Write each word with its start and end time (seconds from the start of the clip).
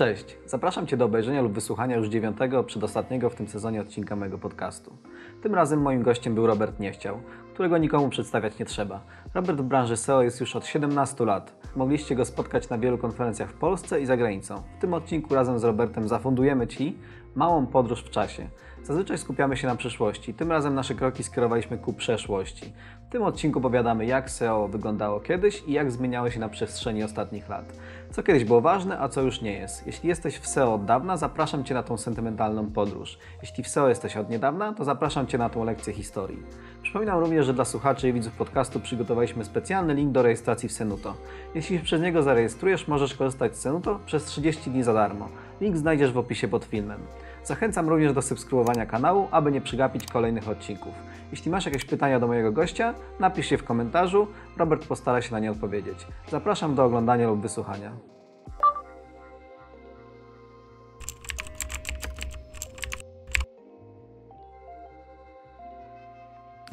Cześć, 0.00 0.38
zapraszam 0.46 0.86
Cię 0.86 0.96
do 0.96 1.04
obejrzenia 1.04 1.42
lub 1.42 1.52
wysłuchania 1.52 1.96
już 1.96 2.08
dziewiątego, 2.08 2.64
przedostatniego 2.64 3.30
w 3.30 3.34
tym 3.34 3.48
sezonie 3.48 3.80
odcinka 3.80 4.16
mojego 4.16 4.38
podcastu. 4.38 4.96
Tym 5.42 5.54
razem 5.54 5.82
moim 5.82 6.02
gościem 6.02 6.34
był 6.34 6.46
Robert 6.46 6.80
Niechciał, 6.80 7.20
którego 7.54 7.78
nikomu 7.78 8.08
przedstawiać 8.08 8.58
nie 8.58 8.66
trzeba. 8.66 9.00
Robert 9.34 9.60
w 9.60 9.62
branży 9.62 9.96
SEO 9.96 10.22
jest 10.22 10.40
już 10.40 10.56
od 10.56 10.66
17 10.66 11.24
lat. 11.24 11.72
Mogliście 11.76 12.14
go 12.14 12.24
spotkać 12.24 12.68
na 12.68 12.78
wielu 12.78 12.98
konferencjach 12.98 13.50
w 13.50 13.54
Polsce 13.54 14.00
i 14.00 14.06
za 14.06 14.16
granicą. 14.16 14.62
W 14.78 14.80
tym 14.80 14.94
odcinku 14.94 15.34
razem 15.34 15.58
z 15.58 15.64
Robertem 15.64 16.08
zafundujemy 16.08 16.66
Ci 16.66 16.98
małą 17.34 17.66
podróż 17.66 18.02
w 18.02 18.10
czasie. 18.10 18.48
Zazwyczaj 18.82 19.18
skupiamy 19.18 19.56
się 19.56 19.66
na 19.66 19.76
przyszłości, 19.76 20.34
tym 20.34 20.52
razem 20.52 20.74
nasze 20.74 20.94
kroki 20.94 21.22
skierowaliśmy 21.22 21.78
ku 21.78 21.92
przeszłości. 21.92 22.72
W 23.08 23.12
tym 23.12 23.22
odcinku 23.22 23.60
powiadamy, 23.60 24.06
jak 24.06 24.30
SEO 24.30 24.68
wyglądało 24.68 25.20
kiedyś 25.20 25.62
i 25.66 25.72
jak 25.72 25.92
zmieniało 25.92 26.30
się 26.30 26.40
na 26.40 26.48
przestrzeni 26.48 27.04
ostatnich 27.04 27.48
lat. 27.48 27.72
Co 28.10 28.22
kiedyś 28.22 28.44
było 28.44 28.60
ważne, 28.60 28.98
a 28.98 29.08
co 29.08 29.22
już 29.22 29.42
nie 29.42 29.52
jest. 29.52 29.86
Jeśli 29.86 30.08
jesteś 30.08 30.38
w 30.38 30.46
SEO 30.46 30.74
od 30.74 30.84
dawna, 30.84 31.16
zapraszam 31.16 31.64
Cię 31.64 31.74
na 31.74 31.82
tą 31.82 31.98
sentymentalną 31.98 32.70
podróż. 32.70 33.18
Jeśli 33.42 33.64
w 33.64 33.68
SEO 33.68 33.88
jesteś 33.88 34.16
od 34.16 34.30
niedawna, 34.30 34.72
to 34.72 34.84
zapraszam 34.84 35.26
Cię 35.26 35.38
na 35.38 35.48
tą 35.48 35.64
lekcję 35.64 35.92
historii. 35.92 36.42
Przypominam 36.90 37.18
również, 37.18 37.46
że 37.46 37.54
dla 37.54 37.64
słuchaczy 37.64 38.08
i 38.08 38.12
widzów 38.12 38.32
podcastu 38.32 38.80
przygotowaliśmy 38.80 39.44
specjalny 39.44 39.94
link 39.94 40.12
do 40.12 40.22
rejestracji 40.22 40.68
w 40.68 40.72
Senuto. 40.72 41.14
Jeśli 41.54 41.78
się 41.78 41.84
przez 41.84 42.02
niego 42.02 42.22
zarejestrujesz, 42.22 42.88
możesz 42.88 43.14
korzystać 43.14 43.56
z 43.56 43.60
Senuto 43.60 44.00
przez 44.06 44.24
30 44.24 44.70
dni 44.70 44.82
za 44.82 44.94
darmo. 44.94 45.28
Link 45.60 45.76
znajdziesz 45.76 46.12
w 46.12 46.18
opisie 46.18 46.48
pod 46.48 46.64
filmem. 46.64 47.00
Zachęcam 47.44 47.88
również 47.88 48.12
do 48.12 48.22
subskrybowania 48.22 48.86
kanału, 48.86 49.28
aby 49.30 49.52
nie 49.52 49.60
przegapić 49.60 50.06
kolejnych 50.06 50.48
odcinków. 50.48 50.92
Jeśli 51.30 51.50
masz 51.50 51.66
jakieś 51.66 51.84
pytania 51.84 52.20
do 52.20 52.26
mojego 52.26 52.52
gościa, 52.52 52.94
napisz 53.20 53.50
je 53.50 53.58
w 53.58 53.64
komentarzu, 53.64 54.26
Robert 54.56 54.86
postara 54.86 55.22
się 55.22 55.32
na 55.32 55.38
nie 55.38 55.50
odpowiedzieć. 55.50 56.06
Zapraszam 56.28 56.74
do 56.74 56.84
oglądania 56.84 57.28
lub 57.28 57.40
wysłuchania. 57.40 58.19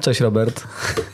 Cześć 0.01 0.19
Robert. 0.19 0.63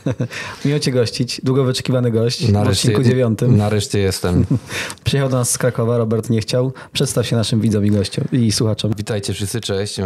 Miło 0.65 0.79
Cię 0.79 0.91
gościć. 0.91 1.41
Długo 1.43 1.63
wyczekiwany 1.63 2.11
gość 2.11 2.47
nareszcie, 2.49 2.87
w 2.87 2.91
odcinku 2.91 3.09
dziewiątym. 3.09 3.57
Nareszcie 3.57 3.99
jestem. 3.99 4.45
Przyjechał 5.03 5.29
do 5.29 5.37
nas 5.37 5.51
z 5.51 5.57
Krakowa, 5.57 5.97
Robert 5.97 6.29
nie 6.29 6.41
chciał. 6.41 6.73
Przedstaw 6.93 7.27
się 7.27 7.35
naszym 7.35 7.61
widzom 7.61 7.85
i 7.85 7.91
gościom 7.91 8.25
i 8.31 8.51
słuchaczom. 8.51 8.93
Witajcie 8.97 9.33
wszyscy, 9.33 9.61
cześć. 9.61 9.97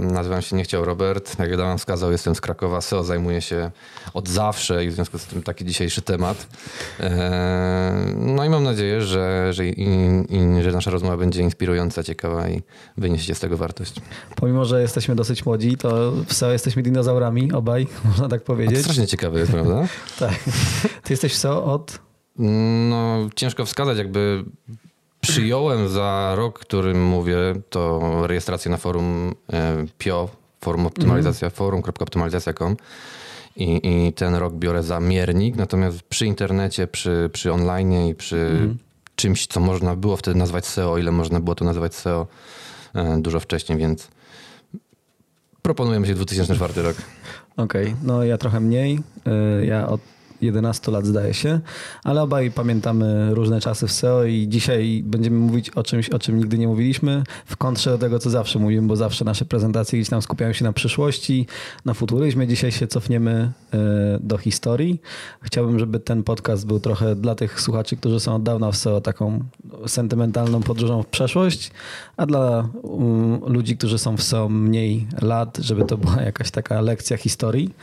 Nazywam 0.00 0.42
się 0.42 0.56
Nie 0.56 0.64
chciał 0.64 0.84
Robert. 0.84 1.38
Jak 1.38 1.52
Adam 1.52 1.78
wskazał, 1.78 2.12
jestem 2.12 2.34
z 2.34 2.40
Krakowa. 2.40 2.80
SEO 2.80 3.04
zajmuję 3.04 3.40
się 3.40 3.70
od 4.14 4.28
zawsze 4.28 4.84
i 4.84 4.88
w 4.88 4.92
związku 4.92 5.18
z 5.18 5.24
tym 5.24 5.42
taki 5.42 5.64
dzisiejszy 5.64 6.02
temat. 6.02 6.46
No 8.16 8.44
i 8.44 8.48
mam 8.48 8.64
nadzieję, 8.64 9.02
że, 9.02 9.52
że, 9.52 9.64
że 10.62 10.72
nasza 10.72 10.90
rozmowa 10.90 11.16
będzie 11.16 11.42
inspirująca, 11.42 12.02
ciekawa 12.02 12.48
i 12.48 12.62
wyniesiecie 12.96 13.34
z 13.34 13.40
tego 13.40 13.56
wartość. 13.56 13.94
Pomimo, 14.36 14.64
że 14.64 14.82
jesteśmy 14.82 15.14
dosyć 15.14 15.46
młodzi, 15.46 15.76
to 15.76 16.12
w 16.26 16.34
SEO 16.34 16.52
jesteśmy 16.52 16.82
dinozaurami 16.82 17.52
obaj, 17.52 17.86
można 18.22 18.36
tak 18.36 18.44
powiedzieć. 18.44 18.74
A 18.74 18.78
to 18.78 18.82
strasznie 18.82 19.06
ciekawe 19.06 19.40
jest, 19.40 19.52
prawda? 19.52 19.86
tak. 20.18 20.34
Ty 21.02 21.12
jesteś 21.12 21.36
SEO 21.36 21.64
od? 21.64 21.98
No, 22.88 23.28
ciężko 23.36 23.64
wskazać, 23.64 23.98
jakby 23.98 24.44
przyjąłem 25.20 25.88
za 25.88 26.32
rok, 26.36 26.58
którym 26.58 27.04
mówię, 27.04 27.36
to 27.70 28.00
rejestrację 28.26 28.70
na 28.70 28.76
forum 28.76 29.34
e, 29.52 29.84
PIO, 29.98 30.28
forum 30.60 30.86
optymalizacja, 30.86 31.46
mm. 31.46 31.56
forum.optymalizacja.com 31.56 32.76
i, 33.56 33.80
i 33.82 34.12
ten 34.12 34.34
rok 34.34 34.54
biorę 34.54 34.82
za 34.82 35.00
miernik, 35.00 35.56
natomiast 35.56 36.02
przy 36.02 36.26
internecie, 36.26 36.86
przy, 36.86 37.30
przy 37.32 37.52
online 37.52 37.92
i 37.92 38.14
przy 38.14 38.36
mm. 38.36 38.78
czymś, 39.16 39.46
co 39.46 39.60
można 39.60 39.96
było 39.96 40.16
wtedy 40.16 40.38
nazwać 40.38 40.66
SEO, 40.66 40.98
ile 40.98 41.12
można 41.12 41.40
było 41.40 41.54
to 41.54 41.64
nazywać 41.64 41.94
SEO 41.94 42.26
e, 42.94 43.18
dużo 43.20 43.40
wcześniej, 43.40 43.78
więc 43.78 44.08
proponujemy 45.62 46.06
się 46.06 46.14
2004 46.14 46.82
rok. 46.82 46.96
Okej, 47.56 47.86
okay. 47.86 47.96
no 48.02 48.24
ja 48.24 48.38
trochę 48.38 48.60
mniej. 48.60 48.98
Y, 49.60 49.66
ja 49.66 49.88
od 49.88 50.00
11 50.42 50.92
lat 50.92 51.06
zdaje 51.06 51.34
się, 51.34 51.60
ale 52.04 52.22
obaj 52.22 52.50
pamiętamy 52.50 53.34
różne 53.34 53.60
czasy 53.60 53.86
w 53.86 53.92
SEO 53.92 54.24
i 54.24 54.48
dzisiaj 54.48 55.02
będziemy 55.04 55.38
mówić 55.38 55.70
o 55.70 55.82
czymś, 55.82 56.08
o 56.08 56.18
czym 56.18 56.38
nigdy 56.38 56.58
nie 56.58 56.68
mówiliśmy, 56.68 57.22
w 57.46 57.56
kontrze 57.56 57.90
do 57.90 57.98
tego, 57.98 58.18
co 58.18 58.30
zawsze 58.30 58.58
mówimy, 58.58 58.88
bo 58.88 58.96
zawsze 58.96 59.24
nasze 59.24 59.44
prezentacje 59.44 59.98
gdzieś 59.98 60.10
tam 60.10 60.22
skupiają 60.22 60.52
się 60.52 60.64
na 60.64 60.72
przyszłości, 60.72 61.46
na 61.84 61.94
futuryzmie. 61.94 62.46
Dzisiaj 62.46 62.72
się 62.72 62.86
cofniemy 62.86 63.52
e, 63.72 63.78
do 64.20 64.38
historii. 64.38 65.00
Chciałbym, 65.42 65.78
żeby 65.78 66.00
ten 66.00 66.22
podcast 66.22 66.66
był 66.66 66.80
trochę 66.80 67.14
dla 67.16 67.34
tych 67.34 67.60
słuchaczy, 67.60 67.96
którzy 67.96 68.20
są 68.20 68.34
od 68.34 68.42
dawna 68.42 68.72
w 68.72 68.76
SEO 68.76 69.00
taką 69.00 69.44
sentymentalną 69.86 70.62
podróżą 70.62 71.02
w 71.02 71.06
przeszłość, 71.06 71.70
a 72.16 72.26
dla 72.26 72.68
ludzi, 73.46 73.76
którzy 73.76 73.98
są 73.98 74.16
w 74.16 74.22
SEO 74.22 74.48
mniej 74.48 75.06
lat, 75.22 75.58
żeby 75.60 75.84
to 75.84 75.96
była 75.96 76.22
jakaś 76.22 76.50
taka 76.50 76.80
lekcja 76.80 77.16
historii. 77.16 77.74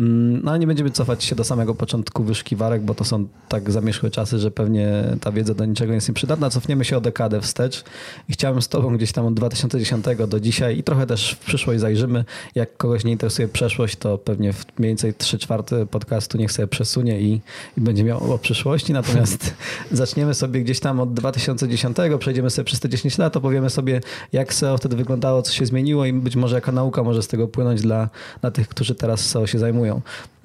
Mm, 0.00 0.40
no 0.44 0.50
ale 0.50 0.60
nie 0.60 0.66
będziemy 0.66 0.90
cofać 0.90 1.24
się 1.24 1.36
do 1.36 1.44
samego 1.44 1.74
początku 1.74 2.24
wyszukiwarek, 2.24 2.82
bo 2.82 2.94
to 2.94 3.04
są 3.04 3.28
tak 3.48 3.70
zamierzchłe 3.70 4.10
czasy, 4.10 4.38
że 4.38 4.50
pewnie 4.50 5.04
ta 5.20 5.32
wiedza 5.32 5.54
do 5.54 5.64
niczego 5.64 5.92
jest 5.92 6.08
nieprzydatna. 6.08 6.50
Cofniemy 6.50 6.84
się 6.84 6.96
o 6.96 7.00
dekadę 7.00 7.40
wstecz 7.40 7.84
i 8.28 8.32
chciałem 8.32 8.62
z 8.62 8.68
tobą 8.68 8.96
gdzieś 8.96 9.12
tam 9.12 9.26
od 9.26 9.34
2010 9.34 10.04
do 10.28 10.40
dzisiaj 10.40 10.78
i 10.78 10.82
trochę 10.82 11.06
też 11.06 11.32
w 11.32 11.38
przyszłość 11.38 11.80
zajrzymy. 11.80 12.24
Jak 12.54 12.76
kogoś 12.76 13.04
nie 13.04 13.12
interesuje 13.12 13.48
przeszłość, 13.48 13.96
to 13.96 14.18
pewnie 14.18 14.52
w 14.52 14.66
mniej 14.78 14.90
więcej 14.90 15.14
3 15.14 15.38
czwarte 15.38 15.86
podcastu 15.86 16.38
niech 16.38 16.52
sobie 16.52 16.68
przesunie 16.68 17.20
i, 17.20 17.40
i 17.78 17.80
będzie 17.80 18.04
miał 18.04 18.32
o 18.32 18.38
przyszłości. 18.38 18.92
Natomiast 18.92 19.54
zaczniemy 19.92 20.34
sobie 20.34 20.60
gdzieś 20.60 20.80
tam 20.80 21.00
od 21.00 21.14
2010, 21.14 21.96
przejdziemy 22.18 22.50
sobie 22.50 22.64
przez 22.64 22.80
te 22.80 22.88
10 22.88 23.18
lat, 23.18 23.36
opowiemy 23.36 23.70
sobie 23.70 24.00
jak 24.32 24.54
SEO 24.54 24.78
wtedy 24.78 24.96
wyglądało, 24.96 25.42
co 25.42 25.52
się 25.52 25.66
zmieniło 25.66 26.06
i 26.06 26.12
być 26.12 26.36
może 26.36 26.54
jaka 26.54 26.72
nauka 26.72 27.02
może 27.02 27.22
z 27.22 27.28
tego 27.28 27.48
płynąć 27.48 27.82
dla, 27.82 28.08
dla 28.40 28.50
tych, 28.50 28.68
którzy 28.68 28.94
teraz 28.94 29.20
SEO 29.20 29.46
się 29.46 29.58
zajmują. 29.58 29.89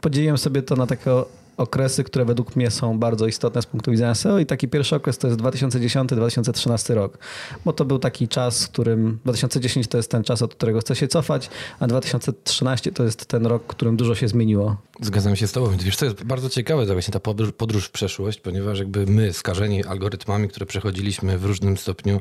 Podzieliłem 0.01 0.37
sobie 0.37 0.61
to 0.61 0.75
na 0.75 0.87
takie 0.87 1.11
okresy, 1.57 2.03
które 2.03 2.25
według 2.25 2.55
mnie 2.55 2.71
są 2.71 2.99
bardzo 2.99 3.27
istotne 3.27 3.61
z 3.61 3.65
punktu 3.65 3.91
widzenia 3.91 4.15
SEO 4.15 4.39
i 4.39 4.45
taki 4.45 4.67
pierwszy 4.67 4.95
okres 4.95 5.17
to 5.17 5.27
jest 5.27 5.39
2010-2013 5.39 6.93
rok, 6.93 7.17
bo 7.65 7.73
to 7.73 7.85
był 7.85 7.99
taki 7.99 8.27
czas, 8.27 8.65
w 8.65 8.69
którym 8.69 9.19
2010 9.25 9.87
to 9.87 9.97
jest 9.97 10.11
ten 10.11 10.23
czas, 10.23 10.41
od 10.41 10.55
którego 10.55 10.79
chcę 10.79 10.95
się 10.95 11.07
cofać, 11.07 11.49
a 11.79 11.87
2013 11.87 12.91
to 12.91 13.03
jest 13.03 13.25
ten 13.25 13.45
rok, 13.45 13.63
w 13.63 13.67
którym 13.67 13.97
dużo 13.97 14.15
się 14.15 14.27
zmieniło. 14.27 14.75
Zgadzam 15.01 15.35
się 15.35 15.47
z 15.47 15.51
tobą. 15.51 15.77
Wiesz, 15.77 15.97
to 15.97 16.05
jest 16.05 16.23
bardzo 16.23 16.49
ciekawe, 16.49 16.85
to 16.85 16.93
właśnie 16.93 17.11
ta 17.11 17.19
podróż 17.57 17.85
w 17.85 17.91
przeszłość, 17.91 18.39
ponieważ 18.39 18.79
jakby 18.79 19.05
my 19.05 19.33
skażeni 19.33 19.83
algorytmami, 19.83 20.49
które 20.49 20.65
przechodziliśmy 20.65 21.37
w 21.37 21.45
różnym 21.45 21.77
stopniu 21.77 22.19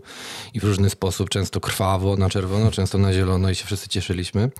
i 0.54 0.60
w 0.60 0.64
różny 0.64 0.90
sposób, 0.90 1.30
często 1.30 1.60
krwawo, 1.60 2.16
na 2.16 2.30
czerwono, 2.30 2.70
często 2.70 2.98
na 2.98 3.12
zielono 3.12 3.50
i 3.50 3.54
się 3.54 3.64
wszyscy 3.64 3.88
cieszyliśmy 3.88 4.50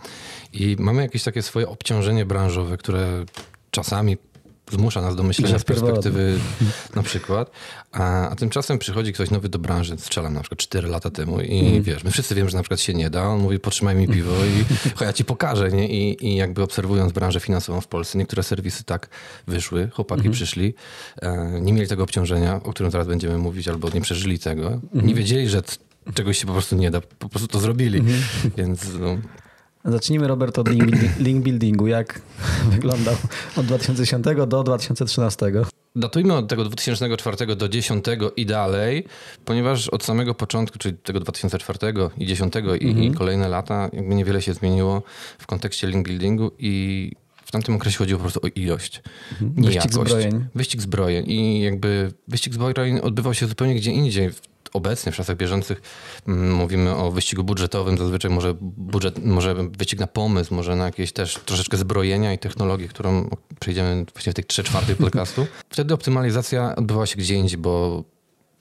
i 0.53 0.77
mamy 0.79 1.03
jakieś 1.03 1.23
takie 1.23 1.43
swoje 1.43 1.69
obciążenie 1.69 2.27
branżowe, 2.27 2.77
które 2.77 3.25
czasami 3.71 4.17
zmusza 4.73 5.01
nas 5.01 5.17
do 5.17 5.23
myślenia 5.23 5.59
z 5.59 5.65
perspektywy 5.65 6.39
na 6.95 7.03
przykład, 7.03 7.51
a, 7.93 8.29
a, 8.29 8.37
tymczasem 8.37 8.79
przychodzi 8.79 9.13
ktoś 9.13 9.31
nowy 9.31 9.49
do 9.49 9.59
branży, 9.59 9.97
strzelam 9.99 10.35
na 10.35 10.41
przykład 10.41 10.59
4 10.59 10.89
lata 10.89 11.11
temu 11.11 11.41
i 11.41 11.67
mm. 11.67 11.83
wiesz, 11.83 12.05
my 12.05 12.11
wszyscy 12.11 12.35
wiemy, 12.35 12.51
że 12.51 12.57
na 12.57 12.63
przykład 12.63 12.81
się 12.81 12.95
nie 12.95 13.11
da, 13.11 13.29
on 13.29 13.41
mówi 13.41 13.59
potrzymaj 13.59 13.97
mi 13.97 14.09
piwo 14.09 14.33
i 14.45 14.65
ja 15.05 15.13
ci 15.13 15.25
pokażę, 15.25 15.71
nie? 15.71 15.89
I, 15.89 16.27
I 16.27 16.37
jakby 16.37 16.63
obserwując 16.63 17.13
branżę 17.13 17.41
finansową 17.41 17.81
w 17.81 17.87
Polsce, 17.87 18.19
niektóre 18.19 18.43
serwisy 18.43 18.85
tak 18.85 19.09
wyszły, 19.47 19.91
chłopaki 19.93 20.21
mm. 20.21 20.33
przyszli, 20.33 20.75
e, 21.23 21.61
nie 21.61 21.73
mieli 21.73 21.89
tego 21.89 22.05
obciążenia, 22.05 22.61
o 22.65 22.73
którym 22.73 22.93
zaraz 22.93 23.07
będziemy 23.07 23.39
mówić, 23.39 23.69
albo 23.69 23.91
nie 23.91 24.01
przeżyli 24.01 24.39
tego, 24.39 24.67
mm. 24.67 25.07
nie 25.07 25.15
wiedzieli, 25.15 25.49
że 25.49 25.63
czegoś 26.15 26.39
się 26.39 26.47
po 26.47 26.53
prostu 26.53 26.77
nie 26.77 26.91
da, 26.91 27.01
po 27.01 27.29
prostu 27.29 27.49
to 27.49 27.61
zrobili, 27.61 27.99
mhm. 27.99 28.23
więc 28.57 28.89
no, 29.01 29.17
Zacznijmy, 29.85 30.29
Robert, 30.29 30.59
od 30.59 30.69
link, 30.69 30.87
link 31.19 31.45
buildingu. 31.45 31.87
Jak 31.87 32.21
wyglądał 32.73 33.15
od 33.57 33.67
2010 33.67 34.25
do 34.47 34.63
2013? 34.63 35.53
Datujmy 35.97 36.35
od 36.35 36.49
tego 36.49 36.65
2004 36.65 37.37
do 37.47 37.57
2010 37.57 38.05
i 38.37 38.47
dalej, 38.47 39.05
ponieważ 39.45 39.89
od 39.89 40.05
samego 40.05 40.35
początku, 40.35 40.79
czyli 40.79 40.97
tego 40.97 41.21
2004 41.21 41.79
i 41.91 41.93
2010 41.93 42.57
mm 42.57 42.69
-hmm. 42.69 42.83
i, 42.83 42.89
mhm. 42.89 43.15
kolejne 43.15 43.49
lata, 43.49 43.91
jakby 43.93 44.15
niewiele 44.15 44.43
się 44.43 44.55
zmieniło 44.55 45.03
w 45.39 45.47
kontekście 45.47 45.87
link 45.87 46.09
buildingu 46.09 46.51
i 46.59 47.13
w 47.45 47.53
tamtym 47.53 47.77
okresie 47.77 47.99
chodziło 47.99 48.19
po 48.19 48.23
prostu 48.23 48.41
o 48.43 48.49
ilość, 48.55 49.03
mhm. 49.33 49.55
Wyścig 49.55 49.75
jakość. 49.75 50.11
zbrojeń. 50.11 50.47
Wyścig 50.55 50.83
zbrojeń 50.83 51.31
i 51.31 51.61
jakby 51.61 52.13
wyścig 52.29 52.55
zbrojeń 52.55 52.99
odbywał 52.99 53.35
się 53.35 53.47
zupełnie 53.47 53.75
gdzie 53.75 53.91
indziej 53.91 54.31
obecnie 54.75 55.13
w 55.13 55.17
czasach 55.17 55.37
bieżących 55.37 55.83
mm, 56.29 56.55
mówimy 56.55 56.97
o 56.97 57.11
wyścigu 57.11 57.45
budżetowym, 57.45 57.99
zazwyczaj 57.99 58.31
może 58.31 58.55
budżet, 58.61 59.25
może 59.25 59.55
wyścig 59.55 60.01
na 60.01 60.07
pomysł, 60.07 60.55
może 60.55 60.77
na 60.77 60.85
jakieś 60.85 61.13
też 61.13 61.39
troszeczkę 61.45 61.77
zbrojenia 61.77 62.33
i 62.33 62.39
technologii, 62.39 62.89
którą 62.89 63.29
przejdziemy 63.61 64.05
właśnie 64.13 64.33
w 64.33 64.35
tej 64.35 64.45
3 64.45 64.65
czwartej 64.65 64.97
podcastu. 64.97 65.47
Wtedy 65.71 65.95
optymalizacja 65.95 66.77
odbywała 66.77 67.07
się 67.07 67.17
gdzie 67.17 67.35
indziej, 67.35 67.59
bo 67.59 68.05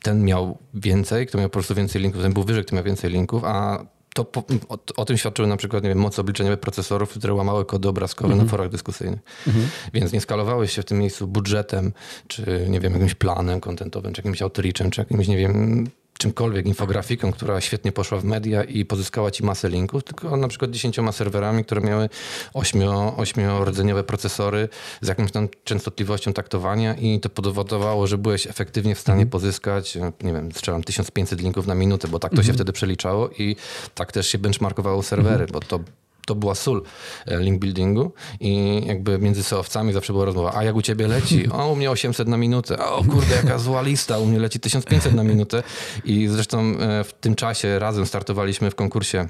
ten 0.01 0.24
miał 0.25 0.57
więcej, 0.74 1.27
kto 1.27 1.38
miał 1.38 1.50
po 1.50 1.54
prostu 1.54 1.75
więcej 1.75 2.01
linków, 2.01 2.21
ten 2.21 2.33
był 2.33 2.44
wyżej, 2.44 2.65
kto 2.65 2.75
miał 2.75 2.86
więcej 2.86 3.12
linków, 3.12 3.44
a 3.44 3.86
to 4.13 4.25
po, 4.25 4.44
o, 4.69 4.77
o, 4.95 5.06
tym 5.06 5.18
świadczyły 5.18 5.48
na 5.48 5.57
przykład 5.57 5.83
nie 5.83 5.89
wiem, 5.89 5.98
moce 5.98 6.21
obliczeniowe 6.21 6.57
procesorów, 6.57 7.10
które 7.10 7.33
łamały 7.33 7.65
kody 7.65 7.89
obrazkowe 7.89 8.27
mm 8.27 8.36
-hmm. 8.36 8.38
na 8.38 8.44
mhm. 8.44 8.50
forach 8.50 8.71
dyskusyjnych. 8.71 9.19
Mm 9.48 9.60
-hmm. 9.60 9.65
Więc 9.94 10.13
nie 10.13 10.21
skalowały 10.21 10.68
się 10.68 10.81
w 10.81 10.86
tym 10.86 11.00
miejscu 11.00 11.27
budżetem, 11.27 11.94
czy 12.27 12.65
nie 12.69 12.80
wiem, 12.80 12.94
jakimś 12.94 13.15
planem 13.15 13.60
kontentowym, 13.60 14.13
czy 14.13 14.19
jakimś 14.19 14.42
outreachem, 14.42 14.92
czy 14.92 15.01
jakimś, 15.01 15.27
nie 15.27 15.38
wiem, 15.38 15.88
czymkolwiek, 16.18 16.65
infografiką, 16.65 17.31
która 17.31 17.62
świetnie 17.62 17.92
poszła 17.92 18.19
w 18.19 18.24
media 18.25 18.63
i 18.63 18.86
pozyskała 18.86 19.31
ci 19.31 19.44
masę 19.45 19.69
linków, 19.69 20.04
tylko 20.04 20.38
na 20.38 20.48
przykład 20.48 20.71
dziesięcioma 20.71 21.12
serwerami, 21.12 21.65
które 21.65 21.81
miały 21.81 22.10
ośmio, 22.54 23.18
ośmiordzeniowe 23.18 24.04
procesory 24.04 24.69
z 25.01 25.07
jakąś 25.07 25.31
tam 25.31 25.48
częstotliwością 25.63 26.33
taktowania 26.33 26.94
i 26.95 27.19
to 27.19 27.30
powodowało, 27.30 28.07
że 28.07 28.18
byłeś 28.18 28.48
efektywnie 28.48 28.95
w 28.95 29.00
stanie 29.00 29.13
Mhm. 29.21 29.30
pozyskać, 29.30 29.95
nie 30.24 30.33
wiem, 30.33 30.51
strzelam 30.51 30.83
1500 30.83 31.42
linków 31.42 31.68
na 31.68 31.75
minutę, 31.75 32.07
bo 32.07 32.19
tak 32.19 32.31
to 32.31 32.38
Mhm. 32.38 32.48
się 32.48 32.54
wtedy 32.54 32.74
przeliczało 32.74 33.30
i 33.30 33.56
tak 33.95 34.12
też 34.12 34.27
się 34.27 34.38
benchmarkowało 34.38 35.04
serwery, 35.04 35.45
bo 35.51 35.60
to 35.60 35.80
to 36.25 36.36
była 36.36 36.56
sól 36.56 36.84
e, 37.25 37.40
link 37.40 37.60
buildingu 37.60 38.12
i 38.40 38.81
jakby 38.86 39.20
między 39.20 39.44
seowcami 39.44 39.94
zawsze 39.94 40.14
była 40.14 40.25
rozmowa, 40.25 40.54
a 40.56 40.64
jak 40.64 40.75
u 40.75 40.81
ciebie 40.81 41.08
leci? 41.08 41.50
O, 41.52 41.72
u 41.72 41.75
mnie 41.75 41.92
800 41.92 42.28
na 42.28 42.38
minutę. 42.38 42.78
O 42.86 43.04
kurde, 43.04 43.36
jaka 43.36 43.60
zła 43.60 43.81
lista, 43.81 44.20
u 44.20 44.25
mnie 44.25 44.40
leci 44.40 44.60
1500 44.60 45.14
na 45.14 45.24
minutę. 45.24 45.64
I 46.06 46.28
zresztą 46.28 46.60
e, 46.60 47.04
w 47.04 47.14
tym 47.14 47.36
czasie 47.36 47.80
razem 47.80 48.06
startowaliśmy 48.06 48.72
w 48.72 48.75
konkursie 48.75 49.28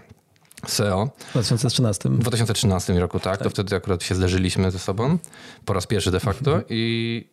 SEO 0.67 1.09
W 1.29 1.31
2013. 1.31 2.09
w 2.09 2.19
2013 2.19 2.93
roku, 2.93 3.19
tak? 3.19 3.43
To 3.43 3.49
wtedy 3.49 3.75
akurat 3.75 4.03
się 4.03 4.15
zderzyliśmy 4.15 4.71
ze 4.71 4.79
sobą 4.79 5.17
po 5.65 5.73
raz 5.73 5.87
pierwszy 5.87 6.11
de 6.11 6.19
facto 6.19 6.61
i, 6.69 7.25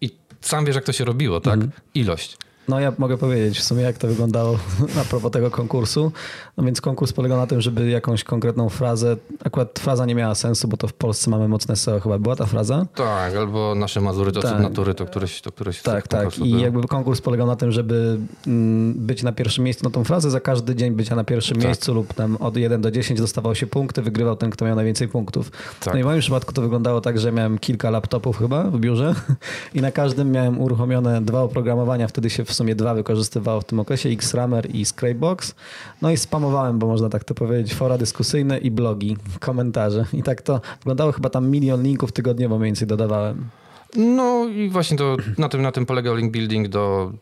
i 0.00 0.10
sam 0.40 0.64
wiesz, 0.64 0.74
jak 0.76 0.84
to 0.84 0.92
się 0.92 1.04
robiło, 1.04 1.40
tak? 1.40 1.60
Ilość. 1.94 2.36
No 2.68 2.80
ja 2.80 2.92
mogę 2.98 3.18
powiedzieć 3.18 3.58
w 3.58 3.62
sumie, 3.62 3.82
jak 3.82 3.98
to 3.98 4.08
wyglądało 4.08 4.58
a 5.00 5.04
propos 5.04 5.32
tego 5.32 5.50
konkursu. 5.50 6.12
No 6.56 6.64
więc 6.64 6.80
konkurs 6.80 7.12
polegał 7.12 7.38
na 7.38 7.46
tym, 7.46 7.60
żeby 7.60 7.90
jakąś 7.90 8.24
konkretną 8.24 8.68
frazę, 8.68 9.16
akurat 9.44 9.78
fraza 9.78 10.06
nie 10.06 10.14
miała 10.14 10.34
sensu, 10.34 10.68
bo 10.68 10.76
to 10.76 10.88
w 10.88 10.92
Polsce 10.92 11.30
mamy 11.30 11.48
mocne 11.48 11.76
SEO, 11.76 12.00
chyba 12.00 12.18
była 12.18 12.36
ta 12.36 12.46
fraza. 12.46 12.86
Tak, 12.94 13.34
albo 13.36 13.74
nasze 13.74 14.00
Mazury 14.00 14.32
to 14.32 14.42
Tak. 14.42 14.62
natury, 14.62 14.94
to 14.94 15.06
któreś, 15.06 15.40
to 15.40 15.52
któreś 15.52 15.82
Tak, 15.82 16.08
tak. 16.08 16.38
I 16.38 16.60
jakby 16.60 16.88
konkurs 16.88 17.20
polegał 17.20 17.46
na 17.46 17.56
tym, 17.56 17.72
żeby 17.72 18.18
mm, 18.46 18.94
być 18.94 19.22
na 19.22 19.32
pierwszym 19.32 19.64
miejscu 19.64 19.84
na 19.84 19.90
tą 19.90 20.04
frazę, 20.04 20.30
za 20.30 20.40
każdy 20.40 20.74
dzień 20.74 20.94
bycia 20.94 21.16
na 21.16 21.24
pierwszym 21.24 21.56
Tak. 21.56 21.64
miejscu 21.64 21.94
lub 21.94 22.14
tam 22.14 22.36
od 22.36 22.56
1 22.56 22.80
do 22.80 22.90
10 22.90 23.20
dostawał 23.20 23.54
się 23.54 23.66
punkty, 23.66 24.02
wygrywał 24.02 24.36
ten, 24.36 24.50
kto 24.50 24.64
miał 24.64 24.76
najwięcej 24.76 25.08
punktów. 25.08 25.50
Tak. 25.80 25.94
No 25.94 26.00
i 26.00 26.02
w 26.02 26.06
moim 26.06 26.20
przypadku 26.20 26.52
to 26.52 26.62
wyglądało 26.62 27.00
tak, 27.00 27.18
że 27.18 27.32
miałem 27.32 27.58
kilka 27.58 27.90
laptopów 27.90 28.38
chyba 28.38 28.64
w 28.64 28.78
biurze 28.80 29.14
i 29.74 29.80
na 29.80 29.90
każdym 29.90 30.32
miałem 30.32 30.60
uruchomione 30.60 31.22
dwa 31.22 31.42
oprogramowania, 31.42 32.08
wtedy 32.08 32.30
się 32.30 32.44
w 32.44 32.53
sumie 32.54 32.74
dwa 32.74 32.94
wykorzystywało 32.94 33.60
w 33.60 33.64
tym 33.64 33.80
okresie, 33.80 34.08
Xrammer 34.08 34.74
i 34.74 34.84
Scrapebox. 34.84 35.54
No 36.02 36.10
i 36.10 36.16
spamowałem, 36.16 36.78
bo 36.78 36.86
można 36.86 37.08
tak 37.08 37.24
to 37.24 37.34
powiedzieć, 37.34 37.74
fora 37.74 37.98
dyskusyjne 37.98 38.58
i 38.58 38.70
blogi, 38.70 39.16
komentarze. 39.40 40.04
I 40.12 40.22
tak 40.22 40.42
to 40.42 40.60
wyglądało 40.78 41.12
chyba 41.12 41.30
tam 41.30 41.50
milion 41.50 41.82
linków 41.82 42.12
tygodniowo 42.12 42.58
mniej 42.58 42.68
więcej 42.68 42.88
dodawałem. 42.88 43.44
No 43.96 44.48
i 44.48 44.68
właśnie 44.68 44.96
to 44.96 45.16
na 45.38 45.48
tym, 45.48 45.62
na 45.62 45.72
tym 45.72 45.86
polegał 45.86 46.16
link 46.16 46.32
building 46.32 46.68
do 46.68 47.12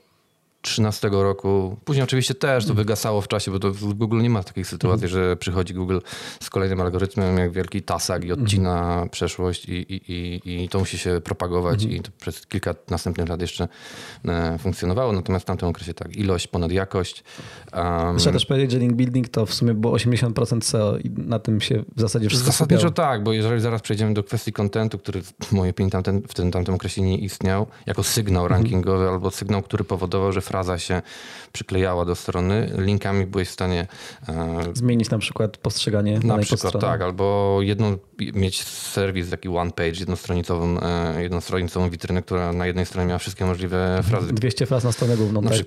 13 0.63 1.09
roku. 1.13 1.77
Później 1.85 2.05
oczywiście 2.05 2.35
też 2.35 2.67
to 2.67 2.75
wygasało 2.75 3.21
w 3.21 3.29
czasie, 3.29 3.51
bo 3.51 3.59
to 3.59 3.73
w 3.73 3.95
Google 3.95 4.21
nie 4.21 4.31
ma 4.31 4.43
takiej 4.43 4.65
sytuacji, 4.65 5.09
że 5.09 5.37
przychodzi 5.37 5.75
Google 5.75 5.99
z 6.41 6.51
kolejnym 6.51 6.81
algorytmem 6.81 7.39
jak 7.39 7.53
wielki 7.53 7.83
tasak 7.83 8.25
i 8.25 8.33
odcina 8.33 9.07
przeszłość 9.11 9.69
i, 9.69 9.73
i, 9.73 10.13
i, 10.13 10.65
i 10.65 10.69
to 10.69 10.79
musi 10.79 10.99
się 10.99 11.21
propagować 11.25 11.85
i 11.85 12.01
to 12.01 12.11
przez 12.21 12.47
kilka 12.47 12.75
następnych 12.91 13.29
lat 13.29 13.41
jeszcze 13.41 13.69
e, 14.25 14.59
funkcjonowało. 14.59 15.13
Natomiast 15.13 15.45
w 15.45 15.47
tamtym 15.47 15.69
okresie 15.69 15.95
tak, 15.95 16.17
ilość 16.17 16.47
ponad 16.47 16.73
jakość. 16.73 17.25
Um, 17.73 18.19
Trzeba 18.19 18.33
też 18.33 18.47
powiedzieć, 18.47 18.71
że 18.71 18.79
link 18.79 18.93
building 18.93 19.29
to 19.29 19.47
w 19.47 19.55
sumie 19.55 19.75
było 19.75 19.97
80% 19.97 20.61
SEO 20.61 20.99
i 20.99 21.11
na 21.11 21.39
tym 21.39 21.61
się 21.61 21.85
w 21.97 22.01
zasadzie 22.01 22.29
wszystko 22.29 22.47
Zasadniczo 22.53 22.89
skupiało. 22.89 23.11
tak, 23.11 23.25
bo 23.25 23.33
jeżeli 23.33 23.61
zaraz 23.61 23.83
przejdziemy 23.83 24.15
do 24.15 24.25
kwestii 24.25 24.53
kontentu, 24.53 24.99
który 24.99 25.23
w 25.23 25.53
mojej 25.53 25.71
opinii 25.71 25.93
tamten, 25.93 26.23
w 26.29 26.35
tym 26.35 26.51
tamtym 26.51 26.75
okresie 26.75 27.03
nie 27.03 27.19
istniał, 27.19 27.67
jako 27.87 28.03
sygnał 28.03 28.49
rankingowy 28.49 29.09
albo 29.09 29.31
sygnał, 29.31 29.63
który 29.63 29.85
powodował, 29.85 30.33
że 30.33 30.41
fraza 30.53 30.79
się 30.79 31.03
przyklejała 31.53 32.05
do 32.05 32.15
strony, 32.15 32.73
linkami 32.79 33.27
byłeś 33.27 33.49
w 33.49 33.53
stanie 33.53 33.87
e, 34.29 34.63
Zmienić 34.75 35.11
na 35.11 35.19
przykład 35.19 35.57
postrzeganie 35.57 36.21
na 36.25 36.39
przykład 36.39 36.81
tak, 36.81 37.03
albo 37.03 37.59
jedną, 37.61 37.99
mieć 38.35 38.65
serwis 38.65 39.31
taki 39.31 39.49
one 39.49 39.71
page, 39.71 40.01
jednostronicową, 40.01 40.81
e, 40.81 41.23
jednostronicową 41.23 41.91
witrynę, 41.91 42.23
która 42.23 42.53
na 42.53 42.67
jednej 42.67 42.87
stronie 42.87 43.07
miała 43.09 43.19
wszystkie 43.19 43.45
możliwe 43.45 44.01
frazy. 44.03 44.33
200 44.33 44.67
fraz 44.67 44.85
na 44.85 44.93
stronę 44.93 45.17
główną, 45.17 45.43
Na 45.43 45.51
tak 45.51 45.59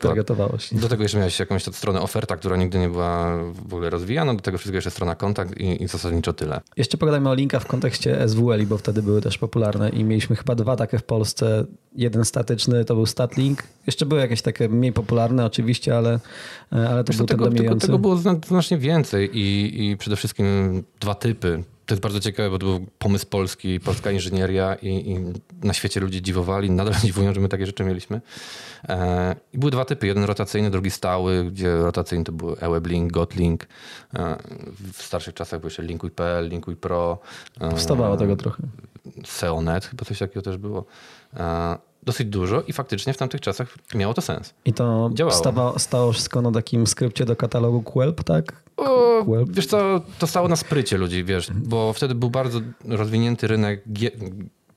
się. 0.60 0.76
Do 0.76 0.90
tego 0.90 1.04
jeszcze 1.04 1.18
miałeś 1.18 1.40
jakąś 1.40 1.64
stronę 1.64 2.02
oferta, 2.02 2.38
która 2.38 2.58
nigdy 2.58 2.80
nie 2.80 2.90
była 2.90 3.38
w 3.54 3.74
ogóle 3.74 3.90
rozwijana, 3.90 4.34
do 4.34 4.42
tego 4.42 4.58
wszystkiego 4.58 4.78
jeszcze 4.78 4.92
strona 4.92 5.16
kontakt 5.16 5.58
i, 5.58 5.84
i 5.84 5.88
zasadniczo 5.88 6.34
tyle. 6.34 6.62
Jeszcze 6.78 6.98
pogadajmy 6.98 7.30
o 7.30 7.34
linkach 7.34 7.64
w 7.64 7.68
kontekście 7.68 8.30
SWL, 8.30 8.66
bo 8.66 8.78
wtedy 8.78 9.02
były 9.02 9.22
też 9.22 9.38
popularne 9.38 9.90
i 9.90 10.04
mieliśmy 10.04 10.36
chyba 10.36 10.56
dwa 10.56 10.76
takie 10.76 10.98
w 10.98 11.04
Polsce. 11.04 11.66
Jeden 11.96 12.26
statyczny 12.26 12.86
to 12.86 12.96
był 12.96 13.06
Statlink. 13.06 13.64
Jeszcze 13.88 14.06
były 14.06 14.22
jakieś 14.22 14.42
takie 14.42 14.70
mniej 14.70 14.94
popularne 14.94 15.46
oczywiście, 15.46 15.75
ale, 15.98 16.20
ale 16.72 17.04
to 17.04 17.12
Wiesz, 17.14 17.18
był 17.18 17.26
co, 17.28 17.36
ten 17.36 17.38
tego, 17.40 17.52
tego, 17.58 17.76
tego 17.76 18.00
było 18.00 18.18
zna- 18.18 18.40
znacznie 18.48 18.78
więcej 18.78 19.38
i, 19.38 19.76
i 19.92 19.98
przede 19.98 20.16
wszystkim 20.16 20.84
dwa 21.00 21.16
typy. 21.16 21.64
To 21.86 21.94
jest 21.94 22.02
bardzo 22.04 22.20
ciekawe, 22.20 22.50
bo 22.50 22.60
to 22.60 22.66
był 22.66 22.86
pomysł 23.00 23.28
polski, 23.28 23.80
polska 23.80 24.12
inżynieria 24.12 24.76
i, 24.76 24.88
i 24.88 25.18
na 25.68 25.74
świecie 25.74 26.00
ludzie 26.00 26.22
dziwowali, 26.22 26.72
nadal 26.72 26.94
dziwują, 27.04 27.34
że 27.34 27.42
my 27.42 27.50
takie 27.50 27.66
rzeczy 27.66 27.84
mieliśmy. 27.84 28.22
E, 28.90 29.36
I 29.54 29.58
były 29.58 29.72
dwa 29.72 29.86
typy, 29.86 30.08
jeden 30.08 30.24
rotacyjny, 30.24 30.72
drugi 30.72 30.92
stały, 30.92 31.46
gdzie 31.52 31.78
rotacyjny 31.78 32.26
to 32.26 32.32
był 32.32 32.56
eWeblink, 32.60 33.12
Gotlink. 33.12 33.64
E, 34.16 34.36
w 34.94 35.02
starszych 35.02 35.34
czasach 35.34 35.60
był 35.60 35.68
jeszcze 35.68 35.84
Linkuj.pl, 35.84 36.50
Linkuj 36.50 36.76
Pro. 36.76 37.18
e, 37.62 37.70
Powstawało 37.70 38.18
tego 38.18 38.36
trochę. 38.36 38.64
SEOnet, 39.26 39.86
chyba 39.86 40.06
coś 40.06 40.20
takiego 40.20 40.42
też 40.42 40.58
było. 40.58 40.86
E, 41.34 41.78
dosyć 42.06 42.28
dużo 42.28 42.62
i 42.62 42.74
faktycznie 42.74 43.14
w 43.14 43.18
tamtych 43.18 43.42
czasach 43.42 43.76
miało 43.96 44.14
to 44.14 44.22
sens. 44.22 44.54
I 44.66 44.74
to 44.74 45.10
Działało. 45.14 45.38
stawa, 45.38 45.80
stało 45.80 46.12
wszystko 46.12 46.42
na 46.42 46.52
takim 46.52 46.88
skrypcie 46.88 47.26
do 47.26 47.36
katalogu 47.36 47.82
Quelp, 47.84 48.24
tak? 48.24 48.64
O, 48.78 49.24
Web. 49.28 49.50
wiesz 49.52 49.68
co, 49.68 50.02
to 50.20 50.28
stało 50.28 50.48
na 50.48 50.56
sprycie 50.56 50.98
ludzi, 50.98 51.24
wiesz, 51.24 51.52
bo 51.54 51.94
wtedy 51.94 52.16
był 52.16 52.30
bardzo 52.30 52.60
rozwinięty 52.86 53.48
rynek 53.48 53.84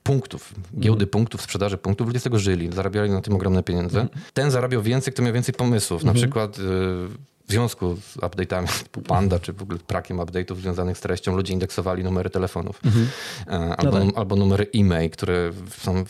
punktów, 0.03 0.55
giełdy 0.79 1.07
punktów, 1.07 1.43
sprzedaży 1.43 1.79
punktów. 1.79 2.07
Ludzie 2.07 2.21
z 2.21 2.23
tego 2.23 2.39
żyli, 2.39 2.73
zarabiali 2.73 3.11
na 3.11 3.21
tym 3.21 3.35
ogromne 3.35 3.63
pieniądze. 3.63 4.09
Ten 4.35 4.51
zarabiał 4.51 4.83
więcej, 4.83 5.13
kto 5.13 5.23
miał 5.23 5.33
więcej 5.33 5.55
pomysłów. 5.55 6.05
Na 6.05 6.15
przykład 6.15 6.59
y, 6.59 6.63
w 7.49 7.51
związku 7.53 7.97
z 7.97 8.17
update'ami 8.17 8.67
typu 8.85 9.01
Panda, 9.01 9.39
czy 9.39 9.53
w 9.53 9.63
ogóle 9.63 9.79
brakiem 9.89 10.17
update'ów 10.19 10.57
związanych 10.57 10.99
z 10.99 11.01
treścią, 11.01 11.37
ludzie 11.37 11.53
indeksowali 11.53 12.05
numery 12.05 12.31
telefonów. 12.31 12.81
E, 13.47 13.51
Albo, 13.77 13.99
albo 14.17 14.37
numery 14.37 14.67
e-mail, 14.75 15.11
które 15.11 15.51
są 15.79 16.05
w, 16.05 16.09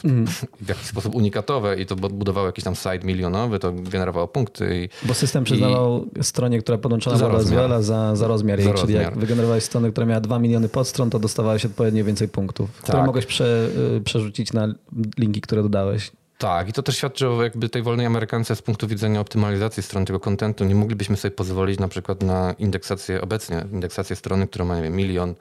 w 0.61 0.69
jakiś 0.69 0.87
sposób 0.87 1.15
unikatowe 1.15 1.81
i 1.81 1.87
to 1.87 1.97
budowało 1.97 2.47
jakiś 2.47 2.65
tam 2.65 2.77
site 2.77 3.01
milionowy, 3.05 3.59
to 3.59 3.73
generowało 3.73 4.29
punkty. 4.29 4.85
I, 4.85 5.07
Bo 5.07 5.15
system 5.15 5.45
przyznawał 5.45 6.07
stronie, 6.23 6.59
która 6.61 6.79
podłączona 6.79 7.19
była 7.19 7.69
do 7.69 7.83
za, 7.83 8.17
za 8.17 8.27
rozmiar 8.29 8.59
jej, 8.59 8.69
Za 8.69 8.75
czyli 8.75 8.95
jak 8.95 9.05
rozmiar. 9.05 9.21
wygenerowałeś 9.21 9.65
stronę, 9.65 9.91
która 9.91 10.07
miała 10.07 10.21
2 10.21 10.39
miliony 10.39 10.69
podstron, 10.69 11.11
to 11.11 11.19
dostawałeś 11.19 11.65
odpowiednio 11.67 12.05
więcej 12.05 12.29
punktów, 12.29 12.71
które 12.73 12.99
Tak. 12.99 13.07
mogłeś 13.07 13.27
prze, 13.27 13.69
y, 13.97 14.01
przerzucić 14.01 14.53
na 14.53 14.75
linki, 15.19 15.41
które 15.41 15.63
dodałeś. 15.63 16.11
Tak, 16.39 16.69
i 16.69 16.73
to 16.73 16.83
też 16.83 16.97
świadczy 16.97 17.29
o 17.29 17.43
jakby 17.43 17.69
tej 17.69 17.83
wolnej 17.83 18.07
amerykance 18.07 18.57
z 18.57 18.63
punktu 18.63 18.89
widzenia 18.89 19.21
optymalizacji 19.21 19.83
stron 19.83 20.05
tego 20.05 20.21
kontentu. 20.21 20.65
Nie 20.65 20.75
moglibyśmy 20.75 21.17
sobie 21.17 21.33
pozwolić 21.33 21.81
na 21.81 21.89
przykład 21.89 22.23
na 22.23 22.55
indeksację, 22.59 23.21
obecnie 23.21 23.65
indeksację 23.73 24.17
strony, 24.17 24.47
która 24.47 24.65
ma, 24.65 24.77
nie 24.77 24.83
wiem, 24.83 24.97
milion 24.97 25.35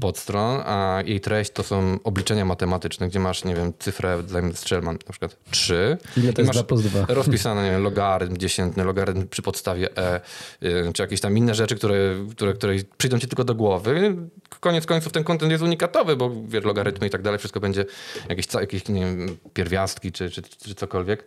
podstron, 0.00 0.60
a 0.66 1.02
jej 1.04 1.20
treść 1.20 1.50
to 1.50 1.62
są 1.62 1.98
obliczenia 2.04 2.44
matematyczne, 2.44 3.08
gdzie 3.08 3.20
masz, 3.20 3.44
nie 3.44 3.54
wiem, 3.54 3.72
cyfrę, 3.78 4.22
dajmy 4.22 4.54
strzelman, 4.54 4.98
na 5.06 5.10
przykład 5.10 5.36
3. 5.50 5.98
Ile 6.16 6.32
to 6.32 6.42
jest 6.42 6.48
masz 6.48 6.56
2 6.56 6.64
plus 6.64 6.82
2? 6.82 7.04
rozpisane, 7.08 7.64
nie 7.64 7.70
wiem, 7.70 7.82
logarytm 7.82 8.36
dziesiętny, 8.36 8.84
logarytm 8.84 9.28
przy 9.28 9.42
podstawie 9.42 9.96
e, 9.96 10.20
y, 10.62 10.92
czy 10.92 11.02
jakieś 11.02 11.20
tam 11.20 11.38
inne 11.38 11.54
rzeczy, 11.54 11.76
które, 11.76 11.96
które, 12.30 12.54
które 12.54 12.74
przyjdą 12.98 13.18
ci 13.18 13.28
tylko 13.28 13.44
do 13.44 13.54
głowy. 13.54 14.16
Koniec 14.60 14.86
końców 14.86 15.12
ten 15.12 15.24
kontent 15.24 15.52
jest 15.52 15.64
unikatowy, 15.64 16.16
bo 16.16 16.30
wiesz, 16.48 16.64
logarytmy 16.64 17.06
i 17.06 17.10
tak 17.10 17.22
dalej, 17.22 17.38
wszystko 17.38 17.60
będzie 17.60 17.84
jakieś, 18.28 18.46
jakieś 18.54 18.88
nie 18.88 19.00
wiem, 19.04 19.36
pierwiastki 19.54 20.12
czy, 20.12 20.30
czy, 20.30 20.42
czy 20.42 20.74
cokolwiek. 20.74 21.24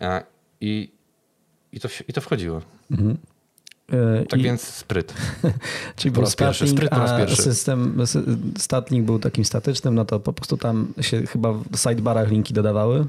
E, 0.00 0.22
I, 0.60 0.90
i, 1.72 1.80
to, 1.80 1.88
I 2.08 2.12
to 2.12 2.20
wchodziło. 2.20 2.62
Y, 3.92 4.26
Tak 4.28 4.40
i- 4.40 4.42
więc 4.42 4.62
spryt. 4.62 5.14
Czyli 5.96 6.12
Po 6.14 6.20
był 6.20 6.30
pierwszy, 6.38 6.68
spryt 6.68 6.90
po 6.90 6.98
raz 6.98 7.18
pierwszy. 7.20 7.42
system, 7.42 7.96
sy- 8.06 8.36
Statlink 8.58 9.06
był 9.06 9.18
takim 9.18 9.44
statycznym, 9.44 9.94
no 9.94 10.04
to 10.04 10.20
po 10.20 10.32
prostu 10.32 10.56
tam 10.56 10.92
się 11.00 11.26
chyba 11.26 11.52
w 11.52 11.76
sidebarach 11.76 12.30
linki 12.30 12.54
dodawały 12.54 13.06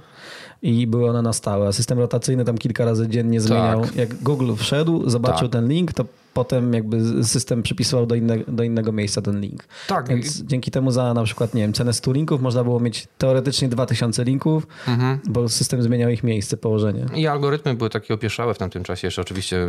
i 0.62 0.88
były 0.88 1.10
one 1.10 1.22
na 1.22 1.34
stałe. 1.34 1.68
A 1.68 1.72
system 1.72 2.00
rotacyjny 2.00 2.46
tam 2.46 2.58
kilka 2.58 2.86
razy 2.86 3.08
dziennie 3.08 3.42
zmieniał. 3.42 3.86
Jak 3.96 4.16
Google 4.24 4.54
wszedł, 4.56 5.10
zobaczył 5.10 5.48
Tak. 5.48 5.52
ten 5.62 5.70
link, 5.70 5.94
to 5.94 6.06
potem 6.34 6.74
jakby 6.74 7.24
system 7.24 7.64
przypisywał 7.64 8.06
do, 8.06 8.16
inne, 8.16 8.38
do 8.48 8.64
innego 8.64 8.92
miejsca 8.92 9.22
ten 9.22 9.42
link. 9.42 9.64
Tak, 9.88 10.10
Więc 10.10 10.42
dzięki 10.44 10.72
temu 10.72 10.92
za 10.92 11.14
na 11.14 11.24
przykład, 11.24 11.54
nie 11.54 11.62
wiem, 11.62 11.74
cenę 11.74 11.94
100 11.94 12.12
linków 12.14 12.42
można 12.42 12.64
było 12.64 12.80
mieć 12.80 13.08
teoretycznie 13.18 13.68
2000 13.70 14.24
linków, 14.24 14.68
Mhm. 14.88 15.20
bo 15.30 15.50
system 15.50 15.82
zmieniał 15.84 16.10
ich 16.10 16.24
miejsce, 16.24 16.58
położenie. 16.58 17.06
I 17.16 17.28
algorytmy 17.28 17.74
były 17.74 17.90
takie 17.90 18.14
opieszałe 18.14 18.54
w 18.54 18.58
tamtym 18.58 18.84
czasie. 18.84 19.08
Jeszcze 19.08 19.22
oczywiście 19.22 19.68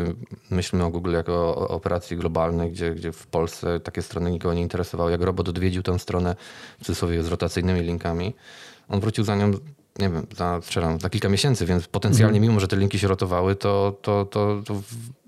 myślmy 0.50 0.85
o 0.85 0.90
Google 0.90 1.12
jako 1.12 1.33
o 1.57 1.69
operacji 1.69 2.16
globalnej, 2.16 2.71
gdzie, 2.73 2.95
gdzie 2.95 3.12
w 3.12 3.26
Polsce 3.26 3.81
takie 3.81 4.02
strony 4.02 4.31
nikogo 4.31 4.54
nie 4.54 4.62
interesowały. 4.62 5.11
Jak 5.11 5.23
robot 5.23 5.49
odwiedził 5.49 5.83
tę 5.83 5.99
stronę, 5.99 6.37
w 6.81 6.85
cudzysłowie 6.85 7.23
z 7.23 7.28
rotacyjnymi 7.28 7.81
linkami, 7.81 8.35
on 8.88 9.00
wrócił 9.00 9.25
za 9.25 9.37
nią 9.37 9.50
nie 9.99 10.11
wiem, 10.11 10.26
za, 10.37 10.61
strzelam, 10.62 11.00
za 11.00 11.11
kilka 11.11 11.28
miesięcy, 11.28 11.66
więc 11.66 11.87
potencjalnie, 11.87 12.40
mimo 12.40 12.61
że 12.61 12.68
te 12.68 12.76
linki 12.76 12.99
się 12.99 13.08
rotowały, 13.08 13.56
to, 13.56 13.99
to, 14.02 14.25
to, 14.25 14.62
to 14.66 14.75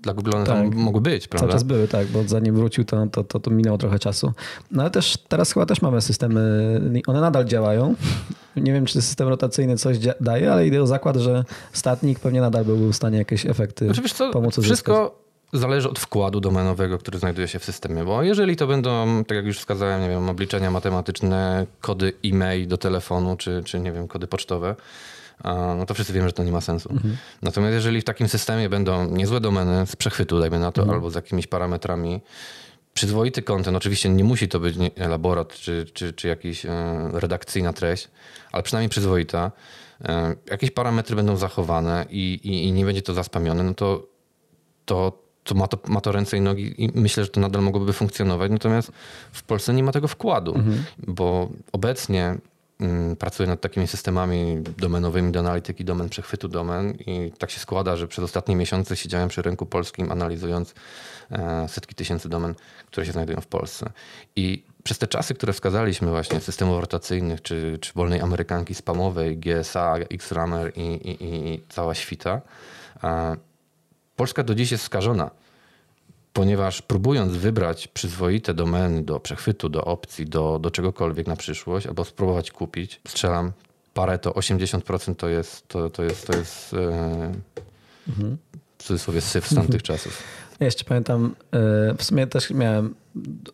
dla 0.01 0.13
Google 0.13 0.31
one 0.35 0.45
tam 0.45 0.69
Tak. 0.69 0.75
mogły 0.77 1.01
być, 1.01 1.23
Cały 1.23 1.29
prawda? 1.29 1.53
czas 1.53 1.63
były, 1.63 1.87
tak, 1.87 2.07
bo 2.07 2.23
zanim 2.23 2.55
wrócił, 2.55 2.85
to, 2.85 3.07
to, 3.07 3.23
to, 3.23 3.39
to 3.39 3.51
minęło 3.51 3.77
trochę 3.77 3.99
czasu. 3.99 4.33
No 4.71 4.81
ale 4.83 4.91
też 4.91 5.17
teraz 5.27 5.51
chyba 5.53 5.65
też 5.65 5.81
mamy 5.81 6.01
systemy, 6.01 6.81
one 7.07 7.21
nadal 7.21 7.45
działają. 7.45 7.95
Nie 8.55 8.73
wiem, 8.73 8.85
czy 8.85 9.01
system 9.01 9.27
rotacyjny 9.27 9.77
coś 9.77 9.97
daje, 10.21 10.51
ale 10.53 10.67
idę 10.67 10.81
o 10.81 10.87
zakład, 10.87 11.15
że 11.15 11.43
statnik 11.73 12.19
pewnie 12.19 12.41
nadal 12.41 12.65
byłby 12.65 12.87
w 12.93 12.95
stanie 12.95 13.17
jakieś 13.17 13.45
efekty 13.45 13.85
Znaczy, 13.93 14.01
pomóc 14.33 14.57
uzyskać. 14.57 14.63
wszystko 14.65 15.24
zależy 15.57 15.89
od 15.89 15.99
wkładu 15.99 16.39
domenowego, 16.39 16.97
który 16.97 17.19
znajduje 17.19 17.47
się 17.47 17.59
w 17.59 17.65
systemie, 17.65 18.03
bo 18.03 18.23
jeżeli 18.23 18.55
to 18.55 18.67
będą, 18.67 19.23
tak 19.23 19.35
jak 19.35 19.45
już 19.45 19.57
wskazałem, 19.59 20.01
nie 20.01 20.09
wiem, 20.09 20.29
obliczenia 20.29 20.71
matematyczne, 20.71 21.67
kody 21.81 22.13
e-mail 22.25 22.67
do 22.67 22.77
telefonu, 22.77 23.37
czy, 23.37 23.61
czy 23.65 23.79
nie 23.79 23.91
wiem, 23.91 24.07
kody 24.07 24.27
pocztowe, 24.27 24.75
no 25.77 25.85
to 25.85 25.93
wszyscy 25.93 26.13
wiemy, 26.13 26.27
że 26.27 26.33
to 26.33 26.43
nie 26.43 26.51
ma 26.51 26.61
sensu. 26.61 26.89
Mhm. 26.91 27.17
Natomiast 27.41 27.73
jeżeli 27.73 28.01
w 28.01 28.03
takim 28.03 28.27
systemie 28.27 28.69
będą 28.69 29.05
niezłe 29.11 29.39
domeny 29.39 29.85
z 29.87 29.95
przechwytu, 29.95 30.39
dajmy 30.39 30.59
na 30.59 30.71
to, 30.71 30.81
Mhm. 30.81 30.95
albo 30.95 31.09
z 31.11 31.15
jakimiś 31.15 31.47
parametrami, 31.47 32.21
przyzwoity 32.93 33.41
content, 33.41 33.77
oczywiście 33.77 34.09
nie 34.09 34.23
musi 34.23 34.47
to 34.47 34.59
być 34.59 34.75
elaborat 34.95 35.53
czy, 35.53 35.85
czy, 35.93 36.13
czy 36.13 36.27
jakiś 36.27 36.65
e, 36.65 36.69
redakcyjna 37.13 37.73
treść, 37.73 38.07
ale 38.51 38.63
przynajmniej 38.63 38.89
przyzwoita, 38.89 39.51
e, 40.05 40.35
jakieś 40.51 40.71
parametry 40.71 41.15
będą 41.15 41.35
zachowane 41.35 42.05
i, 42.09 42.39
i, 42.43 42.67
i 42.67 42.71
nie 42.71 42.85
będzie 42.85 43.01
to 43.01 43.13
zaspamione, 43.13 43.63
no 43.63 43.73
to, 43.73 44.07
to, 44.85 45.24
to, 45.45 45.55
ma 45.55 45.67
to 45.67 45.77
ma 45.87 46.01
to 46.01 46.11
ręce 46.11 46.37
i 46.37 46.41
nogi 46.41 46.83
i 46.83 46.91
myślę, 46.95 47.23
że 47.23 47.29
to 47.29 47.39
nadal 47.39 47.61
mogłoby 47.61 47.93
funkcjonować. 47.93 48.51
Natomiast 48.51 48.91
w 49.31 49.43
Polsce 49.43 49.73
nie 49.73 49.83
ma 49.83 49.91
tego 49.91 50.07
wkładu, 50.07 50.53
bo 51.07 51.49
obecnie 51.71 52.37
mm, 52.79 53.15
pracuję 53.15 53.49
nad 53.49 53.61
takimi 53.61 53.87
systemami 53.87 54.63
domenowymi 54.77 55.31
do 55.31 55.39
analityki 55.39 55.85
domen, 55.85 56.09
przechwytu 56.09 56.47
domen 56.47 56.91
i 56.91 57.31
tak 57.37 57.51
się 57.51 57.59
składa, 57.59 57.95
że 57.95 58.07
przez 58.07 58.23
ostatnie 58.23 58.55
miesiące 58.55 58.95
siedziałem 58.95 59.29
przy 59.29 59.41
rynku 59.41 59.65
polskim 59.65 60.11
analizując 60.11 60.73
e, 61.31 61.67
setki 61.69 61.95
tysięcy 61.95 62.29
domen, 62.29 62.55
które 62.87 63.05
się 63.05 63.11
znajdują 63.11 63.41
w 63.41 63.47
Polsce. 63.47 63.89
I 64.35 64.63
przez 64.83 64.97
te 64.97 65.07
czasy, 65.07 65.33
które 65.33 65.53
wskazaliśmy 65.53 66.09
właśnie, 66.09 66.39
systemów 66.39 66.79
rotacyjnych, 66.79 67.41
czy, 67.41 67.77
czy 67.81 67.93
wolnej 67.93 68.21
amerykanki 68.21 68.75
spamowej, 68.75 69.37
GSA, 69.37 69.95
XRAMER 70.09 70.71
i, 70.75 70.81
i, 70.81 71.23
i, 71.23 71.53
i 71.53 71.61
cała 71.69 71.95
świta, 71.95 72.41
e, 73.03 73.35
Polska 74.15 74.43
do 74.43 74.55
dziś 74.55 74.71
jest 74.71 74.83
skażona, 74.83 75.31
ponieważ 76.33 76.81
próbując 76.81 77.33
wybrać 77.33 77.87
przyzwoite 77.87 78.53
domeny 78.53 79.03
do 79.03 79.19
przechwytu, 79.19 79.69
do 79.69 79.85
opcji, 79.85 80.25
do, 80.25 80.59
do 80.59 80.71
czegokolwiek 80.71 81.27
na 81.27 81.35
przyszłość, 81.35 81.87
albo 81.87 82.05
spróbować 82.05 82.51
kupić, 82.51 83.01
strzelam, 83.07 83.51
parę 83.93 84.19
to 84.19 84.31
80% 84.31 85.15
to 85.15 85.29
jest, 85.29 85.67
to, 85.67 85.89
to 85.89 86.03
jest, 86.03 86.27
to 86.27 86.37
jest 86.37 86.73
e, 86.73 87.31
w 88.77 88.83
cudzysłowie 88.83 89.21
syf 89.21 89.47
z 89.47 89.55
tamtych 89.55 89.83
czasów. 89.83 90.23
Ja 90.59 90.65
jeszcze 90.65 90.83
pamiętam, 90.83 91.35
e, 91.51 91.95
w 91.97 92.03
sumie 92.03 92.27
też 92.27 92.49
miałem, 92.49 92.95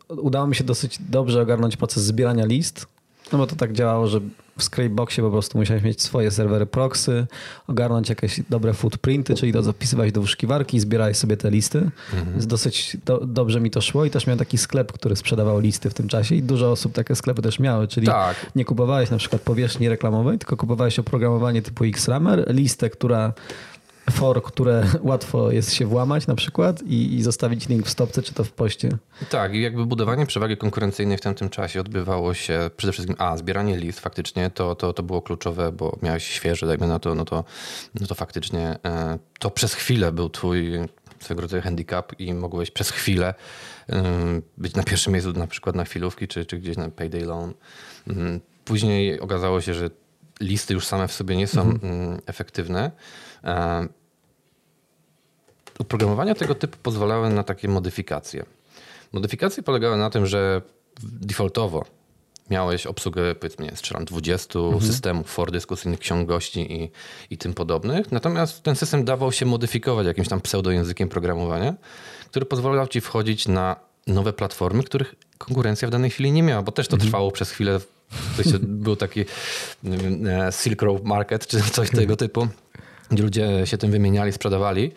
udało 0.10 0.48
mi 0.48 0.56
się 0.56 0.64
dosyć 0.64 0.98
dobrze 1.10 1.42
ogarnąć 1.42 1.78
proces 1.78 2.04
zbierania 2.04 2.46
list, 2.46 2.86
no 3.32 3.38
bo 3.38 3.48
to 3.48 3.56
tak 3.56 3.74
działało, 3.74 4.08
że 4.08 4.22
w 4.62 4.64
Scrapeboxie 4.64 5.24
po 5.24 5.32
prostu 5.32 5.58
musiałeś 5.58 5.84
mieć 5.84 6.02
swoje 6.02 6.32
serwery 6.32 6.66
proxy, 6.66 7.28
ogarnąć 7.68 8.10
jakieś 8.10 8.42
dobre 8.50 8.74
footprinty, 8.74 9.36
czyli 9.36 9.54
to 9.54 9.64
zapisywać 9.64 10.12
do 10.12 10.22
wyszukiwarki 10.22 10.78
i 10.78 10.80
zbierałeś 10.80 11.18
sobie 11.18 11.38
te 11.38 11.52
listy. 11.52 11.92
Więc 12.32 12.48
dosyć 12.48 12.98
do, 13.06 13.18
dobrze 13.26 13.62
mi 13.62 13.72
to 13.72 13.82
szło 13.82 14.06
i 14.06 14.10
też 14.10 14.28
miałem 14.28 14.40
taki 14.40 14.58
sklep, 14.58 14.92
który 14.92 15.16
sprzedawał 15.16 15.60
listy 15.60 15.90
w 15.90 15.94
tym 15.94 16.08
czasie 16.08 16.36
i 16.36 16.44
dużo 16.44 16.72
osób 16.72 16.94
takie 16.94 17.16
sklepy 17.16 17.42
też 17.42 17.60
miały, 17.60 17.88
czyli 17.88 18.08
Tak. 18.08 18.52
nie 18.56 18.66
kupowałeś 18.66 19.10
na 19.10 19.18
przykład 19.18 19.42
powierzchni 19.42 19.90
reklamowej, 19.90 20.38
tylko 20.38 20.58
kupowałeś 20.58 21.00
oprogramowanie 21.00 21.62
typu 21.62 21.84
XRAMER, 21.86 22.54
listę, 22.54 22.90
która 22.90 23.34
for, 24.12 24.44
które 24.44 24.86
łatwo 25.02 25.52
jest 25.52 25.74
się 25.74 25.86
włamać 25.86 26.28
na 26.28 26.36
przykład 26.36 26.84
i, 26.84 27.16
i 27.16 27.24
zostawić 27.24 27.70
link 27.70 27.86
w 27.86 27.90
stopce 27.90 28.22
czy 28.22 28.34
to 28.34 28.44
w 28.44 28.52
poście. 28.52 28.98
Tak, 29.30 29.56
i 29.56 29.62
jakby 29.62 29.86
budowanie 29.86 30.26
przewagi 30.26 30.58
konkurencyjnej 30.58 31.18
w 31.18 31.22
tamtym 31.22 31.50
czasie 31.50 31.80
odbywało 31.80 32.34
się 32.34 32.70
przede 32.78 32.94
wszystkim, 32.94 33.16
a 33.20 33.38
zbieranie 33.38 33.78
list 33.78 34.00
faktycznie 34.00 34.50
to, 34.50 34.76
to, 34.76 34.94
to 34.94 35.04
było 35.04 35.22
kluczowe, 35.22 35.72
bo 35.72 35.98
miałeś 36.02 36.28
świeże, 36.28 36.68
dajmy 36.68 36.88
na 36.88 37.00
to, 37.00 37.16
no 37.16 37.26
to, 37.26 37.44
no 38.00 38.08
to 38.08 38.16
faktycznie 38.16 38.80
e, 38.86 39.20
to 39.40 39.52
przez 39.52 39.74
chwilę 39.74 40.12
był 40.12 40.30
twój 40.30 40.72
swego 41.20 41.42
rodzaju 41.42 41.64
handicap 41.64 42.20
i 42.20 42.34
mogłeś 42.34 42.72
przez 42.72 42.90
chwilę 42.90 43.34
e, 43.90 44.04
być 44.58 44.76
na 44.76 44.84
pierwszym 44.84 45.14
miejscu 45.14 45.34
na 45.34 45.48
przykład 45.48 45.76
na 45.76 45.84
chwilówki 45.84 46.28
czy, 46.28 46.46
czy 46.46 46.58
gdzieś 46.58 46.78
na 46.78 46.90
payday 46.90 47.26
loan. 47.26 47.54
Mm, 48.08 48.40
Później 48.66 49.20
okazało 49.20 49.62
się, 49.62 49.74
że 49.74 49.90
listy 50.42 50.74
już 50.74 50.88
same 50.88 51.08
w 51.08 51.14
sobie 51.14 51.36
nie 51.36 51.48
są 51.48 51.62
mm, 51.62 52.22
efektywne. 52.26 52.92
E, 53.44 53.88
Oprogramowania 55.80 56.36
tego 56.36 56.56
typu 56.56 56.78
pozwalały 56.84 57.30
na 57.30 57.44
takie 57.44 57.68
modyfikacje. 57.68 58.46
Modyfikacje 59.12 59.64
polegały 59.64 59.98
na 59.98 60.10
tym, 60.10 60.26
że 60.26 60.62
defaultowo 61.04 61.86
miałeś 62.50 62.86
obsługę, 62.86 63.36
powiedzmy, 63.36 63.66
nie, 63.66 63.76
strzelam 63.76 64.06
20 64.06 64.60
systemów 64.82 65.28
for 65.28 65.52
dyskusyjnych, 65.52 66.00
ksiąg 66.00 66.28
gości 66.28 66.74
i, 66.74 66.92
i 67.30 67.38
tym 67.38 67.54
podobnych. 67.54 68.12
Natomiast 68.12 68.64
ten 68.64 68.76
system 68.76 69.06
dawał 69.06 69.32
się 69.32 69.46
modyfikować 69.46 70.08
jakimś 70.08 70.28
tam 70.28 70.42
pseudojęzykiem 70.42 71.10
programowania, 71.10 71.74
który 72.30 72.46
pozwalał 72.46 72.88
ci 72.88 73.02
wchodzić 73.02 73.48
na 73.48 73.76
nowe 74.08 74.34
platformy, 74.34 74.84
których 74.84 75.16
konkurencja 75.38 75.88
w 75.88 75.92
danej 75.92 76.10
chwili 76.10 76.32
nie 76.32 76.44
miała, 76.44 76.62
bo 76.62 76.72
też 76.72 76.88
to 76.88 76.98
trwało 76.98 77.32
przez 77.32 77.52
chwilę. 77.52 77.80
To 78.38 78.44
się, 78.44 78.60
był 78.60 78.96
taki 78.96 79.22
e, 79.22 80.52
Silk 80.52 80.82
Road 80.82 81.04
Market 81.04 81.48
czy 81.48 81.62
coś 81.62 81.90
tego 81.90 82.16
typu, 82.16 82.48
gdzie 83.12 83.24
ludzie 83.24 83.62
się 83.66 83.78
tym 83.78 83.92
wymieniali, 83.92 84.32
sprzedawali. 84.32 84.92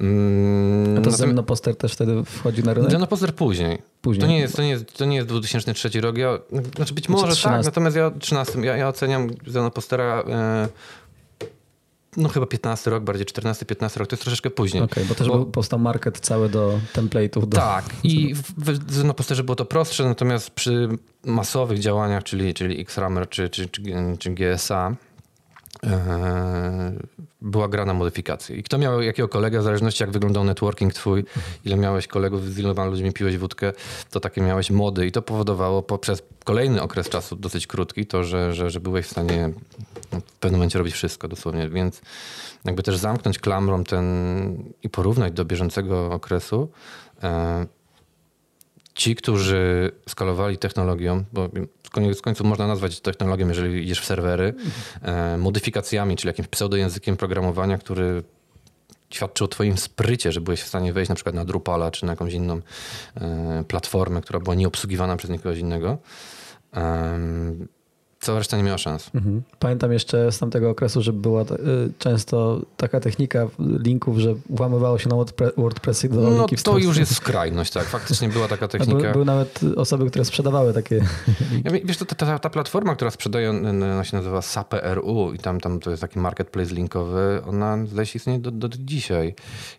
Mm, 0.00 0.82
A 0.82 0.86
to 0.86 0.90
natomiast- 1.00 1.18
Zemnoposter 1.18 1.76
też 1.76 1.92
wtedy 1.92 2.24
wchodzi 2.24 2.62
na 2.62 2.74
rynek? 2.74 2.90
Zeno 2.90 3.06
Poster 3.06 3.34
później. 3.34 3.78
Później. 4.02 4.20
To 4.22 4.26
nie 4.26 4.38
jest, 4.38 4.56
to 4.56 4.62
nie 4.62 4.68
jest, 4.70 4.92
to 4.96 5.04
nie 5.04 5.16
jest 5.16 5.28
2003 5.28 6.00
rok. 6.00 6.18
Ja, 6.18 6.38
znaczy 6.76 6.94
być 6.94 7.08
może 7.08 7.22
13. 7.22 7.48
tak, 7.48 7.64
natomiast 7.64 7.96
ja 7.96 8.10
13. 8.18 8.60
Ja, 8.60 8.76
ja 8.76 8.88
oceniam 8.88 9.30
Zeno 9.46 9.70
Postera 9.70 10.22
e, 10.28 10.68
no 12.16 12.28
chyba 12.28 12.46
15 12.46 12.90
rok, 12.90 13.04
bardziej 13.04 13.26
14-15 13.26 13.98
rok. 13.98 14.08
To 14.08 14.14
jest 14.14 14.22
troszeczkę 14.22 14.50
później. 14.50 14.82
Okej, 14.82 15.04
bo 15.04 15.14
też 15.14 15.28
Bo- 15.28 15.44
powstał 15.44 15.78
market 15.78 16.20
cały 16.20 16.48
do 16.48 16.80
template'ów. 16.94 17.46
Do... 17.46 17.56
Tak, 17.56 17.84
i 18.04 18.34
w, 18.34 18.42
w 18.42 18.92
Zenoposterze 18.92 19.44
było 19.44 19.56
to 19.56 19.64
prostsze, 19.64 20.04
natomiast 20.04 20.50
przy 20.50 20.88
masowych 21.24 21.78
działaniach, 21.78 22.24
czyli, 22.24 22.54
czyli 22.54 22.80
XRAMER 22.80 23.28
czy, 23.28 23.48
czy, 23.48 23.68
czy, 23.68 23.82
czy 24.18 24.30
GSA, 24.30 24.96
była 27.40 27.68
gra 27.68 27.84
na 27.84 27.94
modyfikację. 27.94 28.56
I 28.56 28.62
kto 28.62 28.78
miał 28.78 29.02
jakiego 29.02 29.28
kolegę, 29.28 29.60
w 29.60 29.62
zależności 29.62 30.02
jak 30.02 30.10
wyglądał 30.10 30.44
networking 30.44 30.94
twój, 30.94 31.24
ile 31.64 31.76
miałeś 31.76 32.06
kolegów, 32.06 32.44
z 32.44 32.58
iloma 32.58 32.84
ludźmi 32.84 33.12
piłeś 33.12 33.36
wódkę, 33.36 33.72
to 34.10 34.20
takie 34.20 34.40
miałeś 34.40 34.70
mody 34.70 35.06
i 35.06 35.12
to 35.12 35.22
powodowało 35.22 35.82
poprzez 35.82 36.22
kolejny 36.44 36.82
okres 36.82 37.08
czasu, 37.08 37.36
dosyć 37.36 37.66
krótki, 37.66 38.06
to, 38.06 38.24
że, 38.24 38.54
że, 38.54 38.70
że 38.70 38.80
byłeś 38.80 39.06
w 39.06 39.10
stanie 39.10 39.50
no, 40.12 40.20
w 40.20 40.38
pewnym 40.38 40.58
momencie 40.58 40.78
robić 40.78 40.94
wszystko 40.94 41.28
dosłownie, 41.28 41.68
więc 41.68 42.00
jakby 42.64 42.82
też 42.82 42.96
zamknąć 42.96 43.38
klamrą 43.38 43.84
ten 43.84 44.04
i 44.82 44.88
porównać 44.88 45.32
do 45.32 45.44
bieżącego 45.44 46.12
okresu, 46.12 46.70
e, 47.22 47.66
ci, 48.94 49.14
którzy 49.14 49.90
skalowali 50.08 50.58
technologią, 50.58 51.24
bo 51.32 51.48
koniec 51.90 52.22
końców 52.22 52.46
można 52.46 52.66
nazwać 52.66 53.00
technologią, 53.00 53.48
jeżeli 53.48 53.84
idziesz 53.84 54.00
w 54.00 54.04
serwery, 54.04 54.54
e, 55.02 55.38
modyfikacjami, 55.38 56.16
czyli 56.16 56.28
jakimś 56.28 56.48
pseudojęzykiem 56.48 57.16
programowania, 57.16 57.78
który 57.78 58.22
świadczy 59.10 59.44
o 59.44 59.48
twoim 59.48 59.78
sprycie, 59.78 60.32
że 60.32 60.40
byłeś 60.40 60.62
w 60.62 60.68
stanie 60.68 60.92
wejść 60.92 61.08
na 61.08 61.14
przykład 61.14 61.34
na 61.34 61.44
Drupala 61.44 61.90
czy 61.90 62.06
na 62.06 62.12
jakąś 62.12 62.32
inną 62.32 62.60
e, 63.14 63.64
platformę, 63.68 64.20
która 64.20 64.40
była 64.40 64.54
nieobsługiwana 64.54 65.16
przez 65.16 65.30
nikogoś 65.30 65.58
innego. 65.58 65.98
Cała 68.20 68.38
reszta 68.38 68.56
nie 68.56 68.62
miała 68.62 68.78
szans. 68.78 69.10
Mhm. 69.14 69.42
Pamiętam 69.58 69.92
jeszcze 69.92 70.32
z 70.32 70.38
tamtego 70.38 70.70
okresu, 70.70 71.02
że 71.02 71.12
była 71.12 71.42
y, 71.42 71.46
często 71.98 72.60
taka 72.76 73.00
technika 73.00 73.48
linków, 73.58 74.18
że 74.18 74.34
włamywało 74.50 74.98
się 74.98 75.08
na 75.08 75.16
WordPre- 75.16 75.52
WordPressy 75.56 76.08
do 76.08 76.20
No 76.20 76.30
linki 76.30 76.56
to 76.56 76.78
już 76.78 76.96
jest 76.96 77.14
skrajność, 77.14 77.72
tak. 77.72 77.84
Faktycznie 77.84 78.28
była 78.28 78.48
taka 78.48 78.68
technika. 78.78 78.98
Były, 79.00 79.12
były 79.12 79.24
nawet 79.24 79.60
osoby, 79.76 80.10
które 80.10 80.24
sprzedawawały 80.24 80.72
takie. 80.74 81.00
Ja, 81.64 81.70
wie- 81.70 81.80
wiesz, 81.84 81.96
to, 81.96 82.04
ta, 82.04 82.38
ta, 82.38 82.50
platforma, 82.50 82.94
która 82.96 83.10
sprzedaje, 83.10 83.50
on- 83.50 83.66
ona 83.82 84.04
się 84.04 84.16
nazywa 84.16 84.42
SAP.ru 84.42 85.32
i 85.34 85.38
tam, 85.38 85.60
tam 85.60 85.80
to 85.80 85.90
jest 85.90 86.00
taki 86.00 86.18
marketplace 86.18 86.74
linkowy, 86.74 87.42
ona 87.46 87.86
zdaje 87.86 88.06
się 88.06 88.16
istnieje 88.16 88.38
do, 88.38 88.50
do 88.50 88.68
dzisiaj 88.68 89.34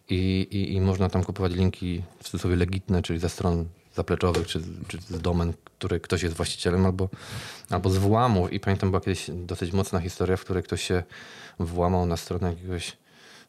I, 0.09 0.15
i, 0.51 0.73
i 0.75 0.81
można 0.81 1.09
tam 1.09 1.23
kupować 1.23 1.53
linki 1.53 2.01
w 2.19 2.23
cudzysłowie 2.23 2.55
legitne, 2.55 3.01
czyli 3.01 3.19
ze 3.19 3.29
stron 3.29 3.65
zapleczowych, 3.95 4.47
czy, 4.47 4.61
czy 4.87 4.97
z 5.01 5.21
domen, 5.21 5.53
który 5.77 5.99
ktoś 5.99 6.23
jest 6.23 6.35
właścicielem, 6.35 6.85
albo, 6.85 7.09
albo 7.69 7.89
z 7.89 7.97
włamów. 7.97 8.53
I 8.53 8.59
pamiętam, 8.59 8.89
była 8.91 9.01
kiedyś 9.01 9.31
dosyć 9.33 9.71
mocna 9.71 9.99
historia, 9.99 10.37
w 10.37 10.41
której 10.41 10.63
ktoś 10.63 10.83
się 10.83 11.03
włamał 11.59 12.05
na 12.05 12.17
stronę 12.17 12.49
jakiegoś 12.49 12.97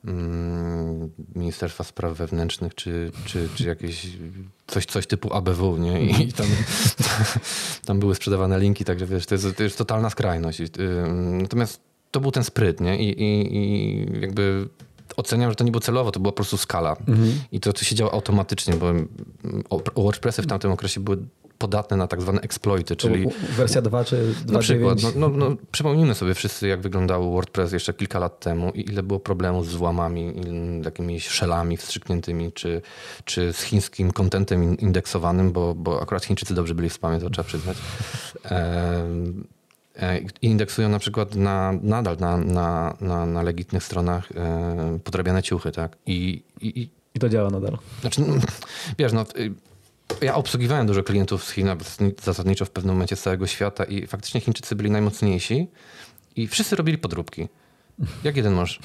mm, 0.05 1.11
Ministerstwa 1.35 1.85
Spraw 1.85 2.17
Wewnętrznych, 2.17 2.75
czy, 2.75 3.13
czy, 3.25 3.49
czy 3.55 3.65
jakieś 3.65 4.07
coś, 4.67 4.87
coś 4.87 5.07
typu 5.07 5.35
ABW, 5.35 5.79
nie? 5.79 6.03
I 6.25 6.33
tam, 6.33 6.47
tam 7.87 8.01
były 8.01 8.15
sprzedawane 8.15 8.61
linki, 8.61 8.85
także 8.85 9.07
wiesz, 9.07 9.27
to 9.27 9.35
jest, 9.35 9.47
to 9.57 9.63
jest 9.63 9.79
totalna 9.79 10.11
skrajność. 10.11 10.61
Ym, 10.61 11.43
Natomiast 11.43 11.81
to 12.11 12.21
był 12.21 12.31
ten 12.31 12.45
spryt, 12.45 12.81
nie? 12.81 12.99
I, 12.99 13.23
i, 13.23 13.57
i 13.57 14.21
jakby 14.21 14.69
oceniam, 15.17 15.51
że 15.51 15.57
to 15.57 15.65
nie 15.65 15.71
było 15.71 15.81
celowo, 15.81 16.11
to 16.11 16.21
była 16.21 16.33
po 16.33 16.37
prostu 16.37 16.57
skala. 16.57 16.97
I 17.53 17.61
to, 17.61 17.73
to 17.73 17.85
się 17.85 17.95
działo 17.97 18.13
automatycznie, 18.15 18.75
bo 18.75 18.87
WordPressy 19.97 20.43
w 20.43 20.47
tamtym 20.47 20.73
okresie 20.73 21.01
były 21.01 21.19
podatne 21.59 21.97
na 21.97 22.07
tak 22.07 22.21
zwane 22.23 22.41
exploity, 22.41 22.97
czyli... 22.97 23.27
Wersja 23.57 23.83
2 23.83 24.05
czy 24.05 24.35
2.9? 24.47 24.53
Na 24.53 24.59
przykład, 24.59 25.03
no, 25.03 25.11
no, 25.29 25.29
no, 25.29 25.57
przypomnijmy 25.73 26.15
sobie 26.15 26.35
wszyscy, 26.35 26.69
jak 26.69 26.81
wyglądał 26.81 27.33
WordPress 27.33 27.73
jeszcze 27.73 27.95
kilka 27.95 28.19
lat 28.19 28.41
temu 28.41 28.71
i 28.71 28.91
ile 28.91 29.03
było 29.03 29.21
problemów 29.21 29.67
z 29.67 29.71
złamami, 29.71 30.33
i 30.39 30.85
jakimiś 30.85 31.29
szelami 31.29 31.77
wstrzykniętymi, 31.77 32.53
czy, 32.53 32.83
czy 33.25 33.53
z 33.53 33.63
chińskim 33.63 34.13
kontentem 34.13 34.65
in- 34.65 34.75
indeksowanym, 34.75 35.53
bo, 35.53 35.75
bo 35.75 36.03
akurat 36.03 36.25
Chińczycy 36.25 36.55
dobrze 36.55 36.75
byli 36.75 36.89
w 36.89 36.93
spamie, 36.93 37.21
to 37.21 37.31
trzeba 37.31 37.49
przyznać. 37.49 37.77
E, 38.45 39.07
i 39.09 39.60
indeksują 40.43 40.89
na 40.89 40.99
przykład 40.99 41.35
na, 41.35 41.73
nadal 41.83 42.17
na, 42.21 42.37
na, 42.37 42.97
na, 43.01 43.27
na 43.27 43.43
legitnych 43.43 43.85
stronach 43.85 44.33
e, 44.33 44.99
podrabiane 45.05 45.43
ciuchy, 45.43 45.73
tak? 45.73 45.97
I, 46.07 46.43
i, 46.61 46.91
i 47.15 47.19
to 47.19 47.29
działa 47.29 47.51
nadal. 47.51 47.79
znaczy, 48.01 48.21
no, 48.21 48.35
wiesz, 48.99 49.13
no, 49.13 49.25
y, 49.37 49.55
ja 50.23 50.35
obsługiwałem 50.35 50.87
dużo 50.87 51.03
klientów 51.03 51.45
z 51.45 51.51
Chin, 51.51 51.69
zasadniczo 52.23 52.65
w 52.65 52.71
pewnym 52.71 52.95
momencie 52.95 53.17
z 53.17 53.23
całego 53.23 53.47
świata 53.47 53.85
i 53.85 54.07
faktycznie 54.07 54.41
Chińczycy 54.41 54.77
byli 54.77 54.91
najmocniejsi 54.91 55.69
i 56.37 56.49
wszyscy 56.49 56.77
robili 56.77 56.99
podróbki. 56.99 57.49
Jak 58.25 58.37
jeden 58.37 58.53
mąż. 58.53 58.79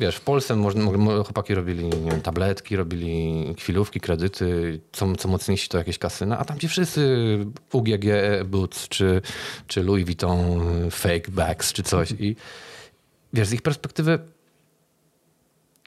Wiesz, 0.00 0.16
w 0.16 0.20
Polsce 0.20 0.56
można, 0.56 0.84
mo- 0.84 0.98
mo- 0.98 1.24
chłopaki 1.24 1.54
robili 1.54 1.90
wiem, 2.10 2.20
tabletki, 2.20 2.76
robili 2.76 3.44
chwilówki, 3.58 4.00
kredyty, 4.00 4.80
co, 4.92 5.16
co 5.16 5.28
mocniejsi 5.28 5.68
to 5.68 5.78
jakieś 5.78 5.98
kasyna, 5.98 6.38
a 6.38 6.44
tam 6.44 6.58
ci 6.58 6.68
wszyscy 6.68 7.38
UGG 7.72 8.04
Boots, 8.44 8.88
czy, 8.88 9.22
czy 9.66 9.82
Louis 9.82 10.04
Vuitton 10.04 10.60
fake 10.90 11.30
bags, 11.30 11.72
czy 11.72 11.82
coś. 11.82 12.10
I 12.10 12.36
wiesz, 13.32 13.48
z 13.48 13.52
ich 13.52 13.62
perspektywy 13.62 14.18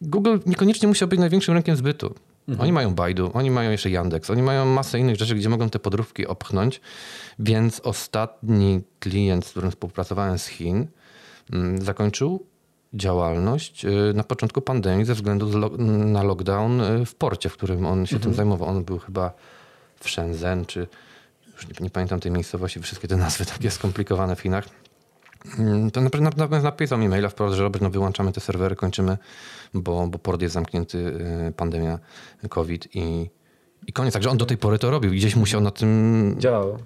Google 0.02 0.38
niekoniecznie 0.46 0.88
musiał 0.88 1.08
być 1.08 1.20
największym 1.20 1.54
rynkiem 1.54 1.76
zbytu. 1.76 2.16
Oni 2.60 2.72
mają 2.72 2.96
Baidu, 2.96 3.32
oni 3.34 3.52
mają 3.52 3.72
jeszcze 3.72 3.90
Yandex, 3.90 4.30
oni 4.30 4.42
mają 4.42 4.66
masę 4.66 5.00
innych 5.00 5.16
rzeczy, 5.16 5.36
gdzie 5.36 5.50
mogą 5.50 5.70
te 5.70 5.80
podróbki 5.80 6.28
opchnąć, 6.28 6.82
więc 7.40 7.80
ostatni 7.80 8.82
klient, 9.00 9.46
z 9.46 9.50
którym 9.50 9.72
współpracowałem 9.72 10.40
z 10.40 10.48
Chin, 10.48 10.88
mm, 11.54 11.82
zakończył 11.82 12.46
działalność 12.96 13.86
y, 13.86 14.14
na 14.16 14.24
początku 14.24 14.62
pandemii 14.62 15.06
ze 15.06 15.14
względu 15.14 15.60
na 15.88 16.24
lockdown 16.24 16.82
y, 16.82 17.06
w 17.06 17.16
porcie, 17.16 17.50
w 17.50 17.54
którym 17.54 17.86
on 17.86 18.06
się 18.06 18.20
tym 18.20 18.34
zajmował. 18.34 18.70
On 18.70 18.84
był 18.84 19.00
chyba 19.00 19.34
w 20.00 20.10
Shenzhen, 20.10 20.66
czy 20.66 20.88
już 21.54 21.68
nie, 21.68 21.74
nie 21.80 21.90
pamiętam 21.90 22.20
tej 22.20 22.32
miejscowości, 22.32 22.80
wszystkie 22.80 23.08
te 23.08 23.18
nazwy 23.18 23.46
takie 23.46 23.72
skomplikowane 23.72 24.36
w 24.36 24.40
Chinach. 24.42 24.66
Mm, 25.60 25.92
To 25.92 26.02
na- 26.02 26.10
na- 26.50 26.60
napisał 26.62 26.98
mi 26.98 27.10
maila 27.10 27.30
wprost, 27.30 27.56
że 27.56 27.64
Robert, 27.64 27.84
no 27.84 27.90
wyłączamy 27.90 28.32
te 28.32 28.42
serwery, 28.42 28.76
kończymy, 28.76 29.18
bo, 29.74 30.08
bo 30.08 30.20
port 30.20 30.42
jest 30.42 30.54
zamknięty, 30.54 30.98
y, 30.98 31.52
pandemia, 31.58 32.00
COVID 32.50 32.96
i, 32.96 33.30
i 33.88 33.94
koniec. 33.94 34.14
Także 34.14 34.30
on 34.30 34.38
do 34.38 34.46
tej 34.46 34.58
pory 34.58 34.80
to 34.80 34.90
robił. 34.92 35.14
i 35.14 35.18
Gdzieś 35.18 35.36
musiał 35.36 35.62
na 35.62 35.72
tym, 35.72 36.36
Działało. 36.40 36.78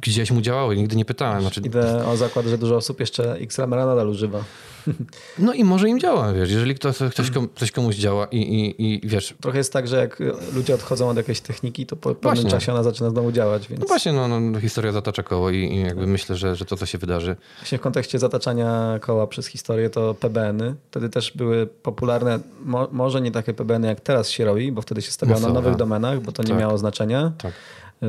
Gdzieś 0.00 0.30
mu 0.30 0.40
działało 0.40 0.72
i 0.72 0.76
nigdy 0.76 0.96
nie 0.96 1.04
pytałem. 1.04 1.40
Znaczy, 1.40 1.60
Idę 1.60 2.06
o 2.06 2.16
zakład, 2.16 2.46
że 2.46 2.58
dużo 2.58 2.76
osób 2.76 3.00
jeszcze 3.00 3.34
Xramera 3.36 3.86
nadal 3.86 4.08
używa. 4.08 4.44
no 5.38 5.52
i 5.52 5.64
może 5.64 5.88
im 5.88 6.00
działa, 6.00 6.32
wiesz, 6.32 6.50
jeżeli 6.50 6.74
ktoś, 6.74 6.96
ktoś, 7.10 7.30
komu- 7.30 7.48
coś 7.56 7.70
komuś 7.72 7.96
działa 7.96 8.26
i, 8.26 8.36
i, 8.36 8.84
i 8.94 9.00
wiesz, 9.08 9.34
Trochę 9.40 9.58
jest 9.58 9.72
tak, 9.72 9.88
że 9.88 9.96
jak 9.96 10.22
ludzie 10.54 10.74
odchodzą 10.74 11.08
od 11.08 11.16
jakiejś 11.16 11.40
techniki, 11.40 11.86
to 11.86 11.96
po 11.96 12.14
pewnym 12.14 12.34
Właśnie. 12.34 12.50
czasie 12.50 12.72
ona 12.72 12.82
zaczyna 12.82 13.10
znowu 13.10 13.32
działać. 13.32 13.68
Więc 13.68 13.80
no 13.80 13.86
właśnie, 13.86 14.12
no, 14.12 14.40
no, 14.40 14.60
historia 14.60 14.92
zatacza 14.92 15.22
koło 15.22 15.50
i, 15.50 15.56
i 15.56 15.80
jakby 15.80 16.06
myślę, 16.06 16.36
że, 16.36 16.56
że 16.56 16.64
to, 16.64 16.76
co 16.76 16.86
się 16.86 16.98
wydarzy, 16.98 17.36
właśnie 17.58 17.78
w 17.78 17.80
kontekście 17.80 18.18
zataczania 18.18 18.98
koła 19.00 19.26
przez 19.26 19.46
historię, 19.46 19.90
to 19.90 20.14
PBN-y 20.14 20.74
wtedy 20.90 21.08
też 21.08 21.32
były 21.36 21.66
popularne, 21.66 22.38
mo, 22.64 22.88
może 22.92 23.20
nie 23.20 23.30
takie 23.32 23.54
PBN-y 23.54 23.88
jak 23.88 24.00
teraz 24.00 24.30
się 24.30 24.44
robi, 24.44 24.72
bo 24.72 24.82
wtedy 24.82 25.02
się 25.02 25.10
stawiało 25.10 25.40
na 25.40 25.48
nowych 25.48 25.76
domenach, 25.76 26.20
bo 26.20 26.32
to 26.32 26.42
nie 26.42 26.48
Tak. 26.48 26.58
miało 26.58 26.78
znaczenia. 26.78 27.32
tak. 27.38 27.52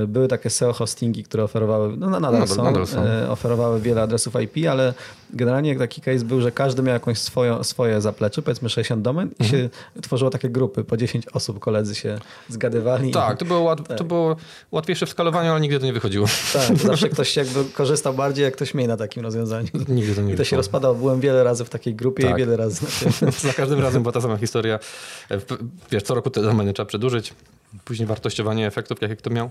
Były 0.07 0.27
takie 0.27 0.49
SEO 0.49 0.73
hostingi, 0.73 1.23
które 1.23 1.43
oferowały, 1.43 1.97
no 1.97 2.09
nadal, 2.09 2.33
Nadal- 2.33 2.47
są, 2.47 2.63
nadal 2.63 2.87
są. 2.87 3.01
e, 3.01 3.29
oferowały 3.31 3.81
wiele 3.81 4.01
adresów 4.01 4.33
IP, 4.41 4.67
ale 4.69 4.93
generalnie 5.33 5.75
taki 5.75 6.01
case 6.01 6.25
był, 6.25 6.41
że 6.41 6.51
każdy 6.51 6.83
miał 6.83 6.93
jakąś 6.93 7.17
swoją, 7.19 7.63
swoje 7.63 8.01
zaplecze, 8.01 8.41
powiedzmy 8.41 8.69
60 8.69 9.01
domen 9.01 9.29
i 9.39 9.43
Mhm. 9.43 9.49
się 9.63 9.69
tworzyło 10.01 10.31
takie 10.31 10.49
grupy, 10.49 10.83
po 10.83 10.97
10 10.97 11.27
osób 11.33 11.59
koledzy 11.59 11.95
się 11.95 12.17
zgadywali. 12.49 13.11
Tak, 13.11 13.37
to 13.37 13.45
było, 13.45 13.59
łat, 13.59 13.97
to 13.97 14.03
było 14.03 14.35
łatwiejsze 14.71 15.05
w 15.05 15.09
skalowaniu, 15.09 15.51
ale 15.51 15.61
nigdy 15.61 15.79
to 15.79 15.85
nie 15.85 15.93
wychodziło. 15.93 16.27
Tak, 16.53 16.77
zawsze 16.77 17.09
ktoś 17.13 17.35
jakby 17.35 17.65
korzystał 17.65 18.13
bardziej, 18.13 18.43
jak 18.43 18.53
ktoś 18.55 18.73
mniej 18.73 18.87
na 18.87 18.97
takim 18.97 19.23
rozwiązaniu. 19.23 19.67
Nigdy 19.87 20.15
to 20.15 20.21
nie 20.21 20.33
I 20.33 20.37
to 20.37 20.43
się 20.43 20.55
rozpadało. 20.57 20.95
Byłem 20.95 21.19
wiele 21.19 21.43
razy 21.43 21.65
w 21.65 21.69
takiej 21.69 21.95
grupie 21.95 22.23
Tak. 22.23 22.33
i 22.33 22.35
wiele 22.37 22.57
razy 22.57 22.81
na. 23.21 23.31
Za 23.49 23.53
każdym 23.53 23.79
razem 23.79 24.01
była 24.03 24.13
ta 24.13 24.21
sama 24.21 24.37
historia. 24.37 24.79
E, 25.31 25.39
Wiesz, 25.91 26.03
co 26.03 26.15
roku 26.15 26.29
te 26.29 26.41
domeny 26.41 26.73
trzeba 26.73 26.85
przedłużyć. 26.87 27.33
Później 27.85 28.07
wartościowanie 28.07 28.67
efektów, 28.67 29.01
jakie 29.01 29.15
kto 29.15 29.29
miał. 29.29 29.49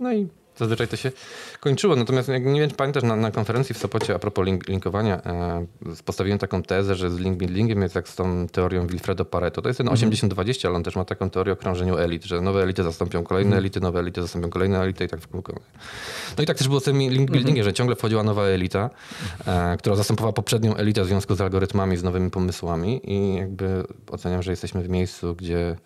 No 0.00 0.12
i 0.12 0.28
zazwyczaj 0.58 0.88
to 0.88 0.96
się 0.96 1.12
kończyło. 1.60 1.96
Natomiast 1.96 2.28
jak 2.28 2.44
nie 2.44 2.60
wiem, 2.60 2.70
czy 2.70 2.76
pamiętasz, 2.76 3.02
na, 3.02 3.16
na 3.16 3.30
konferencji 3.30 3.74
w 3.74 3.78
Sopocie 3.78 4.14
a 4.14 4.18
propos 4.18 4.46
link, 4.46 4.68
linkowania 4.68 5.22
e, 5.22 5.66
postawiłem 6.04 6.38
taką 6.38 6.62
tezę, 6.62 6.94
że 6.94 7.10
z 7.10 7.18
link 7.18 7.38
buildingiem 7.38 7.82
jest 7.82 7.94
jak 7.94 8.08
z 8.08 8.16
tą 8.16 8.46
teorią 8.48 8.86
Wilfredo 8.86 9.24
Pareto. 9.24 9.62
To 9.62 9.68
jest 9.68 9.78
ten 9.78 9.86
80-20, 9.86 10.66
ale 10.66 10.76
on 10.76 10.82
też 10.82 10.96
ma 10.96 11.04
taką 11.04 11.30
teorię 11.30 11.52
o 11.52 11.56
krążeniu 11.56 11.98
elit, 11.98 12.24
że 12.24 12.40
nowe 12.40 12.62
elity 12.62 12.82
zastąpią 12.82 13.24
kolejne 13.24 13.56
elity, 13.56 13.80
nowe 13.80 14.00
elity 14.00 14.22
zastąpią 14.22 14.50
kolejne 14.50 14.80
elity 14.80 15.04
i 15.04 15.08
tak 15.08 15.20
w 15.20 15.28
kółko. 15.28 15.60
No 16.36 16.42
i 16.42 16.46
tak 16.46 16.58
też 16.58 16.68
było 16.68 16.80
z 16.80 16.84
tym 16.84 16.98
link 16.98 17.30
buildingiem, 17.30 17.64
że 17.64 17.72
ciągle 17.72 17.96
wchodziła 17.96 18.22
nowa 18.22 18.42
elita, 18.42 18.90
e, 19.46 19.76
która 19.76 19.96
zastępowała 19.96 20.32
poprzednią 20.32 20.76
elitę 20.76 21.02
w 21.02 21.06
związku 21.06 21.34
z 21.34 21.40
algorytmami, 21.40 21.96
z 21.96 22.02
nowymi 22.02 22.30
pomysłami 22.30 23.00
i 23.04 23.34
jakby 23.34 23.84
oceniam, 24.10 24.42
że 24.42 24.50
jesteśmy 24.50 24.82
w 24.82 24.88
miejscu, 24.88 25.34
gdzie 25.34 25.76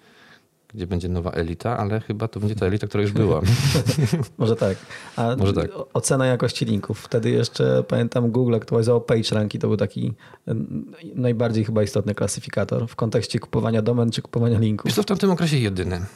gdzie 0.74 0.86
będzie 0.86 1.08
nowa 1.08 1.30
elita, 1.30 1.78
ale 1.78 2.00
chyba 2.00 2.28
to 2.28 2.40
będzie 2.40 2.54
ta 2.54 2.66
elita, 2.66 2.86
która 2.86 3.02
już 3.02 3.12
była. 3.12 3.40
Może 4.38 4.56
tak. 4.56 4.76
A 5.16 5.36
Może 5.36 5.52
tak. 5.52 5.70
ocena 5.94 6.26
jakości 6.26 6.64
linków. 6.64 7.00
Wtedy 7.00 7.30
jeszcze 7.30 7.84
pamiętam 7.88 8.30
Google 8.30 8.54
aktualizował 8.54 9.00
PageRank 9.00 9.54
i 9.54 9.58
to 9.58 9.68
był 9.68 9.76
taki 9.76 10.12
najbardziej 11.14 11.64
chyba 11.64 11.82
istotny 11.82 12.14
klasyfikator 12.14 12.88
w 12.88 12.96
kontekście 12.96 13.38
kupowania 13.38 13.82
domen 13.82 14.10
czy 14.10 14.22
kupowania 14.22 14.58
linków. 14.58 14.86
Wiesz 14.86 14.94
co, 14.94 15.02
w 15.02 15.06
tamtym 15.06 15.30
okresie 15.30 15.58
jedyny, 15.58 16.06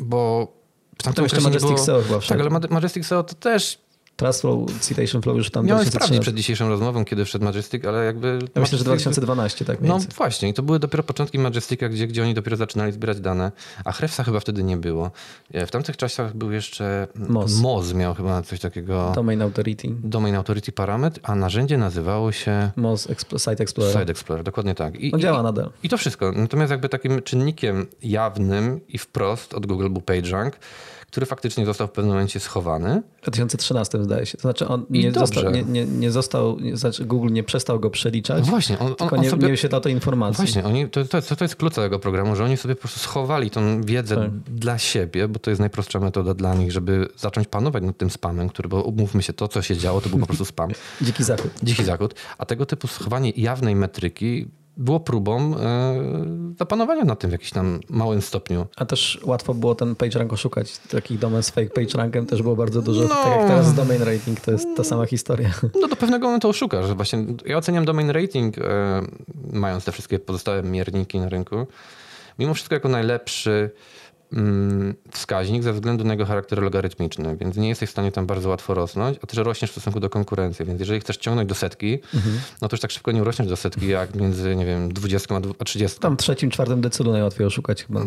bo 0.00 0.52
w 0.98 1.02
tamtym 1.02 1.24
jeszcze 1.24 1.36
okresie 1.36 1.58
nie 1.58 1.60
Majestic 1.66 1.86
było... 1.86 2.00
SEO 2.00 2.02
chyba 2.08 2.20
wszedł. 2.20 2.42
Tak, 2.42 2.52
ale 2.52 2.60
Maj- 2.60 2.70
Majestic 2.72 3.06
SEO 3.06 3.22
to 3.22 3.34
też 3.34 3.87
Trust 4.18 4.40
Flow, 4.40 4.66
Citation 4.88 5.22
Flow 5.22 5.36
już 5.36 5.50
tam 5.50 5.66
miałem 5.66 5.82
2013. 5.82 5.90
sprawdzić 5.98 6.22
przed 6.22 6.34
dzisiejszą 6.34 6.68
rozmową, 6.68 7.04
kiedy 7.04 7.24
wszedł 7.24 7.44
Majestic, 7.44 7.84
ale 7.84 8.04
jakby... 8.04 8.38
Ja 8.54 8.60
myślę, 8.60 8.78
że 8.78 8.84
Majestic- 8.84 8.84
2012 8.84 9.64
tak 9.64 9.80
No 9.80 9.88
więcej. 9.94 10.10
właśnie, 10.16 10.48
i 10.48 10.54
to 10.54 10.62
były 10.62 10.78
dopiero 10.78 11.02
początki 11.02 11.38
Majestica, 11.38 11.88
gdzie, 11.88 12.06
gdzie 12.06 12.22
oni 12.22 12.34
dopiero 12.34 12.56
zaczynali 12.56 12.92
zbierać 12.92 13.20
dane, 13.20 13.52
a 13.84 13.92
Hrefsa 13.92 14.24
chyba 14.24 14.40
wtedy 14.40 14.62
nie 14.64 14.76
było. 14.76 15.10
E, 15.52 15.66
W 15.66 15.70
tamtych 15.70 15.96
czasach 15.96 16.36
był 16.36 16.52
jeszcze... 16.52 17.08
Moz. 17.28 17.60
Moz 17.60 17.92
miał 17.92 18.14
chyba 18.14 18.42
coś 18.42 18.60
takiego... 18.60 19.12
Domain 19.14 19.42
Authority. 19.42 19.88
Domain 19.90 20.34
Authority 20.34 20.72
Parametr, 20.72 21.20
a 21.22 21.34
narzędzie 21.34 21.78
nazywało 21.78 22.32
się 22.32 22.70
Moz 22.76 23.06
Expl- 23.08 23.38
Site 23.50 23.62
Explorer. 23.62 23.92
Site 24.00 24.10
Explorer, 24.10 24.44
dokładnie 24.44 24.74
tak. 24.74 25.00
I, 25.00 25.12
On 25.12 25.20
działa 25.20 25.40
i, 25.40 25.42
nadal. 25.42 25.70
I 25.82 25.88
to 25.88 25.98
wszystko. 25.98 26.32
Natomiast 26.32 26.70
jakby 26.70 26.88
takim 26.88 27.22
czynnikiem 27.22 27.86
jawnym 28.02 28.80
i 28.88 28.98
wprost 28.98 29.54
od 29.54 29.66
Google 29.66 29.88
był 29.90 30.02
PageRank, 30.02 30.58
który 31.10 31.26
faktycznie 31.26 31.66
został 31.66 31.86
w 31.86 31.90
pewnym 31.90 32.14
momencie 32.14 32.40
schowany. 32.40 33.02
W 33.18 33.22
2013 33.22 34.04
zdaje 34.04 34.26
się. 34.26 34.38
To 34.38 34.42
znaczy 34.42 34.68
on 34.68 34.86
nie 34.90 35.12
został, 35.12 35.50
nie, 35.50 35.62
nie, 35.62 35.86
nie 35.86 36.10
został, 36.10 36.58
znaczy 36.74 37.04
Google 37.04 37.32
nie 37.32 37.44
przestał 37.44 37.80
go 37.80 37.90
przeliczać, 37.90 38.44
No 38.44 38.50
właśnie, 38.50 38.78
on, 38.78 38.86
on, 38.86 38.94
tylko 38.94 39.16
on 39.16 39.22
nie, 39.22 39.30
sobie... 39.30 39.46
nie 39.46 39.52
wyświetla 39.52 39.80
to 39.80 39.88
informacji. 39.88 40.36
Właśnie, 40.44 40.64
oni, 40.64 40.88
to, 40.88 41.04
to, 41.04 41.36
to 41.36 41.44
jest 41.44 41.56
klucz 41.56 41.74
całego 41.74 41.98
programu, 41.98 42.36
że 42.36 42.44
oni 42.44 42.56
sobie 42.56 42.74
po 42.74 42.80
prostu 42.80 43.00
schowali 43.00 43.50
tą 43.50 43.82
wiedzę 43.82 44.16
Tak. 44.16 44.30
dla 44.30 44.78
siebie, 44.78 45.28
bo 45.28 45.38
to 45.38 45.50
jest 45.50 45.60
najprostsza 45.60 46.00
metoda 46.00 46.34
dla 46.34 46.54
nich, 46.54 46.72
żeby 46.72 47.08
zacząć 47.16 47.48
panować 47.48 47.82
nad 47.82 47.96
tym 47.98 48.10
spamem, 48.10 48.48
który, 48.48 48.68
bo 48.68 48.82
umówmy 48.82 49.22
się, 49.22 49.32
to 49.32 49.48
co 49.48 49.62
się 49.62 49.76
działo, 49.76 50.00
to 50.00 50.08
był 50.08 50.18
po 50.18 50.26
prostu 50.26 50.44
spam. 50.44 50.70
Dziki 51.02 51.24
zachód. 51.24 51.50
Dziki 51.62 51.84
zachód. 51.84 52.14
A 52.38 52.46
tego 52.46 52.66
typu 52.66 52.86
schowanie 52.86 53.32
jawnej 53.36 53.74
metryki 53.76 54.48
było 54.78 55.00
próbą 55.00 55.56
e, 55.56 55.94
zapanowania 56.58 57.04
nad 57.04 57.18
tym 57.18 57.30
w 57.30 57.32
jakimś 57.32 57.50
tam 57.50 57.80
małym 57.90 58.22
stopniu. 58.22 58.66
A 58.76 58.84
też 58.84 59.20
łatwo 59.24 59.54
było 59.54 59.74
ten 59.74 59.94
PageRank 59.96 60.32
oszukać. 60.32 60.78
Takich 60.78 61.18
domen 61.18 61.42
z 61.42 61.50
fake 61.50 61.70
PageRankiem 61.70 62.26
też 62.26 62.42
było 62.42 62.56
bardzo 62.56 62.82
dużo. 62.82 63.02
No. 63.02 63.08
Tak 63.08 63.36
jak 63.36 63.48
teraz 63.48 63.66
z 63.66 63.74
domain 63.74 64.02
rating, 64.02 64.40
to 64.40 64.50
jest 64.50 64.68
ta 64.76 64.84
sama 64.84 65.06
historia. 65.06 65.50
No 65.80 65.88
do 65.88 65.96
pewnego 65.96 66.26
momentu 66.26 66.48
oszukasz. 66.48 66.94
Właśnie 66.94 67.24
ja 67.46 67.56
oceniam 67.56 67.84
domain 67.84 68.10
rating, 68.10 68.58
e, 68.58 68.62
mając 69.52 69.84
te 69.84 69.92
wszystkie 69.92 70.18
pozostałe 70.18 70.62
mierniki 70.62 71.20
na 71.20 71.28
rynku, 71.28 71.66
mimo 72.38 72.54
wszystko 72.54 72.74
jako 72.74 72.88
najlepszy 72.88 73.70
wskaźnik 75.10 75.62
ze 75.62 75.72
względu 75.72 76.04
na 76.04 76.12
jego 76.12 76.26
charakter 76.26 76.62
logarytmiczny, 76.62 77.36
więc 77.36 77.56
nie 77.56 77.68
jesteś 77.68 77.88
w 77.88 77.92
stanie 77.92 78.12
tam 78.12 78.26
bardzo 78.26 78.48
łatwo 78.48 78.74
rosnąć, 78.74 79.18
a 79.22 79.26
też 79.26 79.38
rośniesz 79.38 79.70
w 79.70 79.72
stosunku 79.72 80.00
do 80.00 80.10
konkurencji, 80.10 80.64
więc 80.64 80.80
jeżeli 80.80 81.00
chcesz 81.00 81.16
ciągnąć 81.16 81.48
do 81.48 81.54
setki, 81.54 81.98
no 82.62 82.68
to 82.68 82.74
już 82.76 82.80
tak 82.80 82.90
szybko 82.90 83.12
nie 83.12 83.22
urośniesz 83.22 83.48
do 83.48 83.56
setki, 83.56 83.88
jak 83.88 84.14
między, 84.14 84.56
nie 84.56 84.66
wiem, 84.66 84.92
20 84.92 85.36
a 85.36 85.40
dwu- 85.40 85.54
a 85.58 85.64
30. 85.64 86.00
Tam 86.00 86.16
trzecim, 86.16 86.50
czwartym 86.50 86.80
decylu 86.80 87.12
najłatwiej 87.12 87.46
oszukać 87.46 87.84
chyba. 87.84 88.00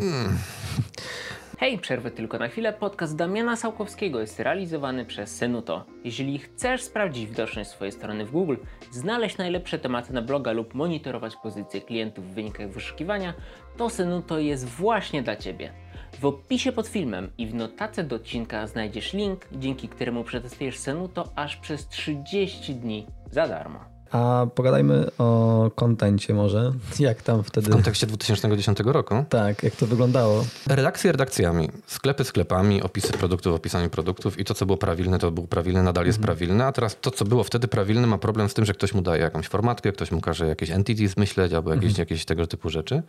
Hej, 1.59 1.79
przerwę 1.79 2.11
tylko 2.11 2.37
na 2.39 2.47
chwilę. 2.47 2.73
Podcast 2.73 3.15
Damiana 3.15 3.55
Sałkowskiego 3.55 4.19
jest 4.19 4.39
realizowany 4.39 5.05
przez 5.05 5.35
Senuto. 5.35 5.85
Jeżeli 6.03 6.39
chcesz 6.39 6.83
sprawdzić 6.83 7.25
widoczność 7.29 7.69
swojej 7.69 7.91
strony 7.91 8.25
w 8.25 8.31
Google, 8.31 8.55
znaleźć 8.91 9.37
najlepsze 9.37 9.79
tematy 9.79 10.13
na 10.13 10.21
bloga 10.21 10.51
lub 10.51 10.73
monitorować 10.73 11.35
pozycję 11.43 11.81
klientów 11.81 12.31
w 12.31 12.33
wynikach 12.33 12.69
wyszukiwania, 12.71 13.33
to 13.77 13.89
Senuto 13.89 14.39
jest 14.39 14.65
właśnie 14.65 15.23
dla 15.23 15.35
Ciebie. 15.35 15.73
W 16.21 16.25
opisie 16.25 16.71
pod 16.71 16.87
filmem 16.87 17.31
i 17.37 17.47
w 17.47 17.53
notatce 17.53 18.03
do 18.03 18.15
odcinka 18.15 18.67
znajdziesz 18.67 19.13
link, 19.13 19.47
dzięki 19.51 19.89
któremu 19.89 20.23
przetestujesz 20.23 20.77
Senuto 20.77 21.31
aż 21.35 21.57
przez 21.57 21.87
30 21.87 22.75
dni 22.75 23.07
za 23.31 23.47
darmo. 23.47 23.90
A 24.11 24.47
pogadajmy 24.55 25.07
o 25.17 25.71
kontencie 25.75 26.33
może. 26.33 26.73
Jak 26.99 27.21
tam 27.21 27.43
wtedy... 27.43 27.67
W 27.67 27.73
kontekście 27.73 28.07
2010 28.07 28.79
roku. 28.79 29.25
Tak, 29.29 29.63
jak 29.63 29.75
to 29.75 29.87
wyglądało? 29.87 30.45
Redakcje 30.67 31.11
redakcjami, 31.11 31.69
sklepy 31.87 32.23
sklepami, 32.23 32.81
opisy 32.81 33.13
produktów, 33.13 33.55
opisami 33.55 33.89
produktów 33.89 34.39
i 34.39 34.45
to, 34.45 34.53
co 34.53 34.65
było 34.65 34.77
prawilne, 34.77 35.19
to 35.19 35.31
było 35.31 35.47
prawilne, 35.47 35.83
nadal 35.83 36.05
jest 36.05 36.19
prawilne, 36.19 36.65
a 36.65 36.71
teraz 36.71 36.97
to, 37.01 37.11
co 37.11 37.25
było 37.25 37.43
wtedy 37.43 37.67
prawilne, 37.67 38.07
ma 38.07 38.17
problem 38.17 38.49
z 38.49 38.53
tym, 38.53 38.65
że 38.65 38.73
ktoś 38.73 38.93
mu 38.93 39.01
daje 39.01 39.21
jakąś 39.21 39.47
formatkę, 39.47 39.91
ktoś 39.91 40.11
mu 40.11 40.21
każe 40.21 40.47
jakieś 40.47 40.71
entities 40.71 41.17
myśleć 41.17 41.53
albo 41.53 41.73
jakieś, 41.73 41.97
jakieś 41.97 42.25
tego 42.25 42.47
typu 42.47 42.69
rzeczy. 42.69 43.03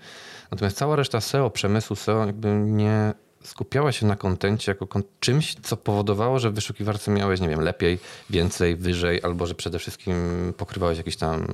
Natomiast 0.50 0.76
cała 0.76 0.96
reszta 0.96 1.20
SEO, 1.20 1.50
przemysłu 1.50 1.96
SEO 1.96 2.26
jakby 2.26 2.54
nie 2.54 3.14
skupiała 3.44 3.92
się 3.92 4.06
na 4.06 4.16
kontencie 4.16 4.72
jako 4.72 5.00
czymś, 5.20 5.56
co 5.62 5.76
powodowało, 5.76 6.38
że 6.38 6.50
w 6.50 6.54
wyszukiwarce 6.54 7.10
miałeś, 7.10 7.40
nie 7.40 7.48
wiem, 7.48 7.60
lepiej, 7.60 7.98
więcej, 8.30 8.76
wyżej, 8.76 9.22
albo 9.22 9.46
że 9.46 9.54
przede 9.54 9.78
wszystkim 9.78 10.14
pokrywałeś 10.56 10.98
jakiś 10.98 11.16
tam 11.16 11.46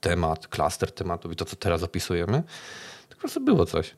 temat, 0.00 0.48
klaster 0.48 0.92
tematów 0.92 1.32
i 1.32 1.36
to, 1.36 1.44
co 1.44 1.56
teraz 1.56 1.82
opisujemy. 1.82 2.42
To 3.08 3.14
po 3.14 3.20
prostu 3.20 3.40
było 3.40 3.66
coś. 3.66 3.94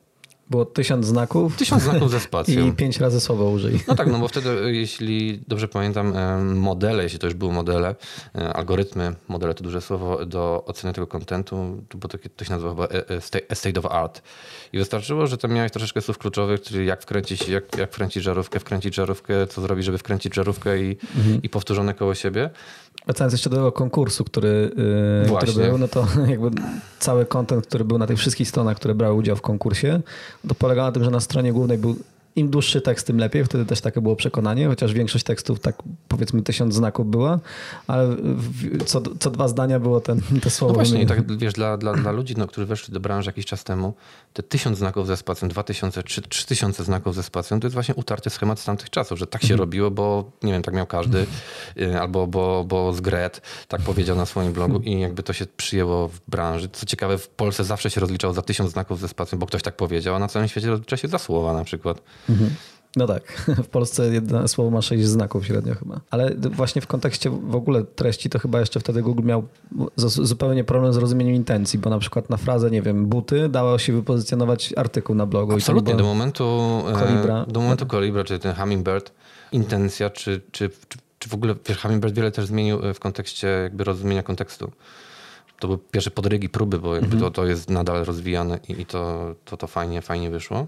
Było 0.49 0.65
tysiąc 0.65 1.05
znaków 1.05 1.55
Tysiąc 1.57 1.83
znaków 1.83 2.11
ze 2.11 2.19
spacją. 2.29 2.67
i 2.67 2.71
pięć 2.71 2.97
razy 2.99 3.19
słowo 3.21 3.49
użyj. 3.49 3.79
No 3.87 3.95
tak, 3.95 4.07
no 4.07 4.19
bo 4.19 4.27
wtedy, 4.27 4.49
jeśli 4.73 5.41
dobrze 5.47 5.67
pamiętam, 5.67 6.17
e, 6.17 6.37
modele, 6.43 7.03
jeśli 7.03 7.19
to 7.19 7.27
już 7.27 7.33
były 7.33 7.53
modele, 7.53 7.95
e, 8.35 8.53
algorytmy, 8.53 9.15
modele 9.27 9.53
to 9.53 9.63
duże 9.63 9.81
słowo, 9.81 10.25
do 10.25 10.63
oceny 10.67 10.93
tego 10.93 11.07
kontentu, 11.07 11.83
to, 11.89 11.97
było 11.97 12.09
takie, 12.09 12.29
to 12.29 12.45
się 12.45 12.51
nazywa 12.51 12.69
chyba 12.69 12.85
e, 12.87 13.21
sta- 13.21 13.39
state 13.55 13.79
of 13.79 13.85
art. 13.85 14.21
I 14.73 14.77
wystarczyło, 14.77 15.27
że 15.27 15.37
tam 15.37 15.51
miałeś 15.51 15.71
troszeczkę 15.71 16.01
słów 16.01 16.17
kluczowych, 16.17 16.61
czyli 16.61 16.85
jak 16.85 17.01
wkręcić, 17.01 17.47
jak, 17.49 17.77
jak 17.77 17.91
wkręcić 17.91 18.23
żarówkę, 18.23 18.59
wkręcić 18.59 18.95
żarówkę, 18.95 19.47
co 19.47 19.61
zrobić, 19.61 19.85
żeby 19.85 19.97
wkręcić 19.97 20.35
żarówkę 20.35 20.79
i, 20.83 20.97
i 21.43 21.49
powtórzone 21.49 21.93
koło 21.93 22.15
siebie. 22.15 22.49
Wracając 23.07 23.33
jeszcze 23.33 23.49
do 23.49 23.55
tego 23.55 23.71
konkursu, 23.71 24.23
który, 24.23 24.71
yy, 25.27 25.37
który 25.37 25.53
był, 25.53 25.77
no 25.77 25.87
to 25.87 26.07
jakby 26.29 26.49
cały 26.99 27.25
content, 27.25 27.67
który 27.67 27.85
był 27.85 27.97
na 27.97 28.07
tych 28.07 28.17
wszystkich 28.17 28.49
stronach, 28.49 28.77
które 28.77 28.95
brały 28.95 29.15
udział 29.15 29.35
w 29.35 29.41
konkursie, 29.41 30.01
to 30.47 30.55
polegał 30.55 30.85
na 30.85 30.91
tym, 30.91 31.03
że 31.03 31.11
na 31.11 31.19
stronie 31.19 31.53
głównej 31.53 31.77
był 31.77 31.95
im 32.37 32.49
dłuższy 32.49 32.81
tekst, 32.81 33.07
tym 33.07 33.17
lepiej. 33.17 33.45
Wtedy 33.45 33.65
też 33.65 33.81
takie 33.81 34.01
było 34.01 34.15
przekonanie, 34.15 34.67
chociaż 34.67 34.93
większość 34.93 35.23
tekstów 35.25 35.59
tak 35.59 35.75
powiedzmy 36.07 36.41
tysiąc 36.41 36.73
znaków 36.73 37.09
była, 37.09 37.39
ale 37.87 38.07
w, 38.17 38.83
co, 38.83 39.01
co 39.19 39.31
dwa 39.31 39.47
zdania 39.47 39.79
było 39.79 40.01
ten, 40.01 40.21
te 40.41 40.49
słowo. 40.49 40.73
No 40.73 40.75
właśnie, 40.75 41.01
i 41.01 41.05
tak 41.05 41.37
wiesz, 41.37 41.53
dla, 41.53 41.77
dla, 41.77 41.93
dla 41.93 42.11
ludzi, 42.11 42.33
no, 42.37 42.47
którzy 42.47 42.67
weszli 42.67 42.93
do 42.93 42.99
branży 42.99 43.29
jakiś 43.29 43.45
czas 43.45 43.63
temu, 43.63 43.93
te 44.33 44.43
tysiąc 44.43 44.77
znaków 44.77 45.07
ze 45.07 45.17
spacją, 45.17 45.47
dwa 45.47 45.63
tysiące, 45.63 46.03
trzy, 46.03 46.21
trzy 46.21 46.45
tysiące 46.45 46.83
znaków 46.83 47.15
ze 47.15 47.23
spacją, 47.23 47.59
to 47.59 47.67
jest 47.67 47.73
właśnie 47.73 47.95
utarty 47.95 48.29
schemat 48.29 48.59
z 48.59 48.65
tamtych 48.65 48.89
czasów, 48.89 49.19
że 49.19 49.27
tak 49.27 49.43
się 49.43 49.55
robiło, 49.55 49.91
bo 49.91 50.31
nie 50.43 50.53
wiem, 50.53 50.63
tak 50.63 50.73
miał 50.73 50.85
każdy, 50.85 51.25
y, 51.77 51.99
albo 51.99 52.27
bo, 52.27 52.65
bo 52.67 52.93
z 52.93 53.01
Gret 53.01 53.41
tak 53.67 53.81
powiedział 53.81 54.15
na 54.15 54.25
swoim 54.25 54.53
blogu 54.53 54.79
i 54.79 54.99
jakby 54.99 55.23
to 55.23 55.33
się 55.33 55.45
przyjęło 55.57 56.07
w 56.07 56.19
branży. 56.27 56.69
Co 56.69 56.85
ciekawe, 56.85 57.17
w 57.17 57.29
Polsce 57.29 57.63
zawsze 57.63 57.89
się 57.89 58.01
rozliczało 58.01 58.33
za 58.33 58.41
tysiąc 58.41 58.71
znaków 58.71 58.99
ze 58.99 59.07
spacją, 59.07 59.39
bo 59.39 59.45
ktoś 59.45 59.63
tak 59.63 59.75
powiedział, 59.75 60.15
a 60.15 60.19
na 60.19 60.27
całym 60.27 60.47
świecie 60.47 60.67
rozlicza 60.67 60.97
się 60.97 61.07
za 61.07 61.17
słowa 61.17 61.53
na 61.53 61.63
przykład. 61.63 62.01
No 62.97 63.07
tak, 63.07 63.23
w 63.65 63.67
Polsce 63.67 64.13
jedno 64.13 64.47
słowo 64.47 64.71
ma 64.71 64.81
sześć 64.81 65.05
znaków 65.05 65.45
średnio 65.45 65.75
chyba. 65.75 66.01
Ale 66.09 66.35
właśnie 66.35 66.81
w 66.81 66.87
kontekście 66.87 67.29
w 67.29 67.55
ogóle 67.55 67.83
treści 67.83 68.29
to 68.29 68.39
chyba 68.39 68.59
jeszcze 68.59 68.79
wtedy 68.79 69.01
Google 69.01 69.23
miał 69.23 69.43
zupełnie 69.95 70.63
problem 70.63 70.93
z 70.93 70.97
rozumieniem 70.97 71.35
intencji, 71.35 71.79
bo 71.79 71.89
na 71.89 71.99
przykład 71.99 72.29
na 72.29 72.37
frazę, 72.37 72.71
nie 72.71 72.81
wiem, 72.81 73.05
buty 73.05 73.49
dało 73.49 73.77
się 73.77 73.93
wypozycjonować 73.93 74.73
artykuł 74.77 75.15
na 75.15 75.25
blogu. 75.25 75.53
Absolutnie, 75.53 75.95
do 75.95 76.03
momentu 76.03 76.83
e, 76.89 76.93
Kolibra. 76.93 77.45
do 77.45 77.59
momentu 77.59 77.85
Kolibra, 77.85 78.23
czy 78.23 78.39
ten 78.39 78.55
Hummingbird, 78.55 79.11
intencja, 79.51 80.09
czy, 80.09 80.41
czy, 80.51 80.69
czy, 80.89 80.97
czy 81.19 81.29
w 81.29 81.33
ogóle, 81.33 81.55
wiesz, 81.67 81.77
Hummingbird 81.77 82.15
wiele 82.15 82.31
też 82.31 82.45
zmienił 82.45 82.85
e, 82.85 82.93
w 82.93 82.99
kontekście 82.99 83.47
jakby 83.47 83.83
rozumienia 83.83 84.23
kontekstu. 84.23 84.71
To 85.59 85.67
były 85.67 85.79
pierwsze 85.91 86.11
podrygi, 86.11 86.49
próby, 86.49 86.79
bo 86.79 86.95
jakby 86.95 87.17
to, 87.17 87.31
to 87.31 87.45
jest 87.45 87.69
nadal 87.69 88.05
rozwijane 88.05 88.59
i, 88.69 88.81
i 88.81 88.85
to, 88.85 89.35
to, 89.45 89.57
to 89.57 89.67
fajnie, 89.67 90.01
fajnie 90.01 90.29
wyszło. 90.29 90.67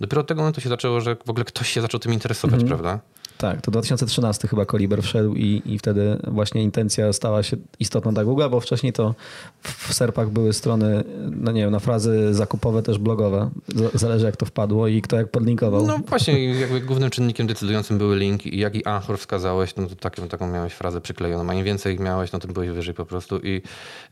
Dopiero 0.00 0.20
od 0.20 0.26
tego 0.26 0.40
momentu 0.40 0.60
się 0.60 0.68
zaczęło, 0.68 1.00
że 1.00 1.16
w 1.26 1.30
ogóle 1.30 1.44
ktoś 1.44 1.68
się 1.68 1.80
zaczął 1.80 2.00
tym 2.00 2.12
interesować, 2.12 2.64
prawda? 2.64 3.00
Tak, 3.38 3.60
to 3.60 3.70
2013 3.70 4.48
chyba 4.48 4.64
Koliber 4.66 5.02
wszedł 5.02 5.34
i, 5.34 5.62
i 5.66 5.78
wtedy 5.78 6.18
właśnie 6.26 6.62
intencja 6.62 7.12
stała 7.12 7.42
się 7.42 7.56
istotna 7.80 8.12
dla 8.12 8.24
Google, 8.24 8.42
bo 8.50 8.60
wcześniej 8.60 8.92
to 8.92 9.14
w 9.62 9.94
serpach 9.94 10.30
były 10.30 10.52
strony, 10.52 11.04
no 11.30 11.52
nie 11.52 11.60
wiem, 11.60 11.70
na 11.70 11.78
frazy 11.78 12.34
zakupowe 12.34 12.82
też 12.82 12.98
blogowe. 12.98 13.50
Zależy 13.94 14.26
jak 14.26 14.36
to 14.36 14.46
wpadło 14.46 14.88
i 14.88 15.02
kto 15.02 15.16
jak 15.16 15.30
podlinkował. 15.30 15.86
No 15.86 15.98
właśnie, 16.08 16.54
jakby 16.54 16.80
głównym 16.80 17.10
czynnikiem 17.10 17.46
decydującym 17.46 17.98
były 17.98 18.16
linki 18.16 18.54
i 18.54 18.58
jak 18.58 18.74
i 18.74 18.84
Anchor 18.84 19.18
wskazałeś, 19.18 19.76
no 19.76 19.86
to 19.86 19.94
taką, 19.94 20.28
taką 20.28 20.52
miałeś 20.52 20.72
frazę 20.72 21.00
przyklejoną, 21.00 21.50
a 21.50 21.54
im 21.54 21.64
więcej 21.64 21.94
ich 21.94 22.00
miałeś, 22.00 22.32
no 22.32 22.38
tym 22.38 22.52
byłeś 22.52 22.70
wyżej 22.70 22.94
po 22.94 23.06
prostu 23.06 23.38
i 23.38 23.62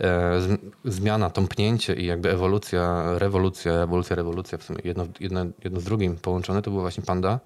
e, 0.01 0.41
z, 0.41 0.61
zmiana, 0.85 1.31
tąpnięcie 1.31 1.95
i 1.95 2.07
jakby 2.07 2.31
ewolucja, 2.31 3.05
rewolucja, 3.19 3.73
ewolucja, 3.73 4.17
rewolucja, 4.17 4.59
w 4.59 4.63
sumie 4.63 4.79
jedno, 4.85 5.07
jedno, 5.21 5.47
jedno 5.65 5.81
z 5.81 5.85
drugim 5.85 6.17
połączone, 6.17 6.63
to 6.63 6.71
była 6.71 6.83
właśnie 6.83 7.03
Panda 7.03 7.41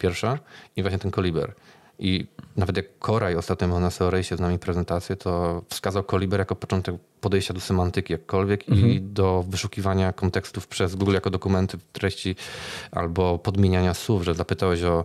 pierwsza 0.00 0.38
i 0.76 0.82
właśnie 0.82 0.98
ten 0.98 1.10
Koliber. 1.10 1.52
I 2.00 2.26
nawet 2.56 2.76
jak 2.76 2.98
Koraj 2.98 3.36
ostatnio 3.36 3.68
miał 3.68 3.80
na 3.80 3.90
Seorejsie 3.90 4.36
z 4.36 4.40
nami 4.40 4.58
prezentację, 4.58 5.16
to 5.16 5.62
wskazał 5.68 6.04
Koliber 6.04 6.40
jako 6.40 6.56
początek 6.56 6.96
podejścia 7.20 7.54
do 7.54 7.60
semantyki 7.60 8.12
jakkolwiek 8.12 8.68
i 8.68 9.00
do 9.00 9.44
wyszukiwania 9.48 10.12
kontekstów 10.12 10.66
przez 10.66 10.96
Google 10.96 11.14
jako 11.14 11.30
dokumenty 11.30 11.78
treści 11.92 12.36
albo 12.92 13.38
podmieniania 13.38 13.94
słów, 13.94 14.22
że 14.22 14.34
zapytałeś 14.34 14.82
o, 14.82 15.04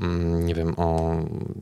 mm, 0.00 0.46
nie 0.46 0.54
wiem, 0.54 0.74
o 0.76 1.16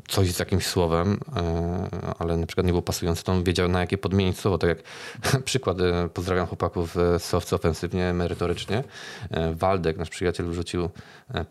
coś 0.08 0.32
z 0.32 0.38
jakimś 0.38 0.66
słowem, 0.66 1.20
e, 1.36 2.14
ale 2.18 2.36
na 2.36 2.46
przykład 2.46 2.66
nie 2.66 2.72
było 2.72 2.82
pasujące, 2.82 3.22
to 3.22 3.32
on 3.32 3.44
wiedział 3.44 3.68
na 3.68 3.80
jakie 3.80 3.98
podmienić 3.98 4.38
słowo. 4.38 4.58
Tak 4.58 4.68
jak 4.68 4.82
przykład, 5.44 5.80
e, 5.80 6.08
pozdrawiam 6.14 6.46
chłopaków 6.46 6.94
z 6.94 7.22
Soft 7.22 7.52
ofensywnie, 7.52 8.12
merytorycznie. 8.12 8.84
E, 9.30 9.54
Waldek, 9.54 9.96
nasz 9.96 10.10
przyjaciel, 10.10 10.46
wrzucił 10.46 10.90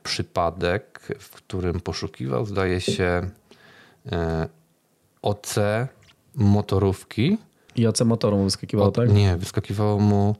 przypadek, 0.03 0.99
w 1.19 1.29
którym 1.31 1.79
poszukiwał, 1.79 2.45
zdaje 2.45 2.81
się, 2.81 3.18
OC 5.21 5.55
motorówki. 6.35 7.37
I 7.75 7.87
OC 7.87 8.01
motoru 8.01 8.37
mu 8.37 8.43
wyskakiwało, 8.43 8.91
tak? 8.91 9.13
Nie, 9.13 9.37
wyskakiwało 9.37 9.99
mu 9.99 10.35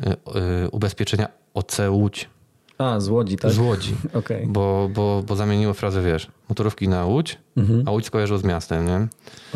e, 0.00 0.10
e, 0.10 0.16
ubezpieczenia 0.70 1.28
OC 1.54 1.78
Łódź 1.88 2.30
A, 2.78 3.00
z 3.00 3.08
Łodzi, 3.08 3.36
tak? 3.36 3.52
z 3.52 3.58
Łodzi. 3.58 3.94
Okej. 4.14 4.46
Bo, 4.46 4.88
bo, 4.94 5.22
bo 5.26 5.36
zamieniło 5.36 5.74
frazę, 5.74 6.02
wiesz, 6.02 6.28
motorówki 6.52 6.88
na 6.88 7.04
Łódź, 7.06 7.38
a 7.86 7.90
Łódź 7.90 8.06
skojarzył 8.06 8.38
z 8.38 8.44
miastem, 8.44 8.86
nie? 8.86 9.08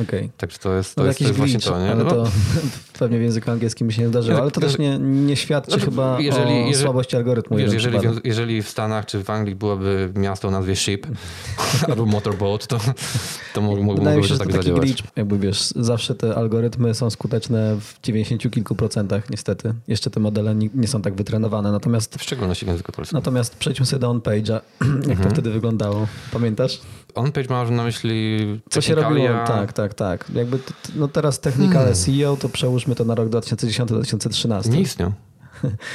Okej. 0.02 0.30
Także 0.37 0.59
to 0.59 0.74
jest, 0.74 0.94
to 0.94 1.00
No 1.00 1.06
jest, 1.06 1.18
to 1.18 1.24
jest 1.24 1.37
właśnie 1.37 1.54
glitch, 1.54 1.68
to, 1.68 1.80
nie? 1.80 1.92
ale 1.92 2.04
No, 2.04 2.11
to 2.11 2.24
pewnie 2.98 3.18
w 3.18 3.22
języku 3.22 3.50
angielskim 3.50 3.87
mi 3.87 3.92
się 3.92 4.02
nie 4.02 4.09
zdarzyło, 4.09 4.40
ale 4.40 4.50
to 4.50 4.61
też 4.61 4.78
nie, 4.78 4.98
nie 4.98 5.37
świadczy 5.37 5.70
Znaczy, 5.70 5.85
chyba 5.85 6.20
jeżeli- 6.20 6.44
o 6.46 6.50
jeżeli- 6.54 6.74
słabości 6.85 7.16
algorytmu. 7.16 7.59
Jeżeli, 7.59 7.98
w- 7.98 8.20
jeżeli 8.24 8.62
w 8.62 8.68
Stanach 8.68 9.06
czy 9.06 9.24
w 9.24 9.30
Anglii 9.30 9.54
byłoby 9.56 10.12
miasto 10.14 10.48
o 10.48 10.50
nazwie 10.50 10.76
Ship 10.76 11.06
albo 11.90 12.06
Motorboat, 12.06 12.66
to, 12.66 12.78
to 13.54 13.61
mógł, 13.61 13.76
Wydaje 13.76 13.98
mi 13.98 14.04
mogłoby 14.04 14.22
się, 14.28 14.35
że 14.35 14.38
tak 14.38 14.48
to 14.48 14.52
taki 14.52 14.64
zadziałać. 14.66 14.85
glitch, 14.85 15.02
jakby 15.16 15.38
wiesz, 15.38 15.62
zawsze 15.76 16.14
te 16.14 16.35
algorytmy 16.35 16.94
są 16.94 17.11
skuteczne 17.11 17.76
w 17.80 17.94
90 18.02 18.50
kilku 18.50 18.74
procentach, 18.74 19.30
niestety. 19.30 19.74
Jeszcze 19.88 20.11
te 20.11 20.20
modele 20.20 20.54
nie, 20.54 20.68
nie 20.74 20.88
są 20.88 21.02
tak 21.02 21.14
wytrenowane. 21.14 21.72
Natomiast, 21.72 22.14
W 22.18 22.22
szczególności 22.22 22.64
w 22.64 22.68
języku 22.68 22.92
polskim. 22.92 23.16
natomiast 23.16 23.56
przejdźmy 23.56 23.87
sobie 23.87 24.00
do 24.00 24.11
on-page'a. 24.11 24.61
Jak 24.80 25.11
Mhm. 25.11 25.18
to 25.18 25.30
wtedy 25.30 25.50
wyglądało? 25.50 26.06
Pamiętasz? 26.32 26.80
On-page 27.14 27.49
masz 27.51 27.70
na 27.70 27.85
myśli 27.85 28.38
Co 28.70 28.81
się 28.81 28.94
robiło? 28.94 29.29
Tak, 29.46 29.72
tak, 29.72 29.94
tak. 29.94 30.25
Jakby 30.35 30.59
no 30.96 31.09
teraz 31.09 31.40
technikale 31.40 31.94
Hmm. 31.94 31.94
SEO, 31.96 32.37
to 32.37 32.49
przełóżmy 32.49 32.94
to 32.94 33.05
na 33.05 33.14
rok 33.14 33.29
2010-2013. 33.29 34.70
Nie 34.70 34.81
istniał. 34.81 35.12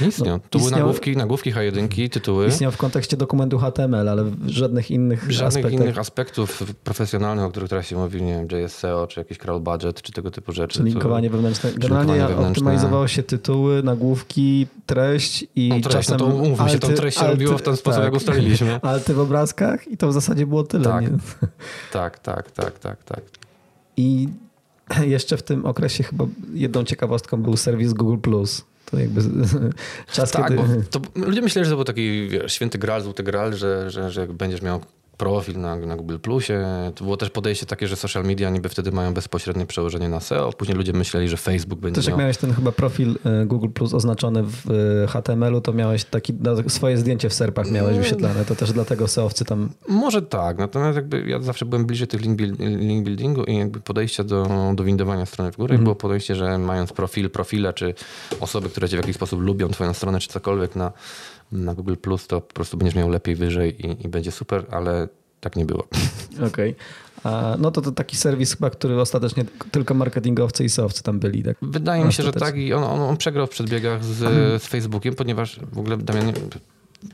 Nie 0.02 0.08
istniał. 0.08 0.40
To 0.50 0.60
były 0.60 0.72
istniał- 0.72 0.80
nagłówki, 0.80 1.18
nagłówki 1.18 1.54
H1, 1.54 2.10
tytuły. 2.10 2.48
Istniał 2.48 2.72
w 2.72 2.78
kontekście 2.78 3.18
dokumentu 3.18 3.58
HTML, 3.58 4.10
ale 4.10 4.24
w 4.24 4.50
żadnych 4.50 4.92
innych 4.92 5.32
Żadnych 5.32 5.48
aspektach. 5.48 5.72
innych 5.74 5.98
aspektów 5.98 6.64
profesjonalnych, 6.84 7.46
o 7.46 7.50
których 7.50 7.70
teraz 7.70 7.88
się 7.88 7.96
mówi, 7.96 8.22
nie 8.22 8.34
wiem, 8.34 8.62
JSEO, 8.64 9.08
czy 9.08 9.20
jakiś 9.20 9.38
crawl 9.38 9.60
budget, 9.60 10.02
czy 10.02 10.12
tego 10.12 10.32
typu 10.32 10.52
rzeczy. 10.52 10.78
Czy 10.80 10.84
linkowanie 10.84 11.30
to... 11.30 11.36
wewnętrzne. 11.36 11.72
Generalnie 11.78 12.14
wewnętrzne. 12.14 12.48
optymalizowało 12.48 13.08
się 13.08 13.24
tytuły, 13.24 13.84
nagłówki, 13.84 14.68
treść 14.86 15.46
i 15.56 15.70
No 15.70 15.76
treść, 15.76 15.90
czasem 15.90 16.18
no 16.20 16.26
to 16.28 16.36
umówmy 16.36 16.70
się, 16.70 16.80
tą 16.80 16.88
alty- 16.88 16.96
treść 16.96 17.18
się 17.20 17.28
robiło 17.28 17.58
w 17.58 17.62
ten 17.62 17.78
sposób, 17.78 17.98
tak. 17.98 18.06
jak 18.06 18.14
ustaliliśmy. 18.14 18.80
Alty 18.92 19.14
w 19.14 19.20
obrazkach 19.20 19.88
i 19.88 19.98
to 19.98 20.08
w 20.08 20.14
zasadzie 20.14 20.46
było 20.48 20.64
tyle. 20.64 20.84
Tak. 20.84 21.02
Nie? 21.12 21.18
Tak, 21.92 22.20
tak, 22.20 22.52
tak, 22.52 22.80
tak, 22.80 23.04
tak. 23.04 23.22
I 23.98 24.28
jeszcze 25.06 25.38
w 25.38 25.44
tym 25.44 25.66
okresie 25.66 26.04
chyba 26.04 26.26
jedną 26.54 26.84
ciekawostką 26.84 27.42
był 27.42 27.58
serwis 27.58 27.94
Google+. 27.94 28.30
To 28.86 29.00
jakby 29.00 29.22
czas, 30.14 30.32
Tak, 30.32 30.48
kiedy... 30.48 30.56
bo 30.56 30.66
to, 30.90 31.02
ludzie 31.16 31.42
myśleli, 31.42 31.66
że 31.66 31.72
to 31.72 31.76
był 31.76 31.86
taki 31.86 32.30
wiesz, 32.30 32.54
święty 32.54 32.78
gral, 32.78 33.02
złoty 33.02 33.24
gral, 33.24 33.54
że, 33.54 33.92
że, 33.92 34.12
że 34.12 34.22
jak 34.22 34.32
będziesz 34.32 34.62
miał 34.62 34.82
profil 35.22 35.60
na, 35.60 35.76
na 35.76 35.96
Google 35.96 36.18
Plusie. 36.18 36.64
To 36.96 37.04
było 37.04 37.18
też 37.18 37.30
podejście 37.30 37.66
takie, 37.66 37.88
że 37.88 37.96
social 37.96 38.24
media 38.24 38.50
niby 38.50 38.70
wtedy 38.70 38.92
mają 38.92 39.14
bezpośrednie 39.14 39.66
przełożenie 39.66 40.10
na 40.10 40.20
SEO. 40.20 40.54
Później 40.54 40.78
ludzie 40.78 40.94
myśleli, 40.94 41.30
że 41.30 41.38
Facebook 41.38 41.80
będzie 41.80 41.96
Też 41.96 42.06
jak 42.06 42.12
miał... 42.14 42.20
miałeś 42.20 42.38
ten 42.38 42.54
chyba 42.54 42.72
profil 42.72 43.16
e, 43.26 43.46
Google 43.46 43.70
Plus 43.70 43.94
oznaczony 43.94 44.44
w 44.44 44.72
e, 45.04 45.08
HTML-u, 45.08 45.62
to 45.62 45.74
miałeś 45.74 46.06
taki, 46.06 46.34
no, 46.44 46.70
swoje 46.70 46.98
zdjęcie 46.98 47.30
w 47.30 47.34
serpach 47.34 47.72
miałeś 47.72 47.98
wyświetlane. 47.98 48.46
To 48.46 48.56
też 48.56 48.72
dlatego 48.72 49.08
SEOwcy 49.08 49.46
tam... 49.46 49.70
Może 49.88 50.22
tak, 50.22 50.58
natomiast 50.58 50.96
jakby 50.96 51.24
ja 51.28 51.40
zawsze 51.40 51.66
byłem 51.66 51.86
bliżej 51.86 52.08
tych 52.08 52.22
link, 52.22 52.38
build, 52.38 52.60
link 52.60 53.06
buildingu 53.06 53.44
i 53.44 53.58
jakby 53.58 53.80
podejścia 53.80 54.24
do, 54.24 54.48
do 54.76 54.84
windowania 54.84 55.26
strony 55.26 55.52
w 55.52 55.58
górę 55.58 55.72
Mhm. 55.72 55.84
było 55.84 55.96
podejście, 55.96 56.36
że 56.36 56.58
mając 56.58 56.94
profil, 56.94 57.30
profile, 57.30 57.74
czy 57.74 57.94
osoby, 58.40 58.70
które 58.70 58.90
cię 58.90 58.98
w 58.98 59.00
jakiś 59.00 59.16
sposób 59.16 59.42
lubią 59.42 59.70
twoją 59.70 59.94
stronę, 59.94 60.20
czy 60.20 60.28
cokolwiek 60.28 60.76
na, 60.76 60.92
na 61.52 61.76
Google 61.76 61.96
Plus, 61.96 62.28
to 62.28 62.42
po 62.42 62.54
prostu 62.54 62.78
będziesz 62.78 62.96
miał 62.96 63.10
lepiej 63.10 63.36
wyżej 63.36 63.86
i, 63.88 64.06
i 64.06 64.10
będzie 64.10 64.32
super, 64.32 64.66
ale 64.72 65.08
tak 65.40 65.56
nie 65.56 65.66
było. 65.66 65.88
Okej. 66.48 66.76
A 67.24 67.56
No 67.60 67.72
to, 67.72 67.82
to 67.82 67.92
taki 67.92 68.18
serwis 68.18 68.54
chyba, 68.54 68.70
który 68.70 69.02
ostatecznie 69.02 69.46
tylko 69.72 69.94
marketingowcy 69.94 70.64
i 70.64 70.70
SEOwcy 70.70 71.04
tam 71.04 71.20
byli, 71.20 71.44
tak? 71.44 71.58
Wydaje 71.62 72.06
mi 72.06 72.14
się, 72.14 72.24
że 72.24 72.34
tak 72.34 72.58
i 72.58 72.74
on, 72.74 72.84
on, 72.84 73.00
on 73.00 73.18
przegrał 73.18 73.48
w 73.48 73.50
przedbiegach 73.50 74.06
z, 74.06 74.18
z 74.64 74.68
Facebookiem, 74.68 75.16
ponieważ 75.16 75.60
w 75.72 75.80
ogóle 75.80 75.98
Damian, 75.98 76.34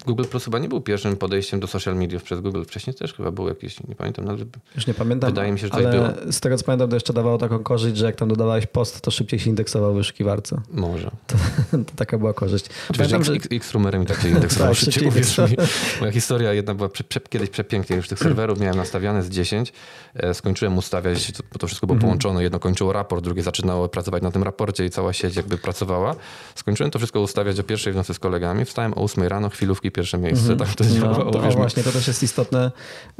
Google 0.06 0.23
Plus 0.23 0.45
chyba 0.45 0.60
nie 0.60 0.69
był 0.69 0.82
pierwszym 0.82 1.17
podejściem 1.17 1.60
do 1.60 1.67
social 1.67 1.95
mediów 1.95 2.23
przez 2.23 2.39
Google. 2.41 2.63
Wcześniej 2.63 2.93
też 2.93 3.13
chyba 3.13 3.32
był 3.32 3.47
jakiś, 3.47 3.84
nie 3.88 3.95
pamiętam 3.95 4.26
nazwy. 4.26 4.45
Już 4.76 4.88
nie 4.88 4.93
pamiętam. 4.93 5.30
Wydaje 5.30 5.52
mi 5.52 5.60
się, 5.60 5.67
że 5.67 5.73
ale 5.73 5.91
było. 5.91 6.08
z 6.32 6.39
tego 6.39 6.58
co 6.58 6.65
pamiętam, 6.65 6.89
to 6.89 6.95
jeszcze 6.95 7.13
dawało 7.13 7.38
taką 7.38 7.60
korzyść, 7.63 7.97
że 7.97 8.06
jak 8.06 8.15
tam 8.15 8.30
dodawałeś 8.30 8.65
post, 8.65 9.02
to 9.02 9.12
szybciej 9.12 9.39
się 9.39 9.50
indeksował 9.50 9.93
w 9.93 9.97
wyszukiwarce. 9.97 10.62
Może. 10.71 11.12
To, 11.28 11.36
to 11.71 11.91
taka 11.95 12.17
była 12.17 12.34
korzyść. 12.34 12.65
Oczywiście 12.89 13.23
że... 13.23 13.34
X, 13.34 13.47
X 13.52 13.71
rumerem 13.71 14.04
i 14.04 14.06
tak 14.06 14.21
się 14.21 14.30
indeksowało 14.30 14.69
Tak, 14.76 14.84
szybciej, 14.84 15.08
uwierz 15.08 15.38
mi. 15.38 15.58
Moja 16.00 16.12
historia 16.12 16.54
jedna 16.54 16.73
była 16.76 16.89
prze, 16.89 17.04
prze, 17.04 17.19
kiedyś 17.19 17.50
przepięknie. 17.50 17.95
Już 17.95 18.08
tych 18.08 18.19
serwerów 18.19 18.60
miałem 18.60 18.78
nastawiane 18.78 19.23
z 19.23 19.30
10. 19.30 19.73
E, 20.15 20.34
skończyłem 20.34 20.78
ustawiać, 20.78 21.32
bo 21.54 21.60
to 21.60 21.67
wszystko 21.67 21.88
było 21.88 21.95
Mhm. 21.95 22.08
połączone. 22.10 22.43
Jedno 22.43 22.60
kończyło 22.60 22.93
raport, 22.93 23.23
drugie 23.23 23.43
zaczynało 23.43 23.89
pracować 23.89 24.23
na 24.23 24.32
tym 24.32 24.43
raporcie 24.43 24.86
i 24.86 24.89
cała 24.89 25.13
sieć 25.13 25.36
jakby 25.36 25.58
pracowała. 25.58 26.15
Skończyłem 26.56 26.91
to 26.91 27.00
wszystko 27.00 27.21
ustawiać 27.21 27.60
o 27.60 27.63
pierwszej 27.63 27.93
w 27.93 27.95
nocy 27.95 28.13
z 28.13 28.19
kolegami. 28.19 28.65
Wstałem 28.65 28.93
o 28.93 28.95
8 29.04 29.23
rano, 29.23 29.50
chwilówki, 29.78 29.92
pierwsze 29.92 30.18
miejsce. 30.18 30.56
Tak 30.58 30.76
to 30.76 30.84
No, 30.84 30.90
działało. 30.90 31.16
to, 31.32 31.38
o 31.38 31.42
uwierz 31.42 31.56
mi. 31.56 31.62
właśnie, 31.62 31.84
to 31.84 31.92
też 31.92 32.08
jest 32.08 32.24
istotne, 32.24 32.72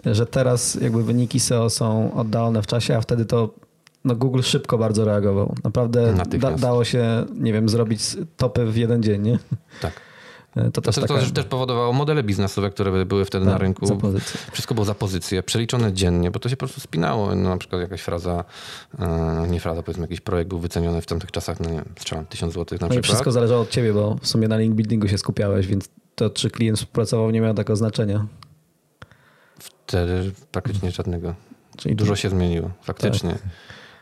że 0.06 0.26
teraz 0.26 0.76
jakby 0.76 1.04
wyniki 1.04 1.40
SEO 1.40 1.70
są 1.70 2.14
oddalone 2.14 2.62
w 2.62 2.68
czasie, 2.68 2.98
a 2.98 3.02
wtedy 3.02 3.26
to 3.26 3.50
no 4.06 4.16
Google 4.16 4.42
szybko 4.42 4.78
bardzo 4.78 5.06
reagował. 5.06 5.56
Naprawdę 5.64 6.14
da, 6.40 6.52
dało 6.52 6.84
się, 6.84 7.26
nie 7.36 7.54
wiem, 7.54 7.70
zrobić 7.70 8.02
topy 8.38 8.66
w 8.66 8.78
jeden 8.78 9.04
dzień, 9.04 9.22
nie? 9.22 9.40
Tak. 9.82 10.08
To 10.74 10.82
też 10.82 10.96
To, 10.96 11.02
to 11.08 11.08
też, 11.16 11.32
też 11.32 11.46
powodowało 11.46 11.94
modele 11.94 12.24
biznesowe, 12.24 12.70
które 12.70 13.06
były 13.06 13.26
wtedy 13.26 13.46
na 13.46 13.52
tak, 13.52 13.62
rynku. 13.62 13.86
za 13.86 13.96
pozycję. 13.96 14.40
Wszystko 14.52 14.76
było 14.76 14.86
za 14.86 14.96
pozycję, 14.96 15.44
przeliczone 15.44 15.94
dziennie, 15.94 16.32
bo 16.32 16.40
to 16.40 16.50
się 16.50 16.56
po 16.56 16.60
prostu 16.60 16.82
spinało. 16.82 17.36
No, 17.36 17.50
na 17.50 17.58
przykład 17.58 17.82
jakaś 17.82 18.02
fraza, 18.02 18.44
e, 19.00 19.48
nie 19.50 19.60
fraza, 19.60 19.84
powiedzmy 19.84 20.04
jakiś 20.04 20.22
projekt 20.22 20.50
był 20.50 20.60
wyceniony 20.60 21.02
w 21.02 21.06
tamtych 21.06 21.32
czasach, 21.32 21.60
no 21.60 21.70
nie 21.70 21.76
wiem, 21.76 21.86
strzelam, 22.00 22.26
1000 22.26 22.54
zł 22.54 22.78
na 22.82 22.88
No 22.88 22.88
i 22.88 22.90
przykład. 22.90 23.06
wszystko 23.06 23.32
zależało 23.32 23.62
od 23.62 23.70
ciebie, 23.70 23.94
bo 23.94 24.16
w 24.22 24.28
sumie 24.28 24.48
na 24.48 24.58
link 24.58 24.76
buildingu 24.76 25.08
się 25.08 25.18
skupiałeś, 25.18 25.68
więc 25.68 25.90
to, 26.18 26.30
czy 26.30 26.50
klient 26.50 26.78
współpracował, 26.78 27.32
nie 27.32 27.42
miało 27.42 27.54
takiego 27.54 27.76
znaczenia. 27.76 28.26
Wtedy 29.60 30.32
praktycznie 30.52 30.92
żadnego. 30.92 31.36
Czyli 31.78 31.96
Dużo 31.96 32.16
się 32.16 32.30
zmieniło, 32.30 32.72
faktycznie. 32.82 33.32
Tak. 33.32 33.42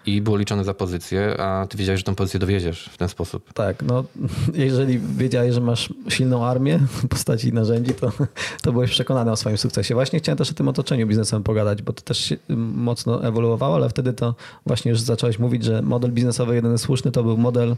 I 0.06 0.21
było 0.21 0.38
liczone 0.38 0.63
za 0.63 0.73
pozycję, 0.73 1.41
a 1.41 1.67
ty 1.69 1.78
wiedziałeś, 1.78 1.99
że 1.99 2.04
tą 2.04 2.15
pozycję 2.15 2.39
dowiedziesz 2.39 2.89
w 2.93 2.97
ten 2.97 3.10
sposób. 3.10 3.54
Tak, 3.54 3.84
no 3.84 4.04
jeżeli 4.54 4.99
wiedziałeś, 4.99 5.54
że 5.54 5.62
masz 5.62 5.93
silną 6.10 6.45
armię 6.45 6.80
w 6.80 7.08
postaci 7.08 7.54
narzędzi, 7.54 7.93
to, 7.93 8.12
to 8.63 8.71
byłeś 8.71 8.91
przekonany 8.91 9.32
o 9.32 9.36
swoim 9.36 9.58
sukcesie. 9.58 9.93
Właśnie 9.93 10.19
chciałem 10.19 10.38
też 10.38 10.51
o 10.51 10.54
tym 10.54 10.67
otoczeniu 10.67 11.08
biznesowym 11.08 11.43
pogadać, 11.43 11.82
bo 11.82 11.93
to 11.93 12.01
też 12.01 12.17
się 12.17 12.38
mocno 12.75 13.23
ewoluowało, 13.23 13.75
ale 13.75 13.89
wtedy 13.89 14.13
to 14.13 14.36
właśnie 14.65 14.91
już 14.91 14.99
zacząłeś 14.99 15.39
mówić, 15.39 15.63
że 15.63 15.82
model 15.82 16.12
biznesowy 16.12 16.56
jedyny 16.56 16.78
słuszny 16.78 17.12
to 17.12 17.23
był 17.23 17.38
model 17.38 17.75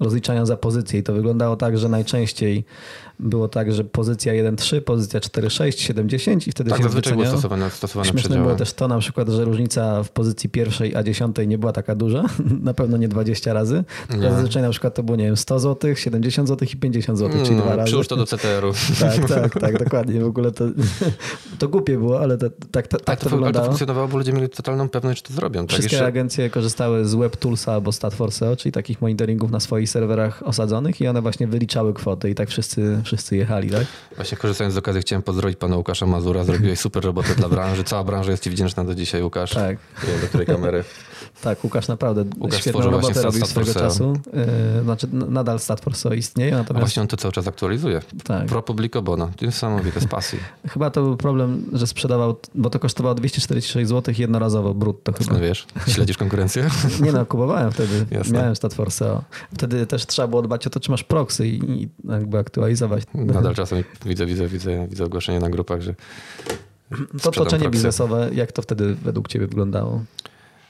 rozliczania 0.00 0.46
za 0.46 0.56
pozycję 0.56 1.00
i 1.00 1.02
to 1.02 1.12
wyglądało 1.12 1.56
tak, 1.56 1.78
że 1.78 1.88
najczęściej 1.88 2.64
było 3.20 3.48
tak, 3.48 3.72
że 3.72 3.84
pozycja 3.84 4.32
1.3, 4.32 4.80
pozycja 4.80 5.20
4.6, 5.20 5.94
7.10 5.94 6.48
i 6.48 6.52
wtedy 6.52 6.70
Tak, 6.70 6.78
się 6.78 6.84
zazwyczaj 6.84 7.12
było 7.12 7.26
stosowane, 7.26 7.70
stosowane 7.70 8.04
Śmieszne 8.10 8.20
przedziały. 8.28 8.46
było 8.46 8.58
też 8.58 8.72
to 8.72 8.88
na 8.88 8.98
przykład, 8.98 9.28
że 9.28 9.44
różnica 9.44 10.02
w 10.02 10.10
pozycji 10.10 10.48
pierwszej 10.50 10.96
a 10.96 11.02
dziesiątej 11.02 11.48
nie 11.48 11.58
była 11.58 11.72
taka 11.72 11.94
duża, 11.94 12.24
na 12.62 12.74
pewno 12.74 12.96
nie 12.96 13.08
20 13.08 13.52
razy. 13.52 13.84
Nie. 14.16 14.30
Zazwyczaj 14.30 14.62
na 14.62 14.70
przykład 14.70 14.94
to 14.94 15.02
było, 15.02 15.16
nie 15.16 15.24
wiem, 15.24 15.36
100 15.36 15.58
zł, 15.60 15.94
70 15.96 16.48
zł 16.48 16.68
i 16.72 16.76
50 16.76 17.18
zł, 17.18 17.44
czyli 17.44 17.56
dwa 17.56 17.70
No, 17.70 17.76
razy. 17.76 17.86
przyłóż 17.86 18.08
to 18.08 18.16
do 18.16 18.26
CTR-u. 18.26 18.72
Tak, 19.00 19.28
tak, 19.28 19.60
tak, 19.60 19.78
dokładnie. 19.84 20.20
W 20.20 20.26
ogóle 20.26 20.52
to, 20.52 20.64
to 21.58 21.68
głupie 21.68 21.98
było, 21.98 22.20
ale 22.20 22.38
to, 22.38 22.50
tak, 22.50 22.58
tak, 22.70 22.88
Tak, 22.88 22.88
to, 22.88 22.98
to, 22.98 23.04
ale 23.06 23.16
to 23.16 23.30
wyglądało. 23.30 23.66
funkcjonowało, 23.66 24.08
bo 24.08 24.18
ludzie 24.18 24.32
mieli 24.32 24.48
totalną 24.48 24.88
pewność, 24.88 25.18
że 25.22 25.28
to 25.28 25.34
zrobią. 25.34 25.60
Tak, 25.60 25.70
Wszystkie 25.70 25.96
jeszcze, 25.96 26.06
agencje 26.06 26.50
korzystały 26.50 27.04
z 27.04 27.14
WebToolsa 27.14 27.72
albo 27.72 27.90
Stat4SEO, 27.90 28.56
czyli 28.56 28.72
takich 28.72 29.00
monitoringów 29.02 29.50
na 29.50 29.60
swoich 29.60 29.87
serwerach 29.88 30.42
osadzonych 30.42 31.00
i 31.00 31.08
one 31.08 31.22
właśnie 31.22 31.46
wyliczały 31.46 31.94
kwoty 31.94 32.30
i 32.30 32.34
tak 32.34 32.48
wszyscy, 32.48 33.00
wszyscy 33.04 33.36
jechali, 33.36 33.70
tak? 33.70 33.86
Właśnie 34.16 34.38
korzystając 34.38 34.74
z 34.74 34.78
okazji 34.78 35.00
chciałem 35.00 35.22
pozdrowić 35.22 35.58
pana 35.58 35.76
Łukasza 35.76 36.06
Mazura. 36.06 36.44
Zrobiłeś 36.44 36.80
super 36.80 37.04
robotę 37.04 37.34
dla 37.34 37.48
branży. 37.48 37.84
Cała 37.84 38.04
branża 38.04 38.30
jest 38.30 38.42
ci 38.42 38.50
wdzięczna 38.50 38.84
do 38.84 38.94
dzisiaj, 38.94 39.22
Łukasz. 39.22 39.50
Tak. 39.54 39.78
Nie 40.04 40.12
wiem, 40.12 40.20
do 40.20 40.26
której 40.26 40.46
kamery. 40.46 40.84
Tak, 41.42 41.64
Łukasz 41.64 41.88
naprawdę 41.88 42.24
Łukasz 42.40 42.60
świetną 42.60 42.80
robotę 42.80 43.00
właśnie 43.00 43.22
robił 43.22 43.46
swojego 43.46 43.72
Stat4SEO. 43.72 43.78
czasu. 43.80 44.12
Yy, 44.76 44.82
Znaczy 44.82 45.08
nadal 45.12 45.56
Stat4SEO 45.58 46.16
istnieje, 46.16 46.54
A 46.54 46.58
natomiast 46.58 46.82
właśnie 46.82 47.02
on 47.02 47.08
to 47.08 47.16
cały 47.16 47.32
czas 47.32 47.46
aktualizuje. 47.48 48.00
Tak. 48.24 48.46
Pro 48.46 48.62
publico 48.62 49.02
bono. 49.02 49.30
To 49.36 49.46
niesamowite, 49.46 50.00
z 50.00 50.06
pasji. 50.06 50.38
chyba 50.72 50.90
to 50.90 51.02
był 51.02 51.16
problem, 51.16 51.64
że 51.72 51.86
sprzedawał, 51.86 52.36
bo 52.54 52.70
to 52.70 52.78
kosztowało 52.78 53.14
246 53.14 53.88
zł 53.88 54.14
jednorazowo 54.18 54.74
brutto 54.74 55.12
chyba. 55.12 55.32
No 55.34 55.40
wiesz, 55.40 55.66
śledzisz 55.86 56.16
konkurencję? 56.18 56.68
Nie 57.04 57.12
no, 57.12 57.26
kupowałem 57.26 57.72
wtedy. 57.72 58.06
Jasne. 58.10 58.38
Miałem 58.38 58.54
Stat4SEO. 58.54 59.20
Wtedy 59.54 59.77
też 59.86 60.06
trzeba 60.06 60.28
było 60.28 60.42
dbać 60.42 60.66
o 60.66 60.70
to, 60.70 60.80
czy 60.80 60.90
masz 60.90 61.04
proxy 61.04 61.48
i, 61.48 61.82
i 61.82 61.88
jakby 62.08 62.38
aktualizować. 62.38 63.02
Nadal 63.14 63.54
czasem 63.54 63.84
widzę, 64.06 64.26
widzę, 64.26 64.48
widzę, 64.48 64.86
widzę 64.88 65.04
ogłoszenie 65.04 65.40
na 65.40 65.50
grupach, 65.50 65.80
że 65.80 65.94
To 67.22 67.28
otoczenie 67.28 67.62
proxy. 67.62 67.70
biznesowe, 67.70 68.30
jak 68.34 68.52
to 68.52 68.62
wtedy 68.62 68.94
według 68.94 69.28
ciebie 69.28 69.46
wyglądało? 69.46 70.04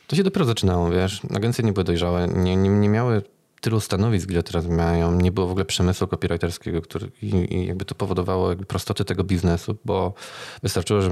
To 0.06 0.16
się 0.16 0.22
dopiero 0.22 0.44
zaczynało, 0.44 0.90
wiesz. 0.90 1.20
Agencje 1.36 1.64
nie 1.64 1.72
były 1.72 1.84
dojrzałe, 1.84 2.28
nie, 2.28 2.56
nie, 2.56 2.68
nie 2.68 2.88
miały 2.88 3.22
tylu 3.60 3.80
stanowisk, 3.80 4.30
ile 4.30 4.42
teraz 4.42 4.66
mają. 4.66 5.12
Nie 5.12 5.32
było 5.32 5.46
w 5.46 5.50
ogóle 5.50 5.64
przemysłu 5.64 6.06
copywriterskiego, 6.06 6.82
który, 6.82 7.10
i, 7.22 7.54
i 7.54 7.66
jakby 7.66 7.84
to 7.84 7.94
powodowało 7.94 8.48
jakby 8.48 8.64
prostoty 8.64 9.04
tego 9.04 9.24
biznesu, 9.24 9.76
bo 9.84 10.14
wystarczyło, 10.62 11.02
że 11.02 11.10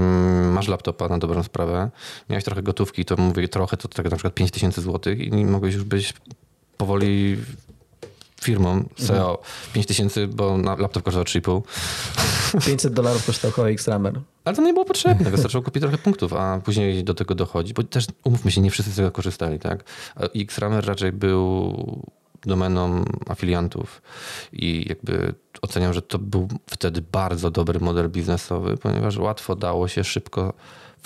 masz 0.53 0.69
laptopa 0.69 1.09
na 1.09 1.19
dobrą 1.19 1.43
sprawę, 1.43 1.91
miałeś 2.31 2.45
trochę 2.45 2.63
gotówki, 2.63 3.05
to 3.05 3.17
mówię 3.17 3.49
trochę, 3.49 3.77
to 3.77 3.89
tak 3.89 4.11
na 4.11 4.17
przykład 4.17 4.35
5 4.35 4.51
tysięcy 4.51 4.81
złotych 4.81 5.19
i 5.19 5.45
mogłeś 5.45 5.75
już 5.75 5.85
być 5.85 6.15
powoli 6.77 7.37
firmą 8.41 8.85
SEO. 8.97 9.43
5 9.73 9.87
tysięcy, 9.87 10.27
bo 10.27 10.59
na 10.59 10.77
laptop 10.77 11.03
kosztował 11.03 11.25
3,5. 11.25 11.63
500 12.67 12.93
dolarów 12.93 13.27
kosztował 13.27 13.67
HX 13.67 13.89
Rammer. 13.89 14.21
Ale 14.45 14.57
to 14.57 14.63
nie 14.63 14.73
było 14.73 14.85
potrzebne, 14.85 15.31
wystarczyło 15.31 15.63
kupić 15.63 15.81
trochę 15.81 15.99
punktów, 15.99 16.33
a 16.33 16.61
później 16.65 17.05
do 17.05 17.15
tego 17.15 17.35
dochodzi, 17.35 17.75
bo 17.75 17.83
też 17.83 18.07
umówmy 18.25 18.51
się, 18.51 18.61
nie 18.61 18.71
wszyscy 18.71 18.93
z 18.93 18.97
tego 18.97 19.11
korzystali, 19.11 19.59
tak? 19.59 19.85
A 20.17 20.23
X-Ramer 20.23 20.87
raczej 20.87 21.13
był 21.13 21.75
domeną 22.43 23.05
afiliantów 23.29 24.03
i 24.53 24.87
jakby 24.89 25.35
oceniam, 25.63 25.95
że 25.95 26.03
to 26.03 26.19
był 26.19 26.49
wtedy 26.71 27.03
bardzo 27.13 27.51
dobry 27.51 27.81
model 27.81 28.09
biznesowy, 28.09 28.77
ponieważ 28.77 29.17
łatwo 29.17 29.57
dało 29.57 29.89
się 29.89 30.05
szybko 30.05 30.53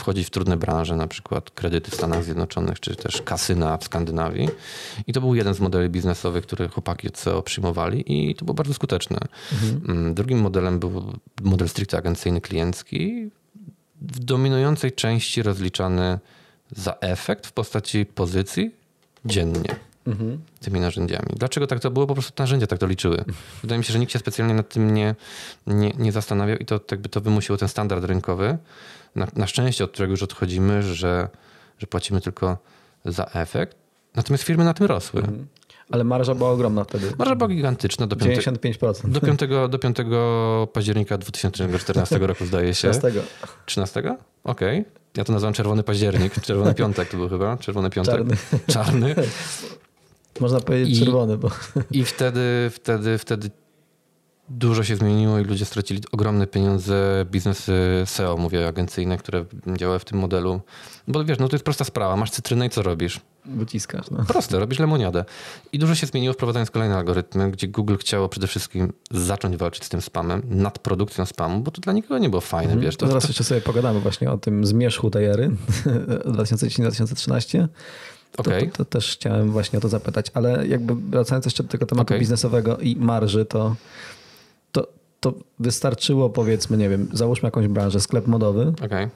wchodzić 0.00 0.26
w 0.26 0.30
trudne 0.30 0.56
branże, 0.56 0.96
na 0.96 1.06
przykład 1.06 1.50
kredyty 1.50 1.90
w 1.90 1.94
Stanach 1.94 2.24
Zjednoczonych, 2.24 2.80
czy 2.80 2.96
też 2.96 3.22
kasyna 3.22 3.76
w 3.76 3.84
Skandynawii. 3.84 4.48
I 5.06 5.12
to 5.12 5.20
był 5.20 5.34
jeden 5.34 5.54
z 5.54 5.60
modeli 5.60 5.88
biznesowych, 5.88 6.46
które 6.46 6.68
chłopaki 6.68 7.08
od 7.08 7.14
CEO 7.14 7.42
przyjmowali 7.42 8.30
i 8.30 8.34
to 8.34 8.44
było 8.44 8.54
bardzo 8.54 8.74
skuteczne. 8.74 9.18
Mm, 9.88 10.14
Drugim 10.14 10.40
modelem 10.40 10.78
był 10.78 11.12
model 11.42 11.68
stricte 11.68 11.98
agencyjny, 11.98 12.40
kliencki, 12.40 13.30
w 14.00 14.18
dominującej 14.18 14.92
części 14.92 15.42
rozliczany 15.42 16.18
za 16.70 16.96
efekt 17.00 17.46
w 17.46 17.52
postaci 17.52 18.06
pozycji 18.06 18.70
dziennie 19.24 19.76
tymi 20.60 20.80
narzędziami. 20.80 21.28
Dlaczego 21.36 21.66
tak 21.66 21.80
to 21.80 21.90
było? 21.90 22.06
Po 22.06 22.14
prostu 22.14 22.42
narzędzia 22.42 22.66
tak 22.66 22.78
to 22.78 22.86
liczyły. 22.86 23.24
Wydaje 23.62 23.78
mi 23.78 23.84
się, 23.84 23.92
że 23.92 23.98
nikt 23.98 24.12
się 24.12 24.18
specjalnie 24.18 24.54
nad 24.54 24.68
tym 24.68 24.94
nie, 24.94 25.14
nie, 25.66 25.92
nie 25.98 26.12
zastanawiał 26.12 26.56
i 26.56 26.64
to 26.64 26.80
jakby 26.90 27.08
to 27.08 27.20
wymusiło 27.20 27.58
ten 27.58 27.68
standard 27.68 28.04
rynkowy. 28.04 28.58
Na, 29.14 29.27
na 29.37 29.46
szczęście, 29.46 29.85
od 29.85 29.90
którego 29.90 30.11
już 30.11 30.23
odchodzimy, 30.23 30.83
że, 30.83 31.29
że 31.79 31.87
płacimy 31.87 32.20
tylko 32.20 32.59
za 33.05 33.25
efekt. 33.25 33.77
Natomiast 34.14 34.44
firmy 34.44 34.64
na 34.64 34.75
tym 34.75 34.87
rosły. 34.87 35.23
Ale 35.90 36.05
marża 36.05 36.35
była 36.35 36.51
ogromna 36.51 36.85
wtedy. 36.85 37.12
Marża 37.18 37.35
była 37.37 37.49
gigantyczna 37.49 38.07
do 38.07 38.16
5, 38.16 38.46
95%. 38.46 39.09
do 39.09 39.20
5, 39.20 39.40
do 39.70 39.79
5 39.79 39.96
października 40.73 41.18
2014 41.18 42.18
roku 42.18 42.46
zdaje 42.46 42.75
się. 42.75 42.90
13. 42.90 43.23
13? 43.66 44.16
Okej. 44.44 44.85
Ja 45.16 45.25
to 45.25 45.33
nazywam 45.33 45.55
czerwony 45.55 45.83
październik. 45.83 46.40
Czerwony 46.40 46.75
piątek 46.75 47.09
to 47.09 47.16
był 47.16 47.29
chyba. 47.29 47.57
Czerwony 47.57 47.90
piątek. 47.90 48.14
Czarny. 48.14 48.37
Czarny. 48.66 49.14
Można 50.40 50.61
powiedzieć 50.61 50.99
I- 50.99 51.05
czerwony, 51.05 51.37
bo 51.37 51.51
I 51.90 52.05
wtedy, 52.05 52.70
wtedy, 52.73 53.18
wtedy 53.18 53.51
dużo 54.50 54.84
się 54.84 54.96
zmieniło 54.96 55.38
i 55.38 55.44
ludzie 55.44 55.64
stracili 55.64 56.02
ogromne 56.12 56.46
pieniądze. 56.46 57.26
Biznesy 57.30 58.02
SEO, 58.06 58.36
mówię, 58.36 58.68
agencyjne, 58.68 59.18
które 59.18 59.44
działały 59.76 59.98
w 59.98 60.04
tym 60.04 60.18
modelu. 60.18 60.60
Bo 61.08 61.24
wiesz, 61.24 61.38
no 61.38 61.48
to 61.48 61.56
jest 61.56 61.64
prosta 61.64 61.84
sprawa. 61.84 62.16
Masz 62.16 62.30
cytrynę 62.30 62.66
i 62.66 62.70
co 62.70 62.82
robisz? 62.82 63.20
wyciskasz. 63.44 64.10
No. 64.10 64.24
Proste, 64.28 64.58
robisz 64.58 64.78
lemoniadę. 64.78 65.24
I 65.72 65.78
dużo 65.78 65.94
się 65.94 66.06
zmieniło 66.06 66.34
wprowadzając 66.34 66.70
kolejne 66.70 66.96
algorytmy, 66.96 67.50
gdzie 67.50 67.68
Google 67.68 67.96
chciało 67.96 68.28
przede 68.28 68.46
wszystkim 68.46 68.92
zacząć 69.10 69.56
walczyć 69.56 69.84
z 69.84 69.88
tym 69.88 70.00
spamem, 70.00 70.42
nad 70.50 70.78
produkcją 70.78 71.26
spamu, 71.26 71.60
bo 71.60 71.70
to 71.70 71.80
dla 71.80 71.92
nikogo 71.92 72.18
nie 72.18 72.28
było 72.28 72.40
fajne, 72.40 72.76
wiesz. 72.76 72.96
To 72.96 73.00
To, 73.00 73.06
zaraz 73.06 73.22
to, 73.22 73.28
jeszcze 73.28 73.44
sobie 73.44 73.60
pogadamy 73.60 74.00
właśnie 74.00 74.30
o 74.30 74.38
tym 74.38 74.66
zmierzchu 74.66 75.10
tej 75.10 75.24
ery 75.24 75.50
2010-2013. 76.24 77.68
To, 78.32 78.40
Okej. 78.42 78.70
to, 78.70 78.76
to 78.76 78.84
też 78.84 79.12
chciałem 79.12 79.50
właśnie 79.50 79.78
o 79.78 79.82
to 79.82 79.88
zapytać, 79.88 80.26
ale 80.34 80.66
jakby 80.66 80.94
wracając 80.94 81.44
jeszcze 81.44 81.62
do 81.62 81.68
tego 81.68 81.86
tematu 81.86 82.02
Okej. 82.02 82.20
biznesowego 82.20 82.76
i 82.78 82.96
marży, 82.96 83.44
to, 83.44 83.76
to, 85.20 85.35
wystarczyło 85.59 86.30
powiedzmy, 86.30 86.76
nie 86.76 86.88
wiem, 86.88 87.09
załóżmy 87.12 87.46
jakąś 87.46 87.68
branżę, 87.68 88.00
sklep 88.00 88.26
modowy, 88.26 88.72
Okej. 88.85 89.09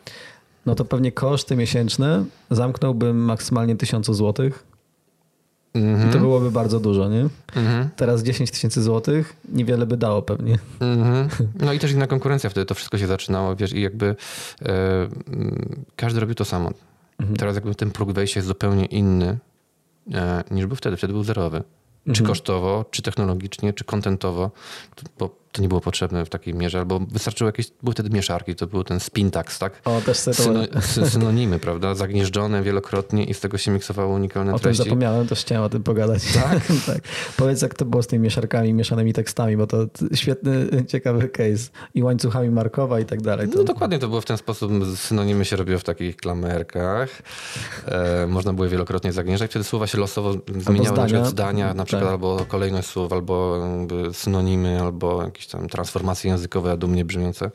no 0.67 0.75
to 0.75 0.85
pewnie 0.85 1.13
koszty 1.13 1.57
miesięczne 1.57 2.25
zamknąłbym 2.51 3.17
maksymalnie 3.17 3.77
1000 3.77 4.07
zł 4.07 4.51
Mhm. 5.75 6.11
i 6.11 6.13
to 6.13 6.19
byłoby 6.19 6.51
bardzo 6.51 6.81
dużo, 6.81 7.09
nie? 7.09 7.29
Mhm. 7.57 7.89
Teraz 7.97 8.23
10 8.23 8.51
tysięcy 8.51 8.83
złotych 8.83 9.37
niewiele 9.53 9.87
by 9.87 9.97
dało 9.97 10.23
pewnie. 10.23 10.59
Mhm. 10.81 11.29
No 11.65 11.73
i 11.73 11.79
też 11.79 11.93
inna 11.93 12.07
konkurencja 12.07 12.51
wtedy 12.51 12.67
to 12.67 12.75
wszystko 12.75 12.99
się 12.99 13.07
zaczynało, 13.07 13.57
wiesz, 13.57 13.73
i 13.73 13.81
jakby 13.81 14.07
e, 14.07 14.17
mm, 15.29 15.85
każdy 15.97 16.21
robił 16.21 16.35
to 16.35 16.45
samo. 16.45 16.71
Teraz 17.39 17.55
jakby 17.55 17.75
ten 17.75 17.91
próg 17.91 18.13
wejścia 18.13 18.39
jest 18.39 18.49
zupełnie 18.49 18.85
inny 18.85 19.39
e, 20.15 20.45
niż 20.51 20.67
był 20.67 20.77
wtedy. 20.77 20.97
Wtedy 20.97 21.13
był 21.13 21.23
zerowy. 21.23 21.63
Czy 22.13 22.23
kosztowo, 22.23 22.85
czy 22.91 23.03
technologicznie, 23.03 23.73
czy 23.73 23.85
kontentowo, 23.85 24.51
to, 24.95 25.03
bo 25.19 25.37
to 25.55 25.63
nie 25.63 25.69
było 25.69 25.81
potrzebne 25.81 26.25
w 26.25 26.29
takiej 26.29 26.55
mierze, 26.55 26.79
albo 26.79 27.01
wystarczyło 27.01 27.49
jakieś, 27.49 27.67
były 27.83 27.95
wtedy 27.95 28.11
mieszarki, 28.11 28.55
to 28.55 28.67
był 28.67 28.85
ten 28.85 29.01
spintax, 29.01 29.59
tak? 29.59 29.81
O, 29.85 30.01
też. 30.01 30.17
Syno, 30.19 30.63
sy- 30.65 31.07
synonimy, 31.11 31.59
prawda? 31.59 31.95
Zagnieżdżone 31.95 32.63
wielokrotnie 32.63 33.25
i 33.25 33.35
z 33.35 33.41
tego 33.41 33.59
się 33.59 33.71
miksowało 33.71 34.15
unikalne 34.15 34.53
O 34.53 34.59
tym 34.59 34.63
treści. 34.63 34.83
zapomniałem, 34.85 35.27
też 35.27 35.41
chciałem 35.41 35.65
o 35.65 35.69
tym 35.69 35.83
pogadać. 35.83 36.23
Tak? 36.33 36.59
tak. 36.87 36.99
Powiedz, 37.37 37.63
jak 37.63 37.75
to 37.75 37.85
było 37.85 38.03
z 38.03 38.07
tymi 38.07 38.23
mieszarkami, 38.25 38.75
mieszanymi 38.75 39.13
tekstami, 39.13 39.57
bo 39.57 39.67
to 39.67 39.87
świetny, 40.15 40.67
ciekawy 40.89 41.29
case. 41.29 41.71
I 41.95 42.03
łańcuchami 42.03 42.51
Markowa 42.51 43.01
i 43.01 43.05
tak 43.05 43.23
dalej. 43.23 43.49
To... 43.49 43.59
No 43.59 43.65
dokładnie 43.65 43.99
to 43.99 44.09
było 44.09 44.21
w 44.21 44.25
ten 44.25 44.37
sposób. 44.37 44.73
Synonimy 44.97 45.45
się 45.45 45.57
robiło 45.57 45.79
w 45.79 45.85
takich 45.85 46.17
klamerkach. 46.17 47.23
E, 47.87 48.27
można 48.27 48.53
było 48.53 48.69
wielokrotnie 48.69 49.13
zagnieżdżać. 49.13 49.51
Wtedy 49.51 49.65
słowa 49.65 49.87
się 49.87 49.99
losowo 49.99 50.33
zmieniały, 50.59 50.79
na 50.79 50.93
zdania. 50.93 51.07
przykład 51.07 51.29
zdania, 51.29 51.75
na 51.75 51.85
przykład 51.85 52.03
Tak. 52.05 52.13
albo 52.13 52.45
kolejność 52.49 52.89
słów, 52.89 53.13
albo 53.13 53.63
synonimy, 54.13 54.81
albo 54.81 55.23
jakieś 55.23 55.44
tam 55.47 55.69
transformacje 55.69 56.31
językowe, 56.31 56.77
dumnie 56.77 57.05
brzmiące. 57.05 57.51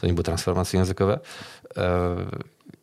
To 0.00 0.06
nie 0.06 0.12
były 0.12 0.24
transformacje 0.24 0.78
językowe. 0.78 1.20
E, 1.76 2.16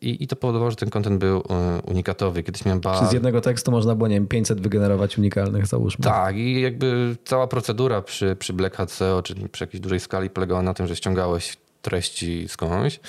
i, 0.00 0.24
I 0.24 0.26
to 0.26 0.36
powodowało, 0.36 0.70
że 0.70 0.76
ten 0.76 0.90
kontent 0.90 1.20
był 1.20 1.38
e, 1.38 1.80
unikatowy. 1.82 2.42
Kiedyś 2.42 2.64
miałem 2.64 2.80
ba... 2.80 3.00
Czy 3.00 3.06
z 3.06 3.12
jednego 3.12 3.40
tekstu 3.40 3.70
można 3.70 3.94
było, 3.94 4.08
nie 4.08 4.14
wiem, 4.14 4.26
500 4.26 4.60
wygenerować 4.60 5.18
unikalnych, 5.18 5.66
załóżmy. 5.66 6.04
Tak, 6.04 6.36
i 6.36 6.60
jakby 6.60 7.16
cała 7.24 7.46
procedura 7.46 8.02
przy, 8.02 8.36
przy 8.36 8.52
Black 8.52 8.76
SEO, 8.86 9.22
czyli 9.22 9.48
przy 9.48 9.64
jakiejś 9.64 9.80
dużej 9.80 10.00
skali, 10.00 10.30
polegała 10.30 10.62
na 10.62 10.74
tym, 10.74 10.86
że 10.86 10.96
ściągałeś 10.96 11.56
treści 11.82 12.48
skądś, 12.48 13.00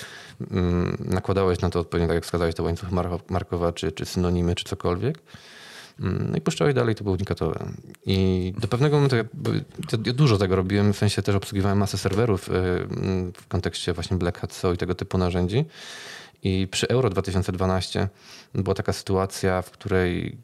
mm, 0.50 0.96
nakładałeś 1.08 1.60
na 1.60 1.70
to 1.70 1.80
odpowiednio, 1.80 2.08
tak 2.08 2.14
jak 2.14 2.24
wskazałeś, 2.24 2.54
to 2.54 2.62
łańcuch 2.62 2.90
mar- 2.90 3.20
markowa, 3.28 3.72
czy, 3.72 3.92
czy 3.92 4.06
synonimy, 4.06 4.54
czy 4.54 4.64
cokolwiek. 4.64 5.18
Mm, 6.00 6.30
No 6.30 6.36
i 6.36 6.40
puszczałeś 6.40 6.74
dalej, 6.74 6.94
to 6.94 7.04
było 7.04 7.16
unikatowe. 7.16 7.66
I 8.06 8.52
do 8.58 8.68
pewnego 8.68 8.96
momentu 8.96 9.16
to, 9.88 9.98
ja 10.06 10.12
dużo 10.12 10.38
tego 10.38 10.56
robiłem, 10.56 10.92
w 10.92 10.96
sensie 10.96 11.22
też 11.22 11.34
obsługiwałem 11.34 11.78
masę 11.78 11.98
serwerów 11.98 12.48
y, 12.48 12.52
mm, 12.52 13.32
w 13.32 13.46
kontekście 13.48 13.92
właśnie 13.92 14.16
Black 14.16 14.38
Hat 14.38 14.52
SEO 14.52 14.72
i 14.72 14.76
tego 14.76 14.94
typu 14.94 15.18
narzędzi. 15.18 15.64
I 16.42 16.68
przy 16.70 16.88
Euro 16.88 17.10
2012 17.10 18.08
była 18.54 18.74
taka 18.74 18.92
sytuacja, 18.92 19.62
w 19.62 19.70
której 19.70 20.38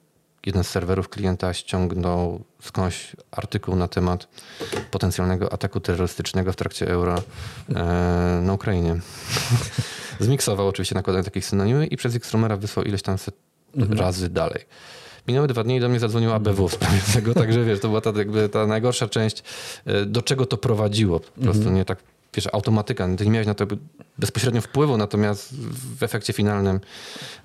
jeden 0.47 0.65
z 0.65 0.69
serwerów 0.69 1.09
klienta 1.09 1.55
ściągnął 1.55 2.45
skądś 2.63 3.17
artykuł 3.31 3.77
na 3.77 3.89
temat 3.89 4.29
potencjalnego 4.91 5.53
ataku 5.53 5.81
terrorystycznego 5.81 6.53
w 6.53 6.57
trakcie 6.57 6.89
euro 6.89 7.23
e, 7.75 8.41
na 8.43 8.53
Ukrainie. 8.53 8.97
Zmiksował 10.21 10.69
oczywiście 10.69 10.95
nakładając 10.95 11.25
takich 11.25 11.45
synonimy 11.45 11.87
i 11.87 11.97
przez 11.97 12.15
Xtrumera 12.15 12.57
wysłał 12.57 12.85
ileś 12.85 13.03
tam 13.03 13.19
set 13.19 13.35
razy 13.75 14.29
dalej. 14.29 14.65
Minęły 15.29 15.47
dwa 15.49 15.65
dni 15.65 15.77
i 15.77 15.81
do 15.81 15.89
mnie 15.89 15.99
zadzwoniło 16.01 16.35
ABW 16.35 16.69
tego, 17.15 17.35
także 17.35 17.65
wiesz, 17.65 17.81
to 17.81 17.89
była 17.89 18.01
ta, 18.01 18.13
jakby 18.17 18.49
ta 18.49 18.67
najgorsza 18.67 19.09
część, 19.09 19.43
e, 19.85 20.07
do 20.07 20.23
czego 20.23 20.47
to 20.47 20.57
prowadziło. 20.57 21.21
Po 21.21 21.41
prostu 21.43 21.71
nie 21.71 21.85
tak, 21.85 21.99
wiesz, 22.35 22.49
automatyka. 22.53 23.09
Ty 23.17 23.25
nie 23.25 23.31
miałeś 23.31 23.47
na 23.47 23.55
to 23.55 23.67
bezpośrednio 24.19 24.61
wpływu, 24.61 24.97
natomiast 24.97 25.55
w 25.99 26.03
efekcie 26.03 26.33
finalnym 26.33 26.81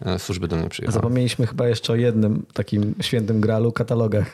e, 0.06 0.20
służby 0.20 0.48
do 0.48 0.56
mnie 0.56 0.70
przyjechały. 0.70 0.94
Zapomnieliśmy 0.94 1.48
chyba 1.48 1.68
jeszcze 1.68 1.94
o 1.94 1.96
jednym 1.96 2.46
takim 2.54 2.96
świętym 3.02 3.42
gralu, 3.42 3.72
katalogach. 3.72 4.26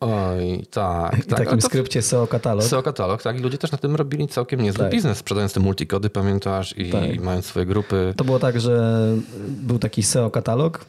Oj, 0.00 0.66
tak, 0.70 1.18
I 1.18 1.22
tak. 1.22 1.38
Takim 1.38 1.58
to- 1.58 1.66
skrypcie 1.66 2.02
SEO 2.02 2.26
katalog. 2.26 2.64
SEO 2.64 2.82
katalog, 2.82 3.22
tak. 3.22 3.36
I 3.38 3.40
ludzie 3.42 3.58
też 3.58 3.72
na 3.72 3.78
tym 3.78 3.96
robili 3.96 4.28
całkiem 4.28 4.60
niezły 4.60 4.84
Tak. 4.84 4.92
biznes, 4.92 5.18
sprzedając 5.18 5.52
te 5.52 5.60
multikody, 5.60 6.10
pamiętasz, 6.10 6.78
i 6.78 6.90
Tak. 6.90 7.20
mając 7.20 7.46
swoje 7.46 7.66
grupy. 7.66 8.14
To 8.16 8.24
było 8.24 8.38
tak, 8.38 8.60
że 8.60 8.98
był 9.48 9.78
taki 9.78 10.02
SEO 10.02 10.30
katalog, 10.30 10.84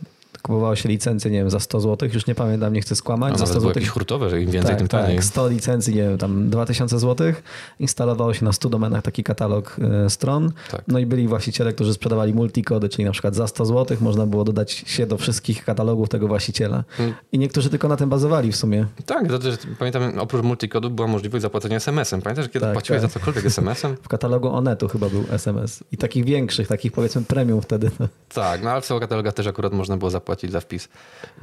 kupowało 0.47 0.75
się 0.75 0.89
licencję, 0.89 1.31
nie 1.31 1.37
wiem, 1.37 1.49
za 1.49 1.59
100 1.59 1.79
zł, 1.79 2.09
już 2.13 2.27
nie 2.27 2.35
pamiętam, 2.35 2.73
nie 2.73 2.81
chcę 2.81 2.93
A 2.93 2.95
skłamać, 2.95 3.33
za 3.33 3.39
nawet 3.39 3.49
100 3.49 3.59
było 3.59 3.69
zł. 3.69 3.81
jakieś 3.81 3.89
hurtowe, 3.89 4.29
że 4.29 4.41
im 4.41 4.51
więcej, 4.51 4.69
tak, 4.69 4.77
tym 4.79 4.87
taniej. 4.87 5.15
tak, 5.15 5.25
100 5.25 5.47
licencji, 5.47 5.95
nie 5.95 6.01
wiem, 6.03 6.17
tam 6.17 6.49
2000 6.49 6.99
zł. 6.99 7.33
Instalowało 7.79 8.33
się 8.33 8.45
na 8.45 8.53
100 8.53 8.69
domenach 8.69 9.03
taki 9.03 9.23
katalog 9.23 9.75
e, 10.05 10.09
stron. 10.09 10.51
Tak. 10.71 10.81
No 10.87 10.99
i 10.99 11.05
byli 11.05 11.27
właściciele, 11.27 11.73
którzy 11.73 11.93
sprzedawali 11.93 12.33
multikody, 12.33 12.89
czyli 12.89 13.05
na 13.05 13.11
przykład 13.11 13.35
za 13.35 13.47
100 13.47 13.65
zł 13.65 13.97
można 14.01 14.25
było 14.25 14.43
dodać 14.43 14.71
się 14.71 15.07
do 15.07 15.17
wszystkich 15.17 15.65
katalogów 15.65 16.09
tego 16.09 16.27
właściciela. 16.27 16.83
Hmm. 16.89 17.15
I 17.31 17.39
niektórzy 17.39 17.69
tylko 17.69 17.87
na 17.87 17.97
tym 17.97 18.09
bazowali 18.09 18.51
w 18.51 18.55
sumie. 18.55 18.85
Tak, 19.05 19.27
to 19.27 19.39
też, 19.39 19.55
pamiętam, 19.79 20.19
oprócz 20.19 20.43
multikodu 20.43 20.89
była 20.89 21.07
możliwość 21.07 21.41
zapłacenia 21.41 21.75
SMS-em. 21.75 22.21
Pamiętasz, 22.21 22.45
że 22.45 22.49
kiedy 22.49 22.65
Tak, 22.65 22.73
płaciłeś 22.73 23.01
tak. 23.01 23.11
za 23.11 23.19
cokolwiek 23.19 23.45
SMS-em? 23.45 23.95
W 24.03 24.07
katalogu 24.07 24.47
Onetu 24.47 24.87
chyba 24.87 25.09
był 25.09 25.23
SMS. 25.31 25.83
I 25.91 25.97
takich 25.97 26.25
większych, 26.25 26.67
takich 26.67 26.91
powiedzmy 26.91 27.21
premium 27.21 27.61
wtedy. 27.61 27.91
tak, 28.33 28.63
no 28.63 28.69
ale 28.71 28.81
w 28.81 28.85
SEO 28.85 28.99
katalogach 28.99 29.33
też 29.33 29.47
akurat 29.47 29.73
można 29.73 29.97
było 29.97 30.11
zapłacić 30.11 30.36
za 30.49 30.59
wpis 30.59 30.89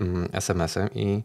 mm, 0.01 0.29
SMS-em 0.33 0.89
i 0.95 1.23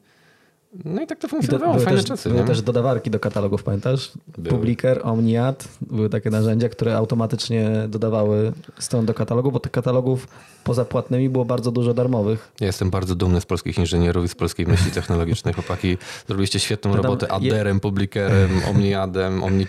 no 0.86 1.02
i 1.02 1.08
tak 1.08 1.20
to 1.20 1.28
I 1.28 1.30
do, 1.30 1.36
funkcjonowało, 1.36 1.74
były 1.74 1.86
fajne 1.86 2.00
też, 2.00 2.08
czasy, 2.10 2.30
były 2.30 2.42
nie? 2.42 2.48
też 2.48 2.62
dodawarki 2.62 3.10
do 3.10 3.20
katalogów, 3.20 3.64
pamiętasz? 3.64 4.12
Były. 4.38 4.50
Publiker, 4.50 5.00
Omniad, 5.04 5.68
były 5.82 6.10
takie 6.10 6.30
narzędzia, 6.30 6.70
które 6.70 6.96
automatycznie 6.98 7.72
dodawały 7.88 8.54
stron 8.80 9.06
do 9.06 9.14
katalogu, 9.14 9.52
bo 9.52 9.60
tych 9.60 9.72
katalogów 9.72 10.28
poza 10.64 10.86
płatnymi 10.86 11.30
było 11.30 11.46
bardzo 11.46 11.72
dużo 11.72 11.94
darmowych. 11.94 12.52
Ja 12.60 12.68
jestem 12.68 12.90
bardzo 12.90 13.16
dumny 13.16 13.42
z 13.42 13.46
polskich 13.46 13.78
inżynierów 13.78 14.26
i 14.26 14.28
z 14.28 14.36
polskiej 14.36 14.68
myśli 14.68 14.92
technologicznej. 14.92 15.54
Chłopaki, 15.54 15.98
zrobiliście 16.28 16.60
świetną 16.60 16.96
robotę 16.96 17.26
je- 17.26 17.32
Adderem, 17.32 17.80
Publikerem, 17.80 18.50
Omniadem, 18.70 19.44
Omni... 19.44 19.68